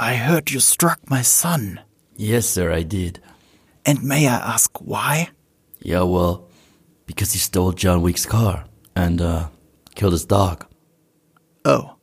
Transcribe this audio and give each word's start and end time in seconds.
I 0.00 0.14
heard 0.14 0.52
you 0.52 0.60
struck 0.60 1.00
my 1.10 1.22
son. 1.22 1.80
Yes, 2.16 2.46
sir, 2.46 2.70
I 2.72 2.84
did. 2.84 3.20
And 3.84 4.04
may 4.04 4.28
I 4.28 4.36
ask 4.36 4.70
why? 4.80 5.30
Yeah, 5.80 6.04
well, 6.04 6.48
because 7.06 7.32
he 7.32 7.40
stole 7.40 7.72
John 7.72 8.02
Wick's 8.02 8.24
car 8.24 8.64
and 8.94 9.20
uh, 9.20 9.48
killed 9.96 10.12
his 10.12 10.24
dog. 10.24 10.66
Oh. 11.64 11.96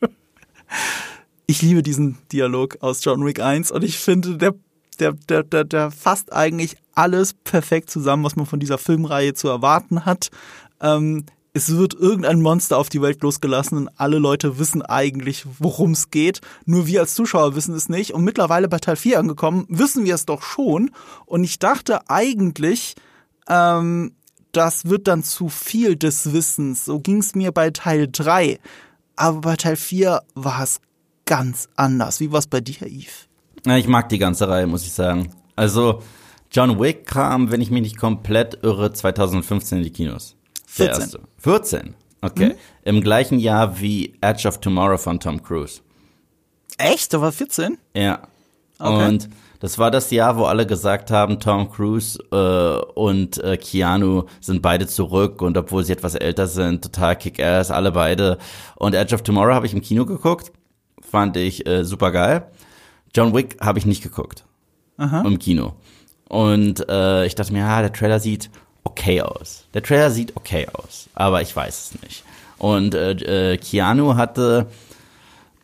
Ich 1.48 1.62
liebe 1.62 1.82
diesen 1.82 2.16
Dialog 2.30 2.76
aus 2.80 3.02
John 3.02 3.24
Wick 3.24 3.40
1 3.40 3.72
und 3.72 3.82
ich 3.82 3.98
finde, 3.98 4.36
der, 4.36 4.54
der, 5.00 5.14
der, 5.14 5.42
der, 5.42 5.64
der 5.64 5.90
fasst 5.90 6.32
eigentlich 6.32 6.76
alles 6.94 7.34
perfekt 7.34 7.90
zusammen, 7.90 8.22
was 8.22 8.36
man 8.36 8.46
von 8.46 8.60
dieser 8.60 8.78
Filmreihe 8.78 9.34
zu 9.34 9.48
erwarten 9.48 10.04
hat. 10.04 10.30
Ähm, 10.80 11.26
es 11.52 11.76
wird 11.76 11.94
irgendein 11.94 12.40
Monster 12.40 12.78
auf 12.78 12.88
die 12.88 13.02
Welt 13.02 13.22
losgelassen 13.22 13.76
und 13.76 13.88
alle 13.96 14.18
Leute 14.18 14.58
wissen 14.58 14.82
eigentlich, 14.82 15.44
worum 15.58 15.92
es 15.92 16.10
geht. 16.10 16.40
Nur 16.64 16.86
wir 16.86 17.00
als 17.00 17.14
Zuschauer 17.14 17.56
wissen 17.56 17.74
es 17.74 17.88
nicht. 17.88 18.12
Und 18.12 18.22
mittlerweile 18.24 18.68
bei 18.68 18.78
Teil 18.78 18.96
4 18.96 19.18
angekommen, 19.18 19.66
wissen 19.68 20.04
wir 20.04 20.14
es 20.14 20.26
doch 20.26 20.42
schon. 20.42 20.90
Und 21.26 21.42
ich 21.42 21.58
dachte 21.58 22.08
eigentlich, 22.08 22.94
ähm, 23.48 24.12
das 24.52 24.86
wird 24.86 25.08
dann 25.08 25.24
zu 25.24 25.48
viel 25.48 25.96
des 25.96 26.32
Wissens. 26.32 26.84
So 26.84 27.00
ging 27.00 27.18
es 27.18 27.34
mir 27.34 27.52
bei 27.52 27.70
Teil 27.70 28.08
3. 28.10 28.60
Aber 29.16 29.40
bei 29.40 29.56
Teil 29.56 29.76
4 29.76 30.22
war 30.34 30.62
es 30.62 30.80
ganz 31.26 31.68
anders. 31.74 32.20
Wie 32.20 32.30
war 32.30 32.38
es 32.38 32.46
bei 32.46 32.60
dir, 32.60 32.86
Yves? 32.86 33.28
Ich 33.66 33.88
mag 33.88 34.08
die 34.08 34.18
ganze 34.18 34.48
Reihe, 34.48 34.66
muss 34.66 34.84
ich 34.84 34.92
sagen. 34.92 35.32
Also, 35.56 36.02
John 36.50 36.80
Wick 36.80 37.06
kam, 37.06 37.50
wenn 37.50 37.60
ich 37.60 37.70
mich 37.70 37.82
nicht 37.82 37.98
komplett 37.98 38.58
irre, 38.62 38.92
2015 38.92 39.78
in 39.78 39.84
die 39.84 39.92
Kinos. 39.92 40.36
Der 40.78 40.86
14. 40.86 41.02
erste. 41.02 41.20
14? 41.38 41.94
Okay. 42.22 42.48
Mhm. 42.50 42.54
Im 42.84 43.00
gleichen 43.00 43.38
Jahr 43.38 43.80
wie 43.80 44.14
Edge 44.20 44.46
of 44.46 44.58
Tomorrow 44.58 44.98
von 44.98 45.20
Tom 45.20 45.42
Cruise. 45.42 45.80
Echt? 46.78 47.12
Da 47.12 47.20
war 47.20 47.32
14? 47.32 47.78
Ja. 47.94 48.22
Okay. 48.78 49.08
Und 49.08 49.28
das 49.60 49.78
war 49.78 49.90
das 49.90 50.10
Jahr, 50.10 50.38
wo 50.38 50.44
alle 50.44 50.66
gesagt 50.66 51.10
haben, 51.10 51.38
Tom 51.38 51.70
Cruise 51.70 52.18
äh, 52.32 52.90
und 52.98 53.42
äh, 53.44 53.58
Keanu 53.58 54.24
sind 54.40 54.62
beide 54.62 54.86
zurück 54.86 55.42
und 55.42 55.56
obwohl 55.58 55.84
sie 55.84 55.92
etwas 55.92 56.14
älter 56.14 56.46
sind, 56.46 56.82
total 56.82 57.16
kick-ass, 57.16 57.70
alle 57.70 57.92
beide. 57.92 58.38
Und 58.76 58.94
Edge 58.94 59.14
of 59.14 59.22
Tomorrow 59.22 59.52
habe 59.52 59.66
ich 59.66 59.74
im 59.74 59.82
Kino 59.82 60.06
geguckt, 60.06 60.50
fand 61.02 61.36
ich 61.36 61.66
äh, 61.66 61.84
super 61.84 62.10
geil. 62.10 62.46
John 63.14 63.34
Wick 63.34 63.58
habe 63.60 63.78
ich 63.78 63.86
nicht 63.86 64.02
geguckt 64.02 64.44
im 65.24 65.38
Kino. 65.38 65.74
Und 66.28 66.86
äh, 66.90 67.24
ich 67.24 67.34
dachte 67.34 67.52
mir, 67.52 67.60
ja, 67.60 67.80
der 67.80 67.92
Trailer 67.92 68.20
sieht 68.20 68.50
okay 68.84 69.22
aus. 69.22 69.64
Der 69.74 69.82
Trailer 69.82 70.10
sieht 70.10 70.36
okay 70.36 70.66
aus, 70.72 71.08
aber 71.14 71.42
ich 71.42 71.54
weiß 71.54 71.92
es 71.92 72.02
nicht. 72.02 72.24
Und 72.58 72.94
äh, 72.94 73.52
äh, 73.52 73.56
Keanu 73.56 74.16
hatte 74.16 74.66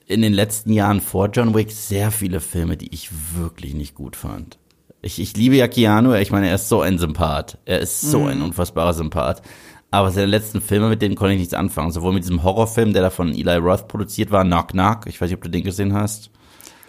in 0.07 0.23
den 0.23 0.33
letzten 0.33 0.73
Jahren 0.73 1.01
vor 1.01 1.29
John 1.33 1.55
Wick 1.55 1.71
sehr 1.73 2.11
viele 2.11 2.41
Filme, 2.41 2.77
die 2.77 2.93
ich 2.95 3.11
wirklich 3.35 3.75
nicht 3.75 3.95
gut 3.95 4.17
fand. 4.17 4.59
Ich, 5.03 5.21
ich 5.21 5.37
liebe 5.37 5.57
ja 5.57 5.69
Keanu, 5.69 6.15
ich 6.15 6.31
meine, 6.31 6.49
er 6.49 6.55
ist 6.55 6.69
so 6.69 6.81
ein 6.81 6.99
Sympath. 6.99 7.59
Er 7.65 7.81
ist 7.81 8.01
so 8.01 8.27
ein 8.27 8.41
unfassbarer 8.43 8.95
Sympath. 8.95 9.43
Aber 9.91 10.11
seine 10.11 10.27
letzten 10.27 10.61
Filme, 10.61 10.89
mit 10.89 11.03
denen 11.03 11.15
konnte 11.15 11.35
ich 11.35 11.39
nichts 11.39 11.55
anfangen. 11.55 11.93
Sowohl 11.93 12.13
mit 12.13 12.25
diesem 12.25 12.43
Horrorfilm, 12.43 12.93
der 12.93 13.03
da 13.03 13.11
von 13.11 13.33
Eli 13.33 13.57
Roth 13.57 13.89
produziert 13.89 14.31
war, 14.31 14.45
Knock 14.45 14.69
Knock. 14.69 15.07
Ich 15.07 15.21
weiß 15.21 15.29
nicht, 15.29 15.37
ob 15.37 15.43
du 15.43 15.51
den 15.51 15.65
gesehen 15.65 15.93
hast. 15.93 16.31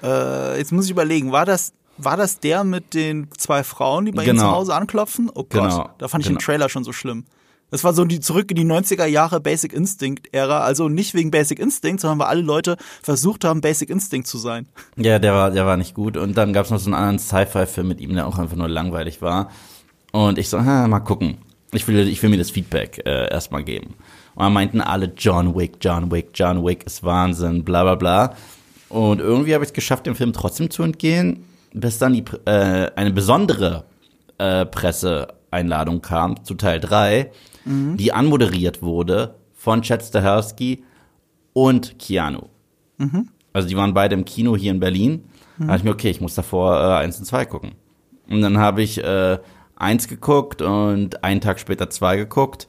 Äh, 0.04 0.58
jetzt 0.58 0.72
muss 0.72 0.86
ich 0.86 0.92
überlegen, 0.92 1.32
war 1.32 1.46
das, 1.46 1.74
war 1.98 2.18
das 2.18 2.40
der 2.40 2.64
mit 2.64 2.94
den 2.94 3.28
zwei 3.38 3.64
Frauen, 3.64 4.06
die 4.06 4.12
bei 4.12 4.24
ihm 4.24 4.28
Genau. 4.32 4.44
zu 4.44 4.52
Hause 4.52 4.76
anklopfen? 4.76 5.30
Oh 5.34 5.44
Gott, 5.44 5.52
Genau. 5.72 5.90
da 5.98 6.08
fand 6.08 6.24
ich 6.24 6.28
den 6.30 6.38
Genau. 6.38 6.46
Trailer 6.46 6.70
schon 6.70 6.84
so 6.84 6.94
schlimm. 6.94 7.26
Das 7.70 7.84
war 7.84 7.94
so 7.94 8.06
die 8.06 8.22
zurück 8.22 8.50
in 8.50 8.56
die 8.56 8.64
90er 8.66 9.06
Jahre 9.06 9.42
Basic 9.42 9.74
Instinct 9.74 10.34
Ära, 10.34 10.62
also 10.62 10.88
nicht 10.88 11.14
wegen 11.14 11.32
Basic 11.32 11.60
Instinct, 11.60 12.00
sondern 12.00 12.20
weil 12.20 12.28
alle 12.28 12.42
Leute 12.42 12.78
versucht 13.04 13.44
haben, 13.44 13.60
Basic 13.60 13.90
Instinct 13.90 14.28
zu 14.28 14.38
sein. 14.38 14.68
Ja, 14.96 15.20
der 15.20 15.34
war, 15.34 15.52
der 15.52 15.66
war 15.66 15.76
nicht 15.76 15.94
gut. 15.94 16.16
Und 16.16 16.38
dann 16.38 16.54
gab 16.54 16.64
es 16.66 16.72
noch 16.72 16.80
so 16.80 16.86
einen 16.86 16.94
anderen 16.94 17.20
Sci-Fi-Film 17.20 17.88
mit 17.90 18.00
ihm, 18.00 18.14
der 18.14 18.26
auch 18.26 18.38
einfach 18.38 18.56
nur 18.56 18.70
langweilig 18.70 19.22
war. 19.22 19.52
Und 20.14 20.38
ich 20.38 20.48
so, 20.48 20.64
ha, 20.64 20.88
mal 20.88 21.02
gucken. 21.02 21.40
Ich 21.74 21.86
will, 21.90 22.08
ich 22.08 22.24
will 22.24 22.30
mir 22.30 22.38
das 22.38 22.52
Feedback 22.52 23.02
äh, 23.06 23.30
erstmal 23.30 23.66
geben. 23.66 23.96
Und 24.36 24.44
dann 24.44 24.54
meinten 24.54 24.80
alle, 24.80 25.12
John 25.18 25.54
Wick, 25.54 25.74
John 25.82 26.10
Wick, 26.10 26.30
John 26.36 26.66
Wick 26.66 26.86
ist 26.86 27.04
Wahnsinn, 27.04 27.66
bla 27.66 27.84
bla 27.84 27.96
bla. 27.96 28.34
Und 28.88 29.20
irgendwie 29.20 29.54
habe 29.54 29.66
ich 29.66 29.72
es 29.72 29.74
geschafft, 29.74 30.06
dem 30.06 30.16
Film 30.16 30.32
trotzdem 30.32 30.70
zu 30.70 30.84
entgehen, 30.84 31.44
bis 31.80 31.98
dann 32.00 32.14
die, 32.14 32.26
äh, 32.46 32.92
eine 32.96 33.12
besondere 33.12 33.86
äh, 34.38 34.66
Presseeinladung 34.66 36.02
kam 36.02 36.44
zu 36.44 36.56
Teil 36.56 36.80
3, 36.80 37.32
die 37.98 38.14
anmoderiert 38.14 38.82
wurde 38.82 39.36
von 39.54 39.82
Chad 39.82 40.02
Stahelski 40.04 40.84
und 41.54 42.00
Keanu. 42.00 42.44
Also 43.54 43.68
die 43.68 43.76
waren 43.76 43.94
beide 43.94 44.16
im 44.16 44.24
Kino 44.24 44.56
hier 44.56 44.72
in 44.72 44.80
Berlin. 44.80 45.24
Da 45.58 45.66
dachte 45.66 45.78
ich 45.80 45.84
mir, 45.84 45.92
okay, 45.92 46.10
ich 46.10 46.22
muss 46.22 46.36
davor 46.36 46.80
äh, 46.80 47.04
eins 47.04 47.18
und 47.20 47.26
zwei 47.26 47.46
gucken. 47.46 47.72
Und 48.30 48.42
dann 48.42 48.58
habe 48.58 48.82
ich 48.84 49.04
äh, 49.04 49.40
eins 49.76 50.08
geguckt 50.08 50.62
und 50.62 51.24
einen 51.24 51.42
Tag 51.42 51.60
später 51.60 51.90
zwei 51.90 52.18
geguckt. 52.18 52.68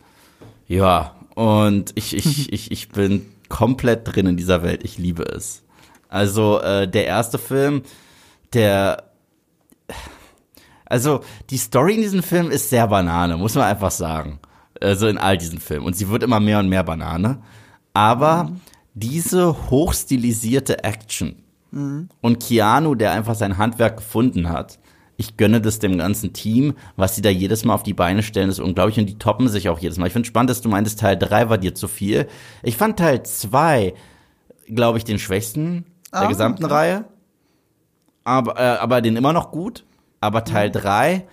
Ja, 0.67 1.15
und 1.35 1.93
ich, 1.95 2.17
ich, 2.17 2.53
ich, 2.53 2.71
ich 2.71 2.89
bin 2.89 3.27
komplett 3.49 4.15
drin 4.15 4.27
in 4.27 4.37
dieser 4.37 4.63
Welt. 4.63 4.83
Ich 4.85 4.99
liebe 4.99 5.25
es. 5.25 5.63
Also 6.09 6.61
äh, 6.61 6.89
der 6.89 7.07
erste 7.07 7.39
Film, 7.39 7.83
der 8.55 9.05
also 10.87 11.21
die 11.51 11.59
Story 11.59 11.95
in 11.95 12.01
diesem 12.03 12.23
Film 12.23 12.51
ist 12.51 12.71
sehr 12.71 12.87
Banane, 12.87 13.37
muss 13.37 13.55
man 13.55 13.65
einfach 13.65 13.91
sagen. 13.91 14.41
Also 14.81 15.07
in 15.09 15.19
all 15.19 15.37
diesen 15.37 15.61
Filmen. 15.61 15.87
Und 15.87 15.97
sie 15.97 16.09
wird 16.09 16.23
immer 16.23 16.41
mehr 16.41 16.61
und 16.61 16.69
mehr 16.69 16.85
Banane. 16.85 17.43
Aber 17.93 18.53
diese 18.95 19.71
hochstilisierte 19.71 20.85
Action 20.85 21.37
und 22.23 22.41
Keanu, 22.41 22.95
der 22.95 23.13
einfach 23.13 23.35
sein 23.35 23.59
Handwerk 23.59 23.99
gefunden 23.99 24.49
hat, 24.49 24.79
ich 25.19 25.37
gönne 25.37 25.61
das 25.61 25.81
dem 25.81 25.99
ganzen 25.99 26.33
Team, 26.33 26.75
was 26.97 27.17
sie 27.17 27.23
da 27.23 27.29
jedes 27.29 27.65
Mal 27.65 27.75
auf 27.75 27.83
die 27.83 27.93
Beine 27.93 28.23
stellen, 28.23 28.49
ist 28.49 28.61
unglaublich 28.61 28.99
und 28.99 29.07
die 29.07 29.19
toppen 29.19 29.49
sich 29.49 29.69
auch 29.69 29.81
jedes 29.81 29.99
Mal. 29.99 30.07
Ich 30.07 30.13
finde 30.13 30.29
spannend, 30.29 30.49
dass 30.49 30.63
du 30.63 30.69
meintest, 30.69 31.01
Teil 31.01 31.19
3 31.19 31.51
war 31.51 31.59
dir 31.59 31.75
zu 31.75 31.89
viel. 31.89 32.29
Ich 32.63 32.77
fand 32.77 32.99
Teil 32.99 33.25
2, 33.25 33.95
glaube 34.69 34.97
ich, 34.97 35.05
den 35.05 35.19
schwächsten 35.19 35.85
der 36.13 36.23
Ah, 36.23 36.27
gesamten 36.29 36.65
okay. 36.65 36.75
Reihe. 36.75 37.05
Aber, 38.25 38.59
äh, 38.59 38.79
aber 38.79 39.01
den 39.01 39.17
immer 39.17 39.33
noch 39.33 39.51
gut. 39.51 39.85
Aber 40.21 40.45
Teil 40.45 40.71
3 40.71 41.27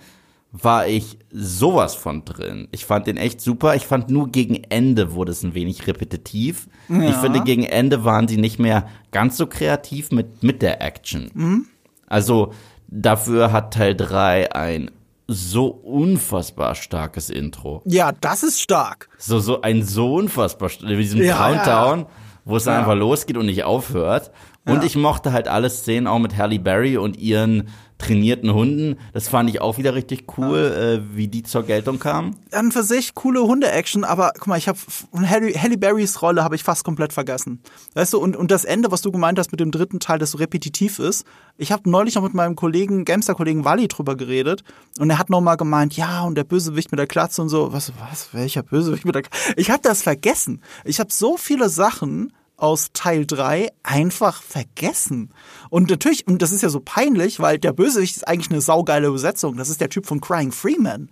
war 0.52 0.86
ich 0.86 1.18
sowas 1.30 1.94
von 1.94 2.24
drin. 2.24 2.68
Ich 2.70 2.86
fand 2.86 3.06
den 3.06 3.16
echt 3.16 3.40
super. 3.40 3.74
Ich 3.74 3.86
fand 3.86 4.08
nur 4.10 4.28
gegen 4.30 4.62
Ende 4.68 5.12
wurde 5.12 5.32
es 5.32 5.42
ein 5.42 5.54
wenig 5.54 5.86
repetitiv. 5.86 6.68
Ich 6.88 7.14
finde, 7.16 7.40
gegen 7.42 7.64
Ende 7.64 8.04
waren 8.04 8.28
sie 8.28 8.38
nicht 8.38 8.58
mehr 8.58 8.86
ganz 9.10 9.36
so 9.36 9.46
kreativ 9.46 10.12
mit, 10.12 10.42
mit 10.42 10.62
der 10.62 10.80
Action. 10.80 11.66
Also 12.06 12.52
dafür 12.88 13.52
hat 13.52 13.74
Teil 13.74 13.94
3 13.96 14.52
ein 14.54 14.90
so 15.26 15.66
unfassbar 15.66 16.76
starkes 16.76 17.28
Intro. 17.28 17.82
Ja, 17.84 18.12
das 18.12 18.44
ist 18.44 18.60
stark. 18.60 19.08
So, 19.18 19.40
so 19.40 19.60
ein 19.60 19.82
so 19.82 20.14
unfassbar, 20.14 20.70
mit 20.82 20.98
diesem 21.00 21.20
Ja, 21.20 21.36
Countdown, 21.36 22.06
wo 22.44 22.56
es 22.56 22.64
dann 22.64 22.74
Ja. 22.74 22.80
einfach 22.80 22.94
losgeht 22.94 23.36
und 23.36 23.46
nicht 23.46 23.64
aufhört. 23.64 24.30
Und 24.66 24.84
ich 24.84 24.96
mochte 24.96 25.32
halt 25.32 25.48
alle 25.48 25.70
Szenen 25.70 26.06
auch 26.06 26.18
mit 26.18 26.36
Halle 26.36 26.58
Berry 26.58 26.96
und 26.96 27.16
ihren 27.16 27.68
trainierten 27.98 28.52
Hunden. 28.52 28.98
Das 29.12 29.28
fand 29.28 29.48
ich 29.48 29.60
auch 29.60 29.78
wieder 29.78 29.94
richtig 29.94 30.24
cool, 30.36 30.58
äh, 30.58 31.16
wie 31.16 31.28
die 31.28 31.42
zur 31.42 31.62
Geltung 31.62 31.98
kamen. 31.98 32.36
An 32.52 32.72
für 32.72 32.82
sich 32.82 33.14
coole 33.14 33.42
Hunde-Action, 33.42 34.04
aber 34.04 34.32
guck 34.34 34.48
mal, 34.48 34.58
ich 34.58 34.68
habe 34.68 34.78
Harry, 35.24 35.54
Halle 35.54 35.78
Berrys 35.78 36.20
Rolle 36.20 36.44
habe 36.44 36.56
ich 36.56 36.62
fast 36.62 36.84
komplett 36.84 37.12
vergessen. 37.12 37.62
Weißt 37.94 38.12
du, 38.12 38.18
und, 38.18 38.36
und 38.36 38.50
das 38.50 38.64
Ende, 38.64 38.90
was 38.90 39.02
du 39.02 39.12
gemeint 39.12 39.38
hast 39.38 39.50
mit 39.50 39.60
dem 39.60 39.70
dritten 39.70 40.00
Teil, 40.00 40.18
das 40.18 40.32
so 40.32 40.38
repetitiv 40.38 40.98
ist. 40.98 41.24
Ich 41.56 41.72
habe 41.72 41.88
neulich 41.88 42.16
noch 42.16 42.22
mit 42.22 42.34
meinem 42.34 42.56
Kollegen, 42.56 43.04
Gamester-Kollegen 43.04 43.64
Wally 43.64 43.88
drüber 43.88 44.16
geredet 44.16 44.62
und 44.98 45.08
er 45.08 45.18
hat 45.18 45.30
noch 45.30 45.40
mal 45.40 45.56
gemeint, 45.56 45.96
ja, 45.96 46.22
und 46.22 46.34
der 46.34 46.44
Bösewicht 46.44 46.90
mit 46.90 46.98
der 46.98 47.06
Klatze 47.06 47.40
und 47.40 47.48
so. 47.48 47.72
Was, 47.72 47.92
was, 48.10 48.34
welcher 48.34 48.62
Bösewicht 48.62 49.06
mit 49.06 49.14
der 49.14 49.22
Klatze? 49.22 49.54
Ich 49.56 49.70
habe 49.70 49.80
das 49.82 50.02
vergessen. 50.02 50.60
Ich 50.84 51.00
habe 51.00 51.10
so 51.12 51.36
viele 51.36 51.70
Sachen 51.70 52.32
aus 52.56 52.88
Teil 52.94 53.26
3 53.26 53.70
einfach 53.82 54.42
vergessen. 54.42 55.30
Und 55.70 55.90
natürlich, 55.90 56.26
und 56.26 56.40
das 56.40 56.52
ist 56.52 56.62
ja 56.62 56.68
so 56.70 56.80
peinlich, 56.80 57.40
weil 57.40 57.58
der 57.58 57.72
Bösewicht 57.72 58.16
ist 58.16 58.26
eigentlich 58.26 58.50
eine 58.50 58.60
saugeile 58.60 59.10
Besetzung. 59.10 59.56
Das 59.56 59.68
ist 59.68 59.80
der 59.80 59.90
Typ 59.90 60.06
von 60.06 60.20
Crying 60.20 60.52
Freeman. 60.52 61.10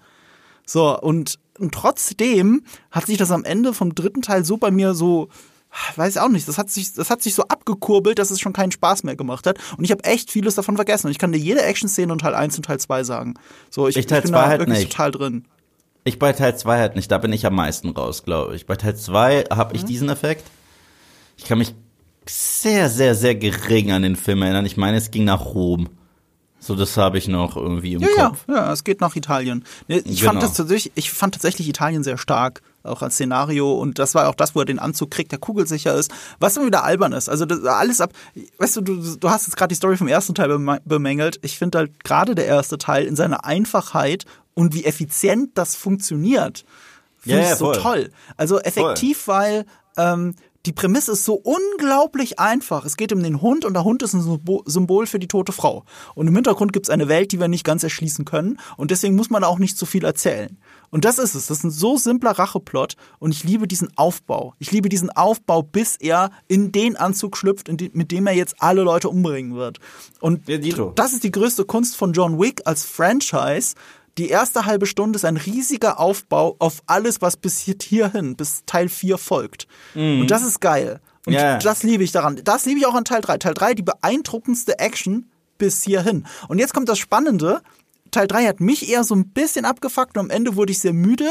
So, 0.66 0.98
und, 0.98 1.38
und 1.58 1.74
trotzdem 1.74 2.62
hat 2.90 3.06
sich 3.06 3.18
das 3.18 3.30
am 3.30 3.44
Ende 3.44 3.74
vom 3.74 3.94
dritten 3.94 4.22
Teil 4.22 4.44
so 4.44 4.56
bei 4.56 4.70
mir 4.70 4.94
so, 4.94 5.28
weiß 5.96 6.16
ich 6.16 6.20
auch 6.22 6.28
nicht, 6.30 6.48
das 6.48 6.56
hat 6.56 6.70
sich, 6.70 6.94
das 6.94 7.10
hat 7.10 7.20
sich 7.22 7.34
so 7.34 7.42
abgekurbelt, 7.42 8.18
dass 8.18 8.30
es 8.30 8.40
schon 8.40 8.54
keinen 8.54 8.72
Spaß 8.72 9.02
mehr 9.04 9.16
gemacht 9.16 9.46
hat. 9.46 9.58
Und 9.76 9.84
ich 9.84 9.90
habe 9.90 10.04
echt 10.04 10.30
vieles 10.30 10.54
davon 10.54 10.76
vergessen. 10.76 11.08
Und 11.08 11.10
ich 11.10 11.18
kann 11.18 11.32
dir 11.32 11.38
jede 11.38 11.62
Action-Szene 11.62 12.10
und 12.12 12.20
Teil 12.20 12.34
1 12.34 12.56
und 12.56 12.64
Teil 12.64 12.80
2 12.80 13.04
sagen. 13.04 13.34
So, 13.68 13.86
ich, 13.88 13.96
Ich 13.98 14.06
Teil 14.06 14.22
bin 14.22 14.30
zwei 14.30 14.38
da 14.42 14.46
halt 14.46 14.60
wirklich 14.60 14.78
nicht. 14.78 14.92
total 14.92 15.10
drin. 15.10 15.44
Ich 16.04 16.18
bei 16.18 16.32
Teil 16.32 16.56
2 16.56 16.78
halt 16.78 16.96
nicht, 16.96 17.10
da 17.10 17.18
bin 17.18 17.32
ich 17.32 17.44
am 17.44 17.54
meisten 17.54 17.90
raus, 17.90 18.24
glaube 18.24 18.56
ich. 18.56 18.64
Bei 18.66 18.76
Teil 18.76 18.96
2 18.96 19.44
habe 19.50 19.70
Mhm. 19.74 19.76
ich 19.76 19.84
diesen 19.84 20.08
Effekt. 20.08 20.44
Ich 21.36 21.44
kann 21.44 21.58
mich 21.58 21.74
sehr, 22.26 22.88
sehr, 22.88 23.14
sehr 23.14 23.34
gering 23.34 23.92
an 23.92 24.02
den 24.02 24.16
Film 24.16 24.42
erinnern. 24.42 24.64
Ich 24.66 24.76
meine, 24.76 24.96
es 24.96 25.10
ging 25.10 25.24
nach 25.24 25.44
Rom. 25.44 25.88
So, 26.58 26.74
das 26.74 26.96
habe 26.96 27.18
ich 27.18 27.28
noch 27.28 27.58
irgendwie 27.58 27.92
im 27.92 28.00
Ja, 28.00 28.08
Kopf. 28.28 28.44
ja, 28.48 28.54
ja, 28.54 28.72
es 28.72 28.84
geht 28.84 29.02
nach 29.02 29.14
Italien. 29.16 29.64
Nee, 29.86 29.98
Ich 30.06 30.20
Genau. 30.20 30.30
fand 30.32 30.42
das 30.42 30.54
tatsächlich, 30.54 30.92
ich 30.94 31.10
fand 31.10 31.34
tatsächlich 31.34 31.68
Italien 31.68 32.02
sehr 32.02 32.16
stark, 32.16 32.62
auch 32.82 33.02
als 33.02 33.14
Szenario 33.16 33.70
und 33.74 33.98
das 33.98 34.14
war 34.14 34.30
auch 34.30 34.34
das, 34.34 34.54
wo 34.54 34.60
er 34.60 34.64
den 34.64 34.78
Anzug 34.78 35.10
kriegt, 35.10 35.30
der 35.32 35.38
kugelsicher 35.38 35.94
ist, 35.94 36.10
was 36.40 36.56
immer 36.56 36.64
wieder 36.66 36.82
albern 36.84 37.12
ist. 37.12 37.28
Also 37.28 37.44
das, 37.44 37.62
alles 37.64 38.00
ab, 38.00 38.12
weißt 38.56 38.76
du, 38.76 38.80
du, 38.80 39.16
du 39.16 39.28
hast 39.30 39.46
jetzt 39.46 39.56
gerade 39.58 39.68
die 39.68 39.74
Story 39.74 39.98
vom 39.98 40.08
ersten 40.08 40.34
Teil 40.34 40.48
bemängelt. 40.86 41.38
Ich 41.42 41.58
finde 41.58 41.76
halt 41.78 42.02
gerade 42.02 42.34
der 42.34 42.46
erste 42.46 42.78
Teil 42.78 43.04
in 43.04 43.14
seiner 43.16 43.44
Einfachheit 43.44 44.24
und 44.54 44.72
wie 44.72 44.86
effizient 44.86 45.50
das 45.58 45.76
funktioniert, 45.76 46.64
finde 47.20 47.38
Ja, 47.38 47.42
ich 47.44 47.50
ja, 47.50 47.56
so 47.56 47.66
voll. 47.66 47.76
toll. 47.82 48.10
Also 48.38 48.58
effektiv, 48.60 49.28
weil 49.28 49.66
ähm, 49.98 50.34
die 50.66 50.72
Prämisse 50.72 51.12
ist 51.12 51.24
so 51.24 51.34
unglaublich 51.34 52.38
einfach. 52.38 52.84
Es 52.84 52.96
geht 52.96 53.12
um 53.12 53.22
den 53.22 53.42
Hund 53.42 53.64
und 53.64 53.74
der 53.74 53.84
Hund 53.84 54.02
ist 54.02 54.14
ein 54.14 54.22
Symbo- 54.22 54.62
Symbol 54.64 55.06
für 55.06 55.18
die 55.18 55.28
tote 55.28 55.52
Frau. 55.52 55.84
Und 56.14 56.26
im 56.26 56.34
Hintergrund 56.34 56.72
gibt 56.72 56.86
es 56.86 56.90
eine 56.90 57.08
Welt, 57.08 57.32
die 57.32 57.40
wir 57.40 57.48
nicht 57.48 57.64
ganz 57.64 57.82
erschließen 57.82 58.24
können. 58.24 58.58
Und 58.76 58.90
deswegen 58.90 59.14
muss 59.14 59.28
man 59.30 59.44
auch 59.44 59.58
nicht 59.58 59.76
zu 59.76 59.84
viel 59.84 60.04
erzählen. 60.04 60.56
Und 60.90 61.04
das 61.04 61.18
ist 61.18 61.34
es. 61.34 61.46
Das 61.48 61.58
ist 61.58 61.64
ein 61.64 61.70
so 61.70 61.96
simpler 61.98 62.30
Racheplot. 62.30 62.96
Und 63.18 63.32
ich 63.32 63.44
liebe 63.44 63.68
diesen 63.68 63.88
Aufbau. 63.96 64.54
Ich 64.58 64.70
liebe 64.70 64.88
diesen 64.88 65.10
Aufbau, 65.10 65.62
bis 65.62 65.96
er 65.96 66.30
in 66.48 66.72
den 66.72 66.96
Anzug 66.96 67.36
schlüpft, 67.36 67.68
mit 67.94 68.10
dem 68.10 68.26
er 68.26 68.34
jetzt 68.34 68.54
alle 68.60 68.82
Leute 68.82 69.08
umbringen 69.10 69.56
wird. 69.56 69.80
Und 70.20 70.48
Ja, 70.48 70.92
das 70.94 71.12
ist 71.12 71.24
die 71.24 71.32
größte 71.32 71.64
Kunst 71.64 71.96
von 71.96 72.12
John 72.12 72.40
Wick 72.40 72.62
als 72.64 72.84
Franchise. 72.84 73.74
Die 74.18 74.28
erste 74.28 74.64
halbe 74.64 74.86
Stunde 74.86 75.16
ist 75.16 75.24
ein 75.24 75.36
riesiger 75.36 75.98
Aufbau 75.98 76.54
auf 76.60 76.82
alles, 76.86 77.20
was 77.20 77.36
bis 77.36 77.58
hierhin, 77.58 78.36
bis 78.36 78.62
Teil 78.66 78.88
4 78.88 79.18
folgt. 79.18 79.66
Und 79.94 80.28
das 80.28 80.42
ist 80.44 80.60
geil. 80.60 81.00
Und 81.26 81.32
Mhm. 81.32 81.38
Ja. 81.38 81.58
das 81.58 81.82
liebe 81.82 82.04
ich 82.04 82.12
daran. 82.12 82.40
Das 82.44 82.64
liebe 82.66 82.78
ich 82.80 82.86
auch 82.86 82.94
an 82.94 83.04
Teil 83.04 83.22
3. 83.22 83.38
Teil 83.38 83.54
3, 83.54 83.74
die 83.74 83.82
beeindruckendste 83.82 84.78
Action 84.78 85.30
bis 85.58 85.82
hierhin. 85.82 86.26
Und 86.48 86.58
jetzt 86.58 86.74
kommt 86.74 86.88
das 86.88 86.98
Spannende. 86.98 87.62
Teil 88.10 88.28
3 88.28 88.46
hat 88.46 88.60
mich 88.60 88.88
eher 88.88 89.02
so 89.04 89.14
ein 89.16 89.30
bisschen 89.30 89.64
abgefuckt 89.64 90.16
und 90.16 90.24
am 90.26 90.30
Ende 90.30 90.54
wurde 90.54 90.70
ich 90.72 90.78
sehr 90.80 90.92
müde. 90.92 91.28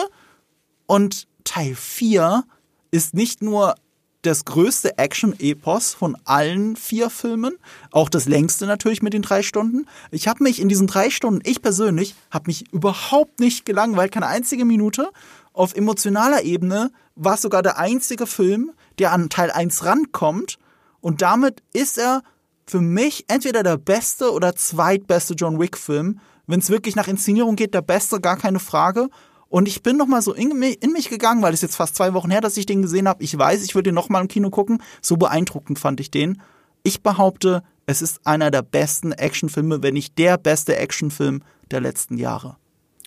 Und 0.87 1.27
Teil 1.45 1.75
4 1.75 2.43
ist 2.91 3.13
nicht 3.13 3.41
nur 3.41 3.75
das 4.23 4.45
größte 4.45 4.97
Action-Epos 4.97 5.93
von 5.93 6.17
allen 6.25 6.75
vier 6.75 7.09
Filmen, 7.09 7.55
auch 7.91 8.09
das 8.09 8.25
längste 8.25 8.65
natürlich 8.65 9.01
mit 9.01 9.13
den 9.13 9.21
drei 9.21 9.43
Stunden. 9.43 9.85
Ich 10.11 10.27
habe 10.27 10.43
mich 10.43 10.59
in 10.59 10.69
diesen 10.69 10.87
drei 10.87 11.09
Stunden, 11.09 11.41
ich 11.43 11.61
persönlich, 11.61 12.15
habe 12.31 12.47
mich 12.47 12.71
überhaupt 12.73 13.39
nicht 13.39 13.65
gelangweilt, 13.65 14.11
keine 14.11 14.27
einzige 14.27 14.65
Minute. 14.65 15.11
Auf 15.51 15.75
emotionaler 15.75 16.43
Ebene 16.43 16.91
war 17.15 17.35
es 17.35 17.41
sogar 17.41 17.61
der 17.61 17.77
einzige 17.77 18.25
Film, 18.25 18.71
der 18.97 19.11
an 19.11 19.29
Teil 19.29 19.51
1 19.51 19.85
rankommt. 19.85 20.57
Und 21.01 21.21
damit 21.21 21.61
ist 21.73 21.97
er 21.97 22.23
für 22.65 22.81
mich 22.81 23.25
entweder 23.27 23.61
der 23.61 23.77
beste 23.77 24.31
oder 24.31 24.55
zweitbeste 24.55 25.33
John 25.33 25.59
Wick-Film. 25.59 26.19
Wenn 26.47 26.59
es 26.59 26.69
wirklich 26.69 26.95
nach 26.95 27.07
Inszenierung 27.07 27.55
geht, 27.55 27.73
der 27.73 27.81
beste, 27.81 28.19
gar 28.21 28.37
keine 28.37 28.59
Frage. 28.59 29.09
Und 29.53 29.67
ich 29.67 29.83
bin 29.83 29.97
noch 29.97 30.07
mal 30.07 30.23
so 30.23 30.33
in, 30.33 30.49
in 30.63 30.91
mich 30.93 31.09
gegangen, 31.09 31.43
weil 31.43 31.53
es 31.53 31.61
jetzt 31.61 31.75
fast 31.75 31.95
zwei 31.95 32.15
Wochen 32.15 32.31
her, 32.31 32.41
dass 32.41 32.57
ich 32.57 32.65
den 32.65 32.81
gesehen 32.81 33.07
habe. 33.07 33.23
Ich 33.23 33.37
weiß, 33.37 33.63
ich 33.63 33.75
würde 33.75 33.89
den 33.89 33.93
noch 33.93 34.09
mal 34.09 34.19
im 34.19 34.27
Kino 34.27 34.49
gucken. 34.49 34.81
So 34.99 35.15
beeindruckend 35.15 35.77
fand 35.77 35.99
ich 35.99 36.09
den. 36.09 36.41
Ich 36.81 37.03
behaupte, 37.03 37.61
es 37.85 38.01
ist 38.01 38.25
einer 38.25 38.49
der 38.49 38.63
besten 38.63 39.11
Actionfilme, 39.11 39.83
wenn 39.83 39.93
nicht 39.93 40.17
der 40.17 40.39
beste 40.39 40.75
Actionfilm 40.77 41.43
der 41.69 41.81
letzten 41.81 42.17
Jahre. 42.17 42.55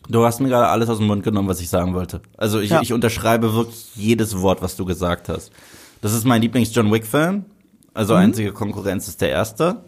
Du 0.09 0.25
hast 0.25 0.39
mir 0.41 0.47
gerade 0.49 0.69
alles 0.69 0.89
aus 0.89 0.99
dem 0.99 1.09
Mund 1.09 1.25
genommen, 1.25 1.49
was 1.49 1.61
ich 1.61 1.69
sagen 1.69 1.95
wollte. 1.95 2.21
Also 2.37 2.61
ich, 2.61 2.71
Ja. 2.71 2.81
ich 2.81 2.93
unterschreibe 2.93 3.53
wirklich 3.53 3.97
jedes 3.97 4.41
Wort, 4.41 4.63
was 4.63 4.77
du 4.77 4.85
gesagt 4.85 5.29
hast. 5.29 5.51
Das 6.01 6.13
ist 6.15 6.25
mein 6.25 6.43
Lieblings-John 6.43 6.93
Wick-Film. 6.93 7.45
Also 7.93 8.13
Mhm. 8.15 8.21
einzige 8.21 8.53
Konkurrenz 8.53 9.09
ist 9.09 9.21
der 9.21 9.31
erste. 9.31 9.83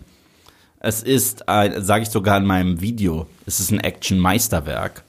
Es 0.81 1.05
ist, 1.05 1.49
ein, 1.49 1.85
sage 1.85 2.03
ich 2.03 2.09
sogar 2.11 2.39
in 2.39 2.47
meinem 2.47 2.81
Video, 2.81 3.27
es 3.47 3.61
ist 3.61 3.71
ein 3.71 3.79
Action-Meisterwerk. 3.79 5.05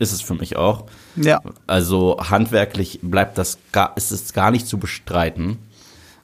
Ist 0.00 0.12
es 0.12 0.22
für 0.22 0.34
mich 0.34 0.56
auch. 0.56 0.86
Ja. 1.14 1.42
Also 1.66 2.16
handwerklich 2.18 3.00
bleibt 3.02 3.36
das 3.36 3.58
gar, 3.70 3.96
ist 3.98 4.10
es 4.10 4.32
gar 4.32 4.50
nicht 4.50 4.66
zu 4.66 4.78
bestreiten. 4.78 5.58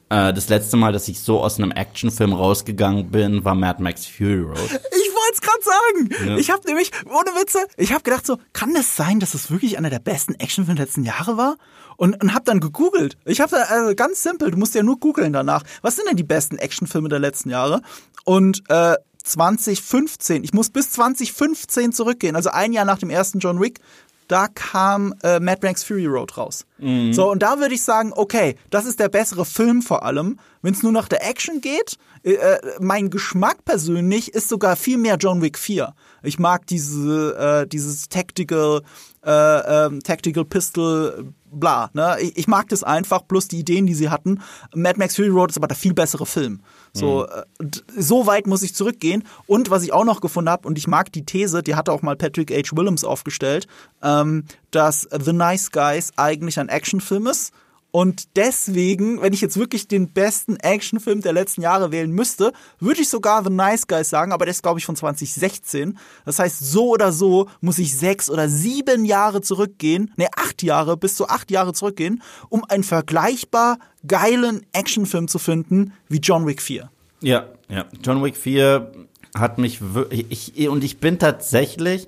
Äh, 0.09 0.33
das 0.33 0.49
letzte 0.49 0.77
Mal, 0.77 0.91
dass 0.91 1.07
ich 1.07 1.19
so 1.19 1.41
aus 1.41 1.59
einem 1.59 1.69
Actionfilm 1.71 2.33
rausgegangen 2.33 3.11
bin, 3.11 3.45
war 3.45 3.53
Mad 3.53 3.81
Max 3.83 4.07
Fury 4.07 4.41
Road. 4.41 4.57
Ich 4.57 5.13
wollte 5.13 5.33
es 5.33 5.41
gerade 5.41 5.63
sagen. 5.63 6.39
Ich 6.39 6.49
habe 6.49 6.65
nämlich, 6.65 6.91
ohne 7.05 7.39
Witze, 7.39 7.59
ich 7.77 7.91
habe 7.91 8.01
gedacht 8.03 8.25
so, 8.25 8.39
kann 8.53 8.73
das 8.73 8.95
sein, 8.95 9.19
dass 9.19 9.35
es 9.35 9.51
wirklich 9.51 9.77
einer 9.77 9.91
der 9.91 9.99
besten 9.99 10.33
Actionfilme 10.35 10.77
der 10.77 10.85
letzten 10.85 11.03
Jahre 11.03 11.37
war? 11.37 11.57
Und, 11.97 12.21
und 12.23 12.33
habe 12.33 12.45
dann 12.45 12.59
gegoogelt. 12.59 13.17
Ich 13.25 13.41
habe 13.41 13.51
da 13.51 13.63
also 13.63 13.93
ganz 13.95 14.23
simpel, 14.23 14.51
du 14.51 14.57
musst 14.57 14.73
ja 14.75 14.83
nur 14.83 14.99
googeln 14.99 15.33
danach. 15.33 15.63
Was 15.81 15.95
sind 15.95 16.07
denn 16.07 16.15
die 16.15 16.23
besten 16.23 16.57
Actionfilme 16.57 17.09
der 17.09 17.19
letzten 17.19 17.49
Jahre? 17.49 17.81
Und 18.23 18.63
äh, 18.69 18.95
2015, 19.27 20.43
ich 20.43 20.53
muss 20.53 20.69
bis 20.69 20.91
2015 20.91 21.93
zurückgehen, 21.93 22.35
also 22.35 22.49
ein 22.49 22.73
Jahr 22.73 22.85
nach 22.85 22.97
dem 22.97 23.09
ersten 23.09 23.39
John 23.39 23.61
Wick, 23.61 23.79
da 24.27 24.47
kam 24.47 25.13
äh, 25.23 25.39
Mad 25.39 25.59
Max 25.65 25.83
Fury 25.83 26.05
Road 26.05 26.37
raus. 26.37 26.65
So, 27.13 27.31
und 27.31 27.41
da 27.41 27.59
würde 27.59 27.75
ich 27.75 27.83
sagen, 27.83 28.11
okay, 28.15 28.55
das 28.69 28.85
ist 28.85 28.99
der 28.99 29.09
bessere 29.09 29.45
Film 29.45 29.81
vor 29.81 30.03
allem. 30.03 30.37
Wenn 30.61 30.73
es 30.73 30.83
nur 30.83 30.91
nach 30.91 31.07
der 31.07 31.25
Action 31.27 31.61
geht, 31.61 31.97
äh, 32.23 32.33
äh, 32.33 32.59
mein 32.79 33.09
Geschmack 33.09 33.63
persönlich 33.63 34.33
ist 34.33 34.49
sogar 34.49 34.75
viel 34.75 34.97
mehr 34.97 35.15
John 35.17 35.41
Wick 35.41 35.57
4. 35.57 35.93
Ich 36.23 36.39
mag 36.39 36.67
diese, 36.67 37.37
äh, 37.37 37.67
dieses 37.67 38.09
Tactical, 38.09 38.81
äh, 39.25 39.31
ähm, 39.31 40.03
Tactical 40.03 40.43
Pistol, 40.43 41.33
bla. 41.51 41.89
Ne? 41.93 42.17
Ich, 42.21 42.37
ich 42.37 42.47
mag 42.47 42.67
das 42.69 42.83
einfach, 42.83 43.25
plus 43.27 43.47
die 43.47 43.59
Ideen, 43.59 43.85
die 43.85 43.95
sie 43.95 44.09
hatten. 44.09 44.41
Mad 44.75 44.99
Max 44.99 45.15
Fury 45.15 45.29
Road 45.29 45.51
ist 45.51 45.57
aber 45.57 45.67
der 45.67 45.77
viel 45.77 45.93
bessere 45.93 46.25
Film. 46.25 46.61
So, 46.93 47.25
äh, 47.27 47.43
d- 47.59 47.81
so 47.97 48.25
weit 48.27 48.47
muss 48.47 48.63
ich 48.63 48.73
zurückgehen. 48.73 49.23
Und 49.45 49.69
was 49.69 49.83
ich 49.83 49.93
auch 49.93 50.05
noch 50.05 50.21
gefunden 50.21 50.49
habe, 50.49 50.67
und 50.67 50.77
ich 50.77 50.87
mag 50.87 51.11
die 51.11 51.25
These, 51.25 51.61
die 51.63 51.75
hatte 51.75 51.91
auch 51.91 52.01
mal 52.01 52.15
Patrick 52.15 52.51
H. 52.51 52.75
Willems 52.75 53.03
aufgestellt, 53.03 53.67
ähm, 54.01 54.45
dass 54.71 55.07
The 55.23 55.33
Nice 55.33 55.71
Guys 55.71 56.11
eigentlich 56.15 56.59
ein 56.59 56.69
Actionfilm 56.69 57.27
ist. 57.27 57.53
Und 57.91 58.35
deswegen, 58.35 59.21
wenn 59.21 59.33
ich 59.33 59.41
jetzt 59.41 59.57
wirklich 59.57 59.87
den 59.87 60.09
besten 60.11 60.57
Actionfilm 60.57 61.21
der 61.21 61.33
letzten 61.33 61.61
Jahre 61.61 61.91
wählen 61.91 62.11
müsste, 62.11 62.51
würde 62.79 63.01
ich 63.01 63.09
sogar 63.09 63.43
The 63.43 63.49
Nice 63.49 63.87
Guys 63.87 64.09
sagen, 64.09 64.31
aber 64.33 64.45
der 64.45 64.51
ist, 64.51 64.61
glaube 64.61 64.79
ich, 64.79 64.85
von 64.85 64.95
2016. 64.95 65.97
Das 66.25 66.37
heißt, 66.39 66.59
so 66.59 66.89
oder 66.89 67.11
so 67.11 67.47
muss 67.61 67.79
ich 67.79 67.97
sechs 67.97 68.29
oder 68.29 68.49
sieben 68.49 69.05
Jahre 69.05 69.41
zurückgehen, 69.41 70.11
ne, 70.17 70.27
acht 70.35 70.63
Jahre, 70.63 70.97
bis 70.97 71.15
zu 71.15 71.27
acht 71.29 71.49
Jahre 71.49 71.73
zurückgehen, 71.73 72.21
um 72.49 72.63
einen 72.65 72.83
vergleichbar 72.83 73.79
geilen 74.05 74.65
Actionfilm 74.73 75.27
zu 75.27 75.39
finden 75.39 75.93
wie 76.09 76.17
John 76.19 76.45
Wick 76.45 76.61
4. 76.61 76.89
Ja, 77.21 77.47
ja. 77.69 77.85
John 78.03 78.23
Wick 78.23 78.37
4 78.37 78.91
hat 79.35 79.57
mich 79.57 79.93
wirklich, 79.93 80.25
ich, 80.55 80.69
und 80.69 80.83
ich 80.83 80.99
bin 80.99 81.19
tatsächlich 81.19 82.07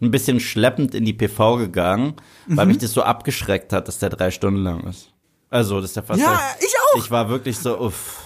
ein 0.00 0.10
bisschen 0.10 0.40
schleppend 0.40 0.94
in 0.94 1.04
die 1.04 1.12
PV 1.14 1.56
gegangen, 1.56 2.14
Mhm. 2.46 2.56
weil 2.56 2.66
mich 2.66 2.78
das 2.78 2.92
so 2.92 3.02
abgeschreckt 3.02 3.72
hat, 3.72 3.88
dass 3.88 3.98
der 3.98 4.10
drei 4.10 4.30
Stunden 4.30 4.62
lang 4.62 4.84
ist. 4.84 5.12
Also, 5.56 5.80
das 5.80 5.90
ist 5.90 5.96
ja 5.96 6.02
fast. 6.02 6.20
Ja, 6.20 6.38
ich 6.60 6.74
auch. 6.92 6.98
Ich 6.98 7.10
war 7.10 7.30
wirklich 7.30 7.58
so, 7.58 7.78
uff. 7.80 8.22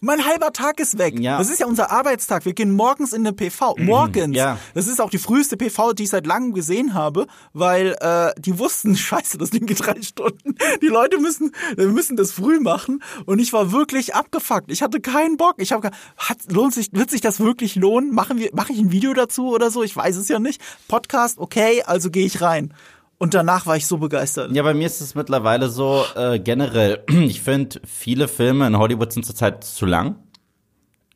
Mein 0.00 0.24
halber 0.26 0.52
Tag 0.52 0.80
ist 0.80 0.98
weg. 0.98 1.18
Ja. 1.18 1.38
Das 1.38 1.48
ist 1.48 1.60
ja 1.60 1.66
unser 1.66 1.90
Arbeitstag. 1.90 2.44
Wir 2.44 2.52
gehen 2.52 2.72
morgens 2.72 3.14
in 3.14 3.26
eine 3.26 3.32
PV. 3.32 3.76
Morgens. 3.78 4.36
Ja. 4.36 4.58
Das 4.74 4.86
ist 4.86 5.00
auch 5.00 5.08
die 5.08 5.18
früheste 5.18 5.56
PV, 5.56 5.94
die 5.94 6.02
ich 6.02 6.10
seit 6.10 6.26
langem 6.26 6.52
gesehen 6.52 6.92
habe, 6.92 7.26
weil 7.54 7.96
äh, 8.00 8.32
die 8.38 8.58
wussten, 8.58 8.96
scheiße, 8.98 9.38
das 9.38 9.50
Ding 9.50 9.64
geht 9.64 9.84
drei 9.84 10.00
Stunden. 10.02 10.56
Die 10.82 10.88
Leute 10.88 11.18
müssen, 11.18 11.52
wir 11.76 11.88
müssen 11.88 12.16
das 12.16 12.32
früh 12.32 12.60
machen. 12.60 13.02
Und 13.24 13.38
ich 13.38 13.52
war 13.54 13.72
wirklich 13.72 14.14
abgefuckt. 14.14 14.70
Ich 14.70 14.82
hatte 14.82 15.00
keinen 15.00 15.36
Bock. 15.38 15.54
Ich 15.58 15.72
habe 15.72 15.90
hat 16.18 16.38
lohnt 16.50 16.74
sich, 16.74 16.92
wird 16.92 17.10
sich 17.10 17.22
das 17.22 17.40
wirklich 17.40 17.74
lohnen? 17.74 18.12
Machen 18.12 18.38
wir, 18.38 18.50
mache 18.52 18.72
ich 18.72 18.78
ein 18.78 18.90
Video 18.90 19.14
dazu 19.14 19.48
oder 19.54 19.70
so? 19.70 19.82
Ich 19.82 19.96
weiß 19.96 20.16
es 20.16 20.28
ja 20.28 20.38
nicht. 20.38 20.60
Podcast, 20.88 21.38
okay, 21.38 21.82
also 21.82 22.10
gehe 22.10 22.26
ich 22.26 22.42
rein. 22.42 22.74
Und 23.18 23.34
danach 23.34 23.66
war 23.66 23.76
ich 23.76 23.86
so 23.86 23.98
begeistert. 23.98 24.52
Ja, 24.52 24.62
bei 24.62 24.74
mir 24.74 24.86
ist 24.86 25.00
es 25.00 25.14
mittlerweile 25.14 25.68
so, 25.68 26.04
äh, 26.16 26.38
generell, 26.38 27.04
ich 27.08 27.40
finde, 27.40 27.80
viele 27.84 28.28
Filme 28.28 28.66
in 28.66 28.78
Hollywood 28.78 29.12
sind 29.12 29.24
zurzeit 29.24 29.64
zu 29.64 29.86
lang. 29.86 30.16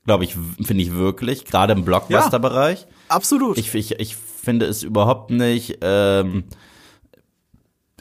Glaube 0.05 0.25
ich, 0.25 0.35
finde 0.35 0.83
ich 0.83 0.95
wirklich, 0.95 1.45
gerade 1.45 1.75
im 1.75 1.85
Blockbuster-Bereich. 1.85 2.87
Absolut. 3.09 3.59
Ich, 3.59 3.75
ich, 3.75 4.00
ich 4.00 4.17
finde 4.17 4.67
es 4.67 4.83
überhaupt 4.83 5.31
nicht. 5.31 5.78
Ähm, 5.83 6.45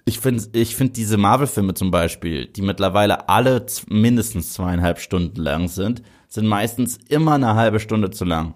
ich 0.05 0.21
finde 0.21 0.41
ich 0.53 0.77
find 0.77 0.95
diese 0.95 1.17
Marvel-Filme 1.17 1.73
zum 1.73 1.91
Beispiel, 1.91 2.45
die 2.45 2.61
mittlerweile 2.61 3.27
alle 3.27 3.65
mindestens 3.89 4.53
zweieinhalb 4.53 4.99
Stunden 4.99 5.41
lang 5.41 5.67
sind, 5.67 6.01
sind 6.29 6.47
meistens 6.47 6.97
immer 7.09 7.33
eine 7.33 7.55
halbe 7.55 7.81
Stunde 7.81 8.09
zu 8.09 8.23
lang. 8.23 8.53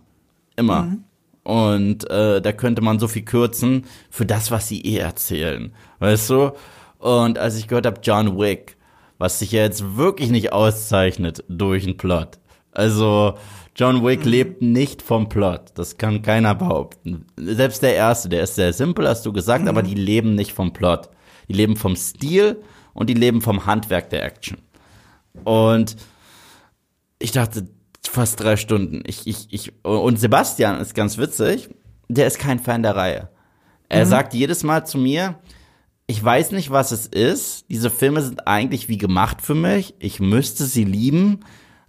Immer. 0.55 0.95
Und 1.43 2.10
äh, 2.10 2.41
da 2.41 2.51
könnte 2.51 2.81
man 2.81 3.00
so 3.00 3.07
viel 3.07 3.24
kürzen 3.24 3.86
für 4.10 4.25
das, 4.25 4.51
was 4.51 4.67
sie 4.67 4.81
eh 4.81 4.98
erzählen. 4.98 5.74
Weißt 6.00 6.29
du? 6.29 6.51
Und 7.00 7.39
als 7.39 7.57
ich 7.57 7.67
gehört 7.67 7.88
habe, 7.88 8.01
John 8.03 8.38
Wick, 8.38 8.77
was 9.17 9.39
sich 9.39 9.51
ja 9.51 9.62
jetzt 9.62 9.98
wirklich 9.98 10.29
nicht 10.29 10.53
auszeichnet 10.53 11.43
durch 11.48 11.83
einen 11.83 11.98
Plot. 11.98 12.39
Also, 12.71 13.36
John 13.75 14.05
Wick 14.05 14.25
lebt 14.25 14.62
nicht 14.62 15.01
vom 15.01 15.29
Plot. 15.29 15.71
Das 15.75 15.98
kann 15.98 16.21
keiner 16.21 16.55
behaupten. 16.55 17.25
Selbst 17.38 17.81
der 17.81 17.95
erste, 17.95 18.29
der 18.29 18.43
ist 18.43 18.55
sehr 18.55 18.74
simpel, 18.74 19.07
hast 19.07 19.25
du 19.25 19.33
gesagt, 19.33 19.67
aber 19.67 19.81
die 19.81 19.95
leben 19.95 20.36
nicht 20.36 20.51
vom 20.51 20.74
Plot. 20.74 21.10
Die 21.48 21.53
leben 21.53 21.75
vom 21.75 21.95
Stil 21.95 22.62
und 22.93 23.10
die 23.10 23.13
leben 23.13 23.41
vom 23.41 23.65
Handwerk 23.65 24.10
der 24.10 24.24
Action. 24.24 24.57
Und 25.43 25.95
ich 27.19 27.31
dachte, 27.31 27.67
fast 28.10 28.39
drei 28.39 28.58
Stunden. 28.58 29.03
Ich, 29.05 29.27
ich, 29.27 29.48
ich, 29.51 29.74
und 29.86 30.20
Sebastian 30.20 30.79
ist 30.79 30.96
ganz 30.96 31.17
witzig, 31.17 31.70
der 32.08 32.27
ist 32.27 32.39
kein 32.39 32.60
Fan 32.60 32.84
der 32.84 32.96
Reihe. 32.96 33.29
Er 33.89 34.05
mhm. 34.05 34.10
sagt 34.10 34.34
jedes 34.34 34.63
Mal 34.63 34.86
zu 34.86 34.98
mir, 34.98 35.36
ich 36.08 36.24
weiß 36.24 36.51
nicht, 36.51 36.72
was 36.72 36.91
es 36.91 37.05
ist. 37.05 37.70
Diese 37.70 37.89
Filme 37.89 38.22
sind 38.22 38.48
eigentlich 38.48 38.89
wie 38.89 38.98
gemacht 38.98 39.41
für 39.41 39.55
mich. 39.55 39.96
Ich 40.00 40.20
müsste 40.20 40.65
sie 40.65 40.84
lieben, 40.84 41.41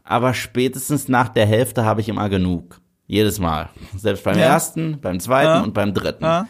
aber 0.04 0.34
spätestens 0.34 1.08
nach 1.08 1.28
der 1.28 1.46
Hälfte 1.46 1.84
habe 1.84 2.00
ich 2.00 2.08
immer 2.08 2.28
genug. 2.28 2.80
Jedes 3.06 3.40
Mal. 3.40 3.70
Selbst 3.96 4.24
beim 4.24 4.38
ja. 4.38 4.44
ersten, 4.44 5.00
beim 5.00 5.18
zweiten 5.20 5.48
ja. 5.48 5.60
und 5.62 5.74
beim 5.74 5.92
dritten. 5.92 6.24
Ja. 6.24 6.46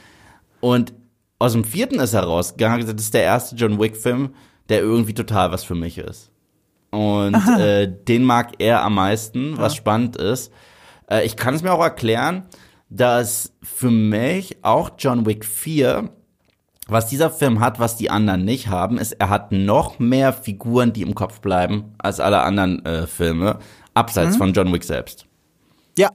Und 0.61 0.93
aus 1.39 1.53
dem 1.53 1.65
vierten 1.65 1.99
ist 1.99 2.15
er 2.15 2.25
rausgegangen. 2.25 2.87
Das 2.87 3.03
ist 3.03 3.15
der 3.15 3.25
erste 3.25 3.57
John 3.57 3.81
Wick-Film, 3.81 4.35
der 4.69 4.81
irgendwie 4.81 5.15
total 5.15 5.51
was 5.51 5.65
für 5.65 5.75
mich 5.75 5.99
ist. 5.99 6.32
Und 6.93 7.35
äh, 7.59 7.91
den 7.91 8.23
mag 8.23 8.53
er 8.59 8.85
am 8.85 8.95
meisten, 8.95 9.59
was 9.59 9.75
spannend 9.75 10.17
ist. 10.17 10.53
Äh, 11.11 11.25
ich 11.25 11.37
kann 11.37 11.55
es 11.55 11.63
mir 11.63 11.73
auch 11.73 11.83
erklären, 11.83 12.45
dass 12.89 13.53
für 13.63 13.91
mich 13.91 14.59
auch 14.63 14.91
John 14.99 15.27
Wick 15.27 15.45
4 15.45 16.11
was 16.89 17.07
dieser 17.07 17.31
Film 17.31 17.61
hat, 17.61 17.79
was 17.79 17.97
die 17.97 18.11
anderen 18.11 18.45
nicht 18.45 18.69
haben, 18.69 18.99
ist, 18.99 19.13
er 19.13 19.31
hat 19.31 19.53
noch 19.53 19.99
mehr 19.99 20.33
Figuren, 20.33 20.93
die 20.93 21.03
im 21.03 21.15
Kopf 21.15 21.41
bleiben, 21.41 21.95
als 21.99 22.21
alle 22.21 22.43
anderen 22.43 22.85
äh, 22.85 23.07
Filme, 23.07 23.59
abseits 23.95 24.35
mhm. 24.35 24.39
von 24.39 24.53
John 24.53 24.73
Wick 24.73 24.85
selbst. 24.85 25.27
Ja, 25.97 26.11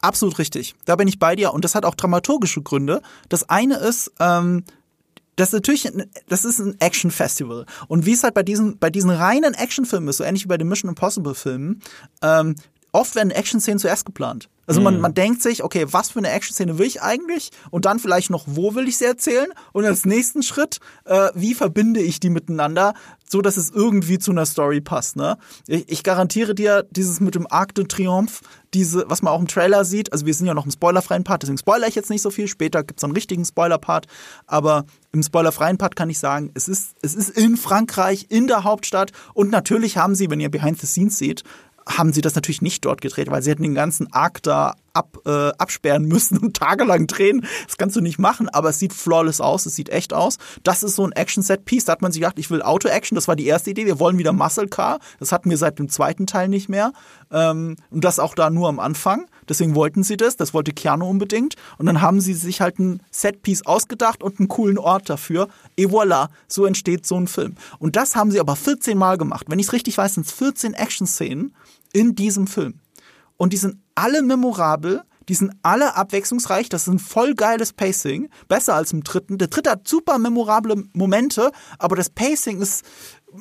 absolut 0.00 0.38
richtig. 0.38 0.74
Da 0.84 0.96
bin 0.96 1.08
ich 1.08 1.18
bei 1.18 1.36
dir. 1.36 1.54
Und 1.54 1.64
das 1.64 1.74
hat 1.74 1.84
auch 1.84 1.94
dramaturgische 1.94 2.62
Gründe. 2.62 3.02
Das 3.28 3.48
eine 3.48 3.76
ist, 3.76 4.12
ähm, 4.20 4.64
das 5.38 5.50
ist 5.50 5.52
natürlich, 5.52 5.88
das 6.28 6.44
ist 6.44 6.58
ein 6.58 6.74
Action-Festival. 6.80 7.64
Und 7.86 8.06
wie 8.06 8.12
es 8.12 8.24
halt 8.24 8.34
bei 8.34 8.42
diesen, 8.42 8.78
bei 8.78 8.90
diesen 8.90 9.10
reinen 9.10 9.54
Actionfilmen 9.54 10.08
ist, 10.08 10.16
so 10.16 10.24
ähnlich 10.24 10.44
wie 10.44 10.48
bei 10.48 10.58
den 10.58 10.68
Mission 10.68 10.88
Impossible-Filmen, 10.88 11.80
ähm, 12.22 12.56
oft 12.92 13.14
werden 13.14 13.30
Action-Szenen 13.30 13.78
zuerst 13.78 14.06
geplant. 14.06 14.48
Also 14.68 14.82
man, 14.82 14.96
mhm. 14.96 15.00
man 15.00 15.14
denkt 15.14 15.40
sich, 15.40 15.64
okay, 15.64 15.86
was 15.90 16.10
für 16.10 16.18
eine 16.18 16.30
Action-Szene 16.30 16.78
will 16.78 16.86
ich 16.86 17.00
eigentlich? 17.00 17.50
Und 17.70 17.86
dann 17.86 17.98
vielleicht 17.98 18.28
noch, 18.28 18.44
wo 18.46 18.74
will 18.74 18.86
ich 18.86 18.98
sie 18.98 19.06
erzählen? 19.06 19.48
Und 19.72 19.86
als 19.86 20.04
nächsten 20.04 20.42
Schritt, 20.42 20.78
äh, 21.06 21.30
wie 21.34 21.54
verbinde 21.54 22.00
ich 22.00 22.20
die 22.20 22.28
miteinander, 22.28 22.92
so 23.26 23.40
dass 23.40 23.56
es 23.56 23.70
irgendwie 23.70 24.18
zu 24.18 24.30
einer 24.30 24.44
Story 24.44 24.82
passt. 24.82 25.16
Ne? 25.16 25.38
Ich, 25.66 25.88
ich 25.88 26.02
garantiere 26.02 26.54
dir, 26.54 26.86
dieses 26.90 27.20
mit 27.20 27.34
dem 27.34 27.46
Arc 27.50 27.74
de 27.76 27.86
Triomphe, 27.86 28.44
diese, 28.74 29.06
was 29.08 29.22
man 29.22 29.32
auch 29.32 29.40
im 29.40 29.48
Trailer 29.48 29.86
sieht, 29.86 30.12
also 30.12 30.26
wir 30.26 30.34
sind 30.34 30.46
ja 30.46 30.52
noch 30.52 30.66
im 30.66 30.70
spoilerfreien 30.70 31.24
Part, 31.24 31.42
deswegen 31.42 31.56
spoiler 31.56 31.88
ich 31.88 31.94
jetzt 31.94 32.10
nicht 32.10 32.20
so 32.20 32.30
viel. 32.30 32.46
Später 32.46 32.84
gibt's 32.84 33.02
einen 33.02 33.14
richtigen 33.14 33.46
Spoiler-Part. 33.46 34.06
Aber 34.46 34.84
im 35.12 35.22
spoilerfreien 35.22 35.78
Part 35.78 35.96
kann 35.96 36.10
ich 36.10 36.18
sagen, 36.18 36.50
es 36.52 36.68
ist, 36.68 36.90
es 37.00 37.14
ist 37.14 37.30
in 37.30 37.56
Frankreich, 37.56 38.26
in 38.28 38.46
der 38.46 38.64
Hauptstadt. 38.64 39.12
Und 39.32 39.50
natürlich 39.50 39.96
haben 39.96 40.14
sie, 40.14 40.28
wenn 40.28 40.40
ihr 40.40 40.50
Behind 40.50 40.78
the 40.78 40.86
Scenes 40.86 41.16
seht, 41.16 41.42
haben 41.88 42.12
sie 42.12 42.20
das 42.20 42.34
natürlich 42.34 42.62
nicht 42.62 42.84
dort 42.84 43.00
gedreht, 43.00 43.30
weil 43.30 43.42
sie 43.42 43.50
hätten 43.50 43.62
den 43.62 43.74
ganzen 43.74 44.12
Arc 44.12 44.42
da 44.42 44.74
ab, 44.92 45.18
äh, 45.26 45.50
absperren 45.58 46.04
müssen 46.04 46.38
und 46.38 46.56
tagelang 46.56 47.06
drehen. 47.06 47.46
Das 47.66 47.76
kannst 47.76 47.96
du 47.96 48.00
nicht 48.00 48.18
machen, 48.18 48.48
aber 48.48 48.70
es 48.70 48.78
sieht 48.78 48.92
flawless 48.92 49.40
aus, 49.40 49.64
es 49.64 49.74
sieht 49.74 49.88
echt 49.88 50.12
aus. 50.12 50.38
Das 50.64 50.82
ist 50.82 50.96
so 50.96 51.04
ein 51.04 51.12
Action-Set-Piece. 51.12 51.86
Da 51.86 51.92
hat 51.92 52.02
man 52.02 52.12
sich 52.12 52.20
gedacht, 52.20 52.38
ich 52.38 52.50
will 52.50 52.62
Auto-Action, 52.62 53.14
das 53.14 53.28
war 53.28 53.36
die 53.36 53.46
erste 53.46 53.70
Idee. 53.70 53.86
Wir 53.86 53.98
wollen 53.98 54.18
wieder 54.18 54.32
Muscle 54.32 54.68
Car. 54.68 54.98
Das 55.18 55.32
hatten 55.32 55.50
wir 55.50 55.56
seit 55.56 55.78
dem 55.78 55.88
zweiten 55.88 56.26
Teil 56.26 56.48
nicht 56.48 56.68
mehr. 56.68 56.92
Ähm, 57.30 57.76
und 57.90 58.04
das 58.04 58.18
auch 58.18 58.34
da 58.34 58.50
nur 58.50 58.68
am 58.68 58.80
Anfang. 58.80 59.26
Deswegen 59.48 59.74
wollten 59.74 60.02
sie 60.02 60.16
das. 60.16 60.36
Das 60.36 60.52
wollte 60.52 60.72
Keanu 60.72 61.08
unbedingt. 61.08 61.54
Und 61.78 61.86
dann 61.86 62.00
haben 62.00 62.20
sie 62.20 62.34
sich 62.34 62.60
halt 62.60 62.78
ein 62.78 63.02
Set-Piece 63.10 63.64
ausgedacht 63.66 64.22
und 64.22 64.40
einen 64.40 64.48
coolen 64.48 64.78
Ort 64.78 65.08
dafür. 65.08 65.48
Et 65.76 65.88
voilà, 65.88 66.28
so 66.48 66.66
entsteht 66.66 67.06
so 67.06 67.16
ein 67.16 67.28
Film. 67.28 67.54
Und 67.78 67.96
das 67.96 68.16
haben 68.16 68.30
sie 68.30 68.40
aber 68.40 68.56
14 68.56 68.98
Mal 68.98 69.16
gemacht. 69.16 69.46
Wenn 69.48 69.58
ich 69.58 69.66
es 69.66 69.72
richtig 69.72 69.96
weiß, 69.96 70.14
sind 70.14 70.26
es 70.26 70.32
14 70.32 70.74
Action-Szenen 70.74 71.54
in 71.92 72.14
diesem 72.14 72.46
Film. 72.46 72.80
Und 73.36 73.52
die 73.52 73.56
sind 73.56 73.78
alle 73.94 74.22
memorabel, 74.22 75.02
die 75.28 75.34
sind 75.34 75.52
alle 75.62 75.94
abwechslungsreich, 75.94 76.68
das 76.68 76.82
ist 76.82 76.88
ein 76.88 76.98
voll 76.98 77.34
geiles 77.34 77.72
Pacing, 77.72 78.30
besser 78.48 78.74
als 78.74 78.92
im 78.92 79.04
dritten. 79.04 79.36
Der 79.36 79.48
dritte 79.48 79.70
hat 79.70 79.86
super 79.86 80.18
memorable 80.18 80.84
Momente, 80.94 81.52
aber 81.78 81.96
das 81.96 82.08
Pacing 82.08 82.60
ist, 82.62 82.84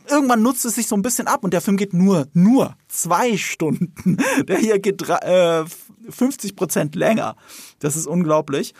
irgendwann 0.09 0.41
nutzt 0.41 0.65
es 0.65 0.75
sich 0.75 0.87
so 0.87 0.95
ein 0.95 1.01
bisschen 1.01 1.27
ab 1.27 1.43
und 1.43 1.53
der 1.53 1.61
Film 1.61 1.77
geht 1.77 1.93
nur, 1.93 2.27
nur 2.33 2.75
zwei 2.89 3.37
Stunden. 3.37 4.17
Der 4.47 4.57
hier 4.57 4.79
geht 4.79 5.01
äh, 5.07 5.63
50 6.09 6.55
Prozent 6.55 6.95
länger. 6.95 7.35
Das 7.79 7.95
ist 7.95 8.07
unglaublich. 8.07 8.73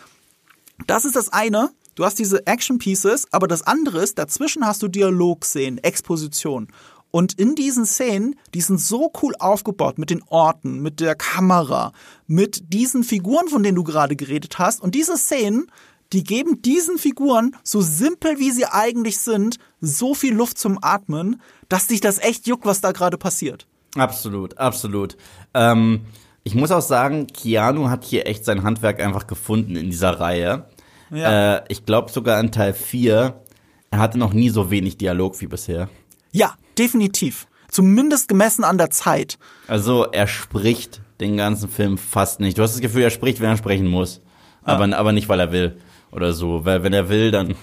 Das 0.86 1.04
ist 1.04 1.16
das 1.16 1.32
eine. 1.32 1.70
Du 1.94 2.04
hast 2.04 2.18
diese 2.18 2.46
Action 2.46 2.78
Pieces, 2.78 3.26
aber 3.32 3.48
das 3.48 3.62
andere 3.62 4.02
ist, 4.02 4.18
dazwischen 4.18 4.64
hast 4.64 4.82
du 4.82 4.88
Dialogszenen, 4.88 5.78
Exposition. 5.78 6.68
Und 7.10 7.38
in 7.38 7.54
diesen 7.54 7.86
Szenen, 7.86 8.36
die 8.54 8.60
sind 8.60 8.80
so 8.80 9.10
cool 9.22 9.34
aufgebaut 9.38 9.98
mit 9.98 10.10
den 10.10 10.22
Orten, 10.28 10.80
mit 10.80 11.00
der 11.00 11.14
Kamera, 11.14 11.92
mit 12.26 12.72
diesen 12.72 13.02
Figuren, 13.02 13.48
von 13.48 13.62
denen 13.62 13.76
du 13.76 13.84
gerade 13.84 14.14
geredet 14.14 14.58
hast. 14.58 14.82
Und 14.82 14.94
diese 14.94 15.16
Szenen, 15.16 15.70
die 16.12 16.22
geben 16.22 16.60
diesen 16.62 16.98
Figuren, 16.98 17.56
so 17.62 17.80
simpel 17.80 18.38
wie 18.38 18.50
sie 18.50 18.66
eigentlich 18.66 19.18
sind, 19.18 19.58
so 19.80 20.14
viel 20.14 20.34
Luft 20.34 20.58
zum 20.58 20.78
Atmen, 20.82 21.40
dass 21.68 21.86
dich 21.86 22.00
das 22.00 22.18
echt 22.18 22.46
juckt, 22.46 22.66
was 22.66 22.80
da 22.80 22.92
gerade 22.92 23.18
passiert. 23.18 23.66
Absolut, 23.96 24.58
absolut. 24.58 25.16
Ähm, 25.54 26.02
ich 26.44 26.54
muss 26.54 26.70
auch 26.70 26.82
sagen, 26.82 27.26
Keanu 27.26 27.88
hat 27.88 28.04
hier 28.04 28.26
echt 28.26 28.44
sein 28.44 28.62
Handwerk 28.62 29.00
einfach 29.00 29.26
gefunden 29.26 29.76
in 29.76 29.90
dieser 29.90 30.20
Reihe. 30.20 30.66
Ja. 31.10 31.56
Äh, 31.56 31.64
ich 31.68 31.84
glaube 31.84 32.10
sogar 32.10 32.38
in 32.40 32.52
Teil 32.52 32.74
4, 32.74 33.42
er 33.90 33.98
hatte 33.98 34.18
noch 34.18 34.32
nie 34.32 34.50
so 34.50 34.70
wenig 34.70 34.98
Dialog 34.98 35.40
wie 35.40 35.46
bisher. 35.46 35.88
Ja, 36.32 36.54
definitiv. 36.78 37.46
Zumindest 37.68 38.28
gemessen 38.28 38.64
an 38.64 38.78
der 38.78 38.90
Zeit. 38.90 39.38
Also 39.66 40.06
er 40.10 40.26
spricht 40.26 41.00
den 41.20 41.36
ganzen 41.36 41.68
Film 41.68 41.98
fast 41.98 42.40
nicht. 42.40 42.56
Du 42.56 42.62
hast 42.62 42.72
das 42.72 42.80
Gefühl, 42.80 43.02
er 43.02 43.10
spricht, 43.10 43.40
wenn 43.40 43.50
er 43.50 43.56
sprechen 43.56 43.86
muss. 43.86 44.22
Ja. 44.66 44.74
Aber, 44.74 44.96
aber 44.96 45.12
nicht, 45.12 45.28
weil 45.28 45.40
er 45.40 45.52
will 45.52 45.78
oder 46.10 46.32
so. 46.32 46.64
Weil 46.64 46.82
wenn 46.82 46.92
er 46.92 47.08
will, 47.08 47.30
dann 47.30 47.54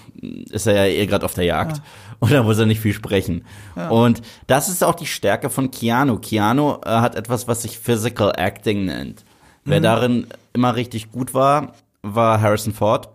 ist 0.50 0.66
er 0.66 0.74
ja 0.74 0.84
eh 0.84 1.06
gerade 1.06 1.24
auf 1.24 1.34
der 1.34 1.44
Jagd. 1.44 1.78
Ja. 1.78 1.82
Und 2.20 2.32
dann 2.32 2.44
muss 2.44 2.58
er 2.58 2.66
nicht 2.66 2.80
viel 2.80 2.92
sprechen. 2.92 3.44
Ja. 3.74 3.88
Und 3.88 4.22
das 4.46 4.68
ist 4.68 4.84
auch 4.84 4.94
die 4.94 5.06
Stärke 5.06 5.50
von 5.50 5.70
Keanu. 5.70 6.18
Keanu 6.18 6.76
äh, 6.84 6.88
hat 6.88 7.14
etwas, 7.14 7.48
was 7.48 7.62
sich 7.62 7.78
Physical 7.78 8.32
Acting 8.36 8.84
nennt. 8.84 9.24
Mhm. 9.64 9.70
Wer 9.70 9.80
darin 9.80 10.26
immer 10.52 10.76
richtig 10.76 11.10
gut 11.10 11.34
war, 11.34 11.74
war 12.02 12.40
Harrison 12.40 12.72
Ford 12.72 13.08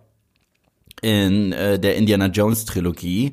in 1.00 1.52
äh, 1.52 1.78
der 1.78 1.96
Indiana 1.96 2.26
Jones 2.26 2.64
Trilogie 2.64 3.32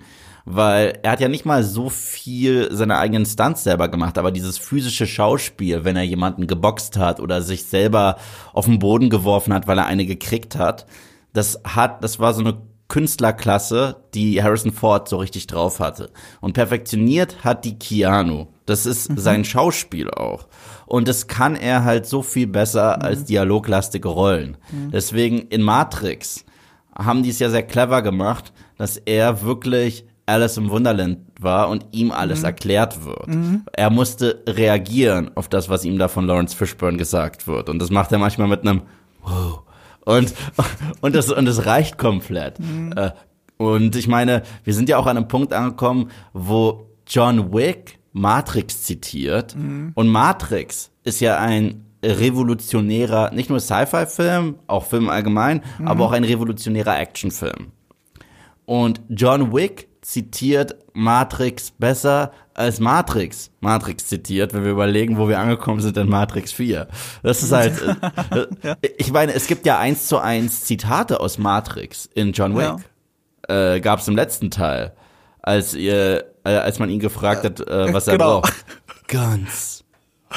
weil 0.52 0.98
er 1.04 1.12
hat 1.12 1.20
ja 1.20 1.28
nicht 1.28 1.46
mal 1.46 1.64
so 1.64 1.90
viel 1.90 2.70
seine 2.72 2.98
eigenen 2.98 3.28
Stunts 3.28 3.64
selber 3.64 3.88
gemacht, 3.88 4.18
aber 4.18 4.32
dieses 4.32 4.58
physische 4.58 5.06
Schauspiel, 5.06 5.86
wenn 5.86 5.96
er 5.96 6.02
jemanden 6.02 6.48
geboxt 6.48 6.98
hat 6.98 7.20
oder 7.20 7.44
sich 7.44 7.66
selber 7.66 8.18
auf 8.52 8.66
den 8.66 8.80
Boden 8.80 9.12
geworfen 9.12 9.54
hat, 9.54 9.68
weil 9.68 9.78
er 9.78 9.86
eine 9.86 10.08
gekriegt 10.08 10.58
hat, 10.58 10.88
das 11.34 11.62
hat, 11.64 12.04
das 12.04 12.20
war 12.20 12.34
so 12.34 12.42
eine 12.42 12.58
Künstlerklasse, 12.88 13.98
die 14.16 14.42
Harrison 14.42 14.72
Ford 14.72 15.08
so 15.08 15.18
richtig 15.18 15.46
drauf 15.46 15.80
hatte. 15.80 16.10
Und 16.42 16.54
perfektioniert 16.54 17.44
hat 17.44 17.64
die 17.64 17.78
Keanu. 17.78 18.48
Das 18.66 18.88
ist 18.88 19.12
mhm. 19.12 19.18
sein 19.20 19.46
Schauspiel 19.46 20.10
auch. 20.10 20.48
Und 20.88 21.08
das 21.08 21.28
kann 21.28 21.56
er 21.56 21.84
halt 21.84 22.08
so 22.08 22.24
viel 22.24 22.48
besser 22.48 22.98
mhm. 22.98 23.06
als 23.06 23.26
dialoglastige 23.26 24.08
Rollen. 24.08 24.58
Mhm. 24.72 24.90
Deswegen 24.90 25.38
in 25.50 25.62
Matrix 25.62 26.44
haben 26.98 27.22
die 27.22 27.30
es 27.30 27.38
ja 27.38 27.52
sehr 27.52 27.62
clever 27.62 28.02
gemacht, 28.02 28.52
dass 28.78 28.98
er 28.98 29.44
wirklich 29.44 30.09
Alice 30.30 30.58
im 30.58 30.70
Wunderland 30.70 31.20
war 31.40 31.70
und 31.70 31.86
ihm 31.92 32.12
alles 32.12 32.40
mhm. 32.40 32.46
erklärt 32.46 33.06
wird. 33.06 33.28
Mhm. 33.28 33.64
Er 33.74 33.90
musste 33.90 34.44
reagieren 34.48 35.32
auf 35.36 35.48
das, 35.50 35.70
was 35.70 35.86
ihm 35.86 35.98
da 35.98 36.08
von 36.08 36.26
Lawrence 36.26 36.56
Fishburne 36.56 36.98
gesagt 36.98 37.48
wird. 37.48 37.70
Und 37.70 37.80
das 37.80 37.90
macht 37.90 38.12
er 38.12 38.20
manchmal 38.20 38.48
mit 38.48 38.62
einem 38.62 38.84
Wow. 39.24 39.64
Und, 40.06 40.34
und, 41.02 41.16
das, 41.16 41.32
und 41.32 41.46
das 41.46 41.66
reicht 41.66 41.98
komplett. 41.98 42.60
Mhm. 42.60 42.94
Äh, 42.96 43.12
und 43.58 43.96
ich 43.96 44.08
meine, 44.08 44.44
wir 44.64 44.74
sind 44.74 44.90
ja 44.90 44.98
auch 44.98 45.06
an 45.06 45.18
einem 45.18 45.28
Punkt 45.28 45.54
angekommen, 45.54 46.10
wo 46.34 46.88
John 47.08 47.54
Wick 47.54 48.00
Matrix 48.14 48.84
zitiert. 48.84 49.56
Mhm. 49.56 49.92
Und 49.96 50.08
Matrix 50.08 50.92
ist 51.04 51.20
ja 51.20 51.38
ein 51.38 51.86
revolutionärer, 52.04 53.32
nicht 53.34 53.50
nur 53.50 53.60
Sci-Fi-Film, 53.60 54.56
auch 54.68 54.86
Film 54.86 55.10
allgemein, 55.10 55.62
mhm. 55.78 55.88
aber 55.88 56.06
auch 56.06 56.12
ein 56.14 56.24
revolutionärer 56.24 56.98
Actionfilm. 56.98 57.72
Und 58.66 59.02
John 59.10 59.54
Wick 59.54 59.89
zitiert 60.10 60.76
Matrix 60.94 61.70
besser 61.70 62.32
als 62.56 62.80
Matrix 62.80 63.52
Matrix 63.60 64.08
zitiert, 64.08 64.54
wenn 64.54 64.64
wir 64.64 64.72
überlegen, 64.72 65.18
wo 65.18 65.30
wir 65.30 65.40
angekommen 65.40 65.82
sind 65.82 65.96
in 65.98 66.10
Matrix 66.10 66.52
4. 66.52 66.88
Das 67.22 67.44
ist 67.44 67.52
halt, 67.52 67.80
äh, 68.32 68.48
ja. 68.64 68.76
ich 68.98 69.12
meine, 69.12 69.34
es 69.34 69.46
gibt 69.46 69.68
ja 69.68 69.78
eins 69.78 70.08
zu 70.08 70.18
eins 70.18 70.64
Zitate 70.66 71.20
aus 71.20 71.38
Matrix 71.38 72.10
in 72.16 72.34
John 72.34 72.58
Wick. 72.58 72.84
Ja. 73.48 73.76
Äh, 73.76 73.82
Gab 73.82 74.00
es 74.00 74.08
im 74.08 74.16
letzten 74.16 74.50
Teil, 74.50 74.94
als 75.44 75.76
ihr, 75.76 76.26
äh, 76.44 76.50
als 76.50 76.80
man 76.80 76.90
ihn 76.90 77.00
gefragt 77.00 77.44
hat, 77.44 77.60
äh, 77.60 77.94
was 77.94 78.08
er 78.08 78.18
genau. 78.18 78.42
braucht. 78.42 78.54
Guns. 79.08 79.84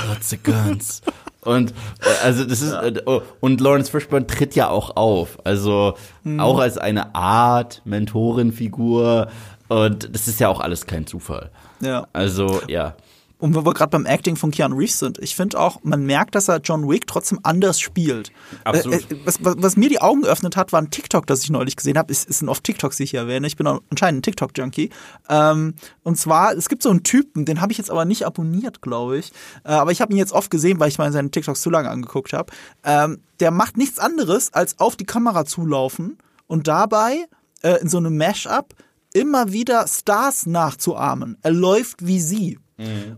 Lots 0.08 0.32
of 0.32 0.42
guns. 0.42 1.02
Und 1.44 1.72
äh, 1.72 2.24
also 2.24 2.44
das 2.44 2.62
ist 2.62 2.72
äh, 2.72 3.02
oh, 3.04 3.22
und 3.40 3.60
Lawrence 3.60 3.90
Fishburne 3.90 4.26
tritt 4.26 4.54
ja 4.54 4.68
auch 4.68 4.96
auf, 4.96 5.38
also 5.44 5.94
mhm. 6.22 6.38
auch 6.38 6.60
als 6.60 6.78
eine 6.78 7.16
Art 7.16 7.82
Mentorenfigur 7.84 9.28
und 9.72 10.14
das 10.14 10.28
ist 10.28 10.38
ja 10.38 10.48
auch 10.48 10.60
alles 10.60 10.84
kein 10.86 11.06
Zufall. 11.06 11.50
Ja. 11.80 12.06
Also, 12.12 12.60
ja. 12.68 12.94
und 13.38 13.54
wenn 13.54 13.64
wir 13.64 13.72
gerade 13.72 13.88
beim 13.88 14.04
Acting 14.04 14.36
von 14.36 14.50
Keanu 14.50 14.76
Reeves 14.76 14.98
sind, 14.98 15.18
ich 15.18 15.34
finde 15.34 15.58
auch, 15.58 15.80
man 15.82 16.04
merkt, 16.04 16.34
dass 16.34 16.48
er 16.48 16.58
John 16.58 16.86
Wick 16.86 17.06
trotzdem 17.06 17.40
anders 17.42 17.80
spielt. 17.80 18.32
Absolut. 18.64 19.10
Äh, 19.10 19.14
äh, 19.14 19.18
was, 19.24 19.42
was, 19.42 19.54
was 19.56 19.76
mir 19.76 19.88
die 19.88 20.02
Augen 20.02 20.22
geöffnet 20.22 20.56
hat, 20.56 20.74
war 20.74 20.82
ein 20.82 20.90
TikTok, 20.90 21.26
das 21.26 21.42
ich 21.42 21.48
neulich 21.48 21.76
gesehen 21.76 21.96
habe. 21.96 22.12
Es, 22.12 22.26
es 22.28 22.40
sind 22.40 22.50
oft 22.50 22.62
TikToks, 22.64 22.98
die 22.98 23.04
ich 23.04 23.12
hier 23.12 23.20
erwähne. 23.20 23.46
Ich 23.46 23.56
bin 23.56 23.66
anscheinend 23.66 24.18
ein 24.18 24.22
TikTok-Junkie. 24.22 24.90
Ähm, 25.30 25.74
und 26.02 26.18
zwar, 26.18 26.52
es 26.52 26.68
gibt 26.68 26.82
so 26.82 26.90
einen 26.90 27.02
Typen, 27.02 27.46
den 27.46 27.62
habe 27.62 27.72
ich 27.72 27.78
jetzt 27.78 27.90
aber 27.90 28.04
nicht 28.04 28.26
abonniert, 28.26 28.82
glaube 28.82 29.16
ich. 29.16 29.32
Äh, 29.64 29.70
aber 29.70 29.90
ich 29.90 30.02
habe 30.02 30.12
ihn 30.12 30.18
jetzt 30.18 30.32
oft 30.32 30.50
gesehen, 30.50 30.80
weil 30.80 30.88
ich 30.88 30.98
mal 30.98 31.10
seine 31.12 31.30
TikToks 31.30 31.62
zu 31.62 31.70
lange 31.70 31.88
angeguckt 31.88 32.34
habe. 32.34 32.52
Ähm, 32.84 33.22
der 33.40 33.52
macht 33.52 33.78
nichts 33.78 33.98
anderes, 33.98 34.52
als 34.52 34.78
auf 34.78 34.96
die 34.96 35.06
Kamera 35.06 35.46
zulaufen 35.46 36.18
und 36.46 36.68
dabei 36.68 37.24
äh, 37.62 37.80
in 37.80 37.88
so 37.88 37.96
einem 37.96 38.18
Mash-up 38.18 38.74
immer 39.14 39.52
wieder 39.52 39.86
Stars 39.88 40.46
nachzuahmen. 40.46 41.36
Er 41.42 41.50
läuft 41.52 42.06
wie 42.06 42.20
sie. 42.20 42.58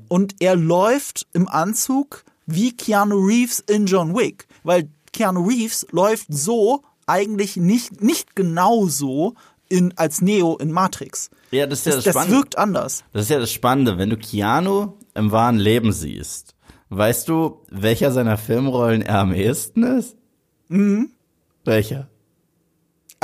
Und 0.09 0.35
er 0.41 0.57
läuft 0.57 1.27
im 1.33 1.49
Anzug 1.49 2.25
wie 2.47 2.73
Keanu 2.77 3.17
Reeves 3.25 3.61
in 3.61 3.87
John 3.87 4.15
Wick. 4.15 4.47
Weil 4.63 4.91
Keanu 5.13 5.47
Reeves 5.47 5.87
läuft 5.91 6.27
so 6.29 6.83
eigentlich 7.07 7.57
nicht, 7.57 8.03
nicht 8.03 8.37
genau 8.37 8.87
so 8.87 9.35
in, 9.71 9.95
als 9.97 10.21
Neo 10.21 10.57
in 10.59 10.71
Matrix. 10.71 11.31
Ja, 11.51 11.67
das 11.67 11.79
ist 11.81 11.87
ja 11.87 11.93
Das, 11.93 11.97
das, 11.97 12.05
das 12.05 12.13
Spannende. 12.15 12.37
wirkt 12.37 12.59
anders. 12.59 13.05
Das 13.13 13.23
ist 13.23 13.31
ja 13.31 13.39
das 13.39 13.53
Spannende. 13.53 13.97
Wenn 13.97 14.11
du 14.11 14.19
Keanu 14.19 14.93
im 15.15 15.31
wahren 15.33 15.57
Leben 15.59 15.93
siehst, 15.93 16.55
weißt 16.91 17.29
du, 17.29 17.63
welcher 17.71 18.13
seiner 18.13 18.37
Filmrollen 18.37 19.01
er 19.03 19.21
am 19.21 19.33
ehesten 19.33 19.83
ist? 19.85 20.17
Mhm. 20.69 21.11
Welcher? 21.65 22.09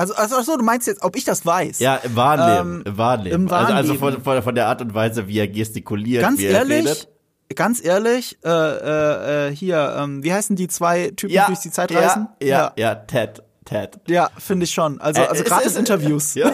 Also, 0.00 0.14
also 0.14 0.37
ach 0.38 0.45
so, 0.45 0.57
du 0.57 0.64
meinst 0.64 0.87
jetzt, 0.87 1.02
ob 1.02 1.14
ich 1.16 1.25
das 1.25 1.45
weiß? 1.45 1.78
Ja, 1.78 1.97
im 1.97 2.16
wahren 2.16 2.66
Ähm. 2.66 2.83
Im 2.87 2.97
wahren 2.99 3.23
Leben. 3.23 3.35
im 3.37 3.50
wahren 3.50 3.75
also 3.76 3.92
also 3.92 4.21
von, 4.23 4.42
von, 4.42 4.54
der 4.54 4.66
Art 4.69 4.80
und 4.80 4.95
Weise, 4.95 5.28
wie 5.28 5.38
er 5.38 5.49
gestikuliert, 5.49 6.23
Ganz 6.23 6.38
wie 6.40 6.47
er 6.47 6.52
ehrlich, 6.61 6.78
redet. 6.87 7.09
ganz 7.54 7.85
ehrlich, 7.85 8.38
äh, 8.45 8.49
äh, 8.49 9.49
äh, 9.49 9.54
hier, 9.54 9.95
ähm, 9.99 10.23
wie 10.25 10.33
heißen 10.33 10.57
die 10.57 10.69
zwei 10.69 11.11
Typen, 11.16 11.35
die 11.35 11.40
durch 11.47 11.59
die 11.61 11.71
Zeit 11.71 11.92
reisen? 11.95 12.28
Ja, 12.42 12.49
ja, 12.49 12.73
ja, 12.76 12.95
Ted. 12.95 13.42
Ted. 13.66 14.00
Ja, 14.09 14.30
finde 14.38 14.64
ich 14.64 14.71
schon. 14.73 15.00
Also, 15.00 15.21
Äh, 15.21 15.26
also 15.26 15.45
gratis 15.45 15.73
ist- 15.73 15.76
Interviews. 15.78 16.35
Ja. 16.35 16.52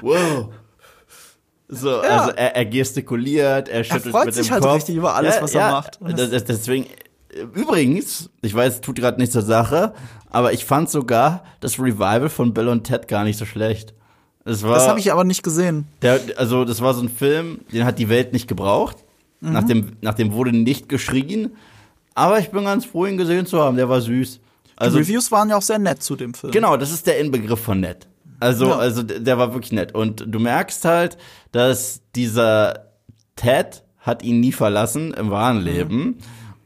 Wow. 0.00 0.50
So, 1.68 1.98
also 2.00 2.30
er, 2.30 2.54
er 2.56 2.64
gestikuliert, 2.66 3.68
er 3.68 3.84
schüttelt 3.84 4.12
freut 4.12 4.26
mit 4.26 4.34
sich 4.34 4.46
dem 4.46 4.52
halt 4.52 4.62
Kopf. 4.62 4.74
richtig 4.76 4.96
über 4.96 5.14
alles, 5.14 5.36
ja, 5.36 5.42
was 5.42 5.54
er 5.54 5.60
ja, 5.62 5.70
macht. 5.72 6.00
Und 6.00 6.18
Das, 6.18 6.30
das, 6.30 6.44
deswegen, 6.44 6.86
übrigens, 7.54 8.30
ich 8.42 8.54
weiß, 8.54 8.74
es 8.74 8.80
tut 8.80 8.96
gerade 8.96 9.20
nicht 9.20 9.32
zur 9.32 9.42
Sache, 9.42 9.94
aber 10.30 10.52
ich 10.52 10.64
fand 10.64 10.90
sogar 10.90 11.44
das 11.60 11.78
Revival 11.78 12.28
von 12.28 12.54
Bill 12.54 12.68
und 12.68 12.84
Ted 12.84 13.08
gar 13.08 13.24
nicht 13.24 13.38
so 13.38 13.44
schlecht. 13.46 13.94
War, 14.44 14.74
Das 14.74 14.88
habe 14.88 15.00
ich 15.00 15.10
aber 15.12 15.24
nicht 15.24 15.42
gesehen. 15.42 15.86
der, 16.02 16.20
also 16.36 16.64
das 16.64 16.80
war 16.82 16.92
so 16.92 17.02
ein 17.02 17.08
Film, 17.08 17.60
den 17.72 17.84
hat 17.86 17.98
die 17.98 18.08
Welt 18.10 18.32
nicht 18.34 18.46
gebraucht. 18.46 18.98
Mhm. 19.40 19.52
Nach, 19.52 19.64
dem, 19.64 19.92
nach 20.02 20.14
dem 20.14 20.32
wurde 20.32 20.52
nicht 20.54 20.88
geschrien. 20.88 21.56
Aber 22.14 22.38
ich 22.38 22.50
bin 22.50 22.64
ganz 22.64 22.84
froh, 22.84 23.06
ihn 23.06 23.16
gesehen 23.16 23.46
zu 23.46 23.60
haben. 23.60 23.76
Der 23.76 23.88
war 23.88 24.00
süß. 24.00 24.40
Also 24.76 24.98
die 24.98 25.02
Reviews 25.04 25.32
waren 25.32 25.48
ja 25.50 25.56
auch 25.56 25.62
sehr 25.62 25.78
nett 25.78 26.02
zu 26.02 26.14
dem 26.14 26.34
Film. 26.34 26.52
Genau, 26.52 26.76
das 26.76 26.90
ist 26.92 27.06
der 27.06 27.18
Inbegriff 27.20 27.60
von 27.60 27.80
nett. 27.80 28.06
Also, 28.40 28.66
Ja. 28.66 28.76
also 28.76 29.02
der 29.02 29.38
war 29.38 29.52
wirklich 29.54 29.72
nett. 29.72 29.94
Und 29.94 30.24
du 30.28 30.38
merkst 30.38 30.84
halt, 30.84 31.16
dass 31.52 32.02
dieser 32.14 32.90
Ted 33.36 33.82
hat 33.98 34.22
ihn 34.22 34.40
nie 34.40 34.52
verlassen 34.52 35.14
im 35.14 35.30
wahren 35.30 35.64
Mhm. 35.64 36.16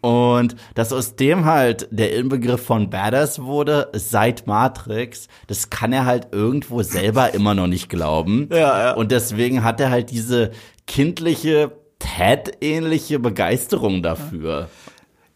Und 0.08 0.56
dass 0.74 0.94
aus 0.94 1.16
dem 1.16 1.44
halt 1.44 1.86
der 1.90 2.16
Inbegriff 2.16 2.64
von 2.64 2.88
Badass 2.88 3.42
wurde 3.42 3.90
seit 3.92 4.46
Matrix, 4.46 5.28
das 5.48 5.68
kann 5.68 5.92
er 5.92 6.06
halt 6.06 6.28
irgendwo 6.32 6.82
selber 6.82 7.34
immer 7.34 7.54
noch 7.54 7.66
nicht 7.66 7.90
glauben. 7.90 8.48
Ja, 8.58 8.80
ja. 8.80 8.92
Und 8.94 9.12
deswegen 9.12 9.62
hat 9.62 9.80
er 9.80 9.90
halt 9.90 10.10
diese 10.10 10.50
kindliche, 10.86 11.72
Ted-ähnliche 11.98 13.18
Begeisterung 13.18 14.02
dafür. 14.02 14.68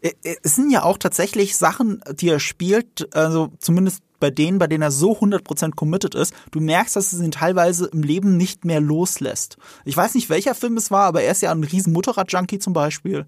Äh, 0.01 0.13
äh, 0.23 0.35
Es 0.41 0.55
sind 0.55 0.71
ja 0.71 0.83
auch 0.83 0.97
tatsächlich 0.97 1.55
Sachen, 1.55 2.01
die 2.11 2.29
er 2.29 2.39
spielt, 2.39 3.13
also 3.15 3.49
zumindest 3.59 4.01
bei 4.19 4.31
denen, 4.31 4.57
bei 4.57 4.67
denen 4.67 4.81
er 4.81 4.91
so 4.91 5.17
100% 5.17 5.75
committed 5.75 6.15
ist. 6.15 6.33
Du 6.51 6.59
merkst, 6.59 6.95
dass 6.95 7.13
es 7.13 7.21
ihn 7.21 7.31
teilweise 7.31 7.85
im 7.87 8.01
Leben 8.01 8.37
nicht 8.37 8.65
mehr 8.65 8.81
loslässt. 8.81 9.57
Ich 9.85 9.95
weiß 9.95 10.15
nicht, 10.15 10.29
welcher 10.29 10.55
Film 10.55 10.77
es 10.77 10.89
war, 10.91 11.05
aber 11.05 11.21
er 11.21 11.31
ist 11.31 11.41
ja 11.41 11.51
ein 11.51 11.63
riesen 11.63 11.93
Motorrad-Junkie 11.93 12.59
zum 12.59 12.73
Beispiel. 12.73 13.25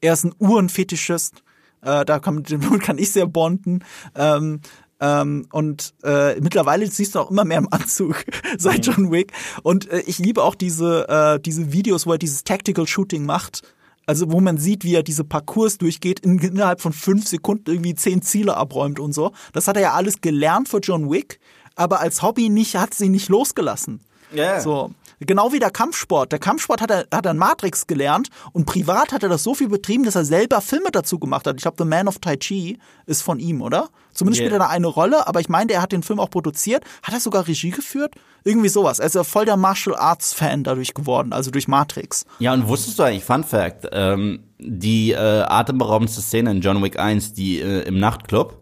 Er 0.00 0.12
ist 0.12 0.24
ein 0.24 0.34
Uhrenfetischist. 0.38 1.42
Äh, 1.82 2.04
da 2.04 2.18
kann, 2.18 2.42
kann 2.82 2.98
ich 2.98 3.12
sehr 3.12 3.26
bonden. 3.26 3.84
Ähm, 4.14 4.60
ähm, 5.00 5.46
und 5.52 5.94
äh, 6.02 6.40
mittlerweile 6.40 6.86
siehst 6.88 7.14
du 7.14 7.20
auch 7.20 7.30
immer 7.30 7.44
mehr 7.44 7.58
im 7.58 7.72
Anzug 7.72 8.24
seit 8.58 8.86
John 8.86 9.12
Wick. 9.12 9.32
Und 9.62 9.88
äh, 9.90 10.00
ich 10.00 10.18
liebe 10.18 10.42
auch 10.42 10.54
diese, 10.54 11.08
äh, 11.08 11.40
diese 11.40 11.72
Videos, 11.72 12.06
wo 12.06 12.12
er 12.12 12.18
dieses 12.18 12.44
Tactical 12.44 12.86
Shooting 12.86 13.24
macht. 13.24 13.62
Also 14.06 14.32
wo 14.32 14.40
man 14.40 14.56
sieht, 14.56 14.84
wie 14.84 14.94
er 14.94 15.02
diese 15.02 15.22
Parcours 15.22 15.76
durchgeht, 15.76 16.20
in, 16.20 16.38
innerhalb 16.38 16.80
von 16.80 16.94
fünf 16.94 17.28
Sekunden 17.28 17.70
irgendwie 17.70 17.94
zehn 17.94 18.22
Ziele 18.22 18.56
abräumt 18.56 18.98
und 18.98 19.12
so. 19.12 19.32
Das 19.52 19.68
hat 19.68 19.76
er 19.76 19.82
ja 19.82 19.92
alles 19.92 20.22
gelernt 20.22 20.68
für 20.68 20.78
John 20.78 21.10
Wick, 21.10 21.40
aber 21.76 22.00
als 22.00 22.22
Hobby 22.22 22.48
nicht, 22.48 22.76
hat 22.76 22.94
sie 22.94 23.10
nicht 23.10 23.28
losgelassen. 23.28 24.00
Ja. 24.32 24.60
So. 24.60 24.92
Genau 25.20 25.52
wie 25.52 25.58
der 25.58 25.70
Kampfsport. 25.70 26.30
Der 26.32 26.38
Kampfsport 26.38 26.80
hat 26.80 26.90
er, 26.90 27.06
hat 27.12 27.24
er 27.26 27.32
in 27.32 27.38
Matrix 27.38 27.86
gelernt 27.86 28.28
und 28.52 28.66
privat 28.66 29.12
hat 29.12 29.22
er 29.22 29.28
das 29.28 29.42
so 29.42 29.54
viel 29.54 29.68
betrieben, 29.68 30.04
dass 30.04 30.14
er 30.14 30.24
selber 30.24 30.60
Filme 30.60 30.90
dazu 30.92 31.18
gemacht 31.18 31.46
hat. 31.46 31.56
Ich 31.56 31.62
glaube, 31.62 31.76
The 31.78 31.84
Man 31.88 32.06
of 32.08 32.18
Tai 32.20 32.36
Chi 32.36 32.78
ist 33.06 33.22
von 33.22 33.38
ihm, 33.40 33.60
oder? 33.62 33.88
Zumindest 34.12 34.40
Yeah. 34.40 34.48
spielt 34.50 34.60
er 34.60 34.66
da 34.66 34.70
eine 34.72 34.86
Rolle, 34.86 35.26
aber 35.26 35.40
ich 35.40 35.48
meine, 35.48 35.72
er 35.72 35.82
hat 35.82 35.92
den 35.92 36.02
Film 36.02 36.20
auch 36.20 36.30
produziert. 36.30 36.84
Hat 37.02 37.14
er 37.14 37.20
sogar 37.20 37.46
Regie 37.48 37.70
geführt? 37.70 38.14
Irgendwie 38.44 38.68
sowas. 38.68 38.98
Er 39.00 39.06
ist 39.06 39.14
ja 39.14 39.24
voll 39.24 39.44
der 39.44 39.56
Martial 39.56 39.96
Arts 39.96 40.32
Fan 40.32 40.62
dadurch 40.64 40.94
geworden, 40.94 41.32
also 41.32 41.50
durch 41.50 41.66
Matrix. 41.68 42.24
Ja, 42.38 42.52
und 42.54 42.68
wusstest 42.68 42.98
du 42.98 43.02
eigentlich, 43.02 43.24
Fun 43.24 43.44
Fact, 43.44 43.88
ähm, 43.92 44.44
die 44.58 45.12
äh, 45.12 45.16
atemberaubendste 45.16 46.20
Szene 46.20 46.50
in 46.52 46.60
John 46.60 46.82
Wick 46.82 46.98
1, 46.98 47.32
die 47.32 47.60
äh, 47.60 47.82
im 47.82 47.98
Nachtclub, 47.98 48.56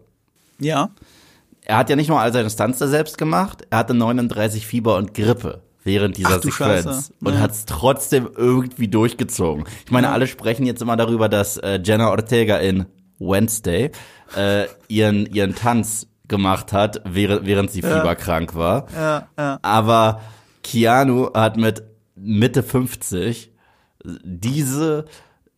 Ja. 0.59 0.89
er 1.65 1.77
hat 1.77 1.89
ja 1.89 1.95
nicht 1.95 2.07
nur 2.09 2.19
all 2.19 2.33
seine 2.33 2.49
Stunts 2.49 2.79
da 2.79 2.87
selbst 2.87 3.17
gemacht, 3.17 3.65
er 3.69 3.77
hatte 3.79 3.93
39 3.93 4.65
Fieber 4.65 4.95
und 4.97 5.13
Grippe 5.13 5.61
während 5.87 6.17
dieser 6.17 6.35
Ach 6.37 6.43
Sequenz 6.43 6.83
Scheiße. 6.85 7.13
und 7.23 7.33
Ja. 7.33 7.39
hat 7.39 7.51
es 7.51 7.65
trotzdem 7.65 8.29
irgendwie 8.35 8.87
durchgezogen. 8.89 9.63
Ich 9.85 9.91
meine, 9.91 10.11
alle 10.11 10.27
sprechen 10.27 10.65
jetzt 10.67 10.81
immer 10.81 10.97
darüber, 10.97 11.29
dass 11.29 11.57
äh, 11.57 11.79
Jenna 11.83 12.09
Ortega 12.11 12.57
in 12.57 12.85
Wednesday 13.17 13.89
äh, 14.35 14.65
ihren, 14.87 15.25
ihren 15.25 15.55
Tanz 15.55 16.07
gemacht 16.27 16.73
hat, 16.73 17.01
während, 17.05 17.47
während 17.47 17.71
sie 17.71 17.81
fieberkrank 17.81 18.53
war. 18.53 18.85
Ja, 18.93 19.27
ja. 19.39 19.59
Aber 19.61 20.21
Keanu 20.61 21.29
hat 21.33 21.57
mit 21.57 21.83
Mitte 22.15 22.61
50 22.63 23.51
diese 24.03 25.05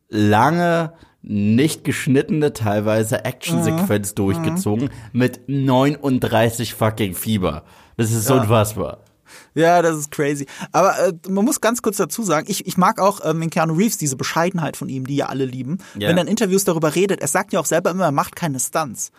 lange, 0.09 0.93
nicht 1.21 1.83
geschnittene 1.83 2.53
teilweise 2.53 3.25
Actionsequenz 3.25 4.15
durchgezogen 4.15 4.89
mit 5.11 5.41
39 5.47 6.73
fucking 6.75 7.13
Fieber. 7.13 7.63
Das 7.97 8.11
ist 8.11 8.29
unfassbar. 8.31 8.99
Ja, 9.53 9.81
das 9.81 9.97
ist 9.97 10.11
crazy. 10.11 10.45
Aber 10.71 10.97
äh, 10.99 11.13
man 11.27 11.45
muss 11.45 11.61
ganz 11.61 11.81
kurz 11.81 11.97
dazu 11.97 12.23
sagen, 12.23 12.47
ich, 12.49 12.67
ich 12.67 12.77
mag 12.77 12.99
auch 12.99 13.21
ähm, 13.23 13.41
in 13.41 13.49
Keanu 13.49 13.73
Reeves 13.73 13.97
diese 13.97 14.15
Bescheidenheit 14.15 14.77
von 14.77 14.89
ihm, 14.89 15.05
die 15.05 15.15
ja 15.15 15.27
alle 15.27 15.45
lieben. 15.45 15.79
Ja. 15.97 16.09
Wenn 16.09 16.17
er 16.17 16.23
in 16.23 16.27
Interviews 16.27 16.63
darüber 16.63 16.95
redet, 16.95 17.21
er 17.21 17.27
sagt 17.27 17.53
ja 17.53 17.59
auch 17.59 17.65
selber 17.65 17.91
immer, 17.91 18.05
er 18.05 18.11
macht 18.11 18.35
keine 18.35 18.59
Stunts. 18.59 19.11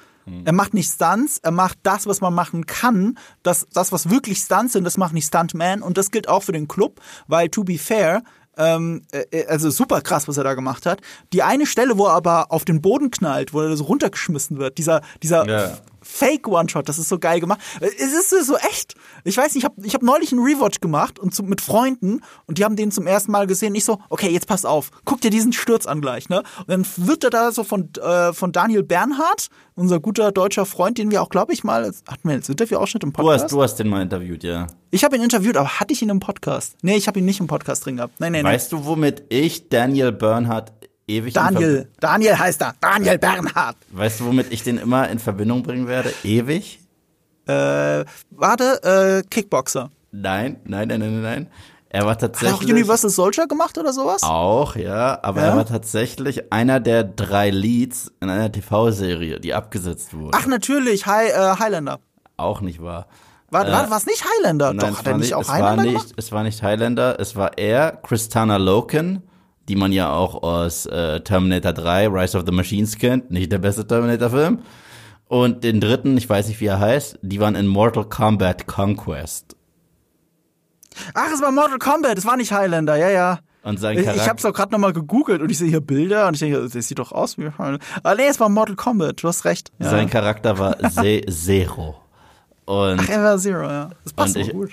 Er 0.44 0.53
macht 0.53 0.75
nicht 0.75 0.92
Stunts, 0.92 1.38
er 1.38 1.51
macht 1.51 1.79
das, 1.83 2.07
was 2.07 2.20
man 2.20 2.33
machen 2.33 2.66
kann. 2.66 3.18
Das, 3.42 3.66
das 3.73 3.90
was 3.90 4.11
wirklich 4.11 4.38
Stunts 4.38 4.75
sind, 4.75 4.85
das 4.85 4.96
macht 4.96 5.12
nicht 5.12 5.27
Stuntman. 5.27 5.83
Und 5.83 5.99
das 5.99 6.11
gilt 6.11 6.29
auch 6.29 6.42
für 6.42 6.53
den 6.53 6.68
Club, 6.68 7.01
weil 7.27 7.49
to 7.49 7.64
be 7.64 7.79
fair, 7.79 8.23
ähm, 8.57 9.03
äh, 9.11 9.46
also 9.46 9.70
super 9.70 10.01
krass, 10.03 10.29
was 10.29 10.37
er 10.37 10.44
da 10.44 10.55
gemacht 10.55 10.87
hat. 10.87 11.01
Die 11.33 11.42
eine 11.42 11.66
Stelle, 11.66 11.99
wo 11.99 12.07
er 12.07 12.12
aber 12.12 12.53
auf 12.53 12.64
den 12.64 12.81
Boden 12.81 13.11
knallt, 13.11 13.53
wo 13.53 13.61
er 13.61 13.77
so 13.77 13.85
runtergeschmissen 13.85 14.59
wird, 14.59 14.79
dieser, 14.79 15.01
dieser 15.23 15.46
Ja. 15.49 15.79
Fake 16.11 16.49
One-Shot, 16.49 16.88
das 16.88 16.99
ist 16.99 17.09
so 17.09 17.18
geil 17.18 17.40
gemacht. 17.40 17.61
Äh, 17.81 17.87
Es 17.99 18.12
ist 18.33 18.46
so 18.46 18.57
echt. 18.57 18.94
Ich 19.25 19.37
weiß 19.37 19.55
nicht, 19.55 19.59
ich 19.59 19.64
habe 19.64 19.75
ich 19.87 19.94
hab 19.94 20.03
neulich 20.03 20.33
einen 20.33 20.42
Rewatch 20.42 20.81
gemacht 20.81 21.18
und 21.18 21.35
zu, 21.35 21.42
mit 21.42 21.61
Freunden 21.61 22.20
und 22.46 22.59
die 22.59 22.64
haben 22.64 22.77
den 22.77 22.90
zum 22.90 23.07
ersten 23.07 23.33
Mal 23.33 23.46
gesehen. 23.46 23.75
Ich 23.75 23.85
so, 23.85 23.99
okay, 24.09 24.29
jetzt 24.29 24.46
pass 24.46 24.64
auf, 24.64 24.90
guck 25.05 25.20
dir 25.20 25.31
diesen 25.31 25.53
Sturz 25.53 25.87
an 25.87 26.01
gleich, 26.01 26.29
ne? 26.29 26.42
Und 26.59 26.68
dann 26.68 26.87
wird 26.96 27.25
er 27.25 27.31
da 27.31 27.53
so 27.53 27.64
von, 27.64 27.90
äh, 28.03 28.33
von 28.33 28.53
Daniel 28.53 28.83
Bernhardt, 28.83 29.49
unser 29.75 30.01
guter 30.01 30.33
deutscher 30.33 30.66
Freund, 30.66 30.99
den 30.99 31.11
wir 31.11 31.23
auch, 31.23 31.29
glaube 31.31 31.53
ich, 31.53 31.64
mal, 31.64 31.85
hatten 31.87 32.29
wir 32.29 32.35
jetzt 32.35 32.51
Interview-Ausschnitt 32.51 33.03
im 33.05 33.12
Du 33.12 33.23
Podcast? 33.23 33.44
hast, 33.44 33.53
du 33.53 33.62
hast 33.62 33.77
den 33.77 33.88
mal 33.88 34.03
interviewt, 34.03 34.42
ja. 34.44 34.66
Ich 34.90 35.05
habe 35.05 35.16
ihn 35.16 35.23
interviewt, 35.23 35.57
aber 35.57 35.81
hatte 35.81 35.92
ich 35.92 36.03
ihn 36.03 36.09
im 36.11 36.20
Podcast? 36.20 36.75
Nee, 36.83 36.96
ich 36.96 37.07
habe 37.07 37.18
ihn 37.20 37.25
nicht 37.25 37.40
im 37.40 37.46
Podcast 37.46 37.87
drin 37.87 37.96
gehabt. 37.96 38.18
Nein, 38.20 38.33
nein, 38.33 38.42
nein. 38.42 38.55
Weißt 38.55 38.73
du, 38.73 38.85
womit 38.85 39.23
ich 39.29 39.68
Daniel 39.68 40.12
Bernhardt 40.12 40.73
ewig 41.11 41.35
Daniel, 41.35 41.88
Daniel 42.01 42.38
heißt 42.38 42.62
er, 42.62 42.75
Daniel 42.81 43.18
Bernhardt. 43.18 43.77
Ver 43.90 43.99
weißt 43.99 44.20
du, 44.20 44.27
womit 44.27 44.53
ich 44.53 44.62
den 44.62 44.79
immer 44.79 45.09
in 45.09 45.18
Verbindung 45.18 45.62
bringen 45.62 45.87
werde? 45.88 46.12
Ewig? 46.25 46.81
Äh, 47.46 48.05
warte, 48.31 49.23
äh, 49.25 49.29
Kickboxer. 49.29 49.90
Nein, 50.12 50.57
nein, 50.64 50.88
nein, 50.88 51.01
nein, 51.01 51.23
nein. 51.23 51.46
Er 51.92 52.03
war 52.05 52.12
Hat 52.12 52.23
er 52.23 52.31
tatsächlich 52.31 52.70
auch 52.70 52.75
Universal 52.77 53.11
Soldier 53.11 53.49
gemacht 53.49 53.77
oder 53.77 53.92
sowas? 53.92 54.23
Auch, 54.23 54.77
ja, 54.77 55.18
aber 55.23 55.40
Ja? 55.40 55.49
er 55.49 55.57
war 55.57 55.66
tatsächlich 55.66 56.53
einer 56.53 56.79
der 56.79 57.03
drei 57.03 57.51
Leads 57.51 58.12
in 58.20 58.31
einer 58.31 58.53
TV-Serie, 58.53 59.40
die 59.40 59.55
abgesetzt 59.55 60.14
wurde. 60.16 60.37
Ach, 60.40 60.46
natürlich, 60.46 61.07
High, 61.07 61.31
äh, 61.33 61.57
Highlander. 61.59 61.99
Auch 62.37 62.61
nicht 62.61 62.81
wahr. 62.81 63.09
War, 63.51 63.66
Äh, 63.66 63.90
war's 63.90 64.07
nicht 64.07 64.25
Highlander? 64.25 64.73
Nein, 64.73 64.79
Doch, 64.79 64.90
es 64.92 64.99
hat 64.99 65.07
er 65.07 65.12
war 65.12 65.18
nicht 65.18 65.35
auch 65.35 65.40
es 65.42 65.49
war 65.49 65.55
Highlander 65.57 65.83
nicht, 65.83 65.92
gemacht? 65.94 66.12
es 66.16 66.31
war 66.33 66.42
nicht 66.44 66.62
Highlander, 66.62 67.18
es 67.18 67.35
war 67.35 67.59
er, 67.59 67.90
Kristana 68.03 68.57
Loken 68.59 69.23
die 69.68 69.77
man 69.77 69.92
ja 69.92 70.12
auch 70.12 70.42
aus 70.42 70.87
äh, 70.87 71.20
Terminator 71.20 71.73
3, 71.73 72.09
Rise 72.09 72.37
of 72.38 72.44
the 72.46 72.53
Machines 72.53 72.99
kennt, 72.99 73.31
nicht 73.31 73.53
der 73.53 73.59
beste 73.59 73.87
Terminator-Film. 73.87 74.61
Und 75.29 75.62
den 75.62 75.81
dritten, 75.81 76.16
ich 76.16 76.29
weiß 76.29 76.49
nicht, 76.49 76.61
wie 76.61 76.66
er 76.66 76.81
heißt, 76.81 77.18
die 77.23 77.38
waren 77.38 77.55
in 77.55 77.66
Mortal 77.68 78.05
Kombat 78.05 78.66
Conquest. 78.66 79.55
Ach, 81.14 81.31
es 81.33 81.40
war 81.40 81.53
Mortal 81.53 81.79
Kombat, 81.79 82.18
es 82.18 82.27
war 82.27 82.37
nicht 82.37 82.53
Highlander, 82.53 82.96
ja, 82.96 83.11
ja. 83.11 83.38
Und 83.62 83.79
sein 83.79 83.96
Ich, 83.99 84.05
Charakter. 84.05 84.23
ich 84.25 84.29
hab's 84.29 84.44
auch 84.44 84.53
gerade 84.55 84.73
nochmal 84.73 84.92
gegoogelt 84.92 85.40
und 85.42 85.51
ich 85.51 85.59
sehe 85.59 85.68
hier 85.68 85.81
Bilder 85.83 86.27
und 86.27 86.35
ich 86.35 86.40
denke, 86.40 86.66
das 86.68 86.88
sieht 86.88 86.99
doch 86.99 87.12
aus 87.12 87.38
wie 87.38 87.44
Highlander. 87.44 87.79
Aber 88.03 88.14
nee, 88.16 88.27
es 88.29 88.40
war 88.40 88.49
Mortal 88.49 88.75
Kombat, 88.75 89.23
du 89.23 89.29
hast 89.29 89.44
recht. 89.44 89.70
Ja. 89.79 89.90
Sein 89.90 90.11
Charakter 90.11 90.59
war 90.59 90.77
Zero. 91.29 91.96
Und, 92.64 93.01
Ach, 93.01 93.09
er 93.09 93.23
war 93.23 93.38
Zero, 93.38 93.62
ja. 93.68 93.90
Das 94.03 94.12
passt 94.12 94.37
und 94.37 94.42
auch 94.42 94.46
ich, 94.46 94.53
gut. 94.53 94.70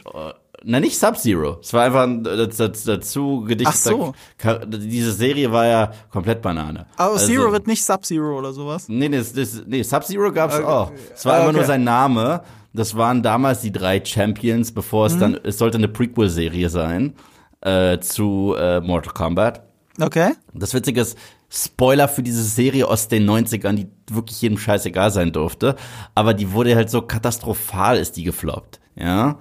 Na, 0.64 0.80
nicht 0.80 0.98
Sub-Zero. 1.00 1.58
Es 1.62 1.74
war 1.74 1.84
einfach 1.86 2.04
ein, 2.04 2.24
dazu 2.24 3.42
gedichteter. 3.48 4.14
Ach 4.44 4.54
so. 4.56 4.66
Diese 4.68 5.12
Serie 5.14 5.52
war 5.52 5.66
ja 5.68 5.92
komplett 6.10 6.42
Banane. 6.42 6.86
Aber 6.98 7.14
Also- 7.14 7.28
Zero 7.28 7.52
wird 7.52 7.68
nicht 7.68 7.84
Sub-Zero 7.86 8.38
oder 8.38 8.54
sowas. 8.54 8.88
Nee, 8.90 9.10
nee, 9.10 9.22
nee 9.68 9.84
Sub-Zero 9.84 10.32
gab's 10.32 10.56
Okay. 10.56 10.64
auch. 10.66 10.92
Es 11.14 11.26
war 11.26 11.34
Ah, 11.36 11.42
immer 11.44 11.52
nur 11.52 11.62
okay. 11.62 11.68
sein 11.68 11.84
Name. 11.84 12.42
Das 12.74 12.96
waren 12.96 13.24
damals 13.24 13.62
die 13.62 13.72
drei 13.72 14.04
Champions, 14.04 14.72
bevor 14.72 15.08
es 15.08 15.16
Mhm. 15.16 15.20
dann, 15.20 15.40
es 15.44 15.58
sollte 15.58 15.78
eine 15.78 15.88
Prequel-Serie 15.88 16.70
sein 16.70 17.14
äh, 17.62 17.98
zu 18.00 18.54
äh, 18.58 18.82
Mortal 18.82 19.14
Kombat. 19.14 19.64
Okay. 20.00 20.34
Das 20.54 20.74
Witzige 20.76 21.02
ist, 21.02 21.18
Spoiler 21.50 22.08
für 22.10 22.22
diese 22.24 22.44
Serie 22.44 22.88
aus 22.88 23.08
den 23.08 23.26
90ern, 23.26 23.74
die 23.76 23.88
wirklich 24.12 24.42
jedem 24.42 24.58
scheißegal 24.58 25.12
sein 25.12 25.32
durfte. 25.32 25.76
Aber 26.14 26.34
die 26.34 26.52
wurde 26.52 26.76
halt 26.76 26.90
so 26.90 27.02
katastrophal, 27.02 27.98
ist 27.98 28.18
die 28.18 28.24
gefloppt. 28.24 28.80
Ja. 28.96 29.40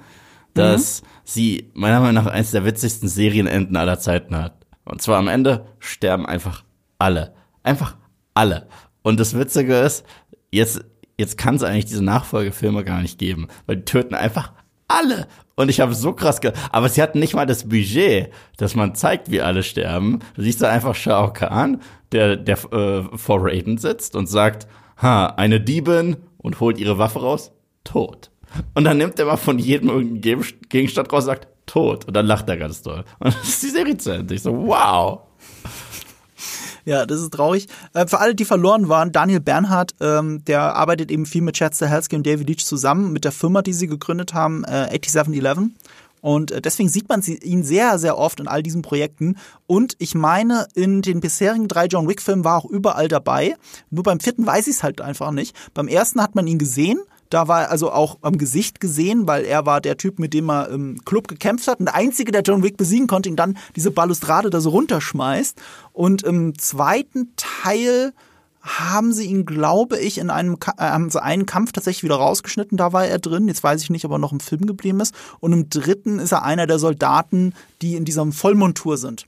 Dass 0.56 1.02
sie 1.24 1.70
meiner 1.74 2.00
Meinung 2.00 2.24
nach 2.24 2.32
eines 2.32 2.50
der 2.50 2.64
witzigsten 2.64 3.08
Serienenden 3.08 3.76
aller 3.76 3.98
Zeiten 3.98 4.36
hat. 4.36 4.66
Und 4.84 5.02
zwar 5.02 5.18
am 5.18 5.28
Ende 5.28 5.66
sterben 5.78 6.26
einfach 6.26 6.64
alle. 6.98 7.34
Einfach 7.62 7.96
alle. 8.34 8.68
Und 9.02 9.20
das 9.20 9.36
Witzige 9.36 9.76
ist, 9.76 10.04
jetzt, 10.50 10.84
jetzt 11.18 11.38
kann 11.38 11.56
es 11.56 11.62
eigentlich 11.62 11.86
diese 11.86 12.04
Nachfolgefilme 12.04 12.84
gar 12.84 13.02
nicht 13.02 13.18
geben, 13.18 13.48
weil 13.66 13.76
die 13.76 13.84
töten 13.84 14.14
einfach 14.14 14.52
alle. 14.88 15.26
Und 15.56 15.70
ich 15.70 15.80
habe 15.80 15.94
so 15.94 16.12
krass 16.12 16.40
ge 16.40 16.52
aber 16.70 16.88
sie 16.88 17.02
hatten 17.02 17.18
nicht 17.18 17.34
mal 17.34 17.46
das 17.46 17.68
Budget, 17.68 18.30
dass 18.58 18.74
man 18.74 18.94
zeigt, 18.94 19.30
wie 19.30 19.40
alle 19.40 19.62
sterben. 19.62 20.20
Du 20.34 20.42
siehst 20.42 20.62
da 20.62 20.70
einfach 20.70 20.94
Shao 20.94 21.32
Kahn, 21.32 21.80
der, 22.12 22.36
der 22.36 22.58
äh, 22.72 23.04
vor 23.16 23.44
Raiden 23.44 23.78
sitzt 23.78 24.14
und 24.16 24.28
sagt, 24.28 24.68
ha, 25.00 25.26
eine 25.26 25.60
Diebin 25.60 26.16
und 26.38 26.60
holt 26.60 26.78
ihre 26.78 26.98
Waffe 26.98 27.20
raus, 27.20 27.52
tot. 27.84 28.30
Und 28.74 28.84
dann 28.84 28.98
nimmt 28.98 29.18
er 29.18 29.26
mal 29.26 29.36
von 29.36 29.58
jedem 29.58 29.88
irgendeinen 29.88 30.20
Gegen- 30.20 30.68
Gegenstand 30.68 31.12
raus 31.12 31.24
und 31.24 31.26
sagt, 31.30 31.48
tot. 31.66 32.04
Und 32.06 32.14
dann 32.14 32.26
lacht 32.26 32.48
er 32.48 32.56
ganz 32.56 32.82
doll. 32.82 33.04
Und 33.18 33.32
dann 33.34 33.42
ist 33.42 33.62
die 33.62 33.70
Serie 33.70 33.96
zu 33.96 34.10
Ende. 34.10 34.34
Ich 34.34 34.42
so, 34.42 34.52
wow. 34.56 35.20
Ja, 36.84 37.04
das 37.04 37.20
ist 37.20 37.32
traurig. 37.32 37.66
Äh, 37.94 38.06
für 38.06 38.20
alle, 38.20 38.34
die 38.36 38.44
verloren 38.44 38.88
waren, 38.88 39.10
Daniel 39.10 39.40
Bernhardt, 39.40 39.94
ähm, 40.00 40.44
der 40.44 40.76
arbeitet 40.76 41.10
eben 41.10 41.26
viel 41.26 41.42
mit 41.42 41.56
Chad 41.56 41.74
Stahelski 41.74 42.14
und 42.14 42.24
David 42.26 42.48
Leach 42.48 42.64
zusammen 42.64 43.12
mit 43.12 43.24
der 43.24 43.32
Firma, 43.32 43.62
die 43.62 43.72
sie 43.72 43.88
gegründet 43.88 44.34
haben, 44.34 44.62
äh, 44.64 44.88
8711. 44.92 45.70
Und 46.20 46.52
äh, 46.52 46.62
deswegen 46.62 46.88
sieht 46.88 47.08
man 47.08 47.22
ihn 47.22 47.64
sehr, 47.64 47.98
sehr 47.98 48.16
oft 48.16 48.38
in 48.38 48.46
all 48.48 48.62
diesen 48.62 48.82
Projekten. 48.82 49.36
Und 49.66 49.94
ich 49.98 50.14
meine, 50.14 50.68
in 50.74 51.02
den 51.02 51.20
bisherigen 51.20 51.66
drei 51.66 51.86
John 51.86 52.08
Wick-Filmen 52.08 52.44
war 52.44 52.54
er 52.54 52.58
auch 52.58 52.70
überall 52.70 53.08
dabei. 53.08 53.56
Nur 53.90 54.04
beim 54.04 54.20
vierten 54.20 54.46
weiß 54.46 54.68
ich 54.68 54.76
es 54.76 54.82
halt 54.84 55.00
einfach 55.00 55.32
nicht. 55.32 55.56
Beim 55.74 55.88
ersten 55.88 56.22
hat 56.22 56.36
man 56.36 56.46
ihn 56.46 56.58
gesehen. 56.58 56.98
Da 57.30 57.48
war 57.48 57.62
er 57.62 57.70
also 57.70 57.90
auch 57.90 58.18
am 58.22 58.38
Gesicht 58.38 58.80
gesehen, 58.80 59.26
weil 59.26 59.44
er 59.44 59.66
war 59.66 59.80
der 59.80 59.96
Typ, 59.96 60.18
mit 60.18 60.34
dem 60.34 60.50
er 60.50 60.68
im 60.68 61.04
Club 61.04 61.28
gekämpft 61.28 61.68
hat. 61.68 61.80
Und 61.80 61.86
der 61.86 61.94
Einzige, 61.94 62.32
der 62.32 62.42
John 62.42 62.62
Wick 62.62 62.76
besiegen 62.76 63.06
konnte, 63.06 63.28
ihn 63.28 63.36
dann 63.36 63.56
diese 63.74 63.90
Balustrade 63.90 64.50
da 64.50 64.60
so 64.60 64.70
runterschmeißt. 64.70 65.60
Und 65.92 66.22
im 66.22 66.58
zweiten 66.58 67.32
Teil 67.36 68.12
haben 68.66 69.12
sie 69.12 69.26
ihn, 69.26 69.46
glaube 69.46 69.98
ich, 69.98 70.18
in 70.18 70.28
einem 70.28 70.54
äh, 70.76 70.82
haben 70.82 71.10
sie 71.10 71.22
einen 71.22 71.46
Kampf 71.46 71.72
tatsächlich 71.72 72.02
wieder 72.02 72.16
rausgeschnitten, 72.16 72.76
da 72.76 72.92
war 72.92 73.06
er 73.06 73.18
drin. 73.18 73.46
Jetzt 73.46 73.62
weiß 73.62 73.82
ich 73.82 73.90
nicht, 73.90 74.04
ob 74.04 74.10
er 74.10 74.18
noch 74.18 74.32
im 74.32 74.40
Film 74.40 74.66
geblieben 74.66 75.00
ist. 75.00 75.14
Und 75.38 75.52
im 75.52 75.70
dritten 75.70 76.18
ist 76.18 76.32
er 76.32 76.42
einer 76.42 76.66
der 76.66 76.78
Soldaten, 76.78 77.54
die 77.80 77.94
in 77.94 78.04
dieser 78.04 78.26
Vollmontur 78.32 78.98
sind. 78.98 79.26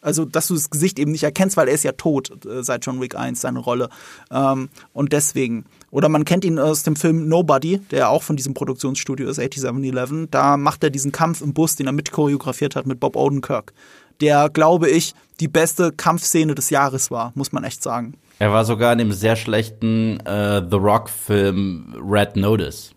Also, 0.00 0.24
dass 0.24 0.46
du 0.46 0.54
das 0.54 0.70
Gesicht 0.70 0.98
eben 0.98 1.12
nicht 1.12 1.24
erkennst, 1.24 1.58
weil 1.58 1.68
er 1.68 1.74
ist 1.74 1.84
ja 1.84 1.92
tot 1.92 2.44
äh, 2.46 2.64
seit 2.64 2.86
John 2.86 3.02
Wick 3.02 3.16
1, 3.16 3.40
seine 3.40 3.58
Rolle. 3.58 3.90
Ähm, 4.30 4.70
und 4.92 5.12
deswegen. 5.12 5.66
Oder 5.90 6.08
man 6.08 6.24
kennt 6.24 6.44
ihn 6.44 6.58
aus 6.58 6.84
dem 6.84 6.94
Film 6.94 7.28
Nobody, 7.28 7.78
der 7.90 8.10
auch 8.10 8.22
von 8.22 8.36
diesem 8.36 8.54
Produktionsstudio 8.54 9.28
ist, 9.28 9.38
8711. 9.40 10.28
Da 10.30 10.56
macht 10.56 10.84
er 10.84 10.90
diesen 10.90 11.10
Kampf 11.10 11.40
im 11.40 11.52
Bus, 11.52 11.76
den 11.76 11.86
er 11.86 11.92
mit 11.92 12.12
choreografiert 12.12 12.76
hat 12.76 12.86
mit 12.86 13.00
Bob 13.00 13.16
Odenkirk. 13.16 13.72
Der, 14.20 14.50
glaube 14.50 14.88
ich, 14.88 15.14
die 15.40 15.48
beste 15.48 15.92
Kampfszene 15.92 16.54
des 16.54 16.70
Jahres 16.70 17.10
war, 17.10 17.32
muss 17.34 17.52
man 17.52 17.64
echt 17.64 17.82
sagen. 17.82 18.14
Er 18.38 18.52
war 18.52 18.64
sogar 18.64 18.92
in 18.92 18.98
dem 18.98 19.12
sehr 19.12 19.36
schlechten 19.36 20.20
äh, 20.20 20.62
The 20.68 20.76
Rock-Film 20.76 21.94
Red 22.00 22.36
Notice. 22.36 22.92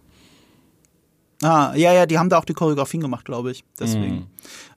Ah, 1.41 1.73
ja, 1.75 1.91
ja, 1.93 2.05
die 2.05 2.17
haben 2.17 2.29
da 2.29 2.37
auch 2.37 2.45
die 2.45 2.53
Choreografien 2.53 3.01
gemacht, 3.01 3.25
glaube 3.25 3.51
ich. 3.51 3.63
Deswegen. 3.79 4.27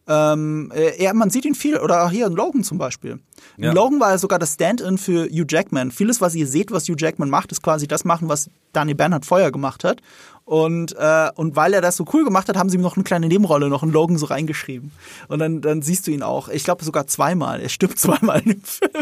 Ähm, 0.09 0.73
äh, 0.75 1.03
ja, 1.03 1.13
man 1.13 1.31
sieht 1.31 1.45
ihn 1.45 1.55
viel, 1.55 1.79
oder 1.79 2.05
auch 2.05 2.11
hier 2.11 2.27
in 2.27 2.33
Logan 2.33 2.65
zum 2.65 2.79
Beispiel. 2.79 3.21
Ja. 3.57 3.73
Logan 3.73 4.01
war 4.01 4.19
sogar 4.19 4.39
das 4.39 4.55
Stand-in 4.55 4.99
für 4.99 5.27
Hugh 5.27 5.47
Jackman. 5.49 5.91
Vieles, 5.91 6.21
was 6.21 6.35
ihr 6.35 6.47
seht, 6.47 6.71
was 6.71 6.89
Hugh 6.89 6.97
Jackman 6.99 7.31
macht, 7.31 7.53
ist 7.53 7.63
quasi 7.63 7.87
das 7.87 8.05
machen, 8.05 8.29
was 8.29 8.51
Daniel 8.73 8.97
Bernhardt 8.97 9.27
vorher 9.27 9.51
gemacht 9.51 9.85
hat. 9.85 10.03
Und, 10.47 10.95
äh, 10.97 11.29
und 11.35 11.57
weil 11.57 11.75
er 11.75 11.81
das 11.81 11.97
so 11.97 12.05
cool 12.13 12.25
gemacht 12.25 12.49
hat, 12.49 12.57
haben 12.57 12.71
sie 12.71 12.77
ihm 12.77 12.83
noch 12.83 12.95
eine 12.95 13.03
kleine 13.03 13.27
Nebenrolle 13.27 13.69
noch 13.69 13.83
in 13.83 13.91
Logan 13.91 14.17
so 14.17 14.27
reingeschrieben. 14.27 14.93
Und 15.27 15.41
dann, 15.41 15.61
dann 15.61 15.83
siehst 15.83 16.07
du 16.07 16.13
ihn 16.13 16.23
auch. 16.23 16.49
Ich 16.49 16.63
glaube 16.63 16.85
sogar 16.85 17.09
zweimal. 17.09 17.61
Er 17.61 17.69
stirbt 17.69 17.99
zweimal 17.99 18.43
in 18.43 18.51
dem 18.53 18.63
Film. 18.63 18.93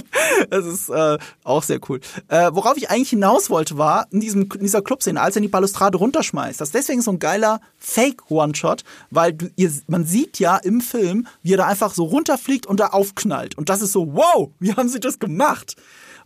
Das 0.49 0.65
ist 0.65 0.89
äh, 0.89 1.19
auch 1.45 1.63
sehr 1.63 1.81
cool. 1.91 2.01
Äh, 2.29 2.51
worauf 2.55 2.79
ich 2.79 2.89
eigentlich 2.89 3.11
hinaus 3.11 3.51
wollte, 3.51 3.77
war 3.77 4.07
in, 4.11 4.21
diesem, 4.21 4.45
in 4.55 4.61
dieser 4.61 4.81
Clubszene, 4.81 5.21
als 5.21 5.37
er 5.37 5.43
die 5.43 5.49
Balustrade 5.49 5.99
runterschmeißt. 5.99 6.63
Das 6.63 6.69
ist 6.69 6.75
deswegen 6.75 7.03
so 7.03 7.11
ein 7.11 7.19
geiler 7.19 7.61
Fake-One-Shot, 7.77 8.83
weil 9.11 9.35
du, 9.35 9.51
ihr, 9.57 9.71
man 9.87 10.07
sieht 10.07 10.39
ja 10.39 10.57
im 10.57 10.81
Film, 10.81 11.27
wie 11.43 11.53
er 11.53 11.59
da 11.59 11.67
einfach 11.67 11.93
so 11.93 12.05
runterfliegt 12.05 12.65
und 12.65 12.81
da 12.81 12.87
aufknallt. 12.87 13.59
Und 13.59 13.69
das 13.69 13.83
ist 13.83 13.93
so, 13.93 14.15
wow, 14.15 14.24
wie 14.59 14.73
haben 14.75 14.89
sie 14.89 15.01
das 15.01 15.19
gemacht? 15.19 15.77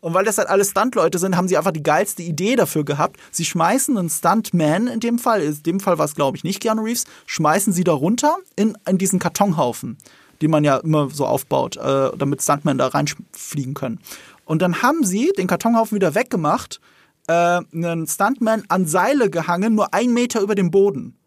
Und 0.01 0.15
weil 0.15 0.25
das 0.25 0.39
halt 0.39 0.49
alles 0.49 0.71
Stuntleute 0.71 1.19
sind, 1.19 1.37
haben 1.37 1.49
sie 1.49 1.57
einfach 1.57 1.73
die 1.73 1.83
geilste 1.83 2.23
Idee 2.23 2.57
dafür 2.57 2.85
gehabt. 2.85 3.19
Sie 3.31 3.45
schmeißen 3.45 3.97
einen 3.99 4.11
Stuntman 4.11 4.87
in 4.87 5.01
dem 5.01 5.19
Fall, 5.19 5.43
in 5.43 5.63
dem 5.63 5.81
Fall 5.81 5.99
war 5.99 6.05
es 6.05 6.15
glaube 6.15 6.37
ich 6.37 6.45
nicht 6.45 6.61
Keanu 6.61 6.83
Reeves, 6.83 7.05
schmeißen 7.27 7.73
sie 7.73 7.85
da 7.85 7.93
runter 7.93 8.37
in, 8.57 8.77
in 8.89 8.99
diesen 8.99 9.19
Kartonhaufen, 9.19 9.99
den 10.41 10.51
man 10.51 10.65
ja 10.65 10.77
immer 10.77 11.11
so 11.11 11.27
aufbaut, 11.27 11.77
äh, 11.77 12.11
damit 12.17 12.43
Stuntmen 12.43 12.79
da 12.79 12.89
reinfliegen 12.89 13.75
können. 13.75 13.99
Und 14.45 14.63
dann 14.63 14.83
haben 14.83 15.05
sie 15.05 15.33
den 15.37 15.47
Kartonhaufen 15.47 15.97
wieder 15.97 16.15
weggemacht, 16.15 16.81
äh, 17.27 17.61
einen 17.73 18.07
Stuntman 18.07 18.63
an 18.69 18.87
Seile 18.87 19.31
gehangen, 19.31 19.75
nur 19.75 19.93
ein 19.93 20.15
Meter 20.15 20.41
über 20.41 20.55
dem 20.55 20.71
Boden 20.71 21.19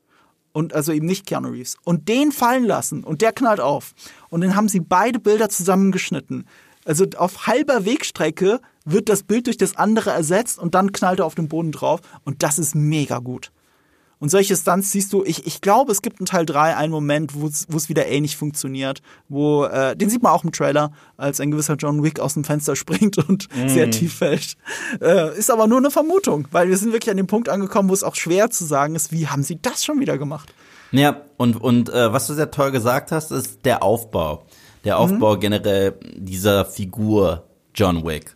und 0.54 0.74
also 0.74 0.92
eben 0.92 1.06
nicht 1.06 1.26
Keanu 1.26 1.50
Reeves 1.50 1.78
und 1.84 2.08
den 2.10 2.32
fallen 2.32 2.66
lassen 2.66 3.04
und 3.04 3.22
der 3.22 3.34
knallt 3.34 3.60
auf 3.60 3.94
und 4.30 4.42
dann 4.42 4.56
haben 4.56 4.70
sie 4.70 4.80
beide 4.80 5.20
Bilder 5.20 5.50
zusammengeschnitten. 5.50 6.46
Also 6.86 7.06
auf 7.18 7.48
halber 7.48 7.86
Wegstrecke 7.86 8.60
wird 8.86 9.10
das 9.10 9.24
Bild 9.24 9.48
durch 9.48 9.58
das 9.58 9.76
andere 9.76 10.12
ersetzt 10.12 10.58
und 10.58 10.74
dann 10.74 10.92
knallt 10.92 11.20
er 11.20 11.26
auf 11.26 11.36
den 11.36 11.48
Boden 11.48 11.72
drauf 11.72 12.02
und 12.26 12.44
das 12.44 12.58
ist 12.58 12.76
mega 12.76 13.20
gut. 13.20 13.52
Und 14.22 14.30
solche 14.30 14.56
Stunts 14.56 14.92
siehst 14.92 15.12
du, 15.14 15.24
ich, 15.26 15.48
ich 15.48 15.62
glaube, 15.62 15.92
es 15.92 16.04
gibt 16.04 16.20
in 16.20 16.28
Teil 16.28 16.46
3 16.46 16.78
einen 16.78 16.92
Moment, 16.92 17.34
wo 17.34 17.48
es 17.48 17.90
wieder 17.90 18.06
ähnlich 18.06 18.38
funktioniert, 18.38 19.02
wo, 19.30 19.66
äh, 19.66 19.96
den 19.96 20.12
sieht 20.12 20.22
man 20.22 20.32
auch 20.32 20.44
im 20.44 20.52
Trailer, 20.52 20.92
als 21.18 21.40
ein 21.40 21.50
gewisser 21.50 21.74
John 21.74 22.04
Wick 22.04 22.20
aus 22.20 22.36
dem 22.36 22.44
Fenster 22.44 22.76
springt 22.78 23.18
und 23.18 23.48
sehr 23.66 23.90
tief 23.90 24.14
fällt. 24.20 24.58
Äh, 25.02 25.36
ist 25.36 25.50
aber 25.50 25.66
nur 25.66 25.80
eine 25.80 25.90
Vermutung, 25.90 26.48
weil 26.52 26.70
wir 26.70 26.78
sind 26.78 26.94
wirklich 26.94 27.10
an 27.10 27.18
dem 27.18 27.26
Punkt 27.26 27.50
angekommen, 27.50 27.90
wo 27.90 27.94
es 27.96 28.04
auch 28.04 28.14
schwer 28.14 28.52
zu 28.52 28.64
sagen 28.64 28.94
ist, 28.94 29.12
wie 29.12 29.28
haben 29.28 29.42
sie 29.42 29.60
das 29.60 29.84
schon 29.84 30.00
wieder 30.00 30.20
gemacht? 30.20 30.54
Ja, 30.92 31.22
und, 31.38 31.60
und 31.60 31.90
äh, 31.90 32.14
was 32.14 32.28
du 32.28 32.36
sehr 32.36 32.52
toll 32.52 32.70
gesagt 32.70 33.12
hast, 33.12 33.32
ist 33.32 33.66
der 33.66 33.82
Aufbau. 33.82 34.46
Der 34.84 35.00
Aufbau 35.00 35.38
generell 35.38 35.96
dieser 36.16 36.66
Figur 36.66 37.48
John 37.74 38.06
Wick. 38.06 38.36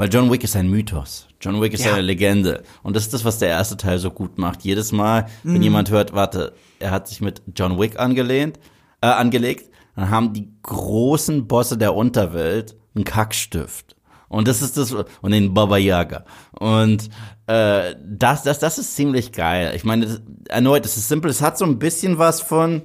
Weil 0.00 0.08
John 0.10 0.32
Wick 0.32 0.44
ist 0.44 0.56
ein 0.56 0.70
Mythos. 0.70 1.28
John 1.42 1.60
Wick 1.60 1.74
ist 1.74 1.84
Ja. 1.84 1.92
eine 1.92 2.00
Legende. 2.00 2.62
Und 2.82 2.96
das 2.96 3.02
ist 3.02 3.12
das, 3.12 3.26
was 3.26 3.38
der 3.38 3.50
erste 3.50 3.76
Teil 3.76 3.98
so 3.98 4.10
gut 4.10 4.38
macht. 4.38 4.62
Jedes 4.62 4.92
Mal, 4.92 5.26
wenn 5.42 5.62
jemand 5.62 5.90
hört, 5.90 6.14
warte, 6.14 6.54
er 6.78 6.90
hat 6.90 7.06
sich 7.06 7.20
mit 7.20 7.42
John 7.54 7.78
Wick 7.78 8.00
angelehnt, 8.00 8.58
äh, 9.02 9.08
angelegt, 9.08 9.70
dann 9.96 10.08
haben 10.08 10.32
die 10.32 10.48
großen 10.62 11.46
Bosse 11.46 11.76
der 11.76 11.94
Unterwelt 11.94 12.76
einen 12.94 13.04
Kackstift. 13.04 13.94
Und 14.30 14.48
das 14.48 14.62
ist 14.62 14.78
das, 14.78 14.90
und 14.94 15.32
den 15.32 15.52
Baba 15.52 15.76
Yaga. 15.76 16.24
Und 16.58 17.10
äh, 17.46 17.94
das, 18.02 18.42
das, 18.42 18.58
das 18.58 18.78
ist 18.78 18.96
ziemlich 18.96 19.32
geil. 19.32 19.74
Ich 19.76 19.84
meine, 19.84 20.06
das, 20.06 20.22
erneut, 20.48 20.86
es 20.86 20.96
ist 20.96 21.08
simpel, 21.08 21.30
es 21.30 21.42
hat 21.42 21.58
so 21.58 21.66
ein 21.66 21.78
bisschen 21.78 22.16
was 22.16 22.40
von, 22.40 22.80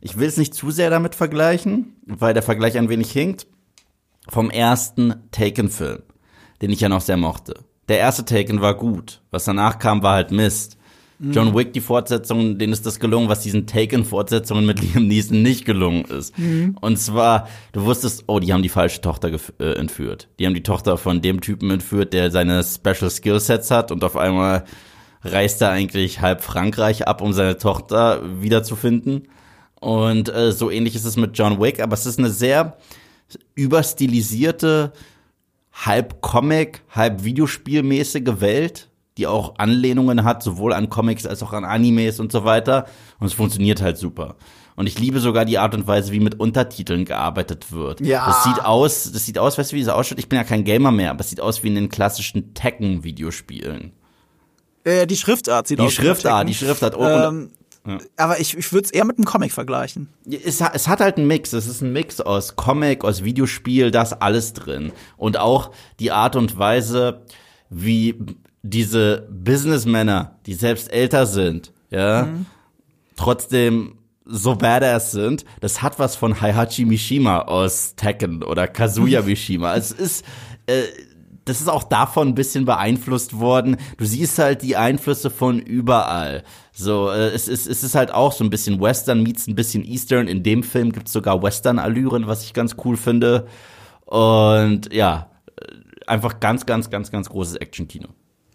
ich 0.00 0.16
will 0.16 0.28
es 0.28 0.38
nicht 0.38 0.54
zu 0.54 0.70
sehr 0.70 0.88
damit 0.88 1.14
vergleichen, 1.14 1.96
weil 2.06 2.32
der 2.32 2.42
Vergleich 2.42 2.78
ein 2.78 2.88
wenig 2.88 3.12
hinkt, 3.12 3.46
vom 4.28 4.48
ersten 4.48 5.16
Taken-Film, 5.32 6.02
den 6.62 6.70
ich 6.70 6.80
ja 6.80 6.88
noch 6.88 7.00
sehr 7.00 7.16
mochte. 7.16 7.54
Der 7.88 7.98
erste 7.98 8.24
Taken 8.24 8.60
war 8.60 8.74
gut. 8.74 9.20
Was 9.30 9.44
danach 9.44 9.78
kam, 9.78 10.02
war 10.02 10.14
halt 10.14 10.30
Mist. 10.30 10.76
John 11.18 11.54
Wick, 11.54 11.72
die 11.72 11.80
Fortsetzung, 11.80 12.58
denen 12.58 12.74
ist 12.74 12.84
das 12.84 13.00
gelungen, 13.00 13.30
was 13.30 13.40
diesen 13.40 13.66
Taken-Fortsetzungen 13.66 14.66
mit 14.66 14.82
Liam 14.82 15.08
Neeson 15.08 15.40
nicht 15.40 15.64
gelungen 15.64 16.04
ist. 16.04 16.38
Mhm. 16.38 16.76
Und 16.80 16.98
zwar, 16.98 17.48
du 17.72 17.84
wusstest, 17.84 18.24
oh, 18.26 18.38
die 18.38 18.52
haben 18.52 18.62
die 18.62 18.68
falsche 18.68 19.00
Tochter 19.00 19.30
äh, 19.58 19.72
entführt. 19.78 20.28
Die 20.38 20.44
haben 20.44 20.52
die 20.52 20.62
Tochter 20.62 20.98
von 20.98 21.22
dem 21.22 21.40
Typen 21.40 21.70
entführt, 21.70 22.12
der 22.12 22.30
seine 22.30 22.62
Special 22.62 23.10
Skillsets 23.10 23.70
hat 23.70 23.92
und 23.92 24.04
auf 24.04 24.16
einmal 24.16 24.64
reist 25.22 25.62
er 25.62 25.70
eigentlich 25.70 26.20
halb 26.20 26.42
Frankreich 26.42 27.08
ab, 27.08 27.22
um 27.22 27.32
seine 27.32 27.56
Tochter 27.56 28.20
wiederzufinden. 28.42 29.28
Und 29.80 30.28
äh, 30.28 30.52
so 30.52 30.70
ähnlich 30.70 30.94
ist 30.94 31.06
es 31.06 31.16
mit 31.16 31.36
John 31.38 31.60
Wick, 31.60 31.80
aber 31.80 31.94
es 31.94 32.04
ist 32.04 32.18
eine 32.18 32.30
sehr 32.30 32.76
überstilisierte, 33.54 34.92
halb 35.84 36.20
Comic, 36.22 36.82
halb 36.90 37.24
Videospielmäßige 37.24 38.40
Welt, 38.40 38.88
die 39.18 39.26
auch 39.26 39.58
Anlehnungen 39.58 40.24
hat, 40.24 40.42
sowohl 40.42 40.72
an 40.72 40.88
Comics 40.90 41.26
als 41.26 41.42
auch 41.42 41.52
an 41.52 41.64
Animes 41.64 42.20
und 42.20 42.32
so 42.32 42.44
weiter. 42.44 42.86
Und 43.18 43.26
es 43.26 43.32
funktioniert 43.34 43.80
halt 43.82 43.98
super. 43.98 44.36
Und 44.74 44.86
ich 44.86 44.98
liebe 44.98 45.20
sogar 45.20 45.46
die 45.46 45.56
Art 45.58 45.74
und 45.74 45.86
Weise, 45.86 46.12
wie 46.12 46.20
mit 46.20 46.38
Untertiteln 46.38 47.06
gearbeitet 47.06 47.72
wird. 47.72 48.00
Ja. 48.02 48.26
Das 48.26 48.44
sieht 48.44 48.62
aus, 48.62 49.10
das 49.10 49.24
sieht 49.24 49.38
aus, 49.38 49.56
weißt 49.56 49.72
du, 49.72 49.76
wie 49.76 49.80
es 49.80 49.88
ausschaut? 49.88 50.18
Ich 50.18 50.28
bin 50.28 50.36
ja 50.36 50.44
kein 50.44 50.64
Gamer 50.64 50.90
mehr, 50.92 51.10
aber 51.10 51.20
es 51.20 51.30
sieht 51.30 51.40
aus 51.40 51.62
wie 51.62 51.68
in 51.68 51.74
den 51.76 51.88
klassischen 51.88 52.52
Tekken-Videospielen. 52.52 53.92
Äh, 54.84 55.06
die 55.06 55.16
Schriftart 55.16 55.66
sieht 55.66 55.78
Die 55.78 55.82
aus. 55.82 55.92
wie 55.92 55.94
Schriftart, 55.94 56.48
die 56.48 56.54
Schriftart. 56.54 56.94
Ähm, 56.98 57.50
Ja. 57.86 57.98
Aber 58.16 58.40
ich, 58.40 58.56
ich 58.56 58.72
würde 58.72 58.86
es 58.86 58.90
eher 58.90 59.04
mit 59.04 59.18
einem 59.18 59.24
Comic 59.24 59.52
vergleichen. 59.52 60.08
Es, 60.28 60.60
es 60.60 60.88
hat 60.88 61.00
halt 61.00 61.16
einen 61.16 61.26
Mix. 61.26 61.52
Es 61.52 61.66
ist 61.66 61.82
ein 61.82 61.92
Mix 61.92 62.20
aus 62.20 62.56
Comic, 62.56 63.04
aus 63.04 63.24
Videospiel, 63.24 63.90
da 63.90 64.02
ist 64.02 64.14
alles 64.14 64.52
drin. 64.52 64.92
Und 65.16 65.38
auch 65.38 65.70
die 66.00 66.10
Art 66.12 66.36
und 66.36 66.58
Weise, 66.58 67.22
wie 67.70 68.16
diese 68.62 69.28
Businessmänner, 69.30 70.38
die 70.46 70.54
selbst 70.54 70.92
älter 70.92 71.26
sind, 71.26 71.72
ja, 71.90 72.28
trotzdem 73.16 73.98
so 74.24 74.56
badass 74.56 75.12
sind, 75.12 75.44
das 75.60 75.82
hat 75.82 75.98
was 75.98 76.16
von 76.16 76.40
Heihachi 76.40 76.84
Mishima 76.84 77.42
aus 77.42 77.94
Tekken 77.94 78.42
oder 78.42 78.66
Kazuya 78.66 79.22
Mishima. 79.26 79.76
Es 79.76 79.92
ist, 79.92 80.24
äh, 80.66 80.82
das 81.46 81.60
ist 81.60 81.68
auch 81.68 81.84
davon 81.84 82.28
ein 82.28 82.34
bisschen 82.34 82.64
beeinflusst 82.64 83.38
worden. 83.38 83.76
Du 83.96 84.04
siehst 84.04 84.38
halt 84.38 84.62
die 84.62 84.76
Einflüsse 84.76 85.30
von 85.30 85.60
überall. 85.60 86.42
So, 86.72 87.08
äh, 87.08 87.28
es 87.28 87.46
ist, 87.46 87.68
es 87.68 87.84
ist 87.84 87.94
halt 87.94 88.12
auch 88.12 88.32
so 88.32 88.42
ein 88.42 88.50
bisschen 88.50 88.80
Western 88.80 89.22
meets 89.22 89.46
ein 89.46 89.54
bisschen 89.54 89.84
Eastern. 89.84 90.26
In 90.26 90.42
dem 90.42 90.64
Film 90.64 90.92
gibt's 90.92 91.12
sogar 91.12 91.42
Western-Allüren, 91.42 92.26
was 92.26 92.42
ich 92.42 92.52
ganz 92.52 92.74
cool 92.84 92.96
finde. 92.96 93.46
Und 94.06 94.92
ja, 94.92 95.30
äh, 95.56 96.08
einfach 96.08 96.40
ganz, 96.40 96.66
ganz, 96.66 96.90
ganz, 96.90 97.12
ganz 97.12 97.30
großes 97.30 97.56
Action-Kino. 97.56 98.08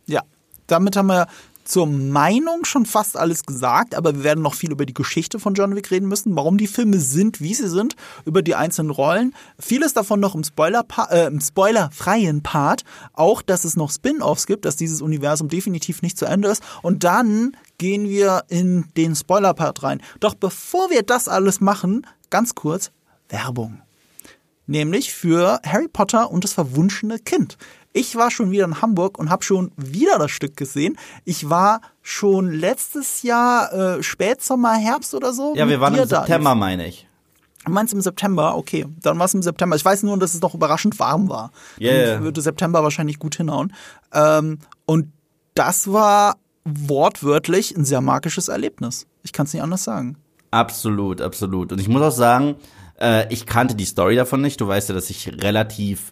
Ja, 0.05 0.21
damit 0.67 0.97
haben 0.97 1.07
wir 1.07 1.27
zur 1.71 1.87
Meinung 1.87 2.65
schon 2.65 2.85
fast 2.85 3.15
alles 3.15 3.45
gesagt, 3.45 3.95
aber 3.95 4.13
wir 4.13 4.23
werden 4.25 4.43
noch 4.43 4.55
viel 4.55 4.73
über 4.73 4.85
die 4.85 4.93
Geschichte 4.93 5.39
von 5.39 5.53
John 5.53 5.73
Wick 5.73 5.89
reden 5.89 6.09
müssen, 6.09 6.35
warum 6.35 6.57
die 6.57 6.67
Filme 6.67 6.99
sind, 6.99 7.39
wie 7.39 7.53
sie 7.53 7.69
sind, 7.69 7.95
über 8.25 8.41
die 8.41 8.55
einzelnen 8.55 8.91
Rollen. 8.91 9.33
Vieles 9.57 9.93
davon 9.93 10.19
noch 10.19 10.35
im, 10.35 10.43
Spoiler 10.43 10.83
äh, 11.09 11.27
im 11.27 11.39
spoilerfreien 11.39 12.43
Part. 12.43 12.83
Auch, 13.13 13.41
dass 13.41 13.63
es 13.63 13.77
noch 13.77 13.89
Spin-offs 13.89 14.47
gibt, 14.47 14.65
dass 14.65 14.75
dieses 14.75 15.01
Universum 15.01 15.47
definitiv 15.47 16.01
nicht 16.01 16.17
zu 16.17 16.25
Ende 16.25 16.49
ist. 16.49 16.61
Und 16.81 17.05
dann 17.05 17.55
gehen 17.77 18.09
wir 18.09 18.43
in 18.49 18.87
den 18.97 19.15
Spoiler-Part 19.15 19.81
rein. 19.81 20.01
Doch 20.19 20.33
bevor 20.33 20.89
wir 20.89 21.03
das 21.03 21.29
alles 21.29 21.61
machen, 21.61 22.05
ganz 22.29 22.53
kurz 22.53 22.91
Werbung 23.29 23.81
nämlich 24.71 25.13
für 25.13 25.59
Harry 25.65 25.87
Potter 25.87 26.31
und 26.31 26.43
das 26.43 26.53
verwunschene 26.53 27.19
Kind. 27.19 27.57
Ich 27.93 28.15
war 28.15 28.31
schon 28.31 28.51
wieder 28.51 28.65
in 28.65 28.81
Hamburg 28.81 29.19
und 29.19 29.29
habe 29.29 29.43
schon 29.43 29.71
wieder 29.75 30.17
das 30.17 30.31
Stück 30.31 30.55
gesehen. 30.55 30.97
Ich 31.25 31.49
war 31.49 31.81
schon 32.01 32.51
letztes 32.51 33.21
Jahr 33.23 33.73
äh, 33.73 34.03
Spätsommer, 34.03 34.73
Herbst 34.75 35.13
oder 35.13 35.33
so. 35.33 35.53
Ja, 35.55 35.67
wir 35.67 35.81
waren 35.81 35.95
im. 35.95 36.05
September, 36.05 36.55
meine 36.55 36.87
ich. 36.87 37.07
Du 37.65 37.71
meinst 37.71 37.93
im 37.93 38.01
September? 38.01 38.55
Okay, 38.55 38.87
dann 39.01 39.19
war 39.19 39.25
es 39.25 39.33
im 39.33 39.43
September. 39.43 39.75
Ich 39.75 39.85
weiß 39.85 40.03
nur, 40.03 40.17
dass 40.17 40.33
es 40.33 40.41
noch 40.41 40.55
überraschend 40.55 40.97
warm 40.99 41.29
war. 41.29 41.51
Yeah. 41.79 42.13
Dann 42.13 42.23
würde 42.23 42.41
September 42.41 42.81
wahrscheinlich 42.83 43.19
gut 43.19 43.35
hinhauen. 43.35 43.73
Ähm, 44.13 44.59
und 44.85 45.11
das 45.53 45.91
war 45.91 46.37
wortwörtlich 46.63 47.75
ein 47.75 47.85
sehr 47.85 48.01
magisches 48.01 48.47
Erlebnis. 48.47 49.05
Ich 49.23 49.33
kann 49.33 49.45
es 49.45 49.53
nicht 49.53 49.61
anders 49.61 49.83
sagen. 49.83 50.17
Absolut, 50.49 51.21
absolut. 51.21 51.71
Und 51.71 51.79
ich 51.79 51.87
muss 51.87 52.01
auch 52.01 52.11
sagen, 52.11 52.55
äh, 52.99 53.31
ich 53.31 53.45
kannte 53.45 53.75
die 53.75 53.85
Story 53.85 54.15
davon 54.15 54.41
nicht. 54.41 54.59
Du 54.59 54.67
weißt 54.67 54.89
ja, 54.89 54.95
dass 54.95 55.09
ich 55.09 55.27
relativ 55.43 56.11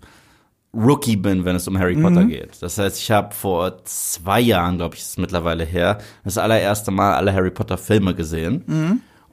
Rookie 0.73 1.15
bin, 1.15 1.45
wenn 1.45 1.55
es 1.55 1.67
um 1.67 1.79
Harry 1.79 1.95
Potter 1.95 2.25
geht. 2.25 2.62
Das 2.62 2.77
heißt, 2.77 2.99
ich 2.99 3.10
habe 3.10 3.34
vor 3.34 3.84
zwei 3.86 4.39
Jahren, 4.39 4.77
glaube 4.77 4.95
ich, 4.95 5.01
ist 5.01 5.10
es 5.12 5.17
mittlerweile 5.17 5.63
her, 5.63 5.97
das 6.23 6.38
allererste 6.38 6.91
Mal 6.91 7.15
alle 7.15 7.34
Harry 7.34 7.49
Potter 7.51 7.77
Filme 7.77 8.13
gesehen. 8.13 8.63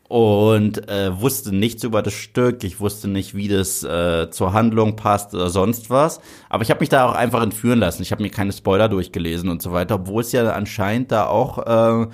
Und 0.08 0.88
äh, 0.88 1.20
wusste 1.20 1.54
nichts 1.54 1.82
über 1.82 2.00
das 2.00 2.14
Stück, 2.14 2.62
ich 2.62 2.78
wusste 2.78 3.08
nicht, 3.08 3.34
wie 3.34 3.48
das 3.48 3.82
äh, 3.82 4.30
zur 4.30 4.52
Handlung 4.52 4.94
passt 4.94 5.34
oder 5.34 5.50
sonst 5.50 5.90
was. 5.90 6.20
Aber 6.48 6.62
ich 6.62 6.70
habe 6.70 6.78
mich 6.78 6.88
da 6.88 7.08
auch 7.08 7.14
einfach 7.14 7.42
entführen 7.42 7.80
lassen. 7.80 8.02
Ich 8.02 8.12
habe 8.12 8.22
mir 8.22 8.30
keine 8.30 8.52
Spoiler 8.52 8.88
durchgelesen 8.88 9.48
und 9.48 9.60
so 9.62 9.72
weiter, 9.72 9.96
obwohl 9.96 10.22
es 10.22 10.30
ja 10.30 10.48
anscheinend 10.52 11.10
da 11.10 11.26
auch 11.26 11.58
äh, 11.58 12.06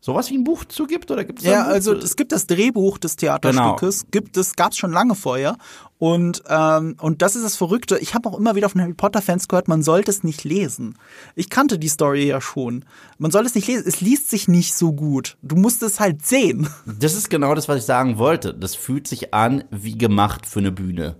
sowas 0.00 0.30
wie 0.30 0.36
ein 0.36 0.44
Buch 0.44 0.64
zu 0.66 0.86
gibt 0.86 1.10
oder 1.10 1.24
gibt 1.24 1.38
es 1.38 1.46
Ja, 1.46 1.64
also 1.64 1.94
es 1.94 2.16
gibt 2.16 2.32
das 2.32 2.46
Drehbuch 2.46 2.98
des 2.98 3.16
Theaterstückes, 3.16 4.06
gibt 4.10 4.36
es 4.36 4.54
gab's 4.54 4.76
schon 4.76 4.92
lange 4.92 5.14
vorher 5.14 5.56
und 6.00 6.42
ähm, 6.48 6.96
und 6.98 7.20
das 7.20 7.36
ist 7.36 7.44
das 7.44 7.56
Verrückte. 7.56 7.98
Ich 7.98 8.14
habe 8.14 8.30
auch 8.30 8.38
immer 8.38 8.54
wieder 8.54 8.70
von 8.70 8.80
Harry 8.80 8.94
Potter 8.94 9.20
Fans 9.20 9.48
gehört, 9.48 9.68
man 9.68 9.82
sollte 9.82 10.10
es 10.10 10.24
nicht 10.24 10.44
lesen. 10.44 10.96
Ich 11.34 11.50
kannte 11.50 11.78
die 11.78 11.88
Story 11.88 12.26
ja 12.26 12.40
schon. 12.40 12.86
Man 13.18 13.30
soll 13.30 13.44
es 13.44 13.54
nicht 13.54 13.68
lesen. 13.68 13.84
Es 13.86 14.00
liest 14.00 14.30
sich 14.30 14.48
nicht 14.48 14.72
so 14.72 14.94
gut. 14.94 15.36
Du 15.42 15.56
musst 15.56 15.82
es 15.82 16.00
halt 16.00 16.24
sehen. 16.24 16.70
Das 16.86 17.14
ist 17.14 17.28
genau 17.28 17.54
das, 17.54 17.68
was 17.68 17.80
ich 17.80 17.84
sagen 17.84 18.16
wollte. 18.16 18.54
Das 18.54 18.74
fühlt 18.74 19.06
sich 19.06 19.34
an 19.34 19.64
wie 19.70 19.98
gemacht 19.98 20.46
für 20.46 20.60
eine 20.60 20.72
Bühne. 20.72 21.16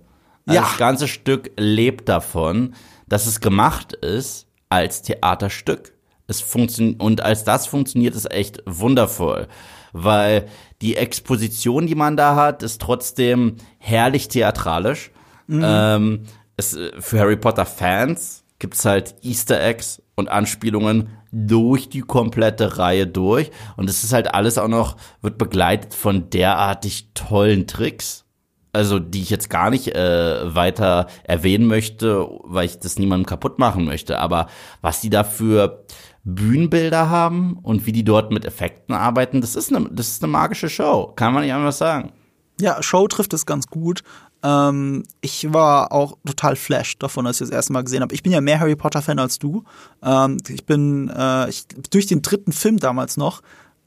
Also 0.47 0.59
Ja. 0.59 0.61
Das 0.63 0.77
ganze 0.77 1.07
Stück 1.07 1.51
lebt 1.57 2.09
davon, 2.09 2.73
dass 3.07 3.27
es 3.27 3.39
gemacht 3.39 3.93
ist 3.93 4.47
als 4.69 5.03
Theaterstück. 5.03 5.93
Es 6.25 6.41
funktioniert 6.41 6.99
und 6.99 7.21
als 7.21 7.43
das 7.43 7.67
funktioniert 7.67 8.15
es 8.15 8.25
echt 8.25 8.63
wundervoll, 8.65 9.47
weil 9.93 10.47
die 10.81 10.95
Exposition, 10.95 11.87
die 11.87 11.95
man 11.95 12.17
da 12.17 12.35
hat, 12.35 12.63
ist 12.63 12.81
trotzdem 12.81 13.57
herrlich 13.77 14.27
theatralisch. 14.27 15.11
Ähm, 15.49 16.23
es, 16.57 16.77
für 16.99 17.19
Harry 17.19 17.35
Potter 17.35 17.65
Fans 17.65 18.43
gibt's 18.59 18.85
halt 18.85 19.15
Easter 19.21 19.61
Eggs 19.61 20.01
und 20.15 20.29
Anspielungen 20.29 21.09
durch 21.31 21.89
die 21.89 22.01
komplette 22.01 22.77
Reihe 22.77 23.07
durch 23.07 23.51
und 23.77 23.89
es 23.89 24.03
ist 24.03 24.13
halt 24.13 24.33
alles 24.33 24.57
auch 24.57 24.67
noch 24.67 24.97
wird 25.21 25.37
begleitet 25.37 25.93
von 25.93 26.29
derartig 26.29 27.09
tollen 27.13 27.67
Tricks 27.67 28.25
also 28.73 28.99
die 28.99 29.21
ich 29.21 29.29
jetzt 29.29 29.49
gar 29.49 29.69
nicht 29.69 29.93
äh, 29.95 30.55
weiter 30.55 31.07
erwähnen 31.23 31.67
möchte, 31.67 32.27
weil 32.43 32.65
ich 32.65 32.79
das 32.79 32.97
niemandem 32.97 33.25
kaputt 33.25 33.59
machen 33.59 33.85
möchte. 33.85 34.19
Aber 34.19 34.47
was 34.81 35.01
die 35.01 35.09
da 35.09 35.23
für 35.23 35.83
Bühnenbilder 36.23 37.09
haben 37.09 37.57
und 37.63 37.85
wie 37.85 37.91
die 37.91 38.03
dort 38.03 38.31
mit 38.31 38.45
Effekten 38.45 38.93
arbeiten, 38.93 39.41
das 39.41 39.55
ist 39.55 39.73
eine, 39.73 39.89
das 39.89 40.09
ist 40.09 40.23
eine 40.23 40.31
magische 40.31 40.69
Show. 40.69 41.13
Kann 41.15 41.33
man 41.33 41.43
nicht 41.43 41.53
anders 41.53 41.77
sagen. 41.77 42.11
Ja, 42.59 42.81
Show 42.83 43.07
trifft 43.07 43.33
es 43.33 43.45
ganz 43.45 43.67
gut. 43.67 44.03
Ähm, 44.43 45.03
ich 45.21 45.51
war 45.53 45.91
auch 45.91 46.17
total 46.25 46.55
flashed 46.55 47.01
davon, 47.01 47.27
als 47.27 47.41
ich 47.41 47.47
das 47.47 47.55
erste 47.55 47.73
Mal 47.73 47.83
gesehen 47.83 48.01
habe. 48.01 48.13
Ich 48.13 48.23
bin 48.23 48.31
ja 48.31 48.41
mehr 48.41 48.59
Harry 48.59 48.75
Potter 48.75 49.01
Fan 49.01 49.19
als 49.19 49.39
du. 49.39 49.63
Ähm, 50.03 50.37
ich 50.47 50.65
bin 50.65 51.09
äh, 51.09 51.49
ich, 51.49 51.67
durch 51.89 52.07
den 52.07 52.21
dritten 52.21 52.51
Film 52.51 52.77
damals 52.77 53.17
noch. 53.17 53.41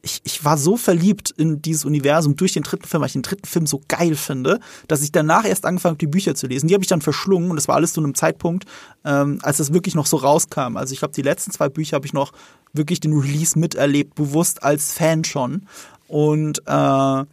Ich, 0.04 0.20
ich 0.24 0.44
war 0.44 0.58
so 0.58 0.76
verliebt 0.76 1.30
in 1.30 1.62
dieses 1.62 1.86
Universum 1.86 2.36
durch 2.36 2.52
den 2.52 2.62
dritten 2.62 2.86
Film, 2.86 3.00
weil 3.00 3.06
ich 3.06 3.14
den 3.14 3.22
dritten 3.22 3.46
Film 3.46 3.66
so 3.66 3.80
geil 3.88 4.16
finde, 4.16 4.60
dass 4.86 5.02
ich 5.02 5.12
danach 5.12 5.46
erst 5.46 5.64
angefangen 5.64 5.92
habe, 5.92 5.98
die 5.98 6.06
Bücher 6.06 6.34
zu 6.34 6.46
lesen. 6.46 6.68
Die 6.68 6.74
habe 6.74 6.84
ich 6.84 6.88
dann 6.88 7.00
verschlungen 7.00 7.48
und 7.48 7.56
das 7.56 7.68
war 7.68 7.76
alles 7.76 7.94
zu 7.94 8.02
einem 8.02 8.14
Zeitpunkt, 8.14 8.66
ähm, 9.04 9.38
als 9.42 9.56
das 9.56 9.72
wirklich 9.72 9.94
noch 9.94 10.04
so 10.04 10.18
rauskam. 10.18 10.76
Also 10.76 10.92
ich 10.92 10.98
glaube, 10.98 11.14
die 11.14 11.22
letzten 11.22 11.52
zwei 11.52 11.70
Bücher 11.70 11.96
habe 11.96 12.06
ich 12.06 12.12
noch 12.12 12.32
wirklich 12.74 13.00
den 13.00 13.14
Release 13.14 13.58
miterlebt, 13.58 14.14
bewusst 14.14 14.62
als 14.62 14.92
Fan 14.92 15.24
schon. 15.24 15.66
Und 16.06 16.62
äh, 16.66 17.24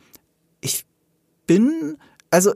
ich 0.61 0.85
bin, 1.45 1.97
also 2.29 2.53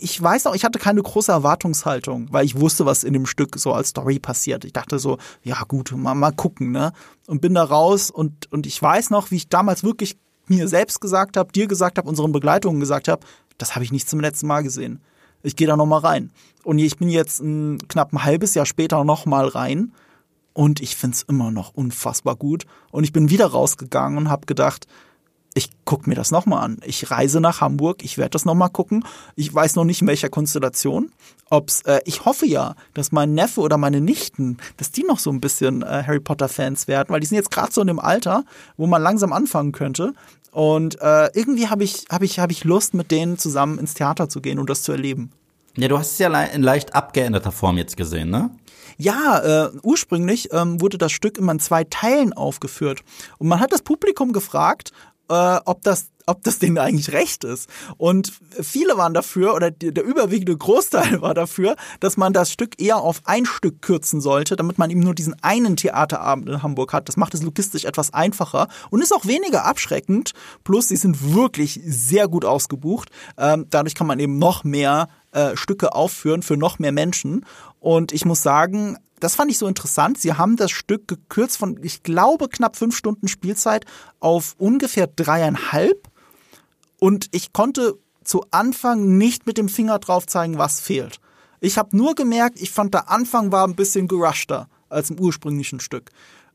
ich 0.00 0.20
weiß 0.20 0.44
noch, 0.44 0.54
ich 0.54 0.64
hatte 0.64 0.78
keine 0.78 1.02
große 1.02 1.32
Erwartungshaltung, 1.32 2.28
weil 2.30 2.44
ich 2.44 2.58
wusste, 2.58 2.86
was 2.86 3.04
in 3.04 3.12
dem 3.12 3.26
Stück 3.26 3.58
so 3.58 3.72
als 3.72 3.88
Story 3.88 4.18
passiert. 4.18 4.64
Ich 4.64 4.72
dachte 4.72 4.98
so, 4.98 5.18
ja 5.42 5.62
gut, 5.66 5.92
mal, 5.92 6.14
mal 6.14 6.32
gucken, 6.32 6.72
ne? 6.72 6.92
Und 7.26 7.40
bin 7.40 7.54
da 7.54 7.64
raus 7.64 8.10
und, 8.10 8.50
und 8.52 8.66
ich 8.66 8.80
weiß 8.80 9.10
noch, 9.10 9.30
wie 9.30 9.36
ich 9.36 9.48
damals 9.48 9.82
wirklich 9.82 10.16
mir 10.46 10.68
selbst 10.68 11.00
gesagt 11.00 11.36
habe, 11.36 11.52
dir 11.52 11.66
gesagt 11.66 11.98
habe, 11.98 12.08
unseren 12.08 12.32
Begleitungen 12.32 12.80
gesagt 12.80 13.08
habe, 13.08 13.26
das 13.58 13.74
habe 13.74 13.84
ich 13.84 13.92
nicht 13.92 14.08
zum 14.08 14.20
letzten 14.20 14.46
Mal 14.46 14.62
gesehen. 14.62 15.00
Ich 15.42 15.56
gehe 15.56 15.66
da 15.66 15.76
noch 15.76 15.86
mal 15.86 15.98
rein. 15.98 16.30
Und 16.64 16.78
ich 16.78 16.96
bin 16.96 17.08
jetzt 17.08 17.40
ein, 17.40 17.78
knapp 17.88 18.12
ein 18.12 18.24
halbes 18.24 18.54
Jahr 18.54 18.66
später 18.66 19.04
noch 19.04 19.26
mal 19.26 19.46
rein 19.46 19.92
und 20.52 20.80
ich 20.80 20.96
find's 20.96 21.22
immer 21.22 21.50
noch 21.50 21.74
unfassbar 21.74 22.36
gut. 22.36 22.64
Und 22.90 23.04
ich 23.04 23.12
bin 23.12 23.30
wieder 23.30 23.46
rausgegangen 23.46 24.18
und 24.18 24.30
habe 24.30 24.46
gedacht, 24.46 24.86
ich 25.54 25.70
guck 25.84 26.06
mir 26.06 26.16
das 26.16 26.32
nochmal 26.32 26.64
an. 26.64 26.78
Ich 26.84 27.10
reise 27.10 27.40
nach 27.40 27.60
Hamburg, 27.60 28.04
ich 28.04 28.18
werde 28.18 28.30
das 28.30 28.44
nochmal 28.44 28.70
gucken. 28.70 29.04
Ich 29.36 29.54
weiß 29.54 29.76
noch 29.76 29.84
nicht 29.84 30.02
in 30.02 30.08
welcher 30.08 30.28
Konstellation. 30.28 31.12
Ob's, 31.48 31.82
äh, 31.82 32.00
ich 32.04 32.24
hoffe 32.24 32.46
ja, 32.46 32.74
dass 32.92 33.12
mein 33.12 33.34
Neffe 33.34 33.60
oder 33.60 33.78
meine 33.78 34.00
Nichten, 34.00 34.58
dass 34.76 34.90
die 34.90 35.04
noch 35.04 35.20
so 35.20 35.30
ein 35.30 35.40
bisschen 35.40 35.82
äh, 35.82 36.02
Harry 36.06 36.20
Potter 36.20 36.48
Fans 36.48 36.88
werden, 36.88 37.10
weil 37.10 37.20
die 37.20 37.26
sind 37.26 37.36
jetzt 37.36 37.52
gerade 37.52 37.72
so 37.72 37.80
in 37.80 37.86
dem 37.86 38.00
Alter, 38.00 38.44
wo 38.76 38.86
man 38.86 39.00
langsam 39.00 39.32
anfangen 39.32 39.72
könnte. 39.72 40.14
Und 40.50 41.00
äh, 41.00 41.30
irgendwie 41.34 41.68
habe 41.68 41.84
ich, 41.84 42.06
hab 42.10 42.22
ich, 42.22 42.40
hab 42.40 42.50
ich 42.50 42.64
Lust, 42.64 42.94
mit 42.94 43.10
denen 43.10 43.38
zusammen 43.38 43.78
ins 43.78 43.94
Theater 43.94 44.28
zu 44.28 44.40
gehen 44.40 44.58
und 44.58 44.68
das 44.68 44.82
zu 44.82 44.92
erleben. 44.92 45.30
Ja, 45.76 45.88
du 45.88 45.98
hast 45.98 46.12
es 46.12 46.18
ja 46.18 46.42
in 46.42 46.62
leicht 46.62 46.94
abgeänderter 46.94 47.52
Form 47.52 47.78
jetzt 47.78 47.96
gesehen, 47.96 48.30
ne? 48.30 48.50
Ja, 48.96 49.66
äh, 49.66 49.70
ursprünglich 49.82 50.52
ähm, 50.52 50.80
wurde 50.80 50.98
das 50.98 51.10
Stück 51.10 51.38
immer 51.38 51.52
in 51.52 51.58
zwei 51.58 51.84
Teilen 51.84 52.32
aufgeführt. 52.32 53.02
Und 53.38 53.48
man 53.48 53.58
hat 53.58 53.72
das 53.72 53.82
Publikum 53.82 54.32
gefragt, 54.32 54.92
äh, 55.28 55.58
ob 55.64 55.82
das 55.82 56.06
ob 56.26 56.42
das 56.42 56.58
denen 56.58 56.78
eigentlich 56.78 57.12
recht 57.12 57.44
ist. 57.44 57.68
Und 57.96 58.32
viele 58.60 58.96
waren 58.96 59.14
dafür, 59.14 59.54
oder 59.54 59.70
der 59.70 60.04
überwiegende 60.04 60.56
Großteil 60.56 61.20
war 61.20 61.34
dafür, 61.34 61.76
dass 62.00 62.16
man 62.16 62.32
das 62.32 62.50
Stück 62.50 62.80
eher 62.80 62.98
auf 62.98 63.20
ein 63.24 63.44
Stück 63.44 63.82
kürzen 63.82 64.20
sollte, 64.20 64.56
damit 64.56 64.78
man 64.78 64.90
eben 64.90 65.00
nur 65.00 65.14
diesen 65.14 65.36
einen 65.42 65.76
Theaterabend 65.76 66.48
in 66.48 66.62
Hamburg 66.62 66.92
hat. 66.92 67.08
Das 67.08 67.16
macht 67.16 67.34
es 67.34 67.42
logistisch 67.42 67.84
etwas 67.84 68.14
einfacher 68.14 68.68
und 68.90 69.02
ist 69.02 69.12
auch 69.12 69.26
weniger 69.26 69.64
abschreckend. 69.64 70.32
Plus, 70.62 70.88
sie 70.88 70.96
sind 70.96 71.34
wirklich 71.34 71.80
sehr 71.84 72.28
gut 72.28 72.44
ausgebucht. 72.44 73.10
Ähm, 73.36 73.66
dadurch 73.70 73.94
kann 73.94 74.06
man 74.06 74.18
eben 74.18 74.38
noch 74.38 74.64
mehr 74.64 75.08
äh, 75.32 75.56
Stücke 75.56 75.94
aufführen 75.94 76.42
für 76.42 76.56
noch 76.56 76.78
mehr 76.78 76.92
Menschen. 76.92 77.44
Und 77.80 78.12
ich 78.12 78.24
muss 78.24 78.42
sagen, 78.42 78.96
das 79.24 79.36
fand 79.36 79.50
ich 79.50 79.56
so 79.56 79.66
interessant. 79.66 80.18
Sie 80.18 80.34
haben 80.34 80.56
das 80.56 80.70
Stück 80.70 81.08
gekürzt 81.08 81.56
von, 81.56 81.78
ich 81.82 82.02
glaube, 82.02 82.50
knapp 82.50 82.76
fünf 82.76 82.94
Stunden 82.94 83.26
Spielzeit 83.26 83.86
auf 84.20 84.54
ungefähr 84.58 85.06
dreieinhalb. 85.06 86.08
Und 87.00 87.28
ich 87.32 87.54
konnte 87.54 87.98
zu 88.22 88.44
Anfang 88.50 89.16
nicht 89.16 89.46
mit 89.46 89.56
dem 89.56 89.70
Finger 89.70 89.98
drauf 89.98 90.26
zeigen, 90.26 90.58
was 90.58 90.78
fehlt. 90.80 91.20
Ich 91.60 91.78
habe 91.78 91.96
nur 91.96 92.14
gemerkt, 92.14 92.60
ich 92.60 92.70
fand 92.70 92.92
der 92.92 93.10
Anfang 93.10 93.50
war 93.50 93.66
ein 93.66 93.74
bisschen 93.74 94.08
gerushter 94.08 94.68
als 94.90 95.08
im 95.08 95.18
ursprünglichen 95.18 95.80
Stück. 95.80 96.10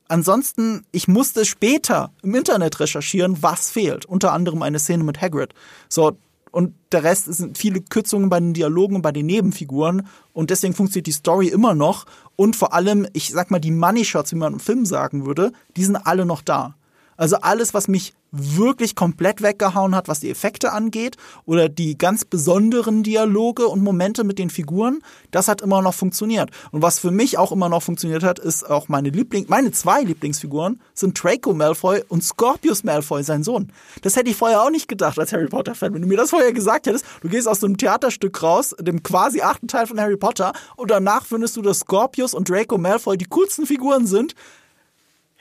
Ansonsten, 0.07 0.85
ich 0.91 1.07
musste 1.07 1.45
später 1.45 2.11
im 2.21 2.35
Internet 2.35 2.79
recherchieren, 2.79 3.41
was 3.41 3.71
fehlt. 3.71 4.05
Unter 4.05 4.31
anderem 4.31 4.61
eine 4.61 4.77
Szene 4.77 5.03
mit 5.03 5.21
Hagrid. 5.21 5.55
So, 5.87 6.19
und 6.51 6.73
der 6.91 7.03
Rest 7.03 7.25
sind 7.25 7.57
viele 7.57 7.81
Kürzungen 7.81 8.29
bei 8.29 8.39
den 8.39 8.53
Dialogen 8.53 8.95
und 8.95 9.01
bei 9.01 9.11
den 9.11 9.25
Nebenfiguren 9.25 10.07
und 10.33 10.49
deswegen 10.49 10.73
funktioniert 10.73 11.07
die 11.07 11.11
Story 11.11 11.47
immer 11.47 11.75
noch 11.75 12.05
und 12.35 12.55
vor 12.55 12.73
allem, 12.73 13.07
ich 13.13 13.29
sag 13.29 13.51
mal, 13.51 13.59
die 13.59 13.71
Money 13.71 14.05
Shots, 14.05 14.31
wie 14.31 14.37
man 14.37 14.53
im 14.53 14.59
Film 14.59 14.85
sagen 14.85 15.25
würde, 15.25 15.51
die 15.75 15.83
sind 15.83 15.95
alle 15.95 16.25
noch 16.25 16.41
da. 16.41 16.75
Also 17.19 17.35
alles, 17.41 17.73
was 17.73 17.89
mich 17.89 18.13
wirklich 18.31 18.95
komplett 18.95 19.41
weggehauen 19.41 19.93
hat, 19.93 20.07
was 20.07 20.21
die 20.21 20.29
Effekte 20.29 20.71
angeht 20.71 21.17
oder 21.45 21.67
die 21.67 21.97
ganz 21.97 22.23
besonderen 22.23 23.03
Dialoge 23.03 23.67
und 23.67 23.83
Momente 23.83 24.23
mit 24.23 24.39
den 24.39 24.49
Figuren, 24.49 24.99
das 25.31 25.49
hat 25.49 25.59
immer 25.59 25.81
noch 25.81 25.93
funktioniert. 25.93 26.49
Und 26.71 26.81
was 26.81 26.97
für 26.97 27.11
mich 27.11 27.37
auch 27.37 27.51
immer 27.51 27.67
noch 27.67 27.83
funktioniert 27.83 28.23
hat, 28.23 28.39
ist 28.39 28.69
auch 28.69 28.87
meine 28.87 29.09
Liebling, 29.09 29.47
meine 29.49 29.71
zwei 29.71 30.01
Lieblingsfiguren 30.03 30.79
sind 30.93 31.21
Draco 31.21 31.53
Malfoy 31.53 32.03
und 32.07 32.23
Scorpius 32.23 32.85
Malfoy, 32.85 33.21
sein 33.21 33.43
Sohn. 33.43 33.73
Das 34.01 34.15
hätte 34.15 34.29
ich 34.29 34.37
vorher 34.37 34.61
auch 34.61 34.71
nicht 34.71 34.87
gedacht 34.87 35.19
als 35.19 35.33
Harry 35.33 35.47
Potter 35.47 35.75
Fan. 35.75 35.93
Wenn 35.93 36.03
du 36.03 36.07
mir 36.07 36.17
das 36.17 36.29
vorher 36.29 36.53
gesagt 36.53 36.87
hättest, 36.87 37.03
du 37.19 37.27
gehst 37.27 37.49
aus 37.49 37.61
einem 37.65 37.75
Theaterstück 37.75 38.41
raus, 38.41 38.73
dem 38.79 39.03
quasi 39.03 39.41
achten 39.41 39.67
Teil 39.67 39.87
von 39.87 39.99
Harry 39.99 40.15
Potter, 40.15 40.53
und 40.77 40.89
danach 40.89 41.25
findest 41.25 41.57
du, 41.57 41.61
dass 41.61 41.79
Scorpius 41.79 42.33
und 42.33 42.49
Draco 42.49 42.77
Malfoy 42.77 43.17
die 43.17 43.25
coolsten 43.25 43.65
Figuren 43.65 44.07
sind, 44.07 44.35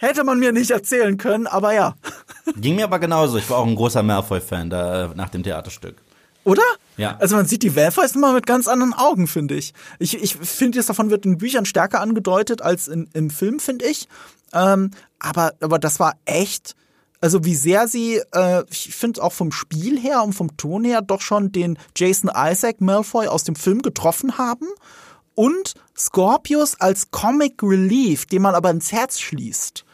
Hätte 0.01 0.23
man 0.23 0.39
mir 0.39 0.53
nicht 0.53 0.71
erzählen 0.71 1.17
können, 1.17 1.49
aber 1.49 1.75
ja. 1.75 1.97
Ging 2.57 2.77
mir 2.77 2.85
aber 2.85 3.01
genauso. 3.01 3.37
Ich 3.37 3.51
war 3.51 3.59
auch 3.59 3.67
ein 3.67 3.75
großer 3.75 4.05
Malfoy-Fan 4.05 4.71
da, 4.71 5.11
nach 5.17 5.29
dem 5.29 5.43
Theaterstück. 5.43 5.97
Oder? 6.45 6.63
Ja. 6.97 7.17
Also 7.19 7.35
man 7.35 7.47
sieht 7.47 7.65
die 7.65 7.71
Malfoys 7.71 8.15
immer 8.15 8.33
mit 8.33 8.47
ganz 8.47 8.69
anderen 8.69 8.95
Augen, 8.95 9.27
finde 9.27 9.57
ich. 9.57 9.75
Ich, 9.99 10.15
ich 10.23 10.37
finde, 10.37 10.81
davon 10.81 11.11
wird 11.11 11.27
in 11.27 11.39
Büchern 11.39 11.65
stärker 11.65 12.01
angedeutet 12.01 12.63
als 12.63 12.87
in, 12.87 13.11
im 13.13 13.29
Film, 13.29 13.59
finde 13.59 13.87
ich. 13.87 14.07
Ähm, 14.53 14.93
aber, 15.19 15.55
aber 15.61 15.81
das 15.81 15.99
war 15.99 16.15
echt, 16.27 16.77
also 17.21 17.45
wie 17.45 17.57
sehr 17.57 17.89
sie, 17.89 18.23
äh, 18.33 18.63
ich 18.71 18.95
finde 18.95 19.21
auch 19.21 19.33
vom 19.33 19.51
Spiel 19.51 19.99
her 19.99 20.23
und 20.23 20.33
vom 20.33 20.57
Ton 20.57 20.85
her 20.85 21.03
doch 21.03 21.23
schon 21.23 21.51
den 21.51 21.77
Jason 21.97 22.31
Isaac 22.33 22.81
Malfoy 22.81 23.27
aus 23.27 23.43
dem 23.43 23.57
Film 23.57 23.83
getroffen 23.83 24.39
haben 24.39 24.69
und 25.35 25.75
Scorpius 25.99 26.81
als 26.81 27.11
Comic 27.11 27.65
Relief, 27.65 28.27
den 28.27 28.43
man 28.43 28.55
aber 28.55 28.71
ins 28.71 28.93
Herz 28.93 29.19
schließt 29.19 29.85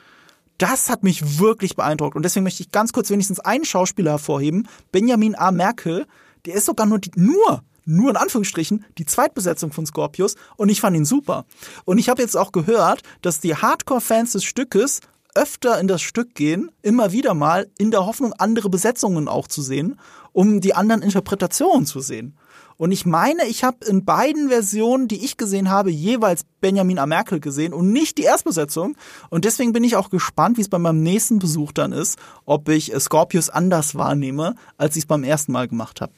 das 0.58 0.88
hat 0.88 1.02
mich 1.02 1.38
wirklich 1.38 1.76
beeindruckt. 1.76 2.16
Und 2.16 2.22
deswegen 2.22 2.44
möchte 2.44 2.62
ich 2.62 2.70
ganz 2.70 2.92
kurz 2.92 3.10
wenigstens 3.10 3.40
einen 3.40 3.64
Schauspieler 3.64 4.12
hervorheben, 4.12 4.68
Benjamin 4.92 5.34
A. 5.34 5.50
Merkel. 5.50 6.06
Der 6.46 6.54
ist 6.54 6.66
sogar 6.66 6.86
nur, 6.86 6.98
die, 6.98 7.10
nur, 7.16 7.62
nur 7.84 8.10
in 8.10 8.16
Anführungsstrichen, 8.16 8.84
die 8.98 9.06
Zweitbesetzung 9.06 9.72
von 9.72 9.86
Scorpius. 9.86 10.36
Und 10.56 10.68
ich 10.68 10.80
fand 10.80 10.96
ihn 10.96 11.04
super. 11.04 11.44
Und 11.84 11.98
ich 11.98 12.08
habe 12.08 12.22
jetzt 12.22 12.36
auch 12.36 12.52
gehört, 12.52 13.02
dass 13.22 13.40
die 13.40 13.56
Hardcore-Fans 13.56 14.32
des 14.32 14.44
Stückes 14.44 15.00
öfter 15.34 15.80
in 15.80 15.88
das 15.88 16.02
Stück 16.02 16.34
gehen, 16.34 16.70
immer 16.82 17.12
wieder 17.12 17.34
mal, 17.34 17.68
in 17.76 17.90
der 17.90 18.06
Hoffnung, 18.06 18.32
andere 18.34 18.70
Besetzungen 18.70 19.26
auch 19.26 19.48
zu 19.48 19.62
sehen, 19.62 19.98
um 20.32 20.60
die 20.60 20.74
anderen 20.74 21.02
Interpretationen 21.02 21.86
zu 21.86 22.00
sehen. 22.00 22.36
Und 22.76 22.92
ich 22.92 23.06
meine, 23.06 23.46
ich 23.46 23.64
habe 23.64 23.84
in 23.86 24.04
beiden 24.04 24.48
Versionen, 24.48 25.08
die 25.08 25.24
ich 25.24 25.36
gesehen 25.36 25.70
habe, 25.70 25.90
jeweils 25.90 26.42
Benjamin 26.60 26.98
A. 26.98 27.06
Merkel 27.06 27.40
gesehen 27.40 27.72
und 27.72 27.92
nicht 27.92 28.18
die 28.18 28.22
Erstbesetzung. 28.22 28.96
Und 29.30 29.44
deswegen 29.44 29.72
bin 29.72 29.84
ich 29.84 29.96
auch 29.96 30.10
gespannt, 30.10 30.56
wie 30.56 30.62
es 30.62 30.68
bei 30.68 30.78
meinem 30.78 31.02
nächsten 31.02 31.38
Besuch 31.38 31.72
dann 31.72 31.92
ist, 31.92 32.18
ob 32.44 32.68
ich 32.68 32.92
Scorpius 32.98 33.50
anders 33.50 33.94
wahrnehme, 33.94 34.54
als 34.76 34.96
ich 34.96 35.02
es 35.02 35.06
beim 35.06 35.24
ersten 35.24 35.52
Mal 35.52 35.68
gemacht 35.68 36.00
habe. 36.00 36.12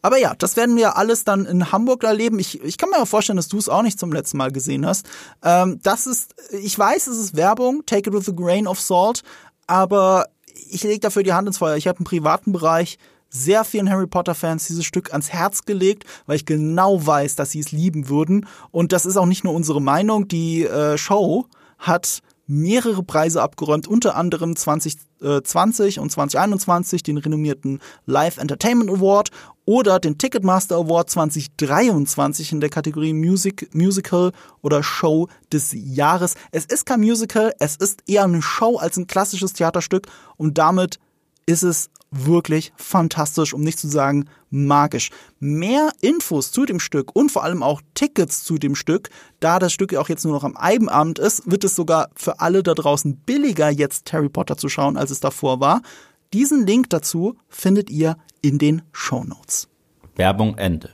Aber 0.00 0.18
ja, 0.18 0.34
das 0.36 0.56
werden 0.56 0.76
wir 0.76 0.96
alles 0.96 1.24
dann 1.24 1.44
in 1.44 1.72
Hamburg 1.72 2.04
erleben. 2.04 2.38
Ich, 2.38 2.62
ich 2.62 2.78
kann 2.78 2.90
mir 2.90 2.98
auch 2.98 3.08
vorstellen, 3.08 3.36
dass 3.36 3.48
du 3.48 3.58
es 3.58 3.68
auch 3.68 3.82
nicht 3.82 3.98
zum 3.98 4.12
letzten 4.12 4.36
Mal 4.36 4.52
gesehen 4.52 4.86
hast. 4.86 5.06
Ähm, 5.42 5.80
das 5.82 6.06
ist, 6.06 6.34
ich 6.50 6.78
weiß, 6.78 7.06
es 7.06 7.18
ist 7.18 7.36
Werbung, 7.36 7.84
take 7.86 8.10
it 8.10 8.14
with 8.14 8.28
a 8.28 8.32
grain 8.32 8.66
of 8.66 8.80
salt, 8.80 9.22
aber 9.66 10.26
ich 10.70 10.82
lege 10.82 11.00
dafür 11.00 11.22
die 11.22 11.32
Hand 11.32 11.48
ins 11.48 11.58
Feuer. 11.58 11.76
Ich 11.76 11.86
habe 11.86 11.98
einen 11.98 12.04
privaten 12.04 12.52
Bereich, 12.52 12.98
sehr 13.32 13.64
vielen 13.64 13.90
Harry 13.90 14.06
Potter-Fans 14.06 14.66
dieses 14.66 14.84
Stück 14.84 15.12
ans 15.12 15.30
Herz 15.30 15.62
gelegt, 15.62 16.04
weil 16.26 16.36
ich 16.36 16.46
genau 16.46 17.04
weiß, 17.04 17.34
dass 17.34 17.50
sie 17.50 17.60
es 17.60 17.72
lieben 17.72 18.08
würden. 18.08 18.46
Und 18.70 18.92
das 18.92 19.06
ist 19.06 19.16
auch 19.16 19.26
nicht 19.26 19.42
nur 19.42 19.54
unsere 19.54 19.80
Meinung. 19.80 20.28
Die 20.28 20.64
äh, 20.64 20.98
Show 20.98 21.46
hat 21.78 22.22
mehrere 22.46 23.02
Preise 23.02 23.40
abgeräumt, 23.40 23.88
unter 23.88 24.16
anderem 24.16 24.54
2020 24.54 25.98
und 26.00 26.10
2021 26.10 27.02
den 27.02 27.16
renommierten 27.16 27.80
Live 28.04 28.36
Entertainment 28.36 28.90
Award 28.90 29.30
oder 29.64 29.98
den 29.98 30.18
Ticketmaster 30.18 30.76
Award 30.76 31.08
2023 31.08 32.52
in 32.52 32.60
der 32.60 32.68
Kategorie 32.68 33.14
Music, 33.14 33.70
Musical 33.74 34.32
oder 34.60 34.82
Show 34.82 35.28
des 35.52 35.70
Jahres. 35.72 36.34
Es 36.50 36.66
ist 36.66 36.84
kein 36.84 37.00
Musical, 37.00 37.54
es 37.58 37.76
ist 37.76 38.02
eher 38.06 38.24
eine 38.24 38.42
Show 38.42 38.76
als 38.76 38.96
ein 38.96 39.06
klassisches 39.06 39.52
Theaterstück 39.54 40.08
und 40.36 40.58
damit 40.58 40.98
ist 41.46 41.62
es 41.62 41.90
wirklich 42.12 42.72
fantastisch, 42.76 43.52
um 43.52 43.62
nicht 43.62 43.78
zu 43.78 43.88
sagen 43.88 44.26
magisch. 44.50 45.10
Mehr 45.40 45.90
Infos 46.00 46.52
zu 46.52 46.64
dem 46.64 46.78
Stück 46.78 47.16
und 47.16 47.32
vor 47.32 47.42
allem 47.42 47.62
auch 47.62 47.80
Tickets 47.94 48.44
zu 48.44 48.58
dem 48.58 48.76
Stück, 48.76 49.10
da 49.40 49.58
das 49.58 49.72
Stück 49.72 49.92
ja 49.92 50.00
auch 50.00 50.08
jetzt 50.08 50.24
nur 50.24 50.34
noch 50.34 50.44
am 50.44 50.56
Eibenabend 50.56 51.18
ist, 51.18 51.50
wird 51.50 51.64
es 51.64 51.74
sogar 51.74 52.10
für 52.14 52.40
alle 52.40 52.62
da 52.62 52.74
draußen 52.74 53.16
billiger, 53.16 53.70
jetzt 53.70 54.12
Harry 54.12 54.28
Potter 54.28 54.56
zu 54.56 54.68
schauen, 54.68 54.96
als 54.96 55.10
es 55.10 55.20
davor 55.20 55.58
war. 55.58 55.82
Diesen 56.32 56.66
Link 56.66 56.90
dazu 56.90 57.36
findet 57.48 57.90
ihr 57.90 58.16
in 58.42 58.58
den 58.58 58.82
Show 58.92 59.24
Notes. 59.24 59.68
Werbung 60.14 60.56
Ende. 60.58 60.90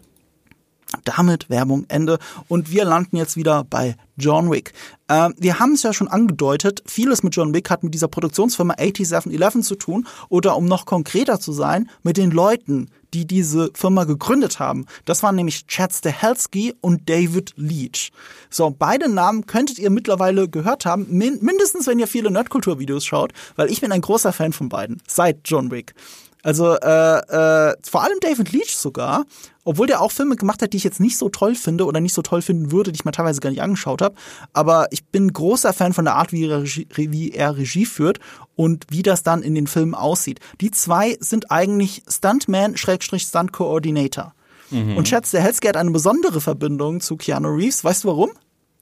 Damit 1.04 1.50
Werbung 1.50 1.84
Ende. 1.88 2.18
Und 2.48 2.70
wir 2.70 2.84
landen 2.84 3.16
jetzt 3.16 3.36
wieder 3.36 3.64
bei 3.64 3.96
John 4.16 4.50
Wick. 4.50 4.72
Äh, 5.08 5.30
wir 5.36 5.58
haben 5.58 5.74
es 5.74 5.82
ja 5.82 5.92
schon 5.92 6.08
angedeutet, 6.08 6.82
vieles 6.86 7.22
mit 7.22 7.36
John 7.36 7.54
Wick 7.54 7.70
hat 7.70 7.84
mit 7.84 7.94
dieser 7.94 8.08
Produktionsfirma 8.08 8.74
8711 8.74 9.62
zu 9.62 9.74
tun 9.76 10.06
oder 10.28 10.56
um 10.56 10.64
noch 10.64 10.86
konkreter 10.86 11.40
zu 11.40 11.52
sein, 11.52 11.90
mit 12.02 12.16
den 12.16 12.30
Leuten, 12.30 12.88
die 13.14 13.26
diese 13.26 13.70
Firma 13.74 14.04
gegründet 14.04 14.58
haben. 14.58 14.86
Das 15.04 15.22
waren 15.22 15.36
nämlich 15.36 15.66
Chad 15.66 15.92
Stahelski 15.92 16.74
und 16.80 17.08
David 17.08 17.52
Leach. 17.56 18.10
So, 18.50 18.74
beide 18.76 19.08
Namen 19.08 19.46
könntet 19.46 19.78
ihr 19.78 19.90
mittlerweile 19.90 20.48
gehört 20.48 20.84
haben, 20.84 21.06
min 21.10 21.38
mindestens 21.42 21.86
wenn 21.86 21.98
ihr 21.98 22.08
viele 22.08 22.30
Nerdkultur-Videos 22.30 23.04
schaut, 23.04 23.32
weil 23.56 23.70
ich 23.70 23.80
bin 23.80 23.92
ein 23.92 24.00
großer 24.00 24.32
Fan 24.32 24.52
von 24.52 24.68
beiden, 24.68 25.00
seit 25.06 25.40
John 25.44 25.70
Wick. 25.70 25.94
Also 26.42 26.76
äh, 26.76 27.18
äh, 27.18 27.74
vor 27.82 28.04
allem 28.04 28.20
David 28.20 28.52
Leach 28.52 28.76
sogar, 28.76 29.24
obwohl 29.64 29.88
der 29.88 30.00
auch 30.00 30.12
Filme 30.12 30.36
gemacht 30.36 30.62
hat, 30.62 30.72
die 30.72 30.76
ich 30.76 30.84
jetzt 30.84 31.00
nicht 31.00 31.18
so 31.18 31.28
toll 31.28 31.56
finde 31.56 31.84
oder 31.84 31.98
nicht 32.00 32.14
so 32.14 32.22
toll 32.22 32.42
finden 32.42 32.70
würde, 32.70 32.92
die 32.92 32.96
ich 32.96 33.04
mal 33.04 33.10
teilweise 33.10 33.40
gar 33.40 33.50
nicht 33.50 33.60
angeschaut 33.60 34.02
habe. 34.02 34.14
Aber 34.52 34.86
ich 34.90 35.04
bin 35.06 35.32
großer 35.32 35.72
Fan 35.72 35.92
von 35.92 36.04
der 36.04 36.14
Art, 36.14 36.30
wie 36.32 36.46
er, 36.46 36.62
Regie, 36.62 36.86
wie 36.94 37.32
er 37.32 37.56
Regie 37.56 37.86
führt 37.86 38.20
und 38.54 38.86
wie 38.88 39.02
das 39.02 39.24
dann 39.24 39.42
in 39.42 39.56
den 39.56 39.66
Filmen 39.66 39.94
aussieht. 39.94 40.38
Die 40.60 40.70
zwei 40.70 41.16
sind 41.20 41.50
eigentlich 41.50 42.04
Stuntman-Stunt-Coordinator. 42.08 44.32
Mhm. 44.70 44.96
Und 44.96 45.08
Chad 45.08 45.26
Stahelski 45.26 45.66
hat 45.66 45.76
eine 45.76 45.90
besondere 45.90 46.40
Verbindung 46.40 47.00
zu 47.00 47.16
Keanu 47.16 47.48
Reeves. 47.48 47.82
Weißt 47.84 48.04
du 48.04 48.08
warum? 48.08 48.30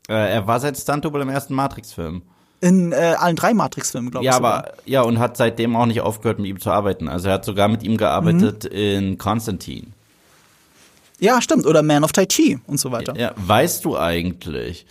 Äh, 0.09 0.35
er 0.35 0.47
war 0.47 0.61
seit 0.61 0.77
Stunt-Double 0.77 1.23
im 1.23 1.31
ersten 1.31 1.55
Matrix-Film. 1.55 2.21
In 2.61 2.93
äh, 2.93 3.15
allen 3.19 3.37
drei 3.37 3.53
Matrix-Filmen, 3.53 4.11
glaube 4.11 4.25
ich. 4.25 4.27
Ja, 4.27 4.37
sogar. 4.37 4.55
aber 4.55 4.73
ja, 4.87 5.03
und 5.03 5.19
hat 5.19 5.37
seitdem 5.37 5.77
auch 5.77 5.87
nicht 5.87 6.01
aufgehört, 6.01 6.39
mit 6.39 6.49
ihm 6.49 6.59
zu 6.59 6.71
arbeiten. 6.71 7.09
Also 7.09 7.29
er 7.29 7.35
hat 7.35 7.45
sogar 7.45 7.69
mit 7.69 7.83
ihm 7.83 7.97
gearbeitet 7.97 8.65
in 8.65 9.19
Constantine. 9.19 9.89
Ja, 11.19 11.41
stimmt. 11.41 11.67
Oder 11.67 11.83
Man 11.83 12.05
of 12.05 12.13
Tai 12.13 12.27
Chi 12.27 12.59
und 12.67 12.79
so 12.79 12.93
weiter. 12.93 13.15
Ja, 13.17 13.33
weißt 13.37 13.85
du 13.85 13.97
eigentlich, 13.97 14.87